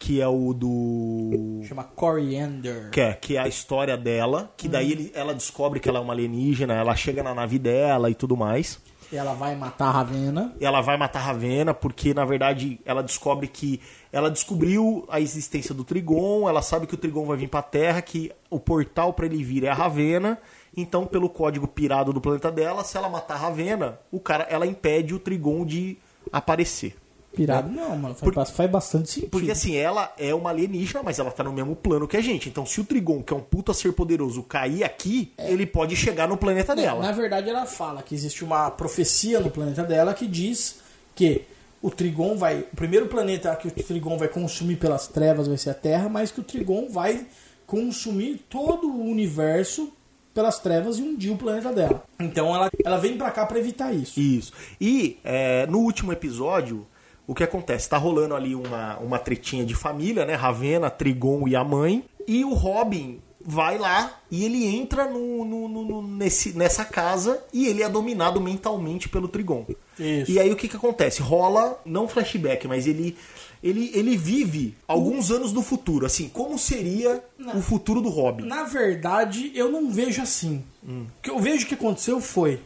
que 0.05 0.21
é 0.21 0.27
o 0.27 0.53
do. 0.53 1.61
Chama 1.63 1.85
Coriander. 1.85 2.91
Que 2.91 3.01
é, 3.01 3.13
que 3.13 3.37
é 3.37 3.41
a 3.41 3.47
história 3.47 3.97
dela, 3.97 4.53
que 4.57 4.67
daí 4.69 4.87
Uhum. 4.87 4.91
ele- 4.93 5.13
ela 5.15 5.33
descobre 5.33 5.79
que 5.79 5.89
ela 5.89 6.01
é 6.01 6.03
uma 6.03 6.13
alienígena, 6.13 6.75
ela 6.75 6.97
chega 6.97 7.23
na 7.23 7.33
nave 7.33 7.57
dela 7.57 8.11
e 8.11 8.15
tudo 8.17 8.37
mais. 8.37 8.81
Ela 9.13 9.33
vai 9.35 9.55
matar 9.55 9.87
a 9.89 9.91
Ravena. 9.93 10.55
ela 10.61 10.81
vai 10.81 10.97
matar 10.97 11.21
Ravena 11.21 11.73
porque 11.73 12.13
na 12.15 12.25
verdade 12.25 12.81
ela 12.85 13.01
descobre 13.03 13.47
que 13.47 13.79
ela 14.11 14.29
descobriu 14.31 15.05
a 15.09 15.21
existência 15.21 15.73
do 15.75 15.85
Trigon, 15.85 16.49
ela 16.49 16.63
sabe 16.63 16.87
que 16.89 16.95
o 16.95 16.99
Trigon 16.99 17.25
vai 17.27 17.37
vir 17.37 17.49
pra 17.49 17.63
Terra, 17.63 18.03
que 18.03 18.33
o 18.51 18.59
portal 18.59 19.13
pra 19.13 19.27
ele 19.27 19.45
vir 19.45 19.65
é 19.65 19.69
a 19.69 19.75
Ravena. 19.75 20.37
Então, 20.77 21.07
pelo 21.07 21.29
código 21.29 21.69
pirado 21.69 22.13
do 22.13 22.21
planeta 22.21 22.51
dela, 22.51 22.83
se 22.83 22.97
ela 22.97 23.09
matar 23.09 23.35
a 23.35 23.39
Ravena, 23.39 23.99
o 24.11 24.19
cara 24.19 24.45
ela 24.51 24.67
impede 24.67 25.15
o 25.15 25.19
Trigon 25.21 25.65
de 25.67 25.97
aparecer. 26.33 26.97
Pirado 27.35 27.71
não, 27.71 27.97
mano. 27.97 28.15
Faz, 28.15 28.35
Por- 28.35 28.47
faz 28.47 28.71
bastante 28.71 29.11
sentido. 29.11 29.31
Porque 29.31 29.51
assim, 29.51 29.75
ela 29.75 30.13
é 30.19 30.35
uma 30.35 30.51
alienígena, 30.51 31.03
mas 31.03 31.19
ela 31.19 31.31
tá 31.31 31.43
no 31.43 31.53
mesmo 31.53 31.75
plano 31.75 32.07
que 32.07 32.17
a 32.17 32.21
gente. 32.21 32.49
Então, 32.49 32.67
se 32.67 32.81
o 32.81 32.85
Trigon, 32.85 33.23
que 33.23 33.33
é 33.33 33.37
um 33.37 33.41
puta 33.41 33.73
ser 33.73 33.93
poderoso, 33.93 34.43
cair 34.43 34.85
aqui, 34.85 35.33
ele 35.39 35.65
pode 35.67 35.97
chegar 35.97 36.29
no 36.29 36.37
planeta 36.37 36.75
dela. 36.77 37.01
Na 37.03 37.13
verdade, 37.13 37.49
ela 37.49 37.65
fala 37.67 38.03
que 38.03 38.15
existe 38.15 38.45
uma 38.45 38.71
profecia 38.71 39.41
no 39.41 39.51
planeta 39.51 39.83
dela 39.83 40.13
que 40.15 40.27
diz 40.27 40.81
que 41.15 41.43
o 41.81 41.91
Trigon 41.91 42.37
vai. 42.37 42.61
O 42.73 42.77
primeiro 42.77 43.07
planeta 43.07 43.55
que 43.57 43.69
o 43.69 43.71
Trigon 43.71 44.17
vai 44.19 44.29
consumir 44.29 44.77
pelas 44.77 45.09
trevas 45.09 45.49
vai 45.49 45.57
ser 45.57 45.71
a 45.71 45.75
Terra, 45.75 46.09
mas 46.09 46.31
que 46.31 46.41
o 46.41 46.45
Trigon 46.45 46.89
vai 46.91 47.27
consumir 47.67 48.45
todo 48.51 48.89
o 48.89 49.03
universo 49.05 49.91
pelas 50.35 50.59
trevas 50.59 50.99
e 50.99 51.03
hundir 51.03 51.33
o 51.33 51.37
planeta 51.37 51.73
dela. 51.73 52.05
Então 52.19 52.55
ela, 52.55 52.71
ela 52.85 52.97
vem 52.99 53.17
pra 53.19 53.31
cá 53.31 53.45
pra 53.47 53.59
evitar 53.59 53.93
isso. 53.95 54.19
Isso. 54.19 54.53
E 54.81 55.19
é, 55.25 55.67
no 55.67 55.79
último 55.81 56.13
episódio, 56.13 56.87
o 57.27 57.35
que 57.35 57.45
acontece? 57.45 57.89
Tá 57.89 57.97
rolando 57.97 58.35
ali 58.35 58.55
uma, 58.55 58.99
uma 58.99 59.19
tretinha 59.19 59.65
de 59.65 59.75
família, 59.75 60.25
né? 60.25 60.35
Ravena, 60.35 60.91
Trigon 60.91 61.47
e 61.49 61.55
a 61.57 61.63
mãe. 61.65 62.05
E 62.27 62.45
o 62.45 62.53
Robin 62.55 63.21
vai 63.45 63.77
lá 63.77 64.21
e 64.31 64.45
ele 64.45 64.65
entra 64.67 65.05
no, 65.11 65.45
no- 65.45 65.69
no- 65.69 65.85
no- 65.85 66.03
nesse, 66.03 66.57
nessa 66.57 66.85
casa 66.85 67.43
e 67.53 67.67
ele 67.67 67.83
é 67.83 67.89
dominado 67.89 68.41
mentalmente 68.41 69.09
pelo 69.09 69.27
Trigon. 69.27 69.67
Isso. 69.99 70.31
E 70.31 70.39
aí 70.39 70.51
o 70.53 70.57
que, 70.57 70.69
que 70.69 70.77
acontece? 70.77 71.21
Rola, 71.23 71.81
não 71.85 72.07
flashback, 72.07 72.69
mas 72.69 72.87
ele, 72.87 73.17
ele, 73.63 73.91
ele 73.95 74.17
vive 74.17 74.77
alguns 74.87 75.31
anos 75.33 75.53
no 75.53 75.61
futuro. 75.63 76.07
Assim, 76.07 76.29
como 76.29 76.57
seria 76.57 77.23
o 77.55 77.61
futuro 77.61 78.01
do 78.01 78.09
Robin? 78.11 78.45
Na 78.47 78.63
verdade, 78.63 79.51
eu 79.57 79.71
não 79.71 79.91
vejo 79.91 80.23
assim. 80.23 80.63
Hum. 80.87 81.07
O 81.19 81.23
que 81.23 81.31
eu 81.31 81.39
vejo 81.41 81.67
que 81.67 81.75
aconteceu 81.75 82.21
foi 82.21 82.61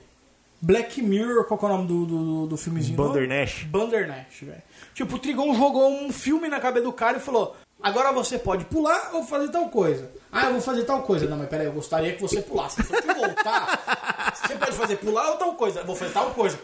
Black 0.60 1.02
Mirror, 1.02 1.44
qual 1.44 1.58
que 1.58 1.64
é 1.64 1.68
o 1.68 1.72
nome 1.72 1.86
do, 1.86 2.06
do, 2.06 2.46
do 2.46 2.56
filmezinho? 2.56 2.96
Bandersnatch. 2.96 3.64
Bandersnatch, 3.66 4.42
velho. 4.42 4.62
Tipo, 4.94 5.16
o 5.16 5.18
Trigon 5.18 5.54
jogou 5.54 5.90
um 5.90 6.10
filme 6.12 6.48
na 6.48 6.58
cabeça 6.60 6.84
do 6.84 6.92
cara 6.92 7.18
e 7.18 7.20
falou: 7.20 7.56
agora 7.82 8.12
você 8.12 8.38
pode 8.38 8.64
pular 8.64 9.10
ou 9.14 9.24
fazer 9.24 9.48
tal 9.50 9.68
coisa. 9.68 10.10
Ah, 10.32 10.46
eu 10.46 10.52
vou 10.52 10.60
fazer 10.60 10.84
tal 10.84 11.02
coisa. 11.02 11.26
Não, 11.26 11.36
mas 11.36 11.48
peraí, 11.48 11.66
eu 11.66 11.72
gostaria 11.72 12.14
que 12.14 12.22
você 12.22 12.40
pulasse. 12.40 12.82
Se 12.82 12.92
te 12.92 13.06
voltar, 13.06 14.32
você 14.34 14.54
pode 14.56 14.72
fazer 14.72 14.96
pular 14.96 15.30
ou 15.30 15.36
tal 15.36 15.54
coisa. 15.54 15.80
Eu 15.80 15.86
vou 15.86 15.96
fazer 15.96 16.12
tal 16.12 16.30
coisa. 16.30 16.58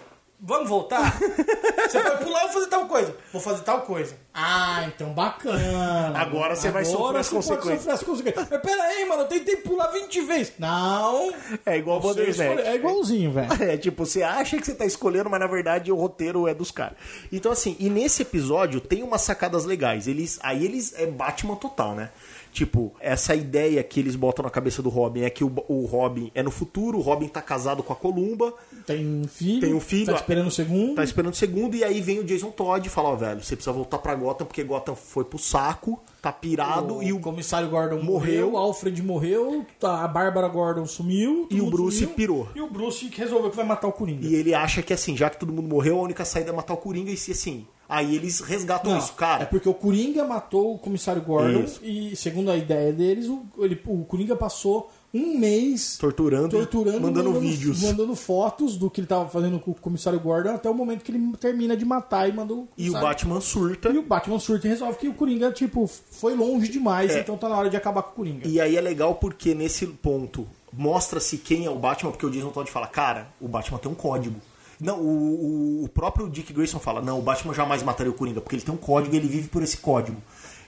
Vamos 0.45 0.69
voltar? 0.69 1.17
Você 1.89 2.01
pode 2.01 2.25
pular 2.25 2.43
ou 2.45 2.49
fazer 2.49 2.67
tal 2.67 2.87
coisa. 2.87 3.15
Vou 3.33 3.41
fazer 3.41 3.63
tal 3.63 3.83
coisa. 3.83 4.17
Ah, 4.35 4.85
então 4.89 5.13
bacana. 5.13 6.19
Agora 6.19 6.57
você 6.57 6.71
vai 6.71 6.85
sofrer 6.85 7.21
as 7.21 7.29
consequências. 7.29 7.77
sofrer 7.81 7.93
as 7.95 8.03
consequências. 8.03 8.49
Mas 8.51 8.61
peraí, 8.63 9.05
mano, 9.07 9.23
eu 9.23 9.27
tentei 9.29 9.57
pular 9.57 9.89
20 9.89 10.21
vezes. 10.23 10.53
Não. 10.59 11.33
É 11.67 11.77
igual 11.77 11.99
o 11.99 12.01
Você 12.01 12.21
Bandersnatch. 12.21 12.51
escolhe- 12.59 12.69
É 12.69 12.75
igualzinho, 12.75 13.31
velho. 13.31 13.49
É, 13.63 13.77
tipo, 13.77 14.05
você 14.07 14.23
acha 14.23 14.57
que 14.57 14.67
você 14.67 14.75
tá 14.75 14.87
escolhendo, 14.87 15.29
mas 15.31 15.39
na 15.39 15.47
verdade 15.47 15.93
o 15.93 15.97
roteiro 15.97 16.49
é 16.49 16.55
dos 16.55 16.71
caras. 16.71 16.97
Então, 17.31 17.53
assim, 17.53 17.77
e 17.79 17.89
nesse 17.91 18.23
episódio 18.23 18.81
tem 18.81 19.03
umas 19.03 19.21
sacadas 19.23 19.65
legais. 19.65 20.09
Eles, 20.09 20.41
aí 20.43 20.65
eles 20.65 20.95
é 20.97 21.07
Batman 21.07 21.57
total, 21.57 21.95
né? 21.95 22.11
Tipo, 22.53 22.93
essa 23.01 23.35
ideia 23.35 23.83
que 23.83 23.99
eles 23.99 24.15
botam 24.15 24.43
na 24.43 24.51
cabeça 24.51 24.83
do 24.83 24.91
Robin 24.91 25.23
é 25.23 25.31
que 25.31 25.43
o, 25.43 25.51
o 25.69 25.87
Robin 25.87 26.31
é 26.35 26.43
no 26.43 26.51
futuro, 26.51 26.99
o 26.99 27.01
Robin 27.01 27.27
tá 27.27 27.41
casado 27.41 27.83
com 27.83 27.95
a 27.95 27.97
Columba, 27.97 28.53
Tem 28.87 29.07
um 29.07 29.27
filho. 29.27 29.61
Tem 29.61 29.73
um 29.73 29.81
filho, 29.81 30.07
Tá 30.07 30.15
esperando 30.15 30.49
o 30.49 30.51
segundo. 30.51 30.95
tá 30.95 31.03
esperando 31.03 31.33
o 31.33 31.37
segundo, 31.37 31.75
e 31.75 31.83
aí 31.83 32.03
vem 32.03 32.19
o 32.19 32.25
Jason 32.25 32.51
Todd 32.51 32.87
e 32.87 32.91
fala, 32.91 33.09
ó, 33.09 33.17
velho, 33.17 33.43
você 33.43 33.57
precisa 33.57 33.73
voltar 33.73 33.99
pra 33.99 34.15
Gotham, 34.15 34.47
porque 34.47 34.63
Gotham 34.63 34.95
foi 34.95 35.25
pro 35.25 35.39
saco, 35.39 35.99
tá 36.21 36.31
pirado, 36.31 36.99
o, 36.99 37.03
e 37.03 37.11
o, 37.11 37.21
comissário 37.21 37.71
Gordon 37.71 38.03
morreu. 38.03 38.51
morreu, 38.51 38.57
Alfred 38.59 39.03
morreu, 39.03 39.65
tá, 39.81 40.05
a 40.05 40.09
Bárbara 40.09 40.49
Gordon 40.49 40.85
sumiu. 40.85 41.47
E 41.51 41.59
o 41.59 41.71
Bruce 41.71 42.01
sumiu, 42.01 42.15
pirou. 42.15 42.49
E 42.55 42.61
o 42.61 42.69
Bruce 42.69 43.11
resolveu 43.17 43.49
que 43.49 43.57
vai 43.57 43.65
matar 43.65 43.89
o 43.89 43.93
Coringa. 43.93 44.27
e 44.27 44.35
ele 44.35 44.53
acha 44.55 44.83
que, 44.83 44.93
assim, 44.93 45.17
já 45.17 45.31
que 45.31 45.39
todo 45.39 45.53
mundo 45.53 45.69
morreu, 45.69 45.99
a 45.99 46.03
única 46.03 46.25
saída 46.25 46.51
é 46.51 46.53
matar 46.53 46.75
o 46.75 46.77
Coringa, 46.77 47.11
e 47.11 47.17
se 47.17 47.33
assim... 47.33 47.67
Aí 47.95 48.17
eles 48.17 48.41
resgatam 48.41 48.91
Não, 48.93 48.99
isso, 48.99 49.13
cara. 49.13 49.43
É 49.43 49.47
porque 49.47 49.69
o 49.69 49.75
Coringa 49.75 50.25
matou 50.25 50.75
o 50.75 50.79
comissário 50.79 51.21
Gordon 51.21 51.61
Isso. 51.65 51.81
e, 51.85 52.17
segundo 52.17 52.51
a 52.51 52.57
ideia 52.57 52.91
deles, 52.91 53.29
o, 53.29 53.43
ele- 53.59 53.79
o 53.87 54.03
Coringa 54.07 54.35
passou 54.35 54.91
um 55.13 55.39
mês 55.39 55.99
Torturando, 55.99 56.49
torturando, 56.49 57.01
mandando, 57.03 57.39
vídeos. 57.39 57.83
mandando 57.83 58.17
fotos 58.17 58.79
do 58.79 58.89
que 58.89 58.99
ele 59.03 59.07
tava 59.07 59.29
fazendo 59.29 59.61
com 59.61 59.73
o 59.73 59.75
comissário 59.75 60.19
Gordon 60.19 60.55
até 60.55 60.71
o 60.71 60.75
momento 60.75 61.03
que 61.05 61.13
ele 61.13 61.37
termina 61.39 61.77
de 61.77 61.85
matar 61.85 62.27
e 62.27 62.33
mandou 62.33 62.67
E 62.79 62.89
o 62.89 62.93
sabe? 62.93 63.05
Batman 63.05 63.41
surta. 63.43 63.91
E 63.91 63.99
o 63.99 64.03
Batman 64.03 64.39
surta 64.39 64.67
e 64.67 64.71
resolve 64.71 64.97
que 64.97 65.09
o 65.09 65.13
Coringa, 65.13 65.53
tipo, 65.53 65.87
foi 65.87 66.35
longe 66.35 66.69
demais, 66.69 67.11
É. 67.15 67.21
então 67.21 67.37
tá 67.37 67.47
na 67.47 67.57
hora 67.59 67.69
de 67.69 67.77
acabar 67.77 68.03
com 68.05 68.13
o 68.13 68.15
Coringa. 68.15 68.49
E 68.49 68.59
aí 68.59 68.75
é 68.75 68.81
legal 68.81 69.17
porque 69.17 69.55
nesse 69.55 69.87
ponto 69.87 70.47
mostra-se 70.73 71.37
quem 71.37 71.67
é 71.67 71.71
o 71.71 71.77
Batman, 71.79 72.11
porque 72.11 72.25
o 72.25 72.31
Jason 72.31 72.49
Todd 72.49 72.71
fala, 72.71 72.87
cara, 72.87 73.29
o 73.39 73.47
Batman 73.47 73.77
tem 73.79 73.93
um 73.93 73.95
código. 73.95 74.37
Não, 74.83 75.01
o, 75.01 75.85
o- 75.85 75.89
próprio 75.89 76.29
Dick 76.29 76.53
Grayson 76.53 76.79
fala, 76.79 77.01
não, 77.01 77.19
o 77.19 77.23
Batman 77.23 77.55
jamais 77.55 77.83
mataria 77.83 78.11
o 78.11 78.15
Coringa, 78.15 78.41
porque 78.41 78.57
ele 78.57 78.63
tem 78.63 78.75
um 78.75 78.79
código 78.79 79.15
e 79.15 79.19
ele 79.19 79.29
vive 79.29 79.49
por 79.49 79.63
esse 79.63 79.77
código. 79.77 80.21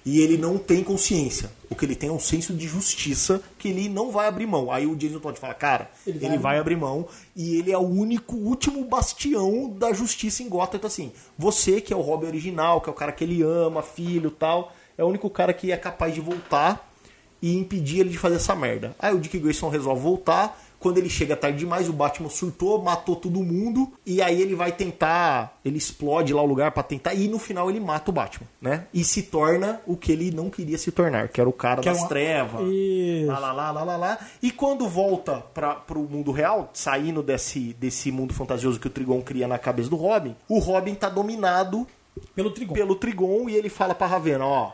E 0.07 0.21
ele 0.21 0.37
não 0.37 0.59
tem 0.59 0.85
consciência. 0.85 1.51
O 1.71 1.75
que 1.75 1.85
ele 1.87 1.97
tem 1.97 2.11
é 2.11 2.13
um 2.13 2.19
senso 2.21 2.53
de 2.53 2.69
justiça 2.69 3.41
que 3.59 3.69
ele 3.69 3.89
não 3.89 4.11
vai 4.11 4.29
abrir 4.29 4.47
mão. 4.47 4.71
Aí 4.71 4.87
o 4.87 4.95
Jason 4.95 5.19
Todd 5.19 5.39
fala, 5.41 5.55
cara, 5.55 5.91
Ele 6.07 6.19
ele 6.19 6.29
vai 6.29 6.39
vai, 6.39 6.59
abrir 6.59 6.75
abrir 6.75 6.77
mão 6.87 7.07
e 7.35 7.57
ele 7.57 7.73
é 7.73 7.79
o 7.79 7.81
único, 7.89 8.37
último 8.37 8.85
bastião 8.85 9.71
da 9.79 9.95
justiça 9.95 10.43
em 10.43 10.49
Gotham. 10.49 10.77
Então 10.77 10.89
assim, 10.89 11.11
você 11.39 11.81
que 11.81 11.91
é 11.93 11.97
o 11.97 12.03
Robin 12.03 12.27
original, 12.27 12.83
que 12.83 12.89
é 12.91 12.93
o 12.93 12.95
cara 12.95 13.13
que 13.13 13.25
ele 13.25 13.41
ama, 13.43 13.83
filho 13.83 14.31
tal, 14.31 14.75
é 14.99 15.03
o 15.03 15.07
único 15.09 15.31
cara 15.31 15.55
que 15.55 15.73
é 15.73 15.77
capaz 15.79 16.13
de 16.15 16.21
voltar 16.21 16.93
e 17.41 17.57
impedir 17.57 18.01
ele 18.01 18.11
de 18.11 18.19
fazer 18.19 18.37
essa 18.37 18.55
merda. 18.55 18.95
Aí 18.99 19.15
o 19.15 19.19
Dick 19.19 19.39
Grayson 19.39 19.71
resolve 19.71 20.03
voltar. 20.03 20.63
Quando 20.85 20.99
ele 20.99 21.09
chega 21.09 21.35
tarde 21.35 21.57
demais, 21.59 21.89
o 21.89 21.95
Batman 21.95 22.29
surtou, 22.29 22.83
matou 22.83 23.17
todo 23.17 23.43
mundo. 23.43 23.91
E 24.05 24.21
aí 24.21 24.39
ele 24.43 24.55
vai 24.55 24.71
tentar. 24.71 25.59
Ele 25.65 25.79
explode 25.79 26.35
lá 26.35 26.43
o 26.43 26.47
lugar 26.47 26.73
pra 26.73 26.83
tentar. 26.83 27.15
E 27.15 27.27
no 27.27 27.39
final 27.39 27.71
ele 27.71 27.81
mata 27.81 28.11
o 28.11 28.13
Batman, 28.13 28.47
né? 28.61 28.87
E 28.93 29.03
se 29.03 29.23
torna 29.23 29.81
o 29.87 29.97
que 29.97 30.13
ele 30.13 30.31
não 30.31 30.51
queria 30.51 30.77
se 30.77 30.93
tornar, 30.93 31.29
que 31.29 31.41
era 31.41 31.49
o 31.49 31.53
cara 31.55 31.81
Que 31.81 31.89
é 31.89 31.93
das 31.93 32.03
uma- 32.03 32.09
trevas. 32.09 32.69
Isso. 32.71 33.27
Lá, 33.29 33.39
lá, 33.39 33.53
lá, 33.53 33.71
lá, 33.71 33.83
lá, 33.85 33.97
lá. 33.97 34.19
E 34.43 34.51
quando 34.51 34.87
volta 34.87 35.43
para 35.55 35.75
pro 35.77 36.01
mundo 36.01 36.31
real, 36.33 36.69
saindo 36.75 37.23
desse, 37.23 37.73
desse 37.81 38.13
mundo 38.13 38.35
fantasioso 38.35 38.79
que 38.79 38.87
o 38.87 38.91
Trigon 38.91 39.23
cria 39.23 39.49
na 39.49 39.59
cabeça 39.59 39.89
do 39.89 39.97
Robin, 39.97 40.37
o 40.47 40.59
Robin 40.59 40.95
tá 40.95 41.09
dominado 41.09 41.87
Pelo 42.35 42.51
Trigon. 42.51 42.75
pelo 42.75 42.95
Trigon 42.95 43.49
e 43.49 43.55
ele 43.57 43.71
fala 43.71 43.95
pra 43.95 44.07
Ravena, 44.07 44.45
ó, 44.45 44.73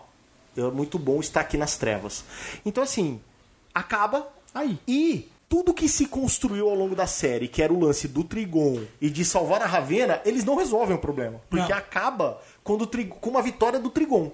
é 0.56 0.62
muito 0.62 0.98
bom 0.98 1.20
estar 1.20 1.40
aqui 1.42 1.56
nas 1.56 1.76
trevas. 1.76 2.24
Então 2.66 2.82
assim, 2.82 3.20
acaba 3.72 4.26
Aí. 4.52 4.76
e 4.88 5.28
tudo 5.50 5.74
que 5.74 5.88
se 5.88 6.06
construiu 6.06 6.70
ao 6.70 6.76
longo 6.76 6.94
da 6.94 7.08
série, 7.08 7.48
que 7.48 7.60
era 7.60 7.72
o 7.72 7.80
lance 7.80 8.06
do 8.06 8.22
Trigon 8.22 8.80
e 9.00 9.10
de 9.10 9.24
salvar 9.24 9.60
a 9.60 9.66
Ravena, 9.66 10.22
eles 10.24 10.44
não 10.44 10.54
resolvem 10.54 10.94
o 10.96 10.98
problema, 11.00 11.40
porque 11.50 11.72
Não. 11.72 11.76
acaba 11.78 12.40
quando 12.62 12.86
Trigon, 12.86 13.16
com 13.20 13.30
uma 13.30 13.42
vitória 13.42 13.80
do 13.80 13.90
Trigon. 13.90 14.30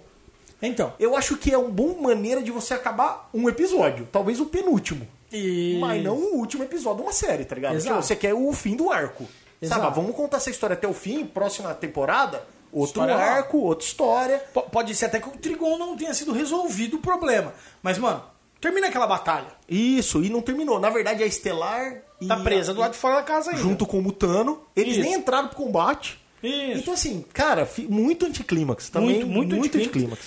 Então. 0.61 0.93
Eu 1.01 1.17
acho 1.17 1.37
que 1.39 1.53
é 1.53 1.57
uma 1.59 1.71
boa 1.71 2.01
maneira 2.01 2.43
de 2.43 2.51
você 2.51 2.75
acabar 2.75 3.31
um 3.33 3.49
episódio, 3.49 4.07
talvez 4.13 4.41
o 4.41 4.47
penúltimo. 4.47 5.09
E... 5.33 5.79
Mas 5.81 6.05
não 6.05 6.17
o 6.17 6.37
último 6.37 6.63
episódio 6.65 6.99
de 6.99 7.03
uma 7.05 7.13
série, 7.13 7.45
tá 7.47 7.55
ligado? 7.55 7.75
Exato. 7.77 7.95
Tipo, 7.97 8.07
você 8.07 8.15
quer 8.15 8.35
o 8.35 8.53
fim 8.53 8.77
do 8.77 8.91
arco. 8.93 9.25
Exato. 9.61 9.81
Sabe? 9.83 9.97
Vamos 9.97 10.15
contar 10.15 10.37
essa 10.37 10.51
história 10.51 10.75
até 10.75 10.87
o 10.87 10.93
fim, 10.93 11.25
próxima 11.27 11.75
temporada, 11.75 12.47
outro 12.71 13.01
História 13.03 13.17
arco, 13.17 13.57
outra 13.59 13.87
história. 13.87 14.39
P- 14.53 14.63
Pode 14.71 14.95
ser 14.95 15.07
até 15.07 15.19
que 15.19 15.29
o 15.29 15.33
Trigon 15.33 15.79
não 15.79 15.97
tenha 15.97 16.13
sido 16.13 16.33
resolvido 16.33 16.97
o 16.99 17.01
problema. 17.01 17.55
Mas, 17.83 17.97
mano, 17.99 18.23
termina 18.67 18.89
aquela 18.89 19.07
batalha. 19.07 19.47
Isso, 19.69 20.23
e 20.25 20.29
não 20.31 20.43
terminou. 20.43 20.81
Na 20.81 20.91
verdade, 20.91 21.23
a 21.23 21.27
Estelar 21.27 22.03
e 22.21 22.27
Tá 22.27 22.37
presa 22.39 22.73
a- 22.73 22.75
do 22.75 22.81
lado 22.81 22.93
de 22.93 22.99
fora 22.99 23.17
da 23.17 23.23
casa 23.23 23.51
ainda. 23.51 23.63
junto 23.63 23.87
com 23.87 23.99
o 23.99 24.03
Mutano, 24.03 24.61
eles 24.75 24.93
Isso. 24.97 25.01
nem 25.03 25.15
entraram 25.15 25.49
pro 25.49 25.57
combate. 25.57 26.21
Isso. 26.43 26.81
Então 26.81 26.95
assim, 26.95 27.25
cara, 27.33 27.69
muito 27.89 28.27
anticlímax 28.27 28.89
também, 28.91 29.25
Muito, 29.25 29.55
muito 29.57 29.77
anticlímax. 29.77 30.27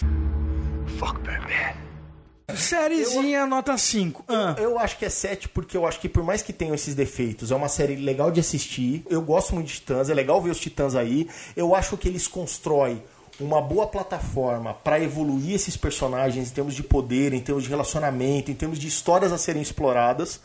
Fuck 0.97 1.19
Batman. 1.21 1.75
Sériezinha 2.55 3.45
nota 3.45 3.77
5. 3.77 4.23
Ah. 4.27 4.55
Eu 4.57 4.79
acho 4.79 4.97
que 4.97 5.05
é 5.05 5.09
7 5.09 5.47
porque 5.47 5.77
eu 5.77 5.85
acho 5.85 5.99
que 5.99 6.09
por 6.09 6.23
mais 6.23 6.41
que 6.41 6.51
tenham 6.51 6.73
esses 6.73 6.95
defeitos, 6.95 7.51
é 7.51 7.55
uma 7.55 7.69
série 7.69 7.95
legal 7.95 8.31
de 8.31 8.39
assistir. 8.39 9.05
Eu 9.09 9.21
gosto 9.21 9.53
muito 9.53 9.67
de 9.67 9.73
Titãs, 9.75 10.09
é 10.09 10.13
legal 10.15 10.41
ver 10.41 10.49
os 10.49 10.59
Titãs 10.59 10.95
aí. 10.95 11.29
Eu 11.55 11.75
acho 11.75 11.95
que 11.95 12.07
eles 12.07 12.27
constroem 12.27 13.03
uma 13.39 13.61
boa 13.61 13.87
plataforma 13.87 14.73
para 14.73 14.99
evoluir 14.99 15.55
esses 15.55 15.77
personagens 15.77 16.49
em 16.49 16.53
termos 16.53 16.75
de 16.75 16.83
poder, 16.83 17.33
em 17.33 17.39
termos 17.39 17.63
de 17.63 17.69
relacionamento, 17.69 18.51
em 18.51 18.55
termos 18.55 18.77
de 18.77 18.87
histórias 18.87 19.31
a 19.31 19.37
serem 19.37 19.61
exploradas. 19.61 20.39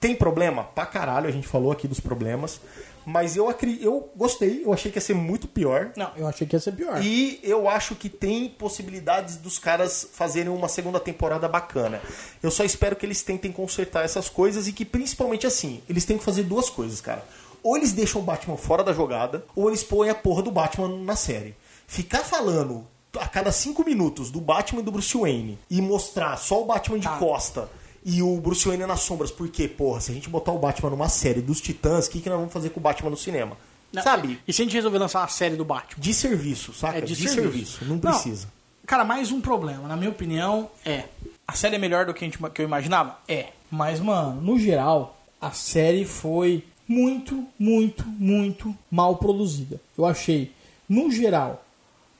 Tem 0.00 0.14
problema? 0.14 0.64
Pra 0.64 0.86
caralho, 0.86 1.28
a 1.28 1.32
gente 1.32 1.48
falou 1.48 1.72
aqui 1.72 1.88
dos 1.88 2.00
problemas. 2.00 2.60
Mas 3.04 3.36
eu, 3.36 3.48
eu 3.80 4.10
gostei, 4.14 4.62
eu 4.66 4.72
achei 4.72 4.92
que 4.92 4.98
ia 4.98 5.02
ser 5.02 5.14
muito 5.14 5.48
pior. 5.48 5.92
Não, 5.96 6.10
eu 6.14 6.26
achei 6.26 6.46
que 6.46 6.54
ia 6.54 6.60
ser 6.60 6.72
pior. 6.72 7.02
E 7.02 7.40
eu 7.42 7.66
acho 7.66 7.94
que 7.94 8.10
tem 8.10 8.50
possibilidades 8.50 9.36
dos 9.36 9.58
caras 9.58 10.06
fazerem 10.12 10.52
uma 10.52 10.68
segunda 10.68 11.00
temporada 11.00 11.48
bacana. 11.48 12.02
Eu 12.42 12.50
só 12.50 12.64
espero 12.64 12.94
que 12.94 13.06
eles 13.06 13.22
tentem 13.22 13.50
consertar 13.50 14.04
essas 14.04 14.28
coisas 14.28 14.68
e 14.68 14.74
que, 14.74 14.84
principalmente 14.84 15.46
assim, 15.46 15.80
eles 15.88 16.04
têm 16.04 16.18
que 16.18 16.24
fazer 16.24 16.42
duas 16.42 16.68
coisas, 16.68 17.00
cara. 17.00 17.24
Ou 17.62 17.78
eles 17.78 17.94
deixam 17.94 18.20
o 18.20 18.24
Batman 18.24 18.58
fora 18.58 18.84
da 18.84 18.92
jogada, 18.92 19.42
ou 19.56 19.68
eles 19.68 19.82
põem 19.82 20.10
a 20.10 20.14
porra 20.14 20.42
do 20.42 20.50
Batman 20.50 20.88
na 20.98 21.16
série. 21.16 21.56
Ficar 21.88 22.20
falando 22.22 22.86
a 23.18 23.26
cada 23.26 23.50
cinco 23.50 23.82
minutos 23.82 24.30
do 24.30 24.42
Batman 24.42 24.82
e 24.82 24.84
do 24.84 24.92
Bruce 24.92 25.16
Wayne 25.16 25.58
e 25.70 25.80
mostrar 25.80 26.36
só 26.36 26.62
o 26.62 26.66
Batman 26.66 26.98
de 26.98 27.08
Tá. 27.08 27.16
costa 27.16 27.68
e 28.04 28.22
o 28.22 28.36
Bruce 28.36 28.68
Wayne 28.68 28.84
nas 28.86 29.00
sombras, 29.00 29.30
porque, 29.30 29.66
porra, 29.66 29.98
se 29.98 30.10
a 30.10 30.14
gente 30.14 30.28
botar 30.28 30.52
o 30.52 30.58
Batman 30.58 30.90
numa 30.90 31.08
série 31.08 31.40
dos 31.40 31.62
Titãs, 31.62 32.06
o 32.06 32.10
que, 32.10 32.20
que 32.20 32.28
nós 32.28 32.38
vamos 32.38 32.52
fazer 32.52 32.68
com 32.70 32.78
o 32.78 32.82
Batman 32.82 33.08
no 33.10 33.16
cinema? 33.16 33.56
Não, 33.90 34.02
Sabe? 34.02 34.38
E 34.46 34.52
se 34.52 34.60
a 34.60 34.64
gente 34.66 34.74
resolver 34.74 34.98
lançar 34.98 35.20
uma 35.20 35.28
série 35.28 35.56
do 35.56 35.64
Batman? 35.64 36.00
De 36.00 36.12
serviço, 36.12 36.74
saca? 36.74 36.98
É 36.98 37.00
de, 37.00 37.16
serviço. 37.16 37.82
Não 37.86 37.98
precisa. 37.98 38.48
Cara, 38.86 39.02
mais 39.02 39.32
um 39.32 39.40
problema, 39.40 39.88
na 39.88 39.96
minha 39.96 40.10
opinião, 40.10 40.70
é. 40.84 41.04
A 41.46 41.54
série 41.54 41.76
é 41.76 41.78
melhor 41.78 42.04
do 42.04 42.12
que, 42.12 42.22
a 42.22 42.28
gente, 42.28 42.38
que 42.38 42.60
eu 42.60 42.66
imaginava? 42.66 43.18
É. 43.26 43.48
Mas, 43.70 43.98
mano, 43.98 44.40
no 44.42 44.58
geral, 44.58 45.18
a 45.40 45.52
série 45.52 46.04
foi 46.04 46.64
muito, 46.86 47.46
muito, 47.58 48.06
muito 48.06 48.76
mal 48.90 49.16
produzida. 49.16 49.80
Eu 49.96 50.04
achei, 50.04 50.52
no 50.86 51.10
geral, 51.10 51.64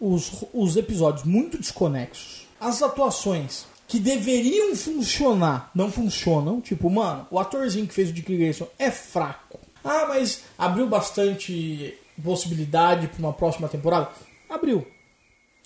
os, 0.01 0.45
os 0.53 0.77
episódios 0.77 1.25
muito 1.25 1.59
desconexos. 1.59 2.47
As 2.61 2.83
atuações 2.83 3.67
que 3.87 3.99
deveriam 3.99 4.75
funcionar 4.77 5.71
não 5.75 5.91
funcionam. 5.91 6.61
Tipo, 6.61 6.91
mano, 6.91 7.27
o 7.31 7.39
atorzinho 7.39 7.87
que 7.87 7.95
fez 7.95 8.11
o 8.11 8.13
Dick 8.13 8.37
Grayson 8.37 8.67
é 8.79 8.91
fraco. 8.91 9.59
Ah, 9.83 10.07
mas 10.09 10.43
abriu 10.59 10.87
bastante 10.87 11.97
possibilidade 12.23 13.07
para 13.09 13.19
uma 13.21 13.33
próxima 13.33 13.69
temporada? 13.69 14.09
Abriu. 14.49 14.87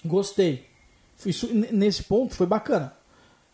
Gostei. 0.05 0.66
Isso, 1.24 1.49
nesse 1.53 2.03
ponto 2.03 2.35
foi 2.35 2.47
bacana. 2.47 2.93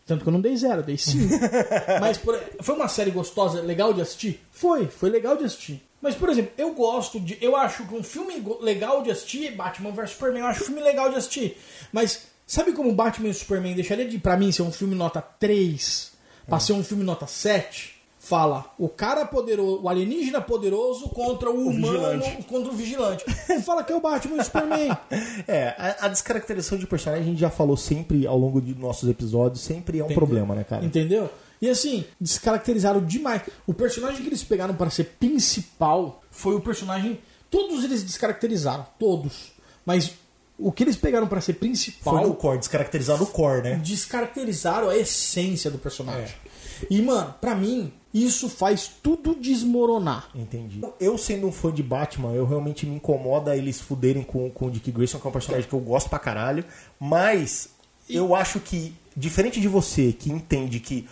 Tanto 0.05 0.23
que 0.23 0.29
eu 0.29 0.33
não 0.33 0.41
dei 0.41 0.57
zero, 0.57 0.81
dei 0.81 0.97
cinco. 0.97 1.35
Mas 2.01 2.17
por- 2.17 2.39
foi 2.61 2.75
uma 2.75 2.87
série 2.87 3.11
gostosa, 3.11 3.61
legal 3.61 3.93
de 3.93 4.01
assistir? 4.01 4.43
Foi, 4.51 4.87
foi 4.87 5.07
legal 5.07 5.37
de 5.37 5.43
assistir. 5.43 5.83
Mas, 6.01 6.15
por 6.15 6.29
exemplo, 6.29 6.51
eu 6.57 6.73
gosto 6.73 7.19
de. 7.19 7.37
Eu 7.41 7.55
acho 7.55 7.85
que 7.85 7.93
um 7.93 8.03
filme 8.03 8.41
legal 8.61 9.01
de 9.01 9.11
assistir 9.11 9.51
Batman 9.51 9.91
vs 9.91 10.11
Superman. 10.11 10.41
Eu 10.41 10.47
acho 10.47 10.63
um 10.63 10.65
filme 10.67 10.81
legal 10.81 11.09
de 11.09 11.15
assistir. 11.15 11.57
Mas 11.91 12.27
sabe 12.47 12.71
como 12.71 12.93
Batman 12.93 13.29
e 13.29 13.33
Superman 13.33 13.75
deixaria 13.75 14.07
de, 14.07 14.17
pra 14.17 14.37
mim, 14.37 14.51
ser 14.51 14.61
um 14.61 14.71
filme 14.71 14.95
nota 14.95 15.21
3 15.21 16.11
pra 16.47 16.59
ser 16.59 16.73
um 16.73 16.83
filme 16.83 17.03
nota 17.03 17.27
7? 17.27 17.99
Fala, 18.21 18.65
o 18.77 18.89
cara 18.89 19.25
poderoso, 19.25 19.81
o 19.81 19.87
alienígena 19.87 20.41
poderoso 20.41 21.07
contra 21.09 21.49
o, 21.49 21.69
humano, 21.69 22.19
vigilante. 22.19 22.43
contra 22.43 22.69
o 22.71 22.75
vigilante. 22.75 23.25
Fala 23.63 23.81
que 23.81 23.93
é 23.93 23.95
o 23.95 24.01
Batman 24.01 24.35
e 24.35 24.39
o 24.39 24.43
Superman. 24.43 24.97
É, 25.47 25.73
a, 25.77 26.05
a 26.05 26.07
descaracterização 26.09 26.77
de 26.77 26.85
personagem 26.85 27.25
a 27.25 27.27
gente 27.27 27.39
já 27.39 27.49
falou 27.49 27.77
sempre 27.77 28.27
ao 28.27 28.37
longo 28.37 28.61
de 28.61 28.75
nossos 28.75 29.09
episódios, 29.09 29.61
sempre 29.61 29.99
é 29.99 30.03
um 30.03 30.09
problema, 30.09 30.53
né, 30.53 30.63
cara? 30.63 30.85
Entendeu? 30.85 31.29
E 31.61 31.69
assim, 31.69 32.05
descaracterizaram 32.19 33.03
demais. 33.03 33.41
O 33.67 33.73
personagem 33.73 34.21
que 34.21 34.27
eles 34.27 34.43
pegaram 34.43 34.73
para 34.75 34.89
ser 34.89 35.15
principal 35.19 36.21
foi 36.31 36.55
o 36.55 36.61
personagem. 36.61 37.19
Todos 37.49 37.83
eles 37.83 38.03
descaracterizaram, 38.03 38.85
todos. 38.97 39.51
Mas 39.85 40.13
o 40.57 40.71
que 40.71 40.83
eles 40.83 40.95
pegaram 40.95 41.27
para 41.27 41.41
ser 41.41 41.53
principal. 41.53 42.15
Foi 42.15 42.27
no 42.27 42.35
core, 42.35 42.59
descaracterizado 42.59 43.23
o 43.23 43.27
core, 43.27 43.61
né? 43.63 43.75
descaracterizaram 43.75 44.89
a 44.89 44.97
essência 44.97 45.71
do 45.71 45.77
personagem. 45.77 46.35
E, 46.89 47.01
mano, 47.01 47.33
pra 47.41 47.55
mim, 47.55 47.91
isso 48.13 48.49
faz 48.49 48.89
tudo 49.01 49.35
desmoronar. 49.35 50.29
Entendi. 50.35 50.81
Eu 50.99 51.17
sendo 51.17 51.47
um 51.47 51.51
fã 51.51 51.71
de 51.71 51.83
Batman, 51.83 52.33
eu 52.33 52.45
realmente 52.45 52.85
me 52.85 52.95
incomoda 52.95 53.55
eles 53.55 53.79
fuderem 53.79 54.23
com, 54.23 54.49
com 54.49 54.67
o 54.67 54.71
Dick 54.71 54.91
Grayson, 54.91 55.19
que 55.19 55.27
é 55.27 55.29
um 55.29 55.33
personagem 55.33 55.67
que 55.67 55.75
eu 55.75 55.79
gosto 55.79 56.09
pra 56.09 56.19
caralho. 56.19 56.63
Mas 56.99 57.69
eu 58.09 58.35
acho 58.35 58.59
que, 58.59 58.93
diferente 59.15 59.61
de 59.61 59.67
você, 59.67 60.11
que 60.11 60.31
entende 60.31 60.79
que 60.79 61.07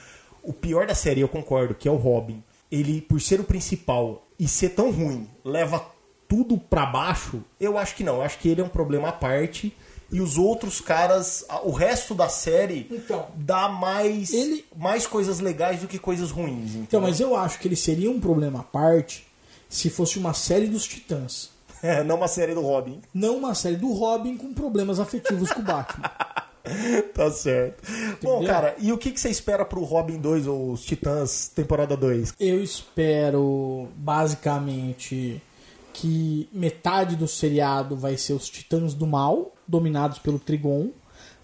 o 0.50 0.54
pior 0.54 0.88
da 0.88 0.96
série, 0.96 1.22
eu 1.22 1.28
concordo, 1.28 1.76
que 1.76 1.88
é 1.88 1.92
o 1.92 1.96
Robin, 1.96 2.44
ele, 2.72 3.02
por 3.02 3.22
ser 3.22 3.40
o 3.40 3.44
principal 3.44 4.26
e 4.40 4.48
ser 4.48 4.70
tão 4.70 4.92
ruim, 4.92 5.28
leva 5.44 5.84
tudo 6.28 6.58
pra 6.58 6.86
baixo, 6.86 7.42
eu 7.60 7.78
acho 7.78 7.96
que 7.96 8.04
não. 8.04 8.16
Eu 8.16 8.22
acho 8.22 8.38
que 8.40 8.50
ele 8.50 8.62
é 8.62 8.64
um 8.64 8.70
problema 8.70 9.10
à 9.10 9.12
parte. 9.12 9.76
E 10.10 10.22
os 10.22 10.38
outros 10.38 10.80
caras, 10.80 11.46
o 11.64 11.72
resto 11.72 12.16
da 12.16 12.30
série 12.30 12.88
Então, 12.90 13.28
dá 13.36 13.68
mais, 13.68 14.32
ele- 14.34 14.66
mais 14.74 15.06
coisas 15.06 15.40
legais 15.42 15.82
do 15.82 15.88
que 15.88 16.00
coisas 16.00 16.32
ruins. 16.32 16.70
Então, 16.76 16.82
entendeu? 16.82 17.02
mas 17.02 17.20
eu 17.20 17.36
acho 17.36 17.60
que 17.60 17.68
ele 17.68 17.76
seria 17.76 18.10
um 18.10 18.18
problema 18.20 18.62
à 18.62 18.64
parte 18.64 19.28
se 19.70 19.90
fosse 19.90 20.18
uma 20.18 20.34
série 20.34 20.68
dos 20.68 20.86
Titãs. 20.88 21.50
É, 21.84 22.04
não 22.04 22.16
uma 22.16 22.28
série 22.28 22.56
do 22.56 22.62
Robin. 22.62 23.00
Não 23.14 23.38
uma 23.38 23.54
série 23.54 23.76
do 23.76 23.94
Robin 23.94 24.36
com 24.36 24.52
problemas 24.52 25.00
afetivos 25.00 25.52
com 25.52 25.60
o 25.60 25.64
Batman. 25.64 26.10
Tá 27.14 27.32
certo. 27.32 27.84
Bom, 28.22 28.46
cara, 28.46 28.76
e 28.80 28.92
o 28.92 28.98
que, 28.98 29.12
que 29.12 29.20
você 29.20 29.30
espera 29.30 29.66
pro 29.66 29.84
Robin 29.84 30.18
2 30.18 30.48
ou 30.48 30.72
os 30.72 30.84
Titãs 30.84 31.48
temporada 31.48 31.98
2? 31.98 32.34
Eu 32.40 32.62
espero, 32.62 33.88
basicamente, 33.96 35.42
que 35.94 36.48
metade 36.54 37.16
do 37.16 37.28
seriado 37.28 37.96
vai 37.96 38.18
ser 38.18 38.34
os 38.34 38.48
Titãs 38.48 38.94
do 38.94 39.08
Mal, 39.08 39.56
dominados 39.68 40.20
pelo 40.20 40.38
Trigon, 40.38 40.90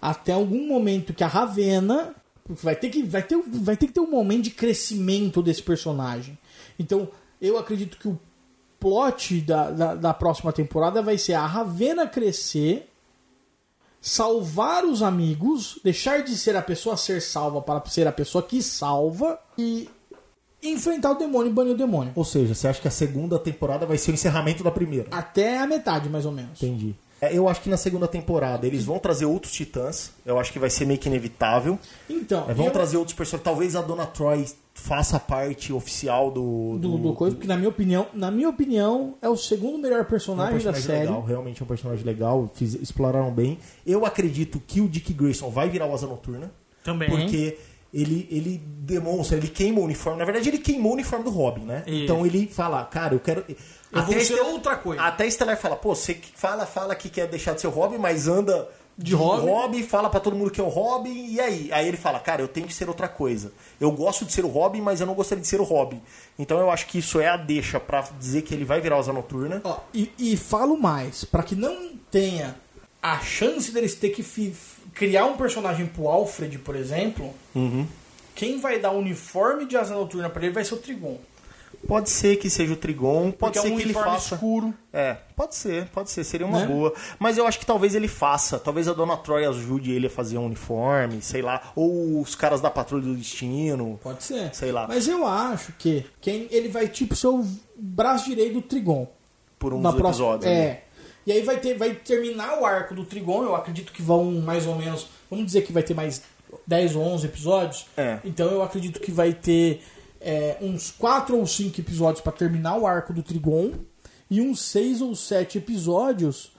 até 0.00 0.32
algum 0.32 0.68
momento 0.68 1.12
que 1.12 1.24
a 1.24 1.28
Ravena 1.28 2.14
vai 2.48 2.76
ter 2.76 2.90
que 2.90 3.02
vai 3.02 3.22
ter, 3.22 3.38
vai 3.46 3.76
ter 3.76 3.86
que 3.86 3.92
ter 3.92 4.00
um 4.00 4.10
momento 4.10 4.44
de 4.44 4.50
crescimento 4.50 5.42
desse 5.42 5.62
personagem. 5.62 6.38
Então, 6.78 7.08
eu 7.40 7.58
acredito 7.58 7.98
que 7.98 8.08
o 8.08 8.18
plot 8.78 9.40
da, 9.40 9.70
da, 9.70 9.94
da 9.94 10.14
próxima 10.14 10.52
temporada 10.52 11.00
vai 11.00 11.16
ser 11.16 11.32
a 11.32 11.46
Ravena 11.46 12.06
crescer, 12.06 12.88
salvar 14.04 14.84
os 14.84 15.02
amigos, 15.02 15.78
deixar 15.82 16.22
de 16.22 16.36
ser 16.36 16.54
a 16.56 16.60
pessoa 16.60 16.94
a 16.94 16.98
ser 16.98 17.22
salva 17.22 17.62
para 17.62 17.82
ser 17.88 18.06
a 18.06 18.12
pessoa 18.12 18.42
que 18.42 18.62
salva 18.62 19.40
e 19.56 19.88
enfrentar 20.62 21.12
o 21.12 21.14
demônio 21.14 21.50
e 21.50 21.54
banir 21.54 21.72
o 21.72 21.76
demônio. 21.76 22.12
Ou 22.14 22.24
seja, 22.24 22.54
você 22.54 22.68
acha 22.68 22.82
que 22.82 22.88
a 22.88 22.90
segunda 22.90 23.38
temporada 23.38 23.86
vai 23.86 23.96
ser 23.96 24.10
o 24.10 24.14
encerramento 24.14 24.62
da 24.62 24.70
primeira? 24.70 25.08
Até 25.10 25.58
a 25.58 25.66
metade, 25.66 26.10
mais 26.10 26.26
ou 26.26 26.32
menos. 26.32 26.62
Entendi. 26.62 26.94
É, 27.32 27.36
Eu 27.36 27.48
acho 27.48 27.60
que 27.60 27.68
na 27.70 27.76
segunda 27.76 28.06
temporada 28.08 28.66
eles 28.66 28.84
vão 28.84 28.98
trazer 28.98 29.24
outros 29.26 29.52
titãs. 29.52 30.10
Eu 30.24 30.38
acho 30.38 30.52
que 30.52 30.58
vai 30.58 30.70
ser 30.70 30.84
meio 30.86 30.98
que 30.98 31.08
inevitável. 31.08 31.78
Então, 32.08 32.48
É, 32.48 32.54
vão 32.54 32.66
eu- 32.66 32.72
trazer 32.72 32.96
outros 32.96 33.16
personagens. 33.16 33.44
Talvez 33.44 33.76
a 33.76 33.82
Dona 33.82 34.06
Troy 34.06 34.44
faça 34.74 35.20
parte 35.20 35.72
oficial 35.72 36.30
do. 36.30 36.78
do, 36.78 36.98
do 36.98 37.12
coisa, 37.14 37.36
porque 37.36 37.46
na 37.48 37.56
minha 37.56 37.68
opinião, 37.68 38.06
na 38.12 38.30
minha 38.30 38.48
opinião, 38.48 39.14
é 39.22 39.28
o 39.28 39.36
segundo 39.36 39.78
melhor 39.78 40.00
É 40.00 40.02
um 40.02 40.06
personagem, 40.06 40.58
da 40.58 40.72
personagem 40.72 40.82
série. 40.86 41.00
legal, 41.06 41.22
realmente 41.22 41.62
é 41.62 41.64
um 41.64 41.68
personagem 41.68 42.04
legal. 42.04 42.50
Fiz- 42.54 42.74
exploraram 42.74 43.30
bem. 43.32 43.58
Eu 43.86 44.04
acredito 44.04 44.60
que 44.66 44.80
o 44.80 44.88
Dick 44.88 45.12
Grayson 45.12 45.48
vai 45.50 45.68
virar 45.68 45.86
o 45.86 45.94
Asa 45.94 46.06
Noturna. 46.06 46.50
Também. 46.82 47.08
Porque 47.08 47.56
ele, 47.94 48.26
ele 48.30 48.60
demonstra, 48.64 49.36
ele 49.36 49.48
queima 49.48 49.78
o 49.80 49.84
uniforme. 49.84 50.18
Na 50.18 50.24
verdade, 50.24 50.48
ele 50.48 50.58
queimou 50.58 50.90
o 50.90 50.94
uniforme 50.94 51.24
do 51.24 51.30
Robin, 51.30 51.62
né? 51.64 51.84
Isso. 51.86 52.04
Então 52.04 52.26
ele 52.26 52.46
fala, 52.48 52.84
cara, 52.84 53.14
eu 53.14 53.20
quero. 53.20 53.44
Eu 53.48 53.56
vou 53.92 54.02
Até 54.02 54.12
ser 54.24 54.34
Estel- 54.34 54.46
outra 54.52 54.76
coisa. 54.76 55.00
Até 55.02 55.26
Estelar 55.26 55.56
fala, 55.56 55.76
pô, 55.76 55.94
você 55.94 56.18
fala, 56.34 56.66
fala 56.66 56.94
que 56.96 57.08
quer 57.08 57.28
deixar 57.28 57.54
de 57.54 57.60
ser 57.60 57.68
o 57.68 57.70
Robin, 57.70 57.96
mas 57.96 58.26
anda 58.26 58.68
de, 58.98 59.14
Robin. 59.14 59.46
Robin, 59.46 59.82
fala 59.84 60.10
pra 60.10 60.18
todo 60.20 60.36
mundo 60.36 60.50
que 60.50 60.60
é 60.60 60.64
o 60.64 60.68
Robin, 60.68 61.26
e 61.28 61.40
aí? 61.40 61.68
Aí 61.72 61.86
ele 61.88 61.96
fala, 61.96 62.18
cara, 62.18 62.42
eu 62.42 62.48
tenho 62.48 62.66
que 62.66 62.74
ser 62.74 62.88
outra 62.88 63.06
coisa. 63.08 63.52
Eu 63.80 63.90
gosto 63.92 64.24
de 64.24 64.32
ser 64.32 64.44
o 64.44 64.48
Robin, 64.48 64.80
mas 64.80 65.00
eu 65.00 65.06
não 65.06 65.14
gostaria 65.14 65.40
de 65.42 65.48
ser 65.48 65.60
o 65.60 65.64
Robin. 65.64 66.00
Então 66.38 66.58
eu 66.58 66.70
acho 66.70 66.86
que 66.86 66.98
isso 66.98 67.20
é 67.20 67.28
a 67.28 67.36
deixa 67.36 67.78
pra 67.78 68.02
dizer 68.18 68.42
que 68.42 68.52
ele 68.54 68.64
vai 68.64 68.80
virar 68.80 68.96
o 68.96 68.98
Asa 69.00 69.12
Noturna. 69.12 69.60
Ó, 69.64 69.78
e, 69.94 70.10
e 70.18 70.36
falo 70.36 70.76
mais, 70.76 71.24
pra 71.24 71.42
que 71.44 71.54
não 71.56 71.92
tenha 72.10 72.56
a 73.02 73.18
chance 73.20 73.70
deles 73.72 73.94
ter 73.94 74.10
que 74.10 74.22
criar 74.94 75.26
um 75.26 75.36
personagem 75.36 75.86
pro 75.86 76.08
Alfred, 76.08 76.58
por 76.58 76.76
exemplo, 76.76 77.32
Uhum. 77.54 77.86
quem 78.34 78.60
vai 78.60 78.78
dar 78.78 78.92
o 78.92 78.98
uniforme 78.98 79.66
de 79.66 79.76
asa 79.76 79.94
noturna 79.94 80.30
pra 80.30 80.42
ele 80.44 80.52
vai 80.54 80.64
ser 80.64 80.74
o 80.74 80.78
Trigon. 80.78 81.18
Pode 81.86 82.08
ser 82.08 82.36
que 82.36 82.48
seja 82.48 82.72
o 82.72 82.76
Trigon, 82.76 83.30
pode 83.30 83.36
Porque 83.36 83.58
é 83.58 83.62
ser 83.62 83.70
um 83.72 83.76
que 83.76 83.82
ele 83.82 83.92
faça. 83.92 84.36
escuro. 84.36 84.72
É, 84.90 85.18
pode 85.36 85.54
ser, 85.54 85.84
pode 85.88 86.08
ser, 86.10 86.24
seria 86.24 86.46
uma 86.46 86.60
Né? 86.60 86.66
boa. 86.66 86.94
Mas 87.18 87.36
eu 87.36 87.46
acho 87.46 87.58
que 87.58 87.66
talvez 87.66 87.94
ele 87.94 88.08
faça. 88.08 88.58
Talvez 88.58 88.88
a 88.88 88.94
Dona 88.94 89.18
Troy 89.18 89.44
ajude 89.44 89.92
ele 89.92 90.06
a 90.06 90.10
fazer 90.10 90.38
um 90.38 90.46
uniforme, 90.46 91.20
sei 91.20 91.42
lá. 91.42 91.60
Ou 91.76 92.22
os 92.22 92.34
caras 92.34 92.62
da 92.62 92.70
Patrulha 92.70 93.02
do 93.04 93.14
Destino. 93.14 94.00
Pode 94.02 94.24
ser. 94.24 94.54
Sei 94.54 94.72
lá. 94.72 94.86
Mas 94.88 95.06
eu 95.06 95.26
acho 95.26 95.72
que 95.72 96.06
quem 96.22 96.48
ele 96.50 96.68
vai 96.68 96.88
tipo 96.88 97.14
ser 97.14 97.26
o 97.26 97.44
braço 97.76 98.24
direito 98.30 98.54
do 98.54 98.62
Trigon. 98.62 99.06
Por 99.58 99.74
um 99.74 99.80
na 99.82 99.90
dos 99.90 100.00
próxima, 100.00 100.26
episódios. 100.36 100.50
né? 100.50 100.78
E 101.26 101.32
aí 101.32 101.42
vai 101.42 101.58
ter 101.58 101.76
vai 101.76 101.94
terminar 101.94 102.60
o 102.60 102.66
arco 102.66 102.94
do 102.94 103.04
Trigon, 103.04 103.44
eu 103.44 103.54
acredito 103.54 103.92
que 103.92 104.02
vão 104.02 104.32
mais 104.40 104.66
ou 104.66 104.74
menos, 104.74 105.06
vamos 105.30 105.46
dizer 105.46 105.62
que 105.62 105.72
vai 105.72 105.82
ter 105.82 105.94
mais 105.94 106.22
10 106.66 106.96
ou 106.96 107.02
11 107.02 107.26
episódios. 107.26 107.86
É. 107.96 108.18
Então 108.24 108.50
eu 108.50 108.62
acredito 108.62 109.00
que 109.00 109.10
vai 109.10 109.32
ter 109.32 109.82
é, 110.20 110.56
uns 110.60 110.90
4 110.90 111.36
ou 111.36 111.46
5 111.46 111.80
episódios 111.80 112.20
para 112.20 112.32
terminar 112.32 112.76
o 112.76 112.86
arco 112.86 113.12
do 113.12 113.22
Trigon 113.22 113.72
e 114.30 114.40
uns 114.40 114.60
6 114.62 115.02
ou 115.02 115.14
7 115.14 115.58
episódios 115.58 116.52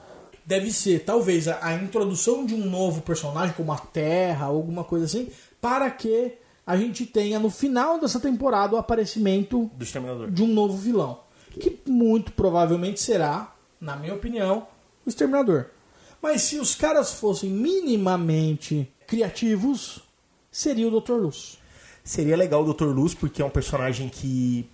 deve 0.45 0.71
ser 0.71 1.03
talvez 1.03 1.47
a, 1.47 1.65
a 1.65 1.73
introdução 1.73 2.45
de 2.45 2.53
um 2.53 2.69
novo 2.69 3.01
personagem 3.01 3.55
como 3.55 3.71
a 3.71 3.77
Terra, 3.77 4.45
alguma 4.45 4.83
coisa 4.83 5.05
assim, 5.05 5.29
para 5.59 5.89
que 5.89 6.33
a 6.65 6.77
gente 6.77 7.05
tenha 7.05 7.39
no 7.39 7.49
final 7.49 7.99
dessa 7.99 8.19
temporada 8.19 8.75
o 8.75 8.77
aparecimento 8.77 9.69
de 10.31 10.43
um 10.43 10.47
novo 10.47 10.77
vilão. 10.77 11.19
Que 11.59 11.79
muito 11.87 12.33
provavelmente 12.33 13.01
será, 13.01 13.54
na 13.85 13.95
minha 13.95 14.15
opinião, 14.15 14.67
o 15.05 15.09
Exterminador. 15.09 15.67
Mas 16.19 16.41
se 16.41 16.57
os 16.57 16.73
caras 16.73 17.13
fossem 17.13 17.51
minimamente 17.51 18.91
criativos, 19.05 20.01
seria 20.51 20.87
o 20.87 20.99
Dr. 20.99 21.13
Luz. 21.13 21.59
Seria 22.03 22.35
legal 22.35 22.63
o 22.63 22.73
Dr. 22.73 22.85
Luz, 22.85 23.13
porque 23.13 23.43
é 23.43 23.45
um 23.45 23.49
personagem 23.49 24.09
que 24.09 24.67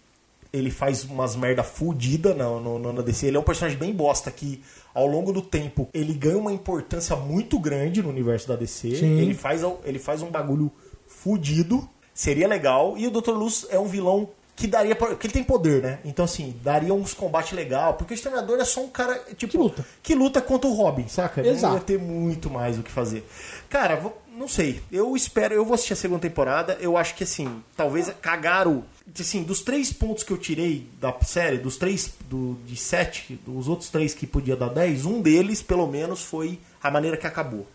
ele 0.54 0.72
faz 0.72 1.04
umas 1.04 1.36
merda 1.36 1.62
fudida 1.62 2.34
no, 2.34 2.62
no, 2.62 2.80
no, 2.80 2.94
na 2.94 3.02
DC. 3.02 3.28
Ele 3.28 3.38
é 3.38 3.40
um 3.40 3.44
personagem 3.44 3.78
bem 3.78 3.94
bosta 3.94 4.32
que, 4.32 4.64
ao 4.94 5.06
longo 5.06 5.34
do 5.34 5.42
tempo, 5.42 5.90
ele 5.94 6.14
ganha 6.14 6.38
uma 6.38 6.54
importância 6.54 7.16
muito 7.16 7.60
grande 7.60 8.02
no 8.02 8.10
universo 8.10 8.48
da 8.48 8.56
DC. 8.56 8.96
Sim. 8.96 9.20
Ele 9.20 9.34
faz, 9.34 9.62
ele 9.84 10.00
faz 10.00 10.22
um 10.22 10.32
bagulho 10.32 10.72
fudido. 11.06 11.88
Seria 12.14 12.48
legal. 12.48 12.98
E 12.98 13.08
o 13.08 13.12
Dr. 13.12 13.32
Luz 13.32 13.68
é 13.70 13.80
um 13.80 13.88
vilão 13.88 14.30
que 14.62 14.68
daria 14.68 14.96
pra, 14.96 15.08
porque 15.08 15.26
ele 15.28 15.34
tem 15.34 15.44
poder, 15.44 15.82
né? 15.82 16.00
Então 16.06 16.24
assim, 16.26 16.56
daria 16.64 16.94
uns 16.94 17.14
combates 17.14 17.52
legal, 17.54 17.96
porque 17.96 18.14
o 18.14 18.16
Exterminador 18.16 18.60
é 18.60 18.66
só 18.66 18.82
um 18.84 18.90
cara 18.90 19.16
tipo 19.36 19.52
Que 19.52 19.58
luta. 19.58 19.86
que 20.04 20.16
luta 20.16 20.42
contra 20.42 20.70
o 20.70 20.74
Robin, 20.74 21.08
saca? 21.08 21.42
Não 21.42 21.50
Exato. 21.50 21.74
ia 21.76 21.80
ter 21.82 22.00
muito 22.00 22.50
mais 22.50 22.78
o 22.78 22.84
que 22.84 22.92
fazer. 22.92 23.28
Cara, 23.70 23.96
vou- 23.96 24.22
não 24.38 24.48
sei. 24.48 24.82
Eu 24.92 25.16
espero, 25.16 25.54
eu 25.54 25.66
vou 25.66 25.74
assistir 25.76 25.94
a 25.94 25.96
segunda 25.96 26.22
temporada. 26.22 26.78
Eu 26.80 26.96
acho 26.98 27.16
que 27.16 27.24
assim, 27.24 27.62
talvez 27.76 28.12
cagaram. 28.22 28.84
Assim, 29.20 29.44
dos 29.44 29.62
três 29.62 29.92
pontos 29.92 30.24
que 30.24 30.32
eu 30.32 30.38
tirei 30.38 30.88
da 31.02 31.14
série, 31.22 31.58
dos 31.58 31.76
três 31.76 32.12
do, 32.30 32.56
de 32.66 32.76
sete, 32.78 33.40
dos 33.46 33.68
outros 33.68 33.90
três 33.90 34.14
que 34.14 34.26
podia 34.26 34.56
dar 34.56 34.70
dez, 34.70 35.06
um 35.06 35.22
deles, 35.22 35.62
pelo 35.62 35.86
menos, 35.88 36.22
foi 36.24 36.60
a 36.82 36.90
maneira 36.90 37.18
que 37.18 37.28
acabou. 37.28 37.68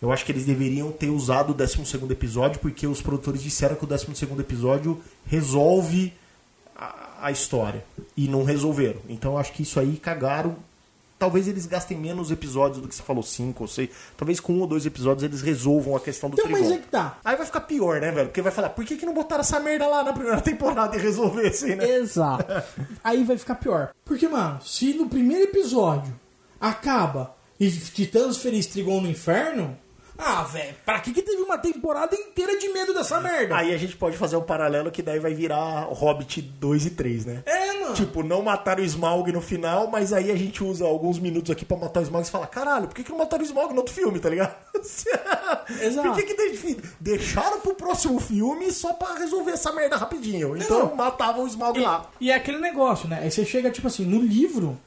Eu 0.00 0.10
acho 0.10 0.24
que 0.24 0.32
eles 0.32 0.46
deveriam 0.46 0.90
ter 0.90 1.10
usado 1.10 1.50
o 1.50 1.54
12 1.54 1.78
episódio, 2.10 2.58
porque 2.60 2.86
os 2.86 3.02
produtores 3.02 3.42
disseram 3.42 3.76
que 3.76 3.84
o 3.84 3.86
12 3.86 4.06
episódio 4.38 5.00
resolve 5.26 6.12
a, 6.74 7.26
a 7.26 7.30
história. 7.30 7.84
E 8.16 8.26
não 8.26 8.42
resolveram. 8.42 9.00
Então 9.08 9.32
eu 9.32 9.38
acho 9.38 9.52
que 9.52 9.62
isso 9.62 9.78
aí 9.78 9.96
cagaram. 9.96 10.56
Talvez 11.18 11.46
eles 11.46 11.66
gastem 11.66 11.98
menos 11.98 12.30
episódios 12.30 12.80
do 12.80 12.88
que 12.88 12.94
você 12.94 13.02
falou, 13.02 13.22
cinco 13.22 13.64
ou 13.64 13.68
seis. 13.68 13.90
Talvez 14.16 14.40
com 14.40 14.54
um 14.54 14.60
ou 14.60 14.66
dois 14.66 14.86
episódios 14.86 15.22
eles 15.22 15.42
resolvam 15.42 15.94
a 15.94 16.00
questão 16.00 16.30
do 16.30 16.34
Então, 16.34 16.50
mas 16.50 16.62
Trigon. 16.62 16.76
é 16.76 16.78
que 16.78 16.88
tá. 16.88 17.18
Aí 17.22 17.36
vai 17.36 17.44
ficar 17.44 17.60
pior, 17.60 18.00
né, 18.00 18.10
velho? 18.10 18.28
Porque 18.28 18.40
vai 18.40 18.50
falar, 18.50 18.70
por 18.70 18.86
que, 18.86 18.96
que 18.96 19.04
não 19.04 19.12
botaram 19.12 19.42
essa 19.42 19.60
merda 19.60 19.86
lá 19.86 20.02
na 20.02 20.14
primeira 20.14 20.40
temporada 20.42 20.96
e 20.96 20.98
resolvessem, 20.98 21.76
né? 21.76 21.86
Exato. 21.86 22.46
Aí 23.04 23.22
vai 23.22 23.36
ficar 23.36 23.56
pior. 23.56 23.90
Porque, 24.02 24.26
mano, 24.26 24.62
se 24.62 24.94
no 24.94 25.10
primeiro 25.10 25.44
episódio 25.44 26.10
acaba 26.58 27.36
e 27.60 27.70
Titãs 27.70 28.38
feliz 28.38 28.64
Trigon 28.64 29.02
no 29.02 29.10
inferno. 29.10 29.76
Ah, 30.22 30.42
velho, 30.44 30.74
pra 30.84 31.00
que, 31.00 31.12
que 31.12 31.22
teve 31.22 31.40
uma 31.42 31.56
temporada 31.56 32.14
inteira 32.14 32.58
de 32.58 32.68
medo 32.68 32.92
dessa 32.92 33.18
merda? 33.20 33.56
Aí 33.56 33.72
a 33.74 33.78
gente 33.78 33.96
pode 33.96 34.16
fazer 34.16 34.36
um 34.36 34.42
paralelo 34.42 34.90
que 34.90 35.02
daí 35.02 35.18
vai 35.18 35.32
virar 35.32 35.84
Hobbit 35.90 36.42
2 36.42 36.86
e 36.86 36.90
3, 36.90 37.24
né? 37.24 37.42
É, 37.46 37.80
mano. 37.80 37.94
Tipo, 37.94 38.22
não 38.22 38.42
mataram 38.42 38.82
o 38.82 38.86
Smaug 38.86 39.32
no 39.32 39.40
final, 39.40 39.86
mas 39.88 40.12
aí 40.12 40.30
a 40.30 40.36
gente 40.36 40.62
usa 40.62 40.84
alguns 40.84 41.18
minutos 41.18 41.50
aqui 41.50 41.64
pra 41.64 41.76
matar 41.76 42.00
o 42.00 42.02
Smaug 42.02 42.26
e 42.26 42.30
fala, 42.30 42.46
caralho, 42.46 42.86
por 42.86 42.94
que, 42.94 43.02
que 43.02 43.10
não 43.10 43.18
mataram 43.18 43.42
o 43.42 43.46
Smaug 43.46 43.72
no 43.72 43.78
outro 43.80 43.94
filme, 43.94 44.18
tá 44.20 44.28
ligado? 44.28 44.54
Exato. 45.82 46.08
Por 46.08 46.16
que, 46.16 46.22
que 46.34 46.34
de- 46.34 46.80
deixaram 47.00 47.60
pro 47.60 47.74
próximo 47.74 48.20
filme 48.20 48.70
só 48.72 48.92
pra 48.92 49.14
resolver 49.14 49.52
essa 49.52 49.72
merda 49.72 49.96
rapidinho? 49.96 50.56
Então 50.56 50.80
Não. 50.88 50.96
matavam 50.96 51.44
o 51.44 51.46
Smaug 51.48 51.80
lá. 51.80 52.06
E 52.20 52.30
é 52.30 52.34
aquele 52.34 52.58
negócio, 52.58 53.08
né? 53.08 53.20
Aí 53.22 53.30
você 53.30 53.44
chega, 53.44 53.70
tipo 53.70 53.86
assim, 53.86 54.04
no 54.04 54.20
livro, 54.20 54.78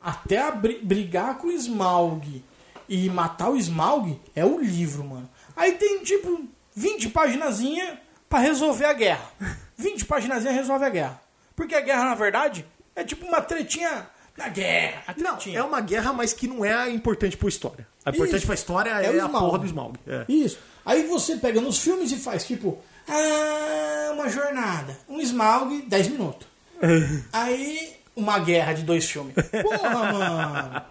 até 0.00 0.38
a 0.38 0.50
bri- 0.50 0.80
brigar 0.82 1.38
com 1.38 1.48
o 1.48 1.52
Smaug 1.52 2.42
e 2.88 3.08
matar 3.08 3.50
o 3.50 3.56
Smaug 3.56 4.20
é 4.34 4.44
o 4.44 4.60
livro, 4.60 5.04
mano. 5.04 5.28
Aí 5.56 5.72
tem, 5.72 6.02
tipo, 6.02 6.44
20 6.74 7.08
paginazinha 7.10 8.00
pra 8.28 8.38
resolver 8.38 8.86
a 8.86 8.92
guerra. 8.92 9.30
20 9.76 10.04
paginazinha 10.04 10.52
resolve 10.52 10.84
a 10.84 10.90
guerra. 10.90 11.20
Porque 11.54 11.74
a 11.74 11.80
guerra, 11.80 12.04
na 12.04 12.14
verdade, 12.14 12.66
é 12.96 13.04
tipo 13.04 13.26
uma 13.26 13.40
tretinha 13.40 14.08
na 14.36 14.48
guerra. 14.48 15.14
Não, 15.16 15.38
é 15.52 15.62
uma 15.62 15.80
guerra, 15.80 16.12
mas 16.12 16.32
que 16.32 16.48
não 16.48 16.64
é 16.64 16.90
importante 16.90 17.36
pra 17.36 17.48
história. 17.48 17.86
A 18.04 18.10
importante 18.10 18.38
Isso. 18.38 18.46
pra 18.46 18.54
história 18.54 18.90
É 18.90 19.06
é, 19.06 19.22
o 19.22 19.24
a 19.24 19.28
porra 19.28 19.58
do 19.58 19.66
Smaug. 19.66 19.98
É. 20.06 20.24
Isso. 20.28 20.58
Aí 20.84 21.04
você 21.06 21.36
pega 21.36 21.60
nos 21.60 21.78
filmes 21.78 22.12
e 22.12 22.16
faz 22.16 22.44
tipo, 22.44 22.78
ah, 23.08 24.12
uma 24.12 24.28
jornada, 24.28 24.98
um 25.08 25.20
Smaug, 25.20 25.82
10 25.82 26.08
minutos. 26.08 26.46
Aí, 27.32 27.96
uma 28.16 28.38
guerra 28.38 28.72
de 28.72 28.82
dois 28.82 29.08
filmes. 29.10 29.34
Porra, 29.62 30.12
mano. 30.12 30.82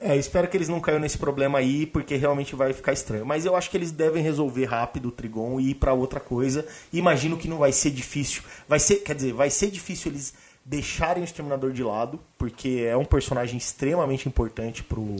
É, 0.00 0.16
espero 0.16 0.48
que 0.48 0.56
eles 0.56 0.68
não 0.68 0.80
caiam 0.80 1.00
nesse 1.00 1.16
problema 1.16 1.58
aí, 1.58 1.86
porque 1.86 2.16
realmente 2.16 2.54
vai 2.54 2.72
ficar 2.72 2.92
estranho. 2.92 3.24
Mas 3.24 3.46
eu 3.46 3.56
acho 3.56 3.70
que 3.70 3.76
eles 3.76 3.90
devem 3.90 4.22
resolver 4.22 4.66
rápido 4.66 5.08
o 5.08 5.12
Trigon 5.12 5.58
e 5.58 5.70
ir 5.70 5.76
pra 5.76 5.94
outra 5.94 6.20
coisa. 6.20 6.66
Imagino 6.92 7.36
que 7.36 7.48
não 7.48 7.58
vai 7.58 7.72
ser 7.72 7.90
difícil. 7.90 8.42
Vai 8.68 8.78
ser, 8.78 8.96
quer 8.96 9.14
dizer, 9.14 9.32
vai 9.32 9.48
ser 9.50 9.70
difícil 9.70 10.10
eles 10.10 10.34
deixarem 10.64 11.22
o 11.22 11.24
Exterminador 11.24 11.72
de 11.72 11.82
lado, 11.82 12.20
porque 12.36 12.86
é 12.88 12.96
um 12.96 13.04
personagem 13.04 13.56
extremamente 13.56 14.28
importante 14.28 14.82
pro, 14.82 15.16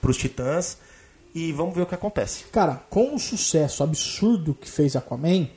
pros 0.00 0.16
Titãs. 0.16 0.78
E 1.34 1.52
vamos 1.52 1.74
ver 1.74 1.82
o 1.82 1.86
que 1.86 1.94
acontece. 1.94 2.44
Cara, 2.52 2.82
com 2.88 3.14
o 3.14 3.18
sucesso 3.18 3.82
absurdo 3.82 4.54
que 4.54 4.68
fez 4.68 4.96
Aquaman, 4.96 5.48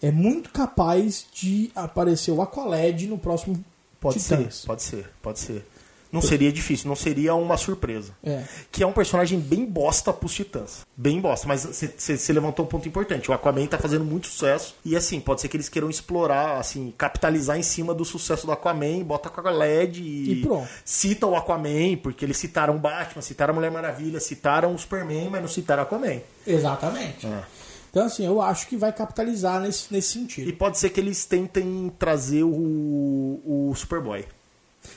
é 0.00 0.10
muito 0.10 0.50
capaz 0.50 1.26
de 1.32 1.70
aparecer 1.74 2.30
o 2.30 2.42
Aqualad 2.42 3.06
no 3.06 3.18
próximo 3.18 3.62
Pode 4.02 4.18
Titãs. 4.18 4.56
ser, 4.56 4.66
pode 4.66 4.82
ser, 4.82 5.10
pode 5.22 5.38
ser. 5.38 5.64
Não 6.10 6.20
seria 6.20 6.52
difícil, 6.52 6.88
não 6.90 6.94
seria 6.94 7.34
uma 7.34 7.56
surpresa. 7.56 8.12
É. 8.22 8.44
Que 8.70 8.82
é 8.82 8.86
um 8.86 8.92
personagem 8.92 9.40
bem 9.40 9.64
bosta 9.64 10.12
pros 10.12 10.34
titãs. 10.34 10.80
Bem 10.94 11.18
bosta. 11.18 11.48
Mas 11.48 11.64
você 11.64 12.32
levantou 12.34 12.66
um 12.66 12.68
ponto 12.68 12.86
importante. 12.86 13.30
O 13.30 13.32
Aquaman 13.32 13.66
tá 13.66 13.78
fazendo 13.78 14.04
muito 14.04 14.26
sucesso. 14.26 14.74
E 14.84 14.94
assim, 14.94 15.18
pode 15.20 15.40
ser 15.40 15.48
que 15.48 15.56
eles 15.56 15.70
queiram 15.70 15.88
explorar, 15.88 16.58
assim, 16.60 16.92
capitalizar 16.98 17.56
em 17.58 17.62
cima 17.62 17.94
do 17.94 18.04
sucesso 18.04 18.44
do 18.44 18.52
Aquaman, 18.52 19.02
bota 19.02 19.30
com 19.30 19.40
a 19.40 19.50
LED 19.50 20.02
e, 20.02 20.32
E 20.32 20.42
pronto. 20.42 20.68
cita 20.84 21.26
o 21.26 21.34
Aquaman, 21.34 21.96
porque 22.02 22.26
eles 22.26 22.36
citaram 22.36 22.76
o 22.76 22.78
Batman, 22.78 23.22
citaram 23.22 23.52
a 23.52 23.54
Mulher 23.54 23.70
Maravilha, 23.70 24.20
citaram 24.20 24.74
o 24.74 24.78
Superman, 24.78 25.30
mas 25.30 25.40
não 25.40 25.48
citaram 25.48 25.82
o 25.82 25.86
Aquaman. 25.86 26.20
Exatamente. 26.46 27.26
É. 27.26 27.42
Então, 27.92 28.06
assim, 28.06 28.24
eu 28.24 28.40
acho 28.40 28.66
que 28.68 28.76
vai 28.76 28.90
capitalizar 28.90 29.60
nesse, 29.60 29.92
nesse 29.92 30.14
sentido. 30.14 30.48
E 30.48 30.52
pode 30.52 30.78
ser 30.78 30.88
que 30.88 30.98
eles 30.98 31.26
tentem 31.26 31.92
trazer 31.98 32.42
o, 32.42 32.48
o 33.44 33.72
Superboy, 33.76 34.24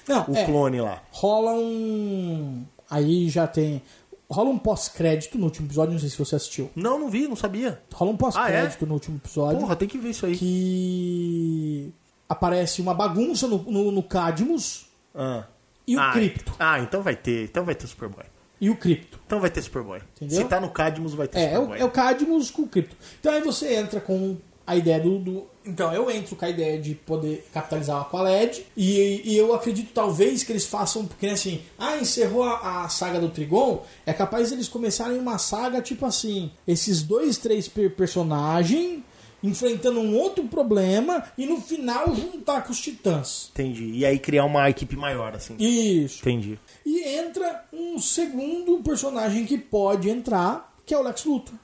Não, 0.07 0.25
o 0.29 0.33
é, 0.35 0.45
clone 0.45 0.79
lá. 0.79 1.03
rola 1.11 1.51
um. 1.51 2.63
Aí 2.89 3.27
já 3.29 3.45
tem. 3.47 3.81
Rola 4.29 4.49
um 4.49 4.57
pós-crédito 4.57 5.37
no 5.37 5.43
último 5.43 5.67
episódio, 5.67 5.91
não 5.91 5.99
sei 5.99 6.09
se 6.09 6.17
você 6.17 6.37
assistiu. 6.37 6.71
Não, 6.73 6.97
não 6.97 7.09
vi, 7.09 7.27
não 7.27 7.35
sabia. 7.35 7.81
Rola 7.93 8.11
um 8.11 8.17
pós-crédito 8.17 8.81
Ah, 8.81 8.85
é? 8.85 8.87
no 8.87 8.93
último 8.93 9.17
episódio. 9.17 9.59
Porra, 9.59 9.75
tem 9.75 9.87
que 9.89 9.97
ver 9.97 10.09
isso 10.11 10.25
aí. 10.25 10.37
que 10.37 11.93
aparece 12.29 12.81
uma 12.81 12.93
bagunça 12.93 13.45
no, 13.45 13.57
no, 13.63 13.91
no 13.91 14.01
Cadmus 14.03 14.85
Ah. 15.13 15.43
e 15.85 15.95
o 15.97 15.99
ah, 15.99 16.11
Cripto. 16.13 16.55
Ah, 16.57 16.79
então 16.79 17.01
vai 17.01 17.15
ter. 17.15 17.43
Então 17.43 17.65
vai 17.65 17.75
ter 17.75 17.85
Superboy. 17.87 18.23
E 18.65 18.69
o 18.69 18.75
Cripto. 18.75 19.19
Então 19.27 19.39
vai 19.39 19.49
ter 19.49 19.61
Superboy. 19.61 19.99
Entendeu? 20.15 20.37
Se 20.41 20.45
tá 20.45 20.59
no 20.59 20.69
Cadmus, 20.69 21.13
vai 21.13 21.27
ter 21.27 21.37
É, 21.39 21.41
é 21.43 21.47
o, 21.59 21.61
Superboy. 21.61 21.79
é 21.79 21.85
o 21.85 21.91
Cadmus 21.91 22.49
com 22.51 22.63
o 22.63 22.67
Cripto. 22.67 22.95
Então 23.19 23.31
aí 23.33 23.41
você 23.41 23.75
entra 23.75 23.99
com 23.99 24.37
a 24.65 24.75
ideia 24.75 24.99
do, 24.99 25.19
do- 25.19 25.45
Então 25.63 25.93
eu 25.93 26.09
entro 26.09 26.35
com 26.35 26.43
a 26.43 26.49
ideia 26.49 26.79
de 26.79 26.95
poder 26.95 27.45
capitalizar 27.53 27.97
o 27.97 28.01
Aqualed. 28.01 28.65
E, 28.75 29.21
e 29.23 29.37
eu 29.37 29.53
acredito 29.53 29.91
talvez 29.93 30.41
que 30.43 30.51
eles 30.51 30.65
façam. 30.65 31.05
Porque 31.05 31.27
assim, 31.27 31.61
ah, 31.77 31.97
encerrou 31.97 32.43
a, 32.43 32.85
a 32.85 32.89
saga 32.89 33.19
do 33.19 33.29
Trigon. 33.29 33.83
É 34.05 34.13
capaz 34.13 34.51
eles 34.51 34.67
começarem 34.67 35.19
uma 35.19 35.37
saga 35.37 35.81
tipo 35.81 36.03
assim: 36.05 36.49
esses 36.67 37.03
dois, 37.03 37.37
três 37.37 37.67
per 37.67 37.91
personagens 37.95 39.03
enfrentando 39.43 39.99
um 39.99 40.15
outro 40.17 40.43
problema 40.45 41.23
e 41.37 41.45
no 41.45 41.61
final 41.61 42.15
juntar 42.15 42.63
com 42.63 42.71
os 42.71 42.81
titãs. 42.81 43.51
Entendi. 43.53 43.91
E 43.93 44.03
aí 44.03 44.17
criar 44.17 44.43
uma 44.45 44.67
equipe 44.71 44.95
maior, 44.95 45.35
assim. 45.35 45.55
Isso. 45.59 46.21
Entendi. 46.21 46.57
E 46.85 47.01
entra 47.01 47.65
um 47.73 47.97
segundo 47.97 48.81
personagem 48.83 49.45
que 49.45 49.57
pode 49.57 50.09
entrar, 50.09 50.75
que 50.85 50.93
é 50.93 50.97
o 50.97 51.01
Lex 51.01 51.25
Luthor. 51.25 51.55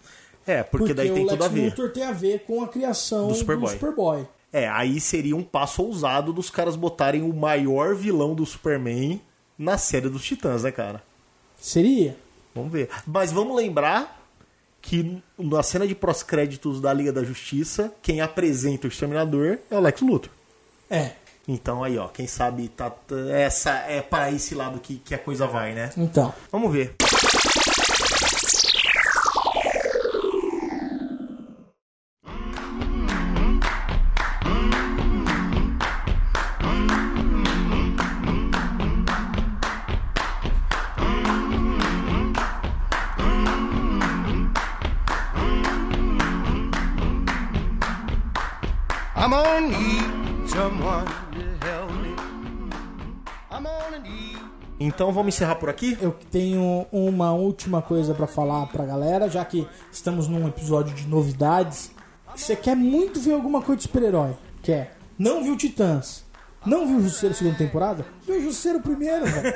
É, 0.47 0.63
porque, 0.63 0.93
daí 0.93 1.11
tem 1.11 1.25
o 1.25 1.27
tudo 1.27 1.43
a 1.43 1.47
Lex 1.47 1.53
ver. 1.53 1.65
Luthor 1.65 1.89
tem 1.91 2.03
a 2.03 2.11
ver 2.11 2.39
com 2.45 2.63
a 2.63 2.67
criação 2.67 3.27
Do 3.27 3.33
do 3.33 3.39
Superboy. 3.39 3.73
Superboy. 3.73 4.27
É, 4.51 4.67
aí 4.67 4.99
seria 4.99 5.35
um 5.35 5.43
passo 5.43 5.83
ousado 5.83 6.33
dos 6.33 6.49
caras 6.49 6.75
botarem 6.75 7.21
o 7.21 7.33
maior 7.33 7.95
vilão 7.95 8.33
do 8.33 8.45
Superman 8.45 9.21
na 9.57 9.77
série 9.77 10.09
dos 10.09 10.23
Titãs, 10.23 10.63
né, 10.63 10.71
cara? 10.71 11.03
Seria? 11.59 12.17
Vamos 12.53 12.71
ver. 12.71 12.89
Mas 13.05 13.31
vamos 13.31 13.55
lembrar 13.55 14.19
que 14.81 15.21
na 15.37 15.61
cena 15.61 15.87
de 15.87 15.93
pós-créditos 15.93 16.81
da 16.81 16.91
Liga 16.91 17.13
da 17.13 17.23
Justiça, 17.23 17.93
quem 18.01 18.19
apresenta 18.19 18.87
o 18.87 18.89
Exterminador 18.89 19.59
é 19.69 19.77
o 19.77 19.79
Lex 19.79 20.01
Luthor. 20.01 20.31
É. 20.89 21.11
Então 21.47 21.83
aí, 21.83 21.97
ó, 21.97 22.07
quem 22.07 22.27
sabe 22.27 22.67
tá, 22.69 22.91
essa 23.33 23.71
é 23.87 24.01
para 24.01 24.31
esse 24.31 24.53
lado 24.55 24.79
que, 24.79 24.97
que 24.97 25.15
a 25.15 25.17
coisa 25.17 25.47
vai, 25.47 25.73
né? 25.73 25.89
Então. 25.97 26.33
Vamos 26.51 26.71
ver. 26.71 26.95
I'm 49.13 49.29
gonna 49.29 49.67
need 49.69 50.49
someone 50.49 51.20
Então 54.83 55.11
vamos 55.11 55.35
encerrar 55.35 55.55
por 55.57 55.69
aqui? 55.69 55.95
Eu 56.01 56.11
tenho 56.31 56.87
uma 56.91 57.31
última 57.33 57.83
coisa 57.83 58.15
pra 58.15 58.25
falar 58.25 58.65
pra 58.65 58.83
galera, 58.83 59.29
já 59.29 59.45
que 59.45 59.67
estamos 59.91 60.27
num 60.27 60.47
episódio 60.47 60.91
de 60.95 61.05
novidades. 61.07 61.91
Você 62.35 62.55
quer 62.55 62.75
muito 62.75 63.19
ver 63.19 63.33
alguma 63.33 63.61
coisa 63.61 63.77
de 63.77 63.83
super-herói? 63.83 64.31
Quer? 64.63 64.97
Não 65.19 65.43
viu 65.43 65.55
Titãs? 65.55 66.25
Não 66.65 66.85
viu 66.85 67.01
Justiceiro 67.01 67.33
segunda 67.33 67.57
temporada? 67.57 68.05
Vê 68.25 68.33
o 68.33 68.41
Justiceiro 68.43 68.79
primeiro, 68.81 69.25
velho. 69.25 69.47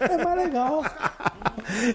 É 0.00 0.24
mais 0.24 0.36
legal. 0.38 0.84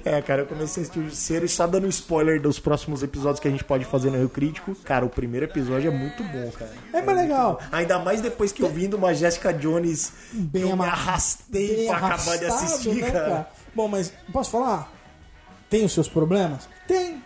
É, 0.06 0.22
cara, 0.22 0.44
eu 0.44 0.46
comecei 0.46 0.82
a 0.82 0.84
assistir 0.84 1.00
o 1.00 1.04
Justiceiro 1.04 1.46
e 1.46 1.50
só 1.50 1.68
dando 1.68 1.88
spoiler 1.90 2.42
dos 2.42 2.58
próximos 2.58 3.04
episódios 3.04 3.42
que 3.42 3.48
a 3.48 3.52
gente 3.52 3.64
pode 3.64 3.84
fazer 3.84 4.10
no 4.10 4.18
Rio 4.18 4.30
Crítico. 4.30 4.74
Cara, 4.86 5.06
o 5.06 5.10
primeiro 5.10 5.46
episódio 5.46 5.92
é 5.92 5.94
muito 5.94 6.24
bom, 6.24 6.50
cara. 6.52 6.72
É 6.94 7.02
mais 7.02 7.18
legal. 7.18 7.60
Ainda 7.72 8.00
mais 8.00 8.22
depois 8.22 8.54
que 8.54 8.64
eu 8.64 8.70
vindo 8.70 8.96
uma 8.96 9.14
Jessica 9.14 9.54
Jones, 9.54 10.14
Bem 10.32 10.62
eu 10.70 10.78
me 10.78 10.86
arrastei 10.86 11.76
bem 11.76 11.88
pra 11.88 11.98
acabar 11.98 12.38
de 12.38 12.46
assistir, 12.46 13.02
né, 13.02 13.12
cara. 13.12 13.50
Bom, 13.76 13.90
mas 13.90 14.14
posso 14.32 14.52
falar? 14.52 14.90
Tem 15.70 15.84
os 15.84 15.92
seus 15.92 16.08
problemas? 16.08 16.70
Tem. 16.88 17.22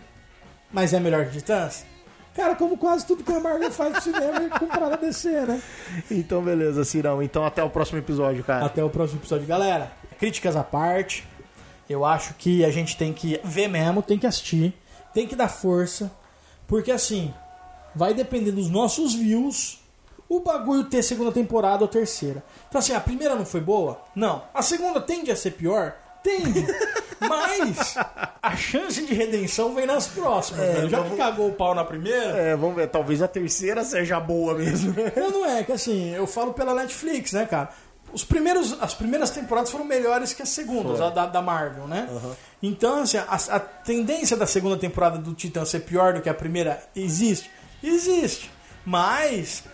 Mas 0.72 0.92
é 0.92 0.98
melhor 0.98 1.26
que 1.26 1.32
Titãs? 1.38 1.84
Cara, 2.34 2.54
como 2.54 2.78
quase 2.78 3.06
tudo 3.06 3.22
que 3.22 3.32
a 3.32 3.38
Marvel 3.38 3.70
faz 3.70 3.94
no 3.94 4.00
cinema 4.00 4.42
é 4.42 4.58
comparado 4.58 4.94
a 4.94 4.96
DC, 4.96 5.28
né? 5.42 5.62
Então, 6.10 6.42
beleza, 6.42 6.84
Cirão. 6.84 7.22
Então, 7.22 7.44
até 7.44 7.62
o 7.62 7.68
próximo 7.68 7.98
episódio, 7.98 8.42
cara. 8.42 8.64
Até 8.64 8.82
o 8.82 8.88
próximo 8.88 9.20
episódio, 9.20 9.46
galera. 9.46 9.92
Críticas 10.18 10.56
à 10.56 10.64
parte. 10.64 11.26
Eu 11.88 12.04
acho 12.04 12.34
que 12.34 12.64
a 12.64 12.70
gente 12.70 12.96
tem 12.96 13.12
que 13.12 13.38
ver 13.44 13.68
mesmo, 13.68 14.02
tem 14.02 14.18
que 14.18 14.26
assistir, 14.26 14.72
tem 15.12 15.26
que 15.26 15.36
dar 15.36 15.48
força, 15.48 16.10
porque 16.66 16.90
assim, 16.90 17.34
vai 17.94 18.14
depender 18.14 18.52
dos 18.52 18.70
nossos 18.70 19.14
views 19.14 19.80
o 20.28 20.40
bagulho 20.40 20.84
ter 20.84 21.02
segunda 21.02 21.30
temporada 21.30 21.82
ou 21.82 21.88
terceira. 21.88 22.42
Então 22.68 22.78
assim, 22.78 22.94
a 22.94 23.00
primeira 23.00 23.34
não 23.34 23.44
foi 23.44 23.60
boa? 23.60 24.00
Não. 24.14 24.42
A 24.54 24.62
segunda 24.62 25.00
tende 25.00 25.30
a 25.30 25.36
ser 25.36 25.50
pior? 25.50 25.94
Tende. 26.22 26.66
Mas 27.20 27.94
a 28.42 28.56
chance 28.56 29.04
de 29.04 29.14
redenção 29.14 29.74
vem 29.74 29.86
nas 29.86 30.06
próximas, 30.08 30.60
É, 30.62 30.72
velho. 30.72 30.88
Já 30.90 30.96
que 30.98 31.02
vamos- 31.04 31.18
cagou 31.18 31.48
o 31.48 31.52
pau 31.52 31.74
na 31.74 31.84
primeira, 31.84 32.36
É, 32.36 32.56
vamos 32.56 32.76
ver, 32.76 32.88
talvez 32.88 33.22
a 33.22 33.28
terceira 33.28 33.84
seja 33.84 34.18
boa 34.20 34.54
mesmo. 34.54 34.92
né? 34.92 35.12
Não, 35.16 35.30
não 35.30 35.46
é, 35.46 35.62
que 35.62 35.72
assim, 35.72 36.10
eu 36.14 36.26
falo 36.26 36.52
pela 36.52 36.74
Netflix, 36.74 37.32
né, 37.32 37.46
cara? 37.46 37.68
Os 38.12 38.24
primeiros, 38.24 38.76
as 38.80 38.92
primeiras 38.92 39.30
temporadas 39.30 39.70
foram 39.70 39.84
melhores 39.86 40.34
que 40.34 40.42
as 40.42 40.50
segundas, 40.50 41.00
a 41.00 41.08
da, 41.08 41.24
da 41.26 41.40
Marvel, 41.40 41.86
né? 41.86 42.08
Então, 42.62 43.02
assim, 43.02 43.16
a, 43.16 43.24
a 43.28 43.58
tendência 43.60 44.36
da 44.36 44.46
segunda 44.46 44.76
temporada 44.76 45.16
do 45.16 45.32
Titã 45.32 45.64
ser 45.64 45.80
pior 45.80 46.12
do 46.12 46.20
que 46.20 46.28
a 46.28 46.34
primeira 46.34 46.82
existe? 46.94 47.50
Existe. 47.82 48.50
Mas, 48.84 49.64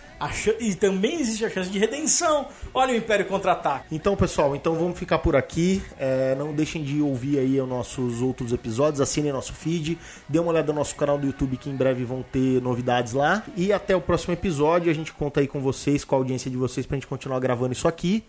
e 0.59 0.75
também 0.75 1.19
existe 1.19 1.45
a 1.45 1.49
chance 1.49 1.69
de 1.69 1.79
redenção. 1.79 2.47
Olha 2.73 2.93
o 2.93 2.97
Império 2.97 3.25
Contra-Ataque. 3.25 3.85
Então, 3.91 4.15
pessoal, 4.15 4.55
então 4.55 4.75
vamos 4.75 4.99
ficar 4.99 5.19
por 5.19 5.35
aqui. 5.35 5.81
É, 5.97 6.35
não 6.35 6.53
deixem 6.53 6.83
de 6.83 7.01
ouvir 7.01 7.39
aí 7.39 7.59
os 7.59 7.67
nossos 7.67 8.21
outros 8.21 8.51
episódios, 8.51 8.99
assinem 8.99 9.31
nosso 9.31 9.53
feed, 9.53 9.97
dê 10.27 10.39
uma 10.39 10.51
olhada 10.51 10.71
no 10.73 10.79
nosso 10.79 10.95
canal 10.95 11.17
do 11.17 11.25
YouTube 11.25 11.57
que 11.57 11.69
em 11.69 11.75
breve 11.75 12.03
vão 12.03 12.23
ter 12.23 12.61
novidades 12.61 13.13
lá. 13.13 13.43
E 13.55 13.71
até 13.71 13.95
o 13.95 14.01
próximo 14.01 14.33
episódio, 14.33 14.91
a 14.91 14.93
gente 14.93 15.13
conta 15.13 15.39
aí 15.39 15.47
com 15.47 15.61
vocês, 15.61 16.03
com 16.03 16.15
a 16.15 16.17
audiência 16.17 16.51
de 16.51 16.57
vocês 16.57 16.85
pra 16.85 16.95
gente 16.95 17.07
continuar 17.07 17.39
gravando 17.39 17.73
isso 17.73 17.87
aqui. 17.87 18.23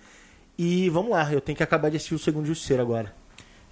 E 0.57 0.89
vamos 0.91 1.11
lá, 1.11 1.33
eu 1.33 1.41
tenho 1.41 1.57
que 1.57 1.63
acabar 1.63 1.91
de 1.91 1.97
assistir 1.97 2.15
o 2.15 2.19
segundo 2.19 2.47
Justiceiro 2.47 2.83
agora. 2.83 3.20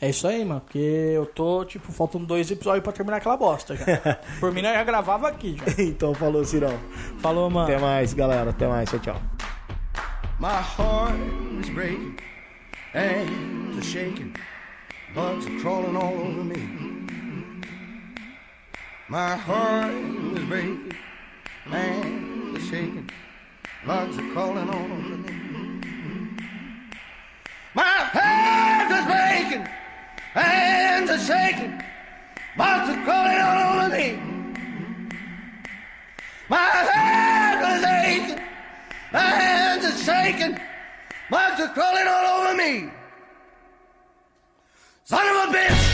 É 0.01 0.11
isso 0.11 0.29
aí, 0.29 0.45
mano, 0.45 0.61
porque 0.61 0.79
eu 0.79 1.27
tô, 1.27 1.65
tipo, 1.65 1.91
faltando 1.91 2.25
dois 2.25 2.49
episódios 2.51 2.85
pra 2.85 2.93
terminar 2.93 3.17
aquela 3.17 3.37
bosta 3.37 3.75
já. 3.75 3.85
Por 4.39 4.53
mim, 4.53 4.61
eu 4.61 4.73
já 4.73 4.85
gravava 4.85 5.29
aqui 5.29 5.57
já. 5.57 5.65
então 5.83 6.15
falou, 6.15 6.45
Cirão. 6.45 6.79
Falou, 7.19 7.51
mano. 7.51 7.67
Até 7.73 7.79
mais, 7.79 8.15
galera. 8.15 8.51
Até 8.51 8.69
mais. 8.69 8.89
Tchau, 8.89 9.01
tchau. 9.01 9.21
My 10.41 10.63
heart 10.63 11.19
is 11.61 11.69
breaking, 11.71 12.17
hands 12.93 13.77
are 13.77 13.83
shaking, 13.83 14.37
bugs 15.13 15.45
are 15.49 15.59
crawling 15.59 15.97
all 15.97 16.15
over 16.15 16.45
me. 16.45 16.63
My 19.09 19.35
heart 19.35 19.93
is 19.93 20.45
breaking, 20.45 20.93
hands 21.65 22.57
are 22.57 22.61
shaking, 22.61 23.11
bugs 23.85 24.17
are 24.17 24.33
crawling 24.33 24.71
all 24.71 24.77
over 24.77 25.17
me. 25.17 25.81
My 27.75 27.83
hands 27.83 28.93
are 28.93 29.07
breaking, 29.07 29.67
hands 30.43 31.11
are 31.11 31.19
shaking, 31.19 31.83
bugs 32.57 32.91
are 32.91 33.05
crawling 33.05 33.39
all 33.39 33.81
over 33.81 33.97
me. 33.97 34.29
My 36.49 36.57
hands 36.57 37.85
are 37.85 38.05
aching. 38.07 38.45
My 39.13 39.21
hands 39.21 39.85
are 39.85 39.99
shaking. 40.05 40.59
Bugs 41.31 41.61
are 41.61 41.69
crawling 41.69 42.07
all 42.07 42.41
over 42.41 42.55
me. 42.57 42.91
Son 45.05 45.27
of 45.27 45.55
a 45.55 45.57
bitch! 45.57 45.89